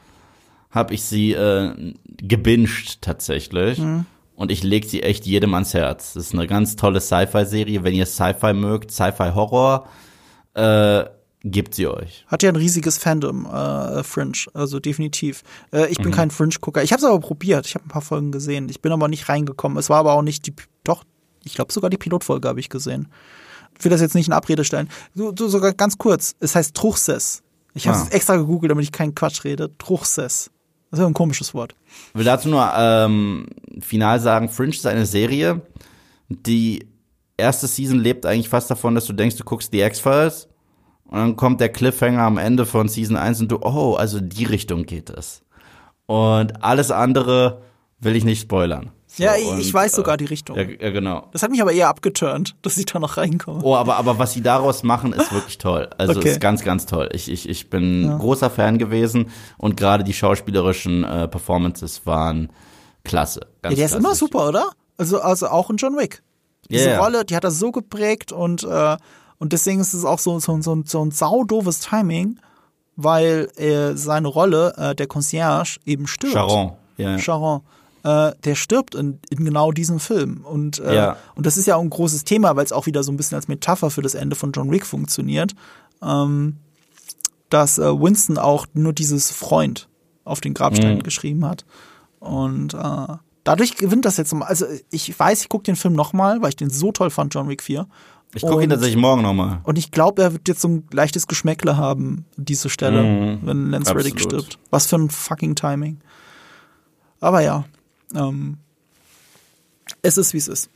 habe 0.71 0.93
ich 0.93 1.03
sie 1.03 1.33
äh, 1.33 1.95
gebinged 2.19 3.01
tatsächlich. 3.01 3.79
Mhm. 3.79 4.05
Und 4.37 4.51
ich 4.51 4.63
leg 4.63 4.85
sie 4.85 5.03
echt 5.03 5.25
jedem 5.25 5.55
ans 5.55 5.73
Herz. 5.73 6.13
Das 6.13 6.27
ist 6.27 6.35
eine 6.35 6.47
ganz 6.47 6.77
tolle 6.77 7.01
Sci-Fi-Serie. 7.01 7.85
Wenn 7.85 7.95
ihr 7.95 8.05
Sci-Fi 8.05 8.53
mögt, 8.53 8.91
Sci-Fi-Horror, 8.91 9.89
äh, 10.55 11.05
gibt 11.43 11.75
sie 11.75 11.87
euch. 11.87 12.25
Hat 12.27 12.43
ja 12.43 12.51
ein 12.51 12.57
riesiges 12.57 12.99
Fandom, 12.99 13.47
äh, 13.47 14.03
Fringe, 14.03 14.33
also 14.53 14.79
definitiv. 14.79 15.43
Äh, 15.73 15.87
ich 15.91 15.99
bin 15.99 16.09
Mhm. 16.09 16.15
kein 16.15 16.31
Fringe-Gucker. 16.31 16.83
Ich 16.83 16.93
habe 16.93 17.01
es 17.01 17.05
aber 17.09 17.21
probiert. 17.21 17.67
Ich 17.67 17.75
habe 17.77 17.87
ein 17.87 17.89
paar 17.89 18.03
Folgen 18.03 18.31
gesehen. 18.31 18.69
Ich 18.69 18.83
bin 18.83 18.93
aber 18.93 19.09
nicht 19.09 19.29
reingekommen. 19.29 19.79
Es 19.79 19.89
war 19.89 19.99
aber 20.01 20.13
auch 20.15 20.23
nicht 20.23 20.47
die, 20.47 20.55
doch, 20.85 21.05
ich 21.45 21.55
glaube 21.55 21.73
sogar 21.73 21.89
die 21.89 21.97
Pilotfolge 21.99 22.49
habe 22.49 22.61
ich 22.61 22.69
gesehen. 22.69 23.09
Ich 23.79 23.85
will 23.85 23.91
das 23.91 24.01
jetzt 24.01 24.15
nicht 24.15 24.27
in 24.29 24.33
Abrede 24.33 24.65
stellen. 24.65 24.89
Du, 25.15 25.33
du 25.33 25.49
sogar 25.49 25.73
ganz 25.73 25.99
kurz. 25.99 26.35
Es 26.41 26.55
heißt 26.55 26.75
Truchsess. 26.75 27.43
Ich 27.75 27.89
habe 27.89 27.99
es 27.99 28.05
Ah. 28.05 28.09
extra 28.15 28.37
gegoogelt, 28.37 28.71
damit 28.71 28.85
ich 28.85 28.93
keinen 28.93 29.15
Quatsch 29.15 29.45
rede. 29.45 29.71
Truchsess. 29.79 30.51
Das 30.91 30.99
ist 30.99 31.03
ja 31.03 31.07
ein 31.09 31.15
komisches 31.15 31.55
Wort. 31.55 31.75
Ich 32.13 32.19
will 32.19 32.25
dazu 32.25 32.49
nur 32.49 32.71
ähm, 32.77 33.47
final 33.81 34.21
sagen, 34.21 34.49
Fringe 34.49 34.71
ist 34.71 34.87
eine 34.87 35.07
Serie, 35.07 35.61
die 36.29 36.87
erste 37.37 37.67
Season 37.67 37.99
lebt 37.99 38.27
eigentlich 38.27 38.49
fast 38.49 38.71
davon, 38.71 38.95
dass 38.95 39.07
du 39.07 39.13
denkst, 39.13 39.35
du 39.37 39.43
guckst 39.45 39.73
die 39.73 39.81
X-Files 39.81 40.47
und 41.07 41.19
dann 41.19 41.35
kommt 41.37 41.61
der 41.61 41.69
Cliffhanger 41.71 42.23
am 42.23 42.39
Ende 42.39 42.65
von 42.65 42.87
Season 42.89 43.17
1 43.17 43.41
und 43.41 43.51
du, 43.51 43.59
oh, 43.61 43.95
also 43.95 44.19
in 44.19 44.29
die 44.29 44.45
Richtung 44.45 44.85
geht 44.85 45.11
es. 45.11 45.43
Und 46.07 46.63
alles 46.63 46.93
andere 46.93 47.63
will 47.99 48.15
ich 48.15 48.25
nicht 48.25 48.43
spoilern. 48.43 48.93
So, 49.17 49.23
ja, 49.23 49.37
ich, 49.37 49.47
und, 49.47 49.61
ich 49.61 49.73
weiß 49.73 49.93
äh, 49.93 49.97
sogar 49.97 50.17
die 50.17 50.25
Richtung. 50.25 50.57
Ja, 50.57 50.63
ja, 50.63 50.91
genau. 50.91 51.29
Das 51.33 51.43
hat 51.45 51.51
mich 51.51 51.63
aber 51.63 51.73
eher 51.73 51.89
abgeturnt, 51.89 52.57
dass 52.63 52.77
ich 52.77 52.87
da 52.87 52.99
noch 52.99 53.17
reinkomme. 53.17 53.61
Oh, 53.63 53.77
aber, 53.77 53.97
aber 53.97 54.19
was 54.19 54.33
sie 54.33 54.43
daraus 54.43 54.83
machen, 54.83 55.13
ist 55.13 55.33
wirklich 55.33 55.59
toll. 55.59 55.89
Also 55.99 56.19
Okay. 56.19 56.31
ist 56.31 56.41
ganz, 56.41 56.65
ganz 56.65 56.87
toll. 56.87 57.09
Ich, 57.13 57.31
ich, 57.31 57.49
ich 57.49 57.71
bin 57.71 58.19
großer 58.19 58.51
Fan 58.51 58.79
gewesen 58.79 59.31
und 59.57 59.77
gerade 59.77 60.03
die 60.03 60.13
schauspielerischen 60.15 61.05
äh, 61.05 61.29
Performances 61.29 62.07
waren 62.07 62.51
klasse. 63.05 63.41
Ja, 63.63 63.71
der 63.71 63.73
ist 63.73 63.79
klasse. 63.79 63.97
immer 63.99 64.15
super, 64.15 64.49
oder? 64.49 64.71
Also, 64.97 65.21
also 65.21 65.47
auch 65.49 65.71
in 65.71 65.77
John 65.77 65.97
Wick. 65.97 66.23
Diese 66.71 66.87
Ja, 66.87 66.91
ja. 66.95 67.01
Rolle, 67.01 67.25
die 67.25 67.37
hat 67.37 67.45
er 67.45 67.51
so 67.51 67.71
geprägt 67.73 68.33
und, 68.33 68.65
äh, 68.65 68.97
und 69.39 69.53
deswegen 69.53 69.81
ist 69.81 69.93
es 69.95 70.05
auch 70.05 70.19
so, 70.19 70.39
so, 70.41 70.61
so, 70.63 70.83
so 70.85 71.05
ein 71.05 71.11
saudoofes 71.11 71.81
Timing, 71.81 72.41
weil 72.97 73.49
äh, 73.57 73.97
seine 73.97 74.29
Rolle, 74.29 74.73
äh, 74.77 74.95
der 74.95 75.07
Concierge, 75.07 75.79
eben 75.85 76.07
stirbt. 76.07 76.33
Sharon. 76.35 76.73
Ja, 76.97 77.11
ja. 77.13 77.19
Äh, 78.05 78.33
der 78.45 78.55
stirbt 78.55 78.95
in, 78.95 79.19
in 79.31 79.45
genau 79.45 79.73
diesem 79.73 79.99
Film. 79.99 80.45
Und, 80.45 80.79
äh, 80.79 80.95
Ja. 80.95 81.17
und 81.35 81.47
das 81.47 81.57
ist 81.57 81.67
ja 81.67 81.77
auch 81.77 81.81
ein 81.83 81.89
großes 81.91 82.25
Thema, 82.25 82.55
weil 82.55 82.65
es 82.65 82.71
auch 82.73 82.87
wieder 82.87 83.03
so 83.03 83.11
ein 83.11 83.17
bisschen 83.17 83.37
als 83.37 83.49
Metapher 83.49 83.91
für 83.91 84.03
das 84.03 84.15
Ende 84.15 84.37
von 84.37 84.53
John 84.53 84.71
Wick 84.71 84.85
funktioniert. 84.87 85.55
Ähm, 86.03 86.59
dass 87.51 87.79
äh, 87.79 87.83
Winston 88.01 88.37
auch 88.39 88.67
nur 88.75 88.93
dieses 88.93 89.31
Freund 89.31 89.89
auf 90.25 90.41
den 90.41 90.55
Grabstein 90.55 90.99
Mhm. 90.99 91.03
geschrieben 91.03 91.45
hat. 91.47 91.65
Und 92.21 92.75
äh, 92.75 93.07
dadurch 93.45 93.77
gewinnt 93.77 94.05
das 94.05 94.17
jetzt 94.17 94.33
nochmal. 94.33 94.49
Also 94.49 94.67
ich 94.91 95.19
weiß, 95.19 95.43
ich 95.43 95.49
gucke 95.49 95.65
den 95.65 95.77
Film 95.77 95.95
nochmal, 95.95 96.43
weil 96.43 96.49
ich 96.51 96.57
den 96.57 96.71
so 96.71 96.93
toll 96.93 97.11
fand, 97.11 97.33
John 97.35 97.49
Wick 97.49 97.63
4. 97.63 97.87
Ich 98.35 98.43
gucke 98.43 98.65
ihn 98.65 98.71
tatsächlich 98.71 99.01
morgen 99.01 99.23
nochmal. 99.23 99.61
Und 99.63 99.79
ich 99.79 99.93
glaube, 99.93 100.23
er 100.23 100.33
wird 100.33 100.49
jetzt 100.49 100.61
so 100.61 100.69
ein 100.69 100.87
leichtes 100.93 101.27
Geschmäckle 101.29 101.77
haben, 101.77 102.25
diese 102.37 102.69
Stelle, 102.69 103.03
Mhm. 103.03 103.39
wenn 103.43 103.71
Lance 103.71 103.95
Reddick 103.95 104.19
stirbt. 104.21 104.59
Was 104.71 104.87
für 104.87 104.97
ein 104.97 105.09
fucking 105.09 105.55
Timing. 105.55 106.01
Aber 107.21 107.41
ja, 107.41 107.65
ähm, 108.15 108.59
es 110.03 110.19
ist, 110.19 110.33
wie 110.35 110.39
es 110.39 110.49
ist. 110.49 110.71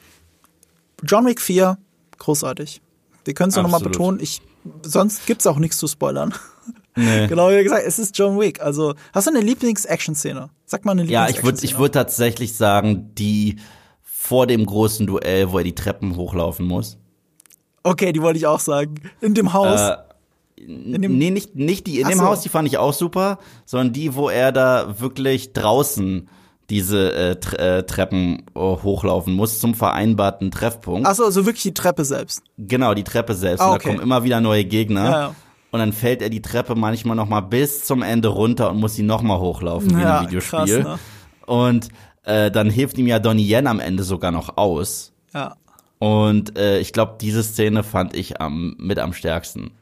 John 1.02 1.27
Wick 1.27 1.40
4, 1.40 1.78
großartig. 2.19 2.81
Wir 3.24 3.35
können 3.35 3.51
es 3.51 3.56
noch 3.56 3.62
nochmal 3.65 3.78
Absolut. 3.78 3.93
betonen. 3.93 4.20
Ich, 4.20 4.40
sonst 4.82 5.27
gibt's 5.27 5.47
auch 5.47 5.59
nichts 5.59 5.78
zu 5.78 5.86
spoilern. 5.86 6.35
Nee. 6.97 7.27
genau 7.28 7.51
wie 7.51 7.62
gesagt, 7.62 7.85
es 7.86 7.98
ist 7.98 8.16
John 8.19 8.39
Wick. 8.40 8.60
Also, 8.60 8.94
hast 9.12 9.27
du 9.27 9.31
eine 9.31 9.40
Lieblings-Action-Szene? 9.40 10.51
Sag 10.66 10.85
mal 10.85 10.93
eine 10.93 11.02
Ja, 11.05 11.27
Lieblings-Action-Szene. 11.27 11.39
ich 11.39 11.44
würde 11.44 11.65
ich 11.74 11.78
würd 11.78 11.94
tatsächlich 11.94 12.55
sagen, 12.55 13.15
die 13.15 13.56
vor 14.02 14.47
dem 14.47 14.66
großen 14.66 15.06
Duell, 15.06 15.52
wo 15.52 15.59
er 15.59 15.65
die 15.65 15.74
Treppen 15.74 16.16
hochlaufen 16.16 16.66
muss. 16.66 16.98
Okay, 17.82 18.12
die 18.12 18.20
wollte 18.20 18.39
ich 18.39 18.47
auch 18.47 18.60
sagen. 18.60 18.97
In 19.20 19.35
dem 19.35 19.52
Haus. 19.52 19.81
Äh, 19.81 19.97
dem- 20.66 21.16
nee, 21.19 21.31
nicht, 21.31 21.55
nicht 21.55 21.86
die 21.86 22.01
in 22.01 22.06
Ach 22.06 22.10
dem 22.10 22.19
so. 22.19 22.24
Haus, 22.24 22.40
die 22.40 22.48
fand 22.48 22.66
ich 22.66 22.78
auch 22.78 22.93
super, 22.93 23.39
sondern 23.65 23.93
die, 23.93 24.15
wo 24.16 24.28
er 24.28 24.51
da 24.52 24.98
wirklich 25.01 25.52
draußen 25.52 26.28
diese 26.70 27.12
äh, 27.15 27.36
Tre 27.36 27.78
äh, 27.78 27.82
Treppen 27.85 28.43
äh, 28.55 28.59
hochlaufen 28.61 29.32
muss 29.35 29.61
zum 29.61 29.74
vereinbarten 29.74 30.51
Treffpunkt. 30.51 31.07
Achso, 31.07 31.24
also 31.24 31.47
wirklich 31.47 31.62
die 31.62 31.74
Treppe 31.74 32.05
selbst. 32.05 32.43
Genau, 32.59 32.95
die 32.95 33.05
Treppe 33.05 33.35
selbst. 33.35 33.61
Ah, 33.61 33.70
Und 33.70 33.77
okay. 33.77 33.85
da 33.85 33.90
kommen 33.95 34.03
immer 34.03 34.24
wieder 34.24 34.40
neue 34.40 34.65
Gegner. 34.65 35.05
Ja, 35.05 35.11
ja. 35.11 35.35
Und 35.70 35.81
dann 35.81 35.93
fällt 35.93 36.23
er 36.23 36.31
die 36.31 36.40
Treppe 36.43 36.74
manchmal 36.74 37.15
noch 37.16 37.28
mal 37.28 37.40
bis 37.40 37.85
zum 37.85 38.03
Ende 38.03 38.28
runter 38.28 38.70
und 38.70 38.78
muss 38.78 38.95
sie 38.95 39.03
noch 39.03 39.20
mal 39.23 39.39
hochlaufen 39.39 39.97
wie 39.97 40.03
Ja, 40.03 40.20
im 40.20 40.27
Videospiel. 40.27 40.59
krass, 40.59 40.70
ne? 40.70 40.99
Und 41.47 41.89
äh, 42.24 42.51
dann 42.51 42.70
hilft 42.70 42.97
ihm 42.99 43.07
ja 43.07 43.19
Donnie 43.19 43.47
Yen 43.47 43.66
am 43.66 43.81
Ende 43.81 44.03
sogar 44.03 44.31
noch 44.31 44.57
aus. 44.57 45.12
Ja. 45.35 45.57
Und 45.99 46.57
äh, 46.59 46.78
ich 46.78 46.93
glaube, 46.93 47.16
diese 47.20 47.43
Szene 47.43 47.82
fand 47.82 48.15
ich 48.16 48.40
am, 48.40 48.77
mit 48.78 48.99
am 48.99 49.12
stärksten. 49.12 49.73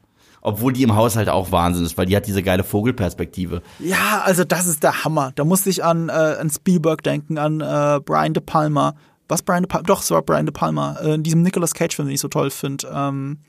Obwohl 0.41 0.73
die 0.73 0.83
im 0.83 0.95
Haushalt 0.95 1.29
auch 1.29 1.51
Wahnsinn 1.51 1.85
ist, 1.85 1.97
weil 1.97 2.05
die 2.05 2.15
hat 2.15 2.27
diese 2.27 2.43
geile 2.43 2.63
Vogelperspektive. 2.63 3.61
Ja, 3.79 4.21
also 4.23 4.43
das 4.43 4.67
ist 4.67 4.83
der 4.83 5.03
Hammer. 5.03 5.31
Da 5.35 5.43
musste 5.43 5.69
ich 5.69 5.83
an, 5.83 6.09
äh, 6.09 6.11
an 6.11 6.49
Spielberg 6.49 7.03
denken, 7.03 7.37
an 7.37 7.61
äh, 7.61 7.99
Brian 8.03 8.33
De 8.33 8.41
Palma. 8.41 8.95
Was 9.27 9.41
Brian 9.41 9.63
De 9.63 9.67
Palma? 9.67 9.85
Doch, 9.85 10.01
es 10.01 10.11
war 10.11 10.21
Brian 10.21 10.45
De 10.45 10.53
Palma. 10.53 10.97
Äh, 11.01 11.15
in 11.15 11.23
diesem 11.23 11.41
Nicolas 11.41 11.73
Cage-Film, 11.73 12.07
den 12.07 12.15
ich 12.15 12.21
so 12.21 12.27
toll 12.27 12.49
finde. 12.49 12.87
Ähm, 12.93 13.39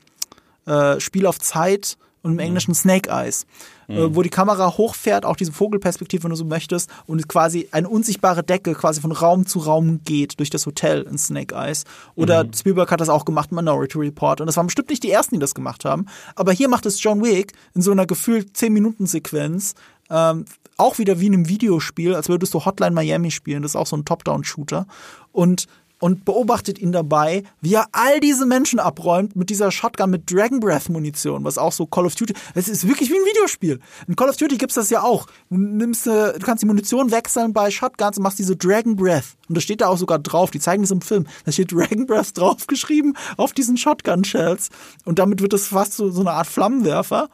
äh, 0.65 0.99
Spiel 0.99 1.25
auf 1.25 1.39
Zeit 1.39 1.97
und 2.21 2.33
im 2.33 2.39
Englischen 2.39 2.73
Snake 2.73 3.09
Eyes. 3.09 3.45
Äh, 3.89 4.15
wo 4.15 4.21
die 4.21 4.29
Kamera 4.29 4.77
hochfährt, 4.77 5.25
auch 5.25 5.35
diese 5.35 5.51
Vogelperspektive, 5.51 6.23
wenn 6.23 6.29
du 6.29 6.35
so 6.35 6.45
möchtest, 6.45 6.91
und 7.07 7.27
quasi 7.27 7.67
eine 7.71 7.89
unsichtbare 7.89 8.43
Decke 8.43 8.75
quasi 8.75 9.01
von 9.01 9.11
Raum 9.11 9.47
zu 9.47 9.59
Raum 9.59 10.01
geht 10.03 10.37
durch 10.39 10.51
das 10.51 10.67
Hotel 10.67 11.01
in 11.09 11.17
Snake 11.17 11.55
Eyes. 11.55 11.85
Oder 12.13 12.45
Spielberg 12.55 12.91
hat 12.91 13.01
das 13.01 13.09
auch 13.09 13.25
gemacht, 13.25 13.51
Minority 13.51 13.97
Report. 13.97 14.41
Und 14.41 14.47
das 14.47 14.57
waren 14.57 14.67
bestimmt 14.67 14.89
nicht 14.89 15.01
die 15.01 15.09
ersten, 15.09 15.35
die 15.35 15.39
das 15.39 15.55
gemacht 15.55 15.85
haben. 15.85 16.05
Aber 16.35 16.51
hier 16.51 16.69
macht 16.69 16.85
es 16.85 17.01
John 17.01 17.23
Wick 17.23 17.53
in 17.73 17.81
so 17.81 17.91
einer 17.91 18.05
gefühlt 18.05 18.55
10-Minuten-Sequenz. 18.55 19.73
Ähm, 20.11 20.45
auch 20.77 20.99
wieder 20.99 21.19
wie 21.19 21.27
in 21.27 21.33
einem 21.33 21.49
Videospiel, 21.49 22.13
als 22.13 22.29
würdest 22.29 22.53
du 22.53 22.63
Hotline 22.63 22.91
Miami 22.91 23.31
spielen. 23.31 23.63
Das 23.63 23.71
ist 23.71 23.75
auch 23.75 23.87
so 23.87 23.97
ein 23.97 24.05
Top-Down-Shooter. 24.05 24.85
Und 25.31 25.65
und 25.99 26.25
beobachtet 26.25 26.79
ihn 26.79 26.91
dabei, 26.91 27.43
wie 27.61 27.73
er 27.73 27.87
all 27.91 28.19
diese 28.19 28.45
Menschen 28.45 28.79
abräumt 28.79 29.35
mit 29.35 29.49
dieser 29.49 29.71
Shotgun 29.71 30.09
mit 30.09 30.31
Dragon 30.31 30.59
Breath 30.59 30.89
Munition, 30.89 31.43
was 31.43 31.57
auch 31.57 31.71
so 31.71 31.85
Call 31.85 32.05
of 32.05 32.15
Duty. 32.15 32.33
Es 32.55 32.67
ist 32.67 32.87
wirklich 32.87 33.09
wie 33.09 33.15
ein 33.15 33.25
Videospiel. 33.25 33.79
In 34.07 34.15
Call 34.15 34.29
of 34.29 34.37
Duty 34.37 34.57
gibt's 34.57 34.75
das 34.75 34.89
ja 34.89 35.03
auch. 35.03 35.27
Du 35.49 35.57
nimmst, 35.57 36.07
äh, 36.07 36.33
du 36.33 36.45
kannst 36.45 36.63
die 36.63 36.67
Munition 36.67 37.11
wechseln 37.11 37.53
bei 37.53 37.69
Shotguns 37.69 38.17
und 38.17 38.23
machst 38.23 38.39
diese 38.39 38.55
Dragon 38.55 38.95
Breath. 38.95 39.35
Und 39.47 39.55
das 39.55 39.63
steht 39.63 39.81
da 39.81 39.87
auch 39.87 39.97
sogar 39.97 40.19
drauf. 40.19 40.51
Die 40.51 40.59
zeigen 40.59 40.83
das 40.83 40.91
im 40.91 41.01
Film. 41.01 41.27
Da 41.45 41.51
steht 41.51 41.71
Dragon 41.71 42.05
Breath 42.05 42.37
draufgeschrieben 42.37 43.17
auf 43.37 43.53
diesen 43.53 43.77
Shotgun 43.77 44.23
Shells. 44.23 44.69
Und 45.05 45.19
damit 45.19 45.41
wird 45.41 45.53
es 45.53 45.67
fast 45.67 45.93
so, 45.93 46.09
so 46.09 46.21
eine 46.21 46.31
Art 46.31 46.47
Flammenwerfer. 46.47 47.29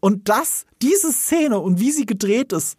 Und 0.00 0.28
das, 0.28 0.66
diese 0.82 1.12
Szene 1.12 1.58
und 1.58 1.80
wie 1.80 1.90
sie 1.90 2.06
gedreht 2.06 2.52
ist, 2.52 2.76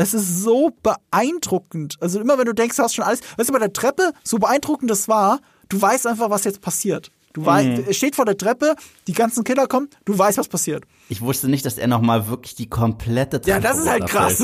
es 0.00 0.14
ist 0.14 0.42
so 0.42 0.72
beeindruckend. 0.82 1.96
Also 2.00 2.20
immer 2.20 2.38
wenn 2.38 2.46
du 2.46 2.54
denkst, 2.54 2.76
du 2.76 2.82
hast 2.82 2.94
schon 2.94 3.04
alles, 3.04 3.20
weißt 3.36 3.48
du, 3.48 3.52
bei 3.52 3.58
der 3.58 3.72
Treppe, 3.72 4.12
so 4.24 4.38
beeindruckend 4.38 4.90
das 4.90 5.08
war, 5.08 5.40
du 5.68 5.80
weißt 5.80 6.06
einfach, 6.06 6.30
was 6.30 6.44
jetzt 6.44 6.60
passiert. 6.60 7.10
Du 7.32 7.46
weißt, 7.46 7.82
es 7.88 7.96
steht 7.96 8.16
vor 8.16 8.24
der 8.24 8.36
Treppe, 8.36 8.74
die 9.06 9.12
ganzen 9.12 9.44
Killer 9.44 9.68
kommen, 9.68 9.88
du 10.04 10.18
weißt, 10.18 10.36
was 10.38 10.48
passiert. 10.48 10.82
Ich 11.08 11.20
wusste 11.20 11.48
nicht, 11.48 11.64
dass 11.64 11.78
er 11.78 11.86
noch 11.86 12.00
mal 12.00 12.26
wirklich 12.26 12.56
die 12.56 12.68
komplette 12.68 13.40
Treppe 13.40 13.50
Ja, 13.50 13.60
das 13.60 13.78
ist 13.78 13.88
halt 13.88 14.06
krass. 14.08 14.38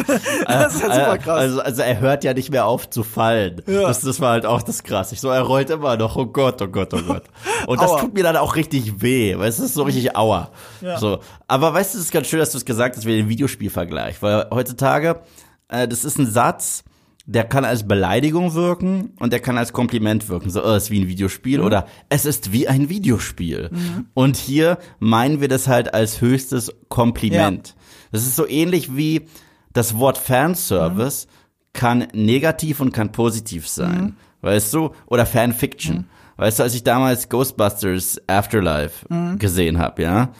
das 0.47 0.74
ist 0.74 0.83
halt 0.85 0.95
super 0.95 1.19
krass. 1.19 1.39
Also, 1.39 1.61
also 1.62 1.83
er 1.83 1.99
hört 1.99 2.23
ja 2.23 2.33
nicht 2.33 2.51
mehr 2.53 2.66
auf 2.66 2.89
zu 2.89 3.03
fallen. 3.03 3.61
Ja. 3.66 3.83
Das, 3.89 4.03
das 4.03 4.20
war 4.20 4.31
halt 4.31 4.47
auch 4.47 4.62
das 4.62 4.85
krass. 4.85 5.11
Ich 5.11 5.20
so, 5.20 5.31
er 5.31 5.43
rollt 5.43 5.70
immer 5.70 5.97
noch, 5.97 6.15
oh 6.15 6.27
Gott, 6.27 6.62
oh 6.62 6.69
Gott, 6.69 6.95
oh 6.95 7.03
Gott. 7.03 7.24
Und 7.66 7.81
das 7.81 7.91
tut 8.01 8.15
mir 8.15 8.23
dann 8.23 8.37
auch 8.37 8.55
richtig 8.55 9.03
weh, 9.03 9.37
weil 9.37 9.49
es 9.49 9.59
ist 9.59 9.74
so 9.74 9.83
richtig 9.83 10.15
aua. 10.15 10.53
Ja. 10.81 10.97
So. 10.97 11.19
Aber 11.49 11.74
weißt 11.74 11.95
du, 11.95 11.99
es 11.99 12.05
ist 12.05 12.12
ganz 12.12 12.28
schön, 12.28 12.39
dass 12.39 12.53
du 12.53 12.59
es 12.59 12.65
gesagt 12.65 12.97
hast, 12.97 13.05
wie 13.05 13.16
den 13.16 13.28
Videospielvergleich. 13.28 14.23
Weil 14.23 14.47
heutzutage, 14.53 15.23
äh, 15.69 15.89
das 15.89 16.05
ist 16.05 16.19
ein 16.19 16.27
Satz, 16.27 16.85
der 17.27 17.45
kann 17.45 17.65
als 17.65 17.87
Beleidigung 17.89 18.55
wirken 18.55 19.13
und 19.19 19.33
der 19.33 19.41
kann 19.41 19.59
als 19.59 19.73
Kompliment 19.73 20.29
wirken. 20.29 20.51
So, 20.51 20.65
oh, 20.65 20.75
es 20.75 20.85
ist 20.85 20.91
wie 20.91 21.01
ein 21.01 21.09
Videospiel 21.09 21.61
oder 21.61 21.87
es 22.09 22.25
ist 22.25 22.53
wie 22.53 22.69
ein 22.69 22.89
Videospiel. 22.89 23.71
Und 24.15 24.37
hier 24.37 24.79
meinen 25.01 25.41
wir 25.41 25.49
das 25.49 25.67
halt 25.67 25.93
als 25.93 26.21
höchstes 26.21 26.73
Kompliment. 26.89 27.75
Das 28.13 28.23
ist 28.23 28.37
so 28.37 28.47
ähnlich 28.47 28.97
wie 28.97 29.27
das 29.73 29.99
Wort 29.99 30.19
Fanservice 30.19 31.27
kann 31.73 32.07
negativ 32.15 32.81
und 32.81 32.93
kann 32.93 33.13
positiv 33.13 33.69
sein. 33.69 34.17
Weißt 34.41 34.73
du? 34.73 34.93
Oder 35.07 35.27
Fanfiction. 35.27 36.07
Weißt 36.37 36.59
du, 36.59 36.63
als 36.63 36.75
ich 36.75 36.85
damals 36.85 37.29
Ghostbusters 37.29 38.21
Afterlife 38.29 39.07
gesehen 39.39 39.79
habe, 39.79 40.03
ja, 40.03 40.31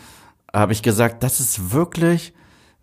habe 0.55 0.73
ich 0.73 0.83
gesagt, 0.83 1.23
das 1.23 1.41
ist 1.41 1.73
wirklich 1.73 2.33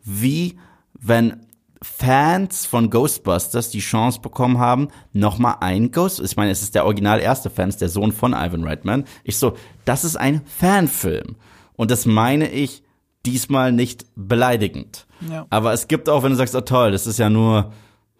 wie 0.03 0.57
wenn 0.99 1.45
Fans 1.83 2.65
von 2.65 2.89
Ghostbusters 2.89 3.69
die 3.69 3.79
Chance 3.79 4.21
bekommen 4.21 4.57
haben, 4.57 4.87
nochmal 5.11 5.57
ein 5.59 5.91
Ghost, 5.91 6.21
ich 6.21 6.37
meine, 6.37 6.51
es 6.51 6.61
ist 6.61 6.75
der 6.75 6.85
original 6.85 7.19
erste 7.19 7.49
Fan, 7.49 7.67
es 7.67 7.75
ist 7.75 7.81
der 7.81 7.89
Sohn 7.89 8.13
von 8.13 8.31
Ivan 8.31 8.63
Reitman. 8.63 9.03
Ich 9.25 9.37
so, 9.37 9.55
das 9.83 10.05
ist 10.05 10.15
ein 10.15 10.41
Fanfilm. 10.45 11.35
Und 11.75 11.91
das 11.91 12.05
meine 12.05 12.49
ich 12.49 12.83
diesmal 13.25 13.73
nicht 13.73 14.05
beleidigend. 14.15 15.05
Ja. 15.29 15.45
Aber 15.49 15.73
es 15.73 15.87
gibt 15.87 16.07
auch, 16.09 16.23
wenn 16.23 16.31
du 16.31 16.37
sagst, 16.37 16.55
oh 16.55 16.61
toll, 16.61 16.91
das 16.91 17.05
ist 17.05 17.19
ja 17.19 17.29
nur 17.29 17.73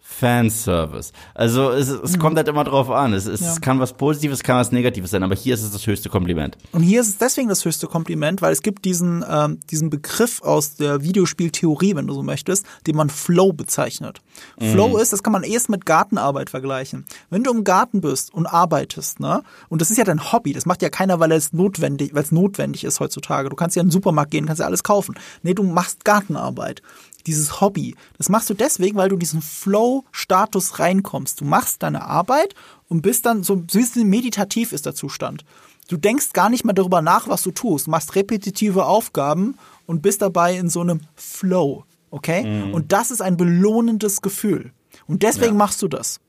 Fanservice. 0.06 1.12
Also 1.34 1.70
es, 1.70 1.88
es 1.88 2.18
kommt 2.18 2.36
halt 2.36 2.46
immer 2.46 2.64
drauf 2.64 2.90
an. 2.90 3.14
Es, 3.14 3.24
es 3.26 3.40
Ja. 3.40 3.54
kann 3.60 3.80
was 3.80 3.94
Positives, 3.94 4.42
kann 4.42 4.56
was 4.58 4.70
Negatives 4.70 5.10
sein, 5.10 5.22
aber 5.22 5.34
hier 5.34 5.54
ist 5.54 5.62
es 5.62 5.72
das 5.72 5.86
höchste 5.86 6.08
Kompliment. 6.10 6.58
Und 6.72 6.82
hier 6.82 7.00
ist 7.00 7.08
es 7.08 7.16
deswegen 7.18 7.48
das 7.48 7.64
höchste 7.64 7.86
Kompliment, 7.86 8.42
weil 8.42 8.52
es 8.52 8.60
gibt 8.62 8.84
diesen, 8.84 9.24
ähm, 9.28 9.60
diesen 9.70 9.88
Begriff 9.90 10.42
aus 10.42 10.74
der 10.76 11.02
Videospieltheorie, 11.02 11.96
wenn 11.96 12.06
du 12.06 12.12
so 12.14 12.22
möchtest, 12.22 12.66
den 12.86 12.96
man 12.96 13.08
Flow 13.08 13.52
bezeichnet. 13.54 14.20
Flow 14.60 14.98
ist, 14.98 15.12
das 15.12 15.22
kann 15.22 15.32
man 15.32 15.42
erst 15.42 15.68
mit 15.68 15.86
Gartenarbeit 15.86 16.50
vergleichen. 16.50 17.06
Wenn 17.30 17.42
du 17.42 17.50
im 17.50 17.64
Garten 17.64 18.00
bist 18.00 18.32
und 18.32 18.46
arbeitest, 18.46 19.20
ne, 19.20 19.42
und 19.68 19.80
das 19.80 19.90
ist 19.90 19.96
ja 19.96 20.04
dein 20.04 20.32
Hobby, 20.32 20.52
das 20.52 20.66
macht 20.66 20.82
ja 20.82 20.90
keiner, 20.90 21.18
weil 21.18 21.32
es 21.32 21.52
notwendig, 21.52 22.14
weil 22.14 22.22
es 22.24 22.30
notwendig 22.32 22.84
ist 22.84 23.00
heutzutage. 23.00 23.48
Du 23.48 23.56
kannst 23.56 23.74
ja 23.76 23.80
in 23.80 23.86
den 23.88 23.92
Supermarkt 23.92 24.30
gehen, 24.30 24.46
kannst 24.46 24.60
ja 24.60 24.66
alles 24.66 24.82
kaufen. 24.82 25.14
Nee, 25.42 25.54
du 25.54 25.62
machst 25.62 26.04
Gartenarbeit. 26.04 26.82
Dieses 27.26 27.60
Hobby, 27.60 27.94
das 28.18 28.28
machst 28.28 28.50
du 28.50 28.54
deswegen, 28.54 28.96
weil 28.96 29.08
du 29.08 29.16
diesen 29.16 29.40
Flow-Status 29.40 30.78
reinkommst. 30.78 31.40
Du 31.40 31.44
machst 31.44 31.82
deine 31.82 32.02
Arbeit 32.04 32.54
und 32.88 33.02
bist 33.02 33.26
dann 33.26 33.42
so, 33.42 33.54
ein 33.54 33.66
bisschen 33.66 34.08
meditativ 34.08 34.72
ist 34.72 34.86
der 34.86 34.94
Zustand. 34.94 35.44
Du 35.88 35.96
denkst 35.96 36.32
gar 36.32 36.48
nicht 36.50 36.64
mehr 36.64 36.74
darüber 36.74 37.02
nach, 37.02 37.28
was 37.28 37.42
du 37.42 37.50
tust. 37.50 37.86
Du 37.86 37.90
machst 37.90 38.14
repetitive 38.14 38.86
Aufgaben 38.86 39.56
und 39.86 40.02
bist 40.02 40.22
dabei 40.22 40.56
in 40.56 40.68
so 40.68 40.80
einem 40.80 41.00
Flow. 41.14 41.84
Okay? 42.10 42.70
Und 42.72 42.92
das 42.92 43.10
ist 43.10 43.20
ein 43.20 43.36
belohnendes 43.36 44.22
Gefühl. 44.22 44.72
Und 45.06 45.22
deswegen 45.22 45.54
Ja. 45.54 45.58
machst 45.58 45.82
du 45.82 45.88
das. 45.88 46.20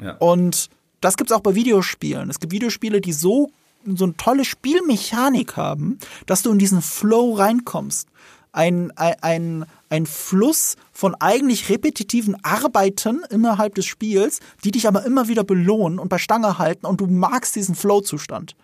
Ja. 0.00 0.12
Und 0.18 0.70
das 1.00 1.16
gibt's 1.16 1.32
auch 1.32 1.40
bei 1.40 1.54
Videospielen. 1.54 2.30
Es 2.30 2.38
gibt 2.40 2.52
Videospiele, 2.52 3.00
die 3.00 3.12
so, 3.12 3.50
so 3.84 4.04
eine 4.04 4.16
tolle 4.16 4.44
Spielmechanik 4.44 5.56
haben, 5.56 5.98
dass 6.26 6.42
du 6.42 6.50
in 6.52 6.58
diesen 6.58 6.80
Flow 6.80 7.34
reinkommst. 7.34 8.08
Ein, 8.54 8.92
ein, 8.96 9.66
ein, 9.90 10.06
Fluss 10.06 10.76
von 10.92 11.16
eigentlich 11.16 11.68
repetitiven 11.68 12.36
Arbeiten 12.44 13.22
innerhalb 13.28 13.74
des 13.74 13.84
Spiels, 13.84 14.38
die 14.62 14.70
dich 14.70 14.86
aber 14.86 15.04
immer 15.04 15.26
wieder 15.26 15.42
belohnen 15.42 15.98
und 15.98 16.08
bei 16.08 16.18
Stange 16.18 16.56
halten 16.58 16.86
und 16.86 17.00
du 17.00 17.06
magst 17.08 17.56
diesen 17.56 17.74
Flow-Zustand. 17.74 18.54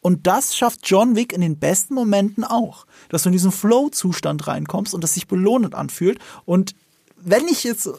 Und 0.00 0.26
das 0.28 0.56
schafft 0.56 0.80
John 0.84 1.16
Wick 1.16 1.32
in 1.32 1.40
den 1.40 1.58
besten 1.58 1.94
Momenten 1.94 2.44
auch, 2.44 2.86
dass 3.08 3.24
du 3.24 3.30
in 3.30 3.32
diesen 3.32 3.50
Flow-Zustand 3.50 4.46
reinkommst 4.46 4.94
und 4.94 5.02
das 5.02 5.14
sich 5.14 5.26
belohnend 5.26 5.74
anfühlt. 5.74 6.18
Und 6.44 6.76
wenn 7.16 7.48
ich 7.48 7.64
jetzt 7.64 7.90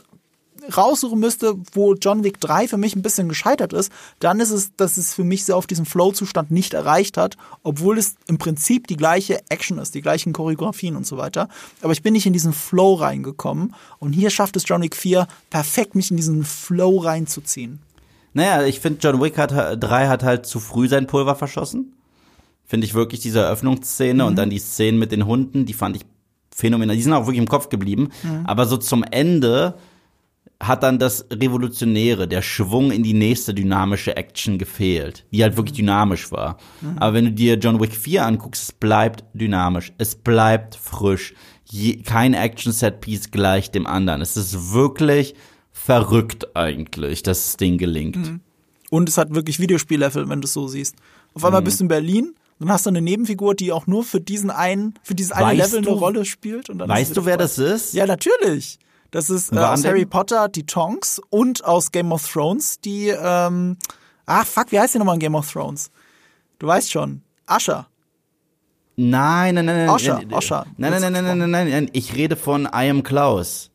raussuchen 0.76 1.20
müsste, 1.20 1.56
wo 1.74 1.94
John 1.96 2.24
Wick 2.24 2.40
3 2.40 2.68
für 2.68 2.78
mich 2.78 2.96
ein 2.96 3.02
bisschen 3.02 3.30
gescheitert 3.30 3.74
ist, 3.74 3.92
dann 4.20 4.40
ist 4.40 4.52
es, 4.52 4.76
dass 4.76 4.98
es 4.98 5.14
für 5.14 5.24
mich 5.24 5.46
sehr 5.46 5.58
auf 5.58 5.68
diesen 5.68 5.86
Flow-Zustand 5.86 6.52
nicht 6.52 6.74
erreicht 6.74 7.18
hat, 7.18 7.38
obwohl 7.64 7.98
es 7.98 8.16
im 8.28 8.38
Prinzip 8.38 8.88
die 8.88 8.98
gleiche 8.98 9.42
Action 9.50 9.78
ist, 9.78 9.96
die 9.96 10.02
gleichen 10.02 10.34
Choreografien 10.34 10.96
und 10.96 11.06
so 11.06 11.18
weiter. 11.18 11.50
Aber 11.82 11.94
ich 11.94 12.02
bin 12.02 12.14
nicht 12.14 12.26
in 12.26 12.34
diesen 12.34 12.54
Flow 12.54 12.96
reingekommen 12.96 13.74
und 14.00 14.14
hier 14.14 14.30
schafft 14.30 14.56
es 14.56 14.64
John 14.68 14.82
Wick 14.82 14.96
4 14.96 15.28
perfekt, 15.50 15.96
mich 15.96 16.12
in 16.12 16.18
diesen 16.18 16.44
Flow 16.44 16.98
reinzuziehen. 16.98 17.80
Naja, 18.34 18.64
ich 18.64 18.80
finde, 18.80 19.00
John 19.02 19.22
Wick 19.22 19.38
hat, 19.38 19.52
3 19.52 20.08
hat 20.08 20.24
halt 20.24 20.46
zu 20.46 20.60
früh 20.60 20.88
sein 20.88 21.08
Pulver 21.08 21.36
verschossen. 21.36 21.94
Finde 22.66 22.86
ich 22.86 22.94
wirklich 22.94 23.22
diese 23.22 23.40
Eröffnungsszene 23.40 24.26
und 24.26 24.36
dann 24.36 24.50
die 24.50 24.60
Szenen 24.60 25.00
mit 25.00 25.12
den 25.12 25.26
Hunden, 25.26 25.66
die 25.66 25.74
fand 25.74 25.96
ich 25.96 26.02
phänomenal. 26.54 26.96
Die 26.96 27.04
sind 27.04 27.14
auch 27.14 27.28
wirklich 27.28 27.40
im 27.40 27.48
Kopf 27.48 27.70
geblieben. 27.70 28.10
Aber 28.46 28.66
so 28.66 28.78
zum 28.78 29.04
Ende 29.04 29.76
hat 30.62 30.84
dann 30.84 31.00
das 31.00 31.26
Revolutionäre, 31.32 32.28
der 32.28 32.42
Schwung 32.42 32.92
in 32.92 33.04
die 33.04 33.14
nächste 33.14 33.54
dynamische 33.54 34.16
Action 34.16 34.58
gefehlt, 34.58 35.26
die 35.32 35.44
halt 35.44 35.58
wirklich 35.58 35.76
dynamisch 35.76 36.32
war. 36.32 36.58
Aber 36.98 37.14
wenn 37.14 37.26
du 37.26 37.32
dir 37.32 37.56
John 37.56 37.80
Wick 37.82 37.94
4 37.94 38.26
anguckst, 38.26 38.64
es 38.64 38.72
bleibt 38.72 39.24
dynamisch, 39.34 39.92
es 39.98 40.16
bleibt 40.16 40.76
frisch. 40.76 41.34
Je, 41.70 41.98
kein 42.04 42.34
Action-Set-Piece 42.34 43.32
gleich 43.32 43.72
dem 43.72 43.86
anderen. 43.88 44.22
Es 44.22 44.38
ist 44.38 44.72
wirklich 44.74 45.36
verrückt 45.72 46.56
eigentlich, 46.56 47.22
dass 47.24 47.42
das 47.46 47.58
Ding 47.58 47.78
gelingt. 47.78 48.18
Und 48.90 49.10
es 49.10 49.18
hat 49.18 49.34
wirklich 49.36 49.60
Videospiellevel, 49.60 50.30
wenn 50.30 50.42
du 50.42 50.46
es 50.46 50.54
so 50.54 50.68
siehst. 50.68 50.96
Auf 51.34 51.44
einmal 51.44 51.62
Mhm. 51.62 51.66
bist 51.66 51.80
du 51.80 51.84
in 51.84 51.88
Berlin, 51.90 52.34
dann 52.60 52.70
hast 52.72 52.86
du 52.86 52.90
eine 52.92 53.02
Nebenfigur, 53.02 53.56
die 53.56 53.72
auch 53.74 53.88
nur 53.88 54.04
für 54.06 54.22
diesen 54.22 54.50
einen, 54.50 54.94
für 55.04 55.16
dieses 55.16 55.34
eine 55.34 55.60
Weißt 55.60 55.74
Level 55.74 55.82
du- 55.84 55.90
eine 55.92 56.00
Rolle 56.00 56.26
spielt. 56.26 56.70
Weißt 56.70 57.18
du, 57.18 57.26
wer 57.26 57.36
das 57.36 57.58
ist? 57.58 57.94
Ja, 57.94 58.06
natürlich. 58.06 58.80
Das 59.16 59.30
ist 59.30 59.54
äh, 59.54 59.60
aus? 59.60 59.86
Harry 59.86 60.06
Potter 60.06 60.50
die 60.50 60.66
Tonks 60.66 61.22
und 61.30 61.64
aus 61.64 61.94
Game 61.94 62.12
of 62.12 62.30
Thrones 62.30 62.82
die, 62.82 63.08
ähm, 63.08 63.78
ach 64.26 64.46
fuck, 64.46 64.74
wie 64.74 64.80
heißt 64.80 64.94
die 64.94 64.98
nochmal 64.98 65.16
in 65.16 65.22
Game 65.22 65.36
of 65.36 65.50
Thrones? 65.50 65.90
Du 66.60 66.68
weißt 66.68 66.92
schon. 66.92 67.22
Ascher. 67.46 67.88
Nein, 68.98 69.56
nein, 69.56 69.66
nein, 69.66 69.78
nein. 69.78 69.86
Nein, 69.86 70.34
Osher. 70.34 70.66
Nein, 70.78 70.92
nein, 70.92 71.02
nein, 71.02 71.14
nein, 71.14 71.24
nein, 71.24 71.38
nein, 71.38 71.50
nein, 71.52 71.70
nein. 71.70 71.90
Ich 71.94 72.14
rede 72.16 72.36
von 72.36 72.66
I 72.66 72.90
am 72.90 73.04
Klaus. 73.04 73.72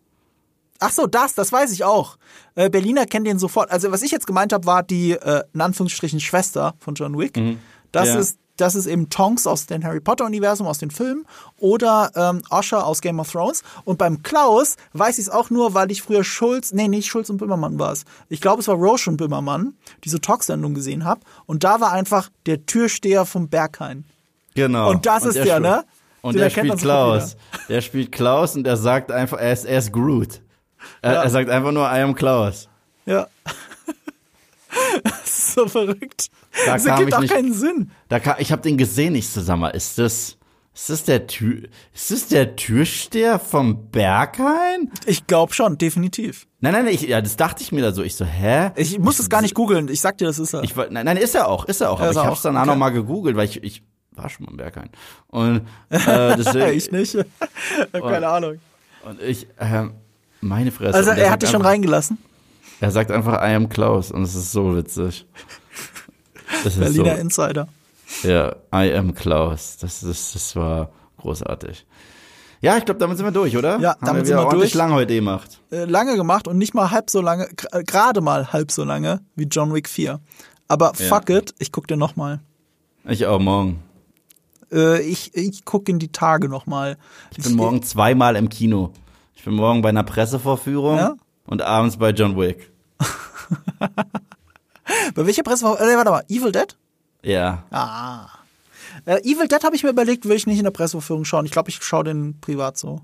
Ach 0.79 0.91
so, 0.91 1.07
das, 1.07 1.35
das 1.35 1.51
weiß 1.51 1.73
ich 1.73 1.85
auch. 1.85 2.19
Äh, 2.55 2.69
Berliner 2.69 3.07
kennen 3.07 3.25
den 3.25 3.39
sofort. 3.39 3.71
Also 3.71 3.91
was 3.93 4.03
ich 4.03 4.11
jetzt 4.11 4.27
gemeint 4.27 4.53
habe, 4.53 4.67
war 4.67 4.83
die 4.83 5.13
äh, 5.13 5.43
in 5.55 5.63
Anführungsstrichen 5.63 6.21
Schwester 6.21 6.75
von 6.81 6.95
John 6.97 7.17
Wick. 7.19 7.41
Das 7.93 8.09
Ja. 8.09 8.19
ist 8.19 8.39
das 8.61 8.75
ist 8.75 8.87
eben 8.87 9.11
Tonks 9.11 9.47
aus 9.47 9.67
dem 9.67 9.83
Harry 9.85 10.01
Potter 10.01 10.25
Universum, 10.27 10.67
aus 10.67 10.79
den 10.79 10.91
Filmen 10.91 11.25
oder 11.59 12.11
ähm, 12.15 12.43
Osher 12.51 12.87
aus 12.87 13.01
Game 13.01 13.19
of 13.21 13.31
Thrones. 13.31 13.63
Und 13.85 13.99
beim 13.99 14.23
Klaus 14.23 14.77
weiß 14.93 15.19
ich 15.19 15.27
es 15.27 15.31
auch 15.31 15.51
nur, 15.51 15.75
weil 15.75 15.91
ich 15.91 16.03
früher 16.03 16.25
Schulz, 16.25 16.73
nee, 16.73 16.89
nicht 16.89 17.09
Schulz 17.09 17.31
und 17.31 17.39
Böhmermann 17.39 17.79
war 17.79 17.93
es. 17.93 18.05
Ich 18.29 18.41
glaube, 18.41 18.61
es 18.61 18.69
war 18.69 18.77
Roche 18.77 19.11
und 19.11 19.17
Böhmermann, 19.17 19.75
diese 20.05 20.21
Talksendung 20.21 20.75
gesehen 20.75 21.05
habe. 21.05 21.21
Und 21.47 21.65
da 21.65 21.81
war 21.81 21.93
einfach 21.93 22.29
der 22.47 22.67
Türsteher 22.67 23.25
vom 23.27 23.49
Berghain. 23.49 24.05
Genau. 24.55 24.91
Und 24.91 25.07
das 25.07 25.25
ist 25.25 25.37
er 25.37 25.45
der, 25.45 25.55
spielt- 25.57 25.63
ne? 25.63 25.85
Und 26.23 26.35
der 26.35 26.43
man 26.43 26.51
spielt 26.51 26.79
Klaus. 26.81 27.37
Der 27.69 27.81
spielt 27.81 28.13
Klaus 28.13 28.55
und 28.55 28.67
er 28.67 28.77
sagt 28.77 29.11
einfach, 29.11 29.39
er 29.39 29.53
ist, 29.55 29.65
er 29.65 29.79
ist 29.79 29.93
Groot. 29.93 30.43
Er, 31.01 31.13
Ja. 31.15 31.23
er 31.23 31.31
sagt 31.31 31.49
einfach 31.49 31.73
nur, 31.73 31.85
I 31.85 32.01
am 32.01 32.15
Klaus. 32.15 32.69
Ja. 33.07 33.27
Ist 35.51 35.55
so 35.55 35.69
verrückt. 35.69 36.29
Da 36.67 36.75
Das 36.75 36.87
ergibt 36.87 37.09
ich 37.11 37.15
auch 37.15 37.21
nicht- 37.21 37.33
keinen 37.35 37.53
Sinn. 37.53 37.91
Da 38.09 38.21
kam, 38.21 38.37
ich 38.39 38.53
habe 38.53 38.63
den 38.63 38.77
gesehen, 38.79 39.15
ich 39.15 39.35
mal, 39.47 39.69
ist 39.69 39.99
das, 39.99 40.37
ist 40.75 40.91
das 40.91 41.05
der 41.05 41.27
Tür, 41.27 41.69
ist 41.93 42.11
das 42.11 42.29
der 42.29 42.57
Türsteher 42.57 43.39
vom 43.39 43.91
Berghain? 43.91 44.91
Ich 45.07 45.27
glaube 45.27 45.53
schon, 45.53 45.79
definitiv. 45.79 46.47
Nein, 46.61 46.73
nein, 46.73 46.87
ich, 46.89 47.03
ja, 47.03 47.21
das 47.21 47.37
dachte 47.37 47.63
ich 47.63 47.73
mir 47.73 47.83
da 47.83 47.93
so. 47.93 48.03
Ich 48.03 48.15
so, 48.17 48.25
hä? 48.25 48.71
Ich 48.77 48.99
muss 48.99 49.19
es 49.19 49.29
gar 49.29 49.43
nicht 49.43 49.55
googeln. 49.55 49.89
Ich 49.89 50.01
sag 50.01 50.19
dir, 50.19 50.27
das 50.27 50.39
ist 50.39 50.55
er. 50.55 50.63
Ich, 50.63 50.75
nein, 50.77 51.05
nein, 51.05 51.17
ist 51.17 51.35
er 51.35 51.49
auch, 51.49 51.65
ist 51.67 51.81
er 51.81 51.91
auch. 51.91 51.99
Ja, 51.99 52.05
aber 52.07 52.13
ich 52.13 52.17
er 52.19 52.25
hab's 52.27 52.39
auch. 52.41 52.43
danach 52.45 52.63
Okay. 52.63 52.71
noch 52.71 52.77
mal 52.77 52.91
gegoogelt, 52.91 53.37
weil 53.37 53.47
ich, 53.47 53.63
ich 53.63 53.83
war 54.13 54.29
schon 54.29 54.45
mal 54.47 54.51
im 54.53 54.57
Berghain. 54.59 54.91
Und 55.29 55.63
äh, 55.91 56.37
deswegen, 56.37 56.77
ich 56.77 56.91
nicht. 56.93 57.15
Hab 57.17 57.27
Keine 58.03 58.29
Ahnung. 58.29 58.59
Und 59.05 59.21
ich, 59.23 59.47
ähm, 59.59 59.95
meine 60.41 60.71
Fresse. 60.73 60.95
Also 60.95 61.11
er 61.11 61.17
er 61.19 61.31
hat 61.31 61.43
dich 61.43 61.51
schon 61.51 61.63
reingelassen. 61.63 62.19
Er 62.81 62.91
sagt 62.91 63.11
einfach, 63.11 63.35
I 63.43 63.55
am 63.55 63.69
Klaus. 63.69 64.11
Und 64.11 64.23
es 64.23 64.35
ist 64.35 64.53
so 64.53 64.75
witzig. 64.77 65.27
Das 66.65 66.75
ist 66.75 66.81
Berliner 66.81 67.15
so, 67.17 67.21
Insider. 67.21 67.69
ja, 68.23 68.57
I 68.75 68.93
am 68.95 69.15
Klaus. 69.15 69.77
Das, 69.79 70.03
ist, 70.03 70.35
das 70.35 70.57
war 70.57 70.91
großartig. 71.19 71.87
Ja, 72.63 72.77
ich 72.77 72.85
glaube, 72.85 72.99
damit 73.01 73.17
sind 73.17 73.25
wir 73.27 73.33
durch, 73.33 73.57
oder? 73.57 73.79
Ja, 73.79 73.91
Haben 73.93 74.07
damit 74.07 74.23
wir 74.23 74.27
sind 74.27 74.37
wir 74.37 74.45
ordentlich 74.47 74.73
durch. 74.73 74.79
lang 74.79 74.93
heute 74.93 75.15
gemacht. 75.15 75.61
Äh, 75.71 75.85
lange 75.85 76.17
gemacht 76.17 76.47
und 76.49 76.59
nicht 76.59 76.75
mal 76.75 76.91
halb 76.91 77.09
so 77.09 77.21
lange, 77.23 77.49
gerade 77.87 78.21
mal 78.21 78.53
halb 78.53 78.71
so 78.71 78.85
lange 78.85 79.21
wie 79.35 79.45
John 79.45 79.73
Wick 79.73 79.89
4. 79.89 80.21
Aber 80.69 80.93
Ja. 80.99 81.07
fuck 81.07 81.31
it, 81.31 81.55
ich 81.59 81.73
guck 81.73 81.87
dir 81.89 81.97
noch 81.97 82.17
mal. 82.17 82.41
Ich 83.09 83.25
auch 83.27 83.39
morgen. 83.39 83.83
Äh, 84.71 85.01
ich 85.03 85.35
ich 85.35 85.65
guck 85.65 85.89
in 85.89 85.99
die 85.99 86.13
Tage 86.13 86.49
noch 86.51 86.67
mal. 86.67 86.99
Ich 87.37 87.43
bin 87.43 87.55
morgen 87.57 87.83
zweimal 87.83 88.37
im 88.37 88.49
Kino. 88.51 88.93
Ich 89.35 89.43
bin 89.45 89.55
morgen 89.55 89.81
bei 89.81 89.89
einer 89.89 90.03
Pressevorführung 90.05 90.97
Ja? 90.99 91.15
Und 91.51 91.61
abends 91.63 91.99
bei 91.99 92.11
John 92.11 92.39
Wick. 92.39 92.71
Bei 95.15 95.25
welcher 95.27 95.43
Presse 95.43 95.65
war, 95.65 95.81
äh, 95.81 95.97
warte 95.97 96.11
mal, 96.11 96.25
Evil 96.29 96.53
Dead? 96.53 96.77
Ja. 97.23 97.65
Ah. 97.71 98.27
Äh, 99.05 99.21
Evil 99.23 99.47
Dead 99.47 99.63
habe 99.63 99.77
ich 99.77 99.85
mir 99.85 99.91
überlegt, 99.91 100.25
will 100.29 100.37
ich 100.37 100.47
nicht 100.47 100.59
in 100.59 100.65
der 100.65 100.73
Pressevorführung 100.73 101.25
schauen. 101.25 101.47
Ich 101.47 101.53
glaube, 101.53 101.71
ich 101.71 101.83
schaue 101.83 102.05
den 102.05 102.41
privat 102.41 102.77
so. 102.77 103.01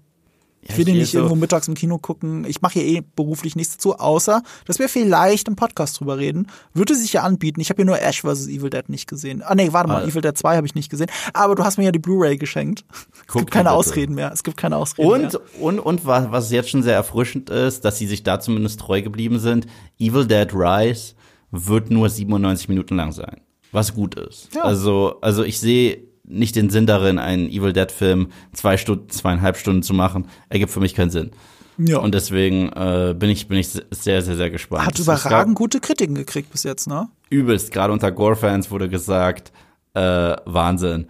Ich 0.69 0.77
will 0.79 0.85
den 0.85 0.97
nicht 0.99 1.11
so- 1.13 1.19
irgendwo 1.19 1.35
mittags 1.37 1.69
im 1.69 1.75
Kino 1.75 1.99
gucken. 1.99 2.45
Ich 2.47 2.61
mache 2.63 2.81
hier 2.81 2.85
eh 2.85 3.03
beruflich 3.17 3.57
nichts 3.57 3.77
dazu, 3.77 3.97
außer, 3.97 4.43
dass 4.67 4.79
wir 4.79 4.89
vielleicht 4.89 5.49
im 5.49 5.57
Podcast 5.57 5.99
drüber 6.01 6.19
reden. 6.19 6.47
Würde 6.75 6.95
sich 6.95 7.13
ja 7.13 7.23
anbieten. 7.23 7.61
Ich 7.61 7.71
habe 7.71 7.77
hier 7.79 7.85
nur 7.87 8.01
Ash 8.01 8.23
vs. 8.23 8.49
Evil 8.49 8.71
Dead 8.71 8.89
nicht 8.89 9.09
gesehen. 9.09 9.43
Ah 9.43 9.55
nee, 9.55 9.73
warte 9.73 9.89
mal, 9.89 10.03
Ah. 10.03 10.07
Evil 10.07 10.23
Dead 10.23 10.37
2 10.37 10.57
habe 10.57 10.67
ich 10.67 10.75
nicht 10.75 10.91
gesehen. 10.91 11.09
Aber 11.33 11.55
du 11.55 11.65
hast 11.65 11.79
mir 11.79 11.85
ja 11.85 11.93
die 11.93 11.99
Blu-ray 11.99 12.37
geschenkt. 12.37 12.85
Es 12.93 13.07
Guck 13.29 13.43
gibt 13.43 13.51
keine 13.53 13.69
bitte. 13.71 13.77
Ausreden 13.77 14.15
mehr. 14.15 14.31
Es 14.33 14.43
gibt 14.43 14.57
keine 14.57 14.77
Ausreden 14.77 15.09
Und, 15.09 15.21
mehr. 15.33 15.41
und, 15.61 15.79
und 15.79 16.07
was, 16.07 16.31
was 16.31 16.51
jetzt 16.51 16.71
schon 16.71 16.83
sehr 16.83 16.95
erfrischend 16.95 17.51
ist, 17.51 17.85
dass 17.85 17.99
sie 17.99 18.07
sich 18.07 18.23
da 18.23 18.41
zumindest 18.41 18.81
treu 18.81 19.03
geblieben 19.03 19.39
sind. 19.39 19.67
Evil 19.99 20.27
Dead 20.27 20.49
Rise 20.53 21.15
wird 21.51 21.91
nur 21.91 22.09
97 22.11 22.69
Minuten 22.69 22.97
lang 22.97 23.13
sein. 23.13 23.41
Was 23.73 23.95
gut 23.95 24.15
ist. 24.15 24.49
Ja. 24.55 24.63
Also, 24.63 25.17
also 25.21 25.43
ich 25.45 25.61
sehe 25.61 26.06
nicht 26.29 26.57
den 26.57 26.71
Sinn 26.71 26.87
darin, 26.87 27.19
einen 27.19 27.49
Evil 27.49 27.73
Dead 27.73 27.91
Film 27.91 28.29
zwei 28.53 28.77
Stunden, 28.77 29.09
zweieinhalb 29.11 29.57
Stunden 29.57 29.83
zu 29.83 29.95
machen. 29.95 30.27
Ergibt 30.49 30.73
für 30.73 30.81
mich 30.81 30.95
keinen 30.95 31.11
Sinn. 31.11 31.31
Ja. 31.79 31.99
Und 31.99 32.15
deswegen 32.15 32.71
äh, 32.73 33.15
bin 33.19 33.29
ich 33.31 33.49
bin 33.49 33.59
ich 33.59 33.69
sehr 33.69 34.23
sehr 34.23 34.37
sehr 34.37 34.51
gespannt. 34.51 34.87
Hat 34.87 34.99
überragend 34.99 35.57
gute 35.57 35.79
Kritiken 35.81 36.15
gekriegt 36.15 36.51
bis 36.51 36.63
jetzt, 36.63 36.87
ne? 36.89 37.09
übelst. 37.29 37.71
Gerade 37.73 37.93
unter 37.93 38.11
Gore-Fans 38.13 38.71
wurde 38.71 38.89
gesagt, 38.89 39.53
äh, 39.95 40.01
Wahnsinn. 40.47 41.07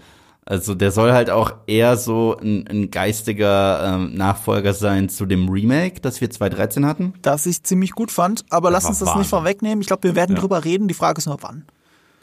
Also 0.49 0.75
der 0.77 0.93
soll 0.93 1.13
halt 1.13 1.29
auch 1.29 1.55
eher 1.67 1.97
so 1.97 2.37
ein, 2.41 2.67
ein 2.69 2.91
geistiger 2.91 3.95
ähm, 3.97 4.15
Nachfolger 4.15 4.75
sein 4.75 5.09
zu 5.09 5.27
dem 5.27 5.49
Remake, 5.49 6.01
das 6.01 6.21
wir 6.21 6.31
2013 6.31 6.87
hatten. 6.87 7.15
Das 7.23 7.47
ich 7.47 7.63
ziemlich 7.65 7.91
gut 7.93 8.11
fand, 8.13 8.45
aber 8.51 8.71
lass 8.71 8.85
war 8.85 8.91
uns 8.91 8.99
das 9.01 9.09
nicht 9.09 9.17
Wahnsinn. 9.17 9.31
vorwegnehmen. 9.31 9.81
Ich 9.81 9.89
glaube, 9.89 10.05
wir 10.05 10.15
werden 10.15 10.37
Ja. 10.37 10.41
drüber 10.41 10.65
reden. 10.65 10.87
Die 10.89 10.95
Frage 10.95 11.19
ist 11.19 11.27
nur 11.27 11.39
wann. 11.43 11.65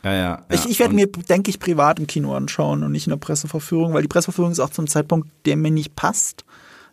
Ja, 0.04 0.14
ja. 0.14 0.20
ja. 0.22 0.42
Ich, 0.50 0.66
ich 0.66 0.80
werde 0.80 0.94
mir, 0.96 1.08
denke 1.08 1.50
ich, 1.50 1.60
privat 1.60 2.00
im 2.00 2.08
Kino 2.08 2.36
anschauen 2.36 2.84
und 2.84 2.92
nicht 2.92 3.08
in 3.08 3.12
der 3.12 3.18
Presseverführung, 3.18 3.94
weil 3.94 4.02
die 4.02 4.08
Presseverführung 4.08 4.52
ist 4.52 4.60
auch 4.60 4.70
zum 4.70 4.88
Zeitpunkt, 4.88 5.30
der 5.46 5.56
mir 5.58 5.72
nicht 5.72 5.96
passt. 5.96 6.44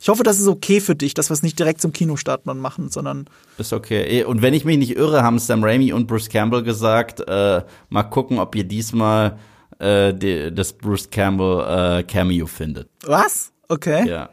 Ich 0.03 0.09
hoffe, 0.09 0.23
das 0.23 0.41
ist 0.41 0.47
okay 0.49 0.81
für 0.81 0.95
dich, 0.95 1.13
dass 1.13 1.29
wir 1.29 1.35
es 1.35 1.43
nicht 1.43 1.59
direkt 1.59 1.81
zum 1.83 1.93
Kinostart 1.93 2.43
dann 2.47 2.59
machen, 2.59 2.89
sondern 2.89 3.27
Ist 3.59 3.73
okay. 3.75 4.21
Eh, 4.21 4.25
Und 4.25 4.41
wenn 4.41 4.55
ich 4.55 4.65
mich 4.65 4.79
nicht 4.79 4.97
irre, 4.97 5.23
haben 5.23 5.39
Sam 5.39 5.63
Raimi 5.63 5.93
und 5.93 6.07
Bruce 6.07 6.29
Campbell 6.31 6.63
gesagt, 6.63 7.21
äh, 7.29 7.63
mal 7.91 8.03
gucken, 8.05 8.39
ob 8.39 8.55
ihr 8.55 8.65
diesmal 8.65 9.37
äh, 9.79 10.15
die, 10.15 10.55
das 10.55 10.73
Bruce 10.73 11.11
Campbell 11.11 11.99
äh, 11.99 12.03
Cameo 12.05 12.47
findet. 12.47 12.89
was? 13.05 13.53
Okay. 13.69 14.09
Ja. 14.09 14.31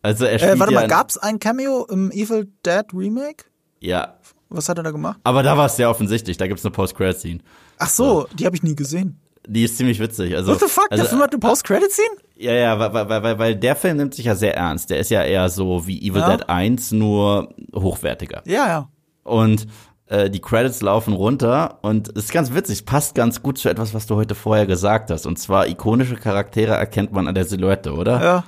Also 0.00 0.24
er 0.24 0.38
spielt 0.38 0.54
Äh, 0.56 0.58
warte 0.60 0.72
ja 0.72 0.78
mal, 0.80 0.84
in- 0.84 0.90
gab's 0.90 1.18
ein 1.18 1.38
Cameo 1.38 1.86
im 1.90 2.10
Evil 2.10 2.48
Dead 2.64 2.84
Remake? 2.94 3.44
Ja. 3.80 4.14
Was 4.48 4.68
hat 4.68 4.78
er 4.78 4.82
da 4.82 4.90
gemacht? 4.92 5.20
Aber 5.24 5.42
da 5.42 5.56
war 5.58 5.66
es 5.66 5.76
sehr 5.76 5.88
offensichtlich. 5.90 6.36
Da 6.38 6.46
gibt's 6.46 6.64
eine 6.64 6.72
Post-Credit-Scene. 6.72 7.40
Ach 7.82 7.88
so, 7.88 8.26
die 8.38 8.46
habe 8.46 8.54
ich 8.56 8.62
nie 8.62 8.76
gesehen. 8.76 9.18
Die 9.46 9.64
ist 9.64 9.76
ziemlich 9.76 9.98
witzig. 9.98 10.36
Also, 10.36 10.52
What 10.52 10.60
the 10.60 10.66
fuck? 10.68 10.86
also, 10.90 11.02
der 11.02 11.10
Film 11.10 11.20
hat 11.22 11.32
eine 11.32 11.40
Post-Credit-Scene? 11.40 12.16
Ja, 12.36 12.52
ja, 12.52 12.78
weil, 12.78 13.08
weil, 13.08 13.22
weil, 13.24 13.38
weil 13.38 13.56
der 13.56 13.74
Film 13.74 13.96
nimmt 13.96 14.14
sich 14.14 14.26
ja 14.26 14.36
sehr 14.36 14.56
ernst. 14.56 14.90
Der 14.90 14.98
ist 14.98 15.10
ja 15.10 15.22
eher 15.22 15.48
so 15.48 15.86
wie 15.86 15.98
Evil 16.00 16.20
Ja. 16.20 16.36
Dead 16.36 16.48
1, 16.48 16.92
nur 16.92 17.52
hochwertiger. 17.74 18.42
Ja, 18.46 18.66
ja. 18.68 18.88
Und 19.24 19.66
äh, 20.06 20.30
die 20.30 20.40
Credits 20.40 20.80
laufen 20.82 21.14
runter 21.14 21.78
und 21.82 22.08
es 22.16 22.24
ist 22.24 22.32
ganz 22.32 22.54
witzig, 22.54 22.78
es 22.78 22.82
passt 22.84 23.14
ganz 23.16 23.42
gut 23.42 23.58
zu 23.58 23.68
etwas, 23.68 23.94
was 23.94 24.06
du 24.06 24.14
heute 24.14 24.34
vorher 24.36 24.66
gesagt 24.66 25.10
hast. 25.10 25.26
Und 25.26 25.38
zwar 25.40 25.66
ikonische 25.66 26.14
Charaktere 26.16 26.74
erkennt 26.74 27.12
man 27.12 27.26
an 27.26 27.34
der 27.34 27.44
Silhouette, 27.44 27.92
oder? 27.94 28.22
Ja. 28.22 28.44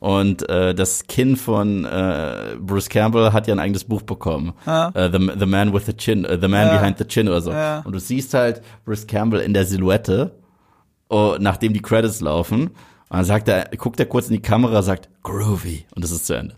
Und 0.00 0.48
äh, 0.48 0.74
das 0.74 1.06
Kinn 1.06 1.36
von 1.36 1.84
äh, 1.84 2.56
Bruce 2.58 2.88
Campbell 2.88 3.34
hat 3.34 3.46
ja 3.46 3.54
ein 3.54 3.58
eigenes 3.58 3.84
Buch 3.84 4.00
bekommen. 4.00 4.54
Ja. 4.66 4.88
Äh, 4.94 5.10
the, 5.12 5.30
the 5.38 5.44
Man 5.44 5.74
with 5.74 5.84
the 5.84 5.92
Chin, 5.92 6.24
äh, 6.24 6.38
The 6.40 6.48
Man 6.48 6.68
Ja. 6.68 6.78
Behind 6.78 6.96
the 6.96 7.04
Chin 7.04 7.28
oder 7.28 7.42
so. 7.42 7.52
Ja. 7.52 7.80
Und 7.80 7.92
du 7.92 8.00
siehst 8.00 8.32
halt 8.32 8.62
Bruce 8.86 9.06
Campbell 9.06 9.40
in 9.40 9.52
der 9.52 9.66
Silhouette, 9.66 10.32
oh, 11.10 11.36
nachdem 11.38 11.74
die 11.74 11.82
Credits 11.82 12.22
laufen. 12.22 12.68
Und 12.68 12.72
dann 13.10 13.26
sagt 13.26 13.48
er, 13.48 13.68
guckt 13.76 14.00
er 14.00 14.06
kurz 14.06 14.28
in 14.28 14.32
die 14.32 14.42
Kamera, 14.42 14.82
sagt 14.82 15.10
groovy 15.22 15.84
und 15.94 16.02
das 16.02 16.12
ist 16.12 16.26
zu 16.26 16.32
Ende. 16.32 16.54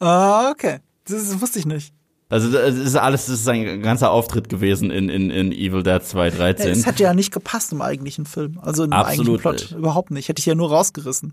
Ah, 0.00 0.50
okay. 0.50 0.80
Das, 1.06 1.30
das 1.30 1.40
wusste 1.40 1.60
ich 1.60 1.66
nicht. 1.66 1.94
Also 2.28 2.50
das 2.50 2.74
ist 2.74 2.96
alles, 2.96 3.26
das 3.26 3.40
ist 3.40 3.48
ein 3.48 3.80
ganzer 3.80 4.10
Auftritt 4.10 4.50
gewesen 4.50 4.90
in, 4.90 5.08
in, 5.08 5.30
in 5.30 5.52
Evil 5.52 5.82
Dead 5.82 5.94
Ja, 5.94 6.00
2013. 6.00 6.70
Es 6.70 6.84
hätte 6.84 7.02
ja 7.02 7.14
nicht 7.14 7.32
gepasst 7.32 7.72
im 7.72 7.80
eigentlichen 7.80 8.26
Film. 8.26 8.58
Also 8.60 8.84
im 8.84 8.92
Absolut 8.92 9.46
eigentlichen 9.46 9.68
Plot 9.68 9.78
überhaupt 9.78 10.10
nicht. 10.10 10.28
Hätte 10.28 10.40
ich 10.40 10.46
ja 10.46 10.54
nur 10.54 10.68
rausgerissen. 10.70 11.32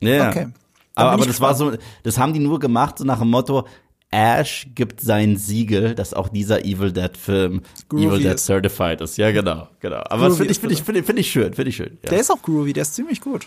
Ja. 0.00 0.28
Okay. 0.28 0.48
Aber, 0.94 1.12
aber 1.12 1.26
das 1.26 1.40
war 1.40 1.54
so, 1.54 1.72
das 2.02 2.18
haben 2.18 2.32
die 2.32 2.40
nur 2.40 2.58
gemacht, 2.58 2.98
so 2.98 3.04
nach 3.04 3.18
dem 3.20 3.30
Motto, 3.30 3.66
Ash 4.12 4.66
gibt 4.74 5.00
sein 5.00 5.36
Siegel, 5.36 5.94
dass 5.94 6.14
auch 6.14 6.28
dieser 6.28 6.64
Evil 6.64 6.90
Dead 6.92 7.16
Film 7.16 7.62
Groovy 7.88 8.06
Evil 8.06 8.18
Dead 8.18 8.34
ist. 8.34 8.46
Certified 8.46 9.00
ist. 9.00 9.16
Ja, 9.16 9.30
genau, 9.30 9.68
genau. 9.78 10.02
Aber 10.10 10.32
finde 10.32 10.50
ich, 10.50 10.58
finde 10.58 10.74
ich, 10.74 10.82
finde 10.82 11.00
ich, 11.00 11.06
finde 11.06 11.20
ich 11.20 11.30
schön, 11.30 11.54
finde 11.54 11.68
ich 11.68 11.76
schön. 11.76 11.96
Ja. 12.02 12.10
Der 12.10 12.20
ist 12.20 12.30
auch 12.30 12.42
groovy, 12.42 12.72
der 12.72 12.82
ist 12.82 12.94
ziemlich 12.96 13.20
gut. 13.20 13.46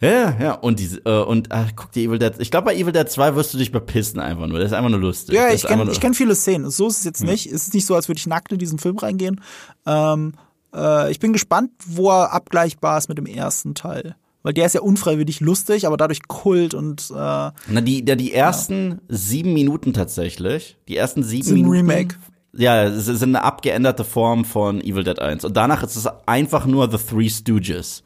ja, 0.00 0.36
ja. 0.40 0.52
Und 0.54 0.78
diese, 0.78 1.00
äh, 1.04 1.24
und 1.24 1.50
ach, 1.50 1.70
guck 1.74 1.90
dir 1.90 2.08
Evil 2.08 2.20
Dead. 2.20 2.32
Ich 2.38 2.52
glaube, 2.52 2.66
bei 2.66 2.76
Evil 2.76 2.92
Dead 2.92 3.08
2 3.10 3.34
wirst 3.34 3.52
du 3.54 3.58
dich 3.58 3.72
bepissen 3.72 4.20
einfach 4.20 4.46
nur. 4.46 4.60
Das 4.60 4.68
ist 4.68 4.72
einfach 4.72 4.90
nur 4.90 5.00
lustig. 5.00 5.34
Ja, 5.34 5.50
ich 5.52 5.64
kenne 5.64 5.90
kenn 5.90 6.14
viele 6.14 6.36
Szenen. 6.36 6.70
So 6.70 6.86
ist 6.86 6.98
es 6.98 7.04
Hm. 7.04 7.08
jetzt 7.08 7.24
nicht. 7.24 7.46
Es 7.46 7.62
ist 7.66 7.74
nicht 7.74 7.86
so, 7.86 7.96
als 7.96 8.06
würde 8.06 8.18
ich 8.20 8.26
nackt 8.28 8.52
in 8.52 8.58
diesen 8.58 8.78
Film 8.78 8.98
reingehen. 8.98 9.40
Ähm, 9.84 10.34
äh, 10.72 11.10
ich 11.10 11.18
bin 11.18 11.32
gespannt, 11.32 11.72
wo 11.86 12.08
er 12.10 12.32
abgleichbar 12.32 12.98
ist 12.98 13.08
mit 13.08 13.18
dem 13.18 13.26
ersten 13.26 13.74
Teil. 13.74 14.14
Weil 14.42 14.54
der 14.54 14.66
ist 14.66 14.74
ja 14.74 14.80
unfreiwillig 14.80 15.40
lustig, 15.40 15.86
aber 15.86 15.96
dadurch 15.96 16.26
Kult 16.28 16.72
und 16.74 17.10
äh, 17.10 17.14
Na, 17.14 17.80
die, 17.82 18.04
ja, 18.06 18.14
die 18.14 18.32
ersten 18.32 19.00
sieben 19.08 19.52
Minuten 19.52 19.92
tatsächlich. 19.92 20.76
Die 20.88 20.96
ersten 20.96 21.22
sieben 21.22 21.44
Sind 21.44 21.56
ein 21.58 21.62
Minuten. 21.70 21.90
Remake. 21.90 22.16
Ja, 22.52 22.84
es 22.84 23.04
sind 23.06 23.22
eine 23.36 23.42
abgeänderte 23.44 24.04
Form 24.04 24.44
von 24.44 24.80
Evil 24.80 25.04
Dead 25.04 25.18
1. 25.18 25.44
Und 25.44 25.56
danach 25.56 25.82
ist 25.82 25.96
es 25.96 26.06
einfach 26.26 26.66
nur 26.66 26.90
The 26.90 26.98
Three 26.98 27.28
Stooges. 27.28 28.02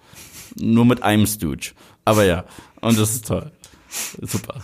Nur 0.59 0.85
mit 0.85 1.03
einem 1.03 1.27
Stooge. 1.27 1.73
Aber 2.05 2.25
ja, 2.25 2.45
und 2.81 2.99
das 2.99 3.13
ist 3.15 3.27
toll. 3.27 3.51
Super. 4.21 4.55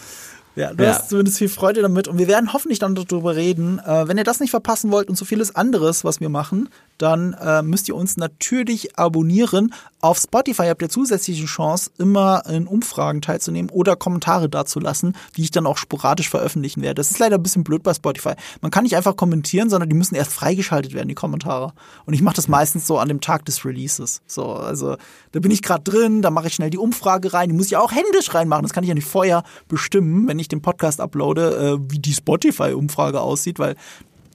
Ja, 0.56 0.74
du 0.74 0.82
Ja. 0.82 0.90
hast 0.90 1.08
zumindest 1.10 1.38
viel 1.38 1.48
Freude 1.48 1.82
damit 1.82 2.08
und 2.08 2.18
wir 2.18 2.26
werden 2.26 2.52
hoffentlich 2.52 2.80
dann 2.80 2.96
darüber 2.96 3.36
reden. 3.36 3.78
Äh, 3.78 4.08
wenn 4.08 4.18
ihr 4.18 4.24
das 4.24 4.40
nicht 4.40 4.50
verpassen 4.50 4.90
wollt 4.90 5.08
und 5.08 5.16
so 5.16 5.24
vieles 5.24 5.54
anderes, 5.54 6.02
was 6.02 6.18
wir 6.20 6.28
machen, 6.28 6.68
dann 6.98 7.34
äh, 7.34 7.62
müsst 7.62 7.88
ihr 7.88 7.94
uns 7.94 8.16
natürlich 8.16 8.98
abonnieren. 8.98 9.72
Auf 10.00 10.18
Spotify 10.18 10.66
habt 10.68 10.80
ihr 10.80 10.88
zusätzliche 10.88 11.46
Chance, 11.46 11.90
immer 11.98 12.44
in 12.48 12.68
Umfragen 12.68 13.20
teilzunehmen 13.20 13.68
oder 13.68 13.96
Kommentare 13.96 14.48
dazulassen, 14.48 15.16
die 15.36 15.42
ich 15.42 15.50
dann 15.50 15.66
auch 15.66 15.76
sporadisch 15.76 16.30
veröffentlichen 16.30 16.82
werde. 16.82 16.94
Das 16.94 17.10
ist 17.10 17.18
leider 17.18 17.34
ein 17.36 17.42
bisschen 17.42 17.64
blöd 17.64 17.82
bei 17.82 17.92
Spotify. 17.94 18.34
Man 18.60 18.70
kann 18.70 18.84
nicht 18.84 18.94
einfach 18.94 19.16
kommentieren, 19.16 19.70
sondern 19.70 19.88
die 19.88 19.96
müssen 19.96 20.14
erst 20.14 20.32
freigeschaltet 20.32 20.94
werden, 20.94 21.08
die 21.08 21.16
Kommentare. 21.16 21.72
Und 22.06 22.14
ich 22.14 22.22
mache 22.22 22.36
das 22.36 22.46
meistens 22.46 22.86
so 22.86 22.98
an 22.98 23.08
dem 23.08 23.20
Tag 23.20 23.44
des 23.46 23.64
Releases. 23.64 24.22
So, 24.28 24.52
also 24.52 24.96
da 25.32 25.40
bin 25.40 25.50
ich 25.50 25.62
gerade 25.62 25.82
drin, 25.82 26.22
da 26.22 26.30
mache 26.30 26.46
ich 26.46 26.54
schnell 26.54 26.70
die 26.70 26.78
Umfrage 26.78 27.32
rein. 27.32 27.48
Die 27.48 27.56
muss 27.56 27.66
ich 27.66 27.76
auch 27.76 27.90
händisch 27.90 28.32
reinmachen. 28.32 28.62
Das 28.62 28.72
kann 28.72 28.84
ich 28.84 28.88
ja 28.88 28.94
nicht 28.94 29.08
vorher 29.08 29.42
bestimmen, 29.66 30.28
wenn 30.28 30.38
ich 30.38 30.46
den 30.46 30.62
Podcast 30.62 31.00
uploade, 31.00 31.56
äh, 31.56 31.90
wie 31.90 31.98
die 31.98 32.14
Spotify-Umfrage 32.14 33.20
aussieht, 33.20 33.58
weil 33.58 33.74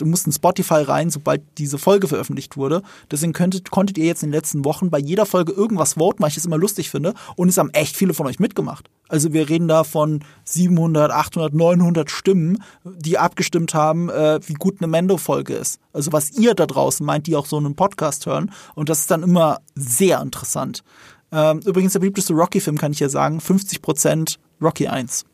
du 0.04 0.10
musst 0.10 0.26
in 0.26 0.32
Spotify 0.32 0.82
rein, 0.82 1.10
sobald 1.10 1.42
diese 1.58 1.78
Folge 1.78 2.08
veröffentlicht 2.08 2.58
wurde. 2.58 2.82
Deswegen 3.12 3.34
könntet, 3.34 3.72
konntet 3.72 3.98
ihr 3.98 4.06
jetzt 4.06 4.24
in 4.24 4.30
den 4.30 4.36
letzten 4.36 4.66
Wochen 4.66 4.90
bei 4.90 5.00
jeder 5.00 5.26
Folge 5.26 5.52
irgendwas 5.52 5.94
voten, 5.94 6.22
weil 6.22 6.30
ich 6.30 6.38
es 6.38 6.46
immer 6.46 6.58
lustig 6.58 6.90
finde. 6.90 7.14
Und 7.36 7.50
es 7.50 7.58
haben 7.58 7.70
echt 7.72 7.96
viele 7.96 8.14
von 8.14 8.28
euch 8.28 8.40
mitgemacht. 8.40 8.90
Also 9.10 9.34
wir 9.34 9.50
reden 9.50 9.68
da 9.68 9.84
von 9.84 10.24
700, 10.46 11.12
800, 11.12 11.54
900 11.54 12.10
Stimmen, 12.10 12.64
die 12.84 13.18
abgestimmt 13.18 13.74
haben, 13.74 14.10
äh, 14.10 14.40
wie 14.46 14.54
gut 14.54 14.78
eine 14.80 14.88
Mendo-Folge 14.88 15.54
ist. 15.54 15.80
Also 15.92 16.12
was 16.12 16.32
ihr 16.32 16.56
da 16.56 16.66
draußen 16.66 17.06
meint, 17.06 17.28
die 17.28 17.36
auch 17.36 17.46
so 17.46 17.58
einen 17.58 17.76
Podcast 17.76 18.26
hören. 18.26 18.52
Und 18.76 18.90
das 18.90 19.02
ist 19.02 19.12
dann 19.12 19.24
immer 19.24 19.60
sehr 19.76 20.22
interessant. 20.22 20.84
Ähm, 21.32 21.60
übrigens, 21.66 21.94
der 21.94 22.00
beliebteste 22.00 22.34
Rocky-Film 22.34 22.78
kann 22.78 22.92
ich 22.92 23.00
ja 23.00 23.10
sagen, 23.10 23.40
50% 23.40 24.38
Rocky 24.62 24.88
1. 24.88 25.26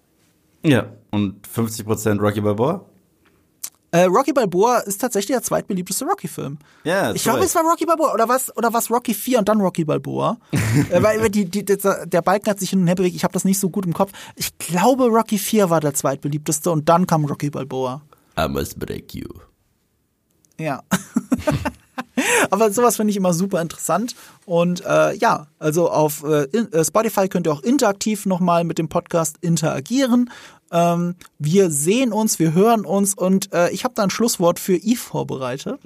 Ja. 0.64 0.86
Und 1.12 1.48
50% 1.48 2.20
Rocky 2.20 2.42
Balboa? 2.42 2.86
Äh, 3.92 4.04
Rocky 4.04 4.34
Balboa 4.34 4.80
ist 4.80 5.02
tatsächlich 5.02 5.36
der 5.36 5.42
zweitbeliebteste 5.42 6.06
Rocky-Film. 6.06 6.60
Ja, 6.84 7.12
Ich 7.14 7.24
glaube, 7.24 7.44
es 7.44 7.56
war 7.56 7.64
Rocky 7.64 7.86
Balboa 7.86 8.14
oder 8.14 8.30
was 8.30 8.56
oder 8.56 8.72
was 8.72 8.92
Rocky 8.92 9.14
4 9.16 9.40
und 9.40 9.50
dann 9.50 9.60
Rocky 9.62 9.84
Balboa. 9.84 10.38
äh, 10.92 11.02
weil 11.02 11.30
die, 11.30 11.46
die, 11.46 11.66
der, 11.66 12.06
der 12.06 12.22
Balken 12.22 12.50
hat 12.52 12.60
sich 12.60 12.70
hin 12.70 12.82
und 12.82 12.88
her 12.88 12.96
bewegt. 12.96 13.16
Ich 13.16 13.24
habe 13.24 13.34
das 13.34 13.46
nicht 13.46 13.60
so 13.60 13.70
gut 13.70 13.86
im 13.86 13.94
Kopf. 13.94 14.12
Ich 14.36 14.58
glaube, 14.60 15.06
Rocky 15.06 15.40
4 15.40 15.70
war 15.70 15.80
der 15.80 15.96
zweitbeliebteste 15.96 16.70
und 16.70 16.88
dann 16.88 17.08
kam 17.08 17.26
Rocky 17.26 17.50
Balboa. 17.50 18.02
I 18.38 18.48
must 18.48 18.78
break 18.78 19.16
you. 19.16 19.28
Ja. 20.60 20.84
Aber 22.50 22.72
sowas 22.72 22.98
finde 22.98 23.12
ich 23.12 23.18
immer 23.18 23.34
super 23.34 23.62
interessant. 23.62 24.16
Und 24.46 24.84
äh, 24.86 25.16
ja, 25.16 25.48
also 25.60 25.90
auf 25.90 26.24
äh, 26.24 26.44
äh, 26.44 26.84
Spotify 26.84 27.28
könnt 27.28 27.48
ihr 27.48 27.54
auch 27.54 27.64
interaktiv 27.64 28.26
nochmal 28.26 28.64
mit 28.64 28.78
dem 28.78 28.90
Podcast 28.90 29.38
interagieren. 29.42 30.30
Ähm, 30.72 31.16
wir 31.40 31.72
sehen 31.72 32.14
uns, 32.14 32.40
wir 32.40 32.54
hören 32.54 32.86
uns 32.86 33.14
und 33.16 33.52
äh, 33.54 33.72
ich 33.72 33.84
habe 33.84 33.94
da 33.96 34.04
ein 34.04 34.10
Schlusswort 34.10 34.60
für 34.60 34.76
Yves 34.76 35.02
vorbereitet. 35.02 35.80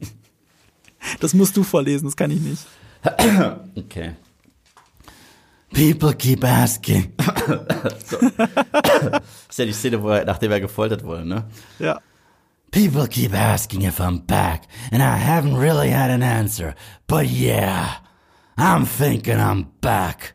das 1.20 1.34
musst 1.34 1.56
du 1.56 1.62
vorlesen, 1.62 2.06
das 2.06 2.16
kann 2.16 2.30
ich 2.30 2.40
nicht. 2.40 2.66
Okay. 3.76 4.14
People 5.72 6.12
keep 6.14 6.44
asking. 6.44 7.12
so. 8.06 8.18
das 8.18 9.22
ist 9.48 9.58
ja 9.58 9.64
die 9.64 9.72
Szene, 9.72 10.02
wo 10.02 10.10
er, 10.10 10.24
nachdem 10.24 10.50
er 10.50 10.60
gefoltert 10.60 11.04
wurde, 11.04 11.24
ne? 11.24 11.44
Ja. 11.78 12.00
People 12.70 13.08
keep 13.08 13.34
asking 13.34 13.82
if 13.82 14.00
I'm 14.00 14.18
back, 14.18 14.68
and 14.92 15.02
I 15.02 15.16
haven't 15.16 15.56
really 15.56 15.90
had 15.90 16.10
an 16.10 16.22
answer. 16.22 16.76
But 17.08 17.26
yeah, 17.26 17.96
I'm 18.56 18.84
thinking 18.84 19.40
I'm 19.40 19.64
back. 19.80 20.34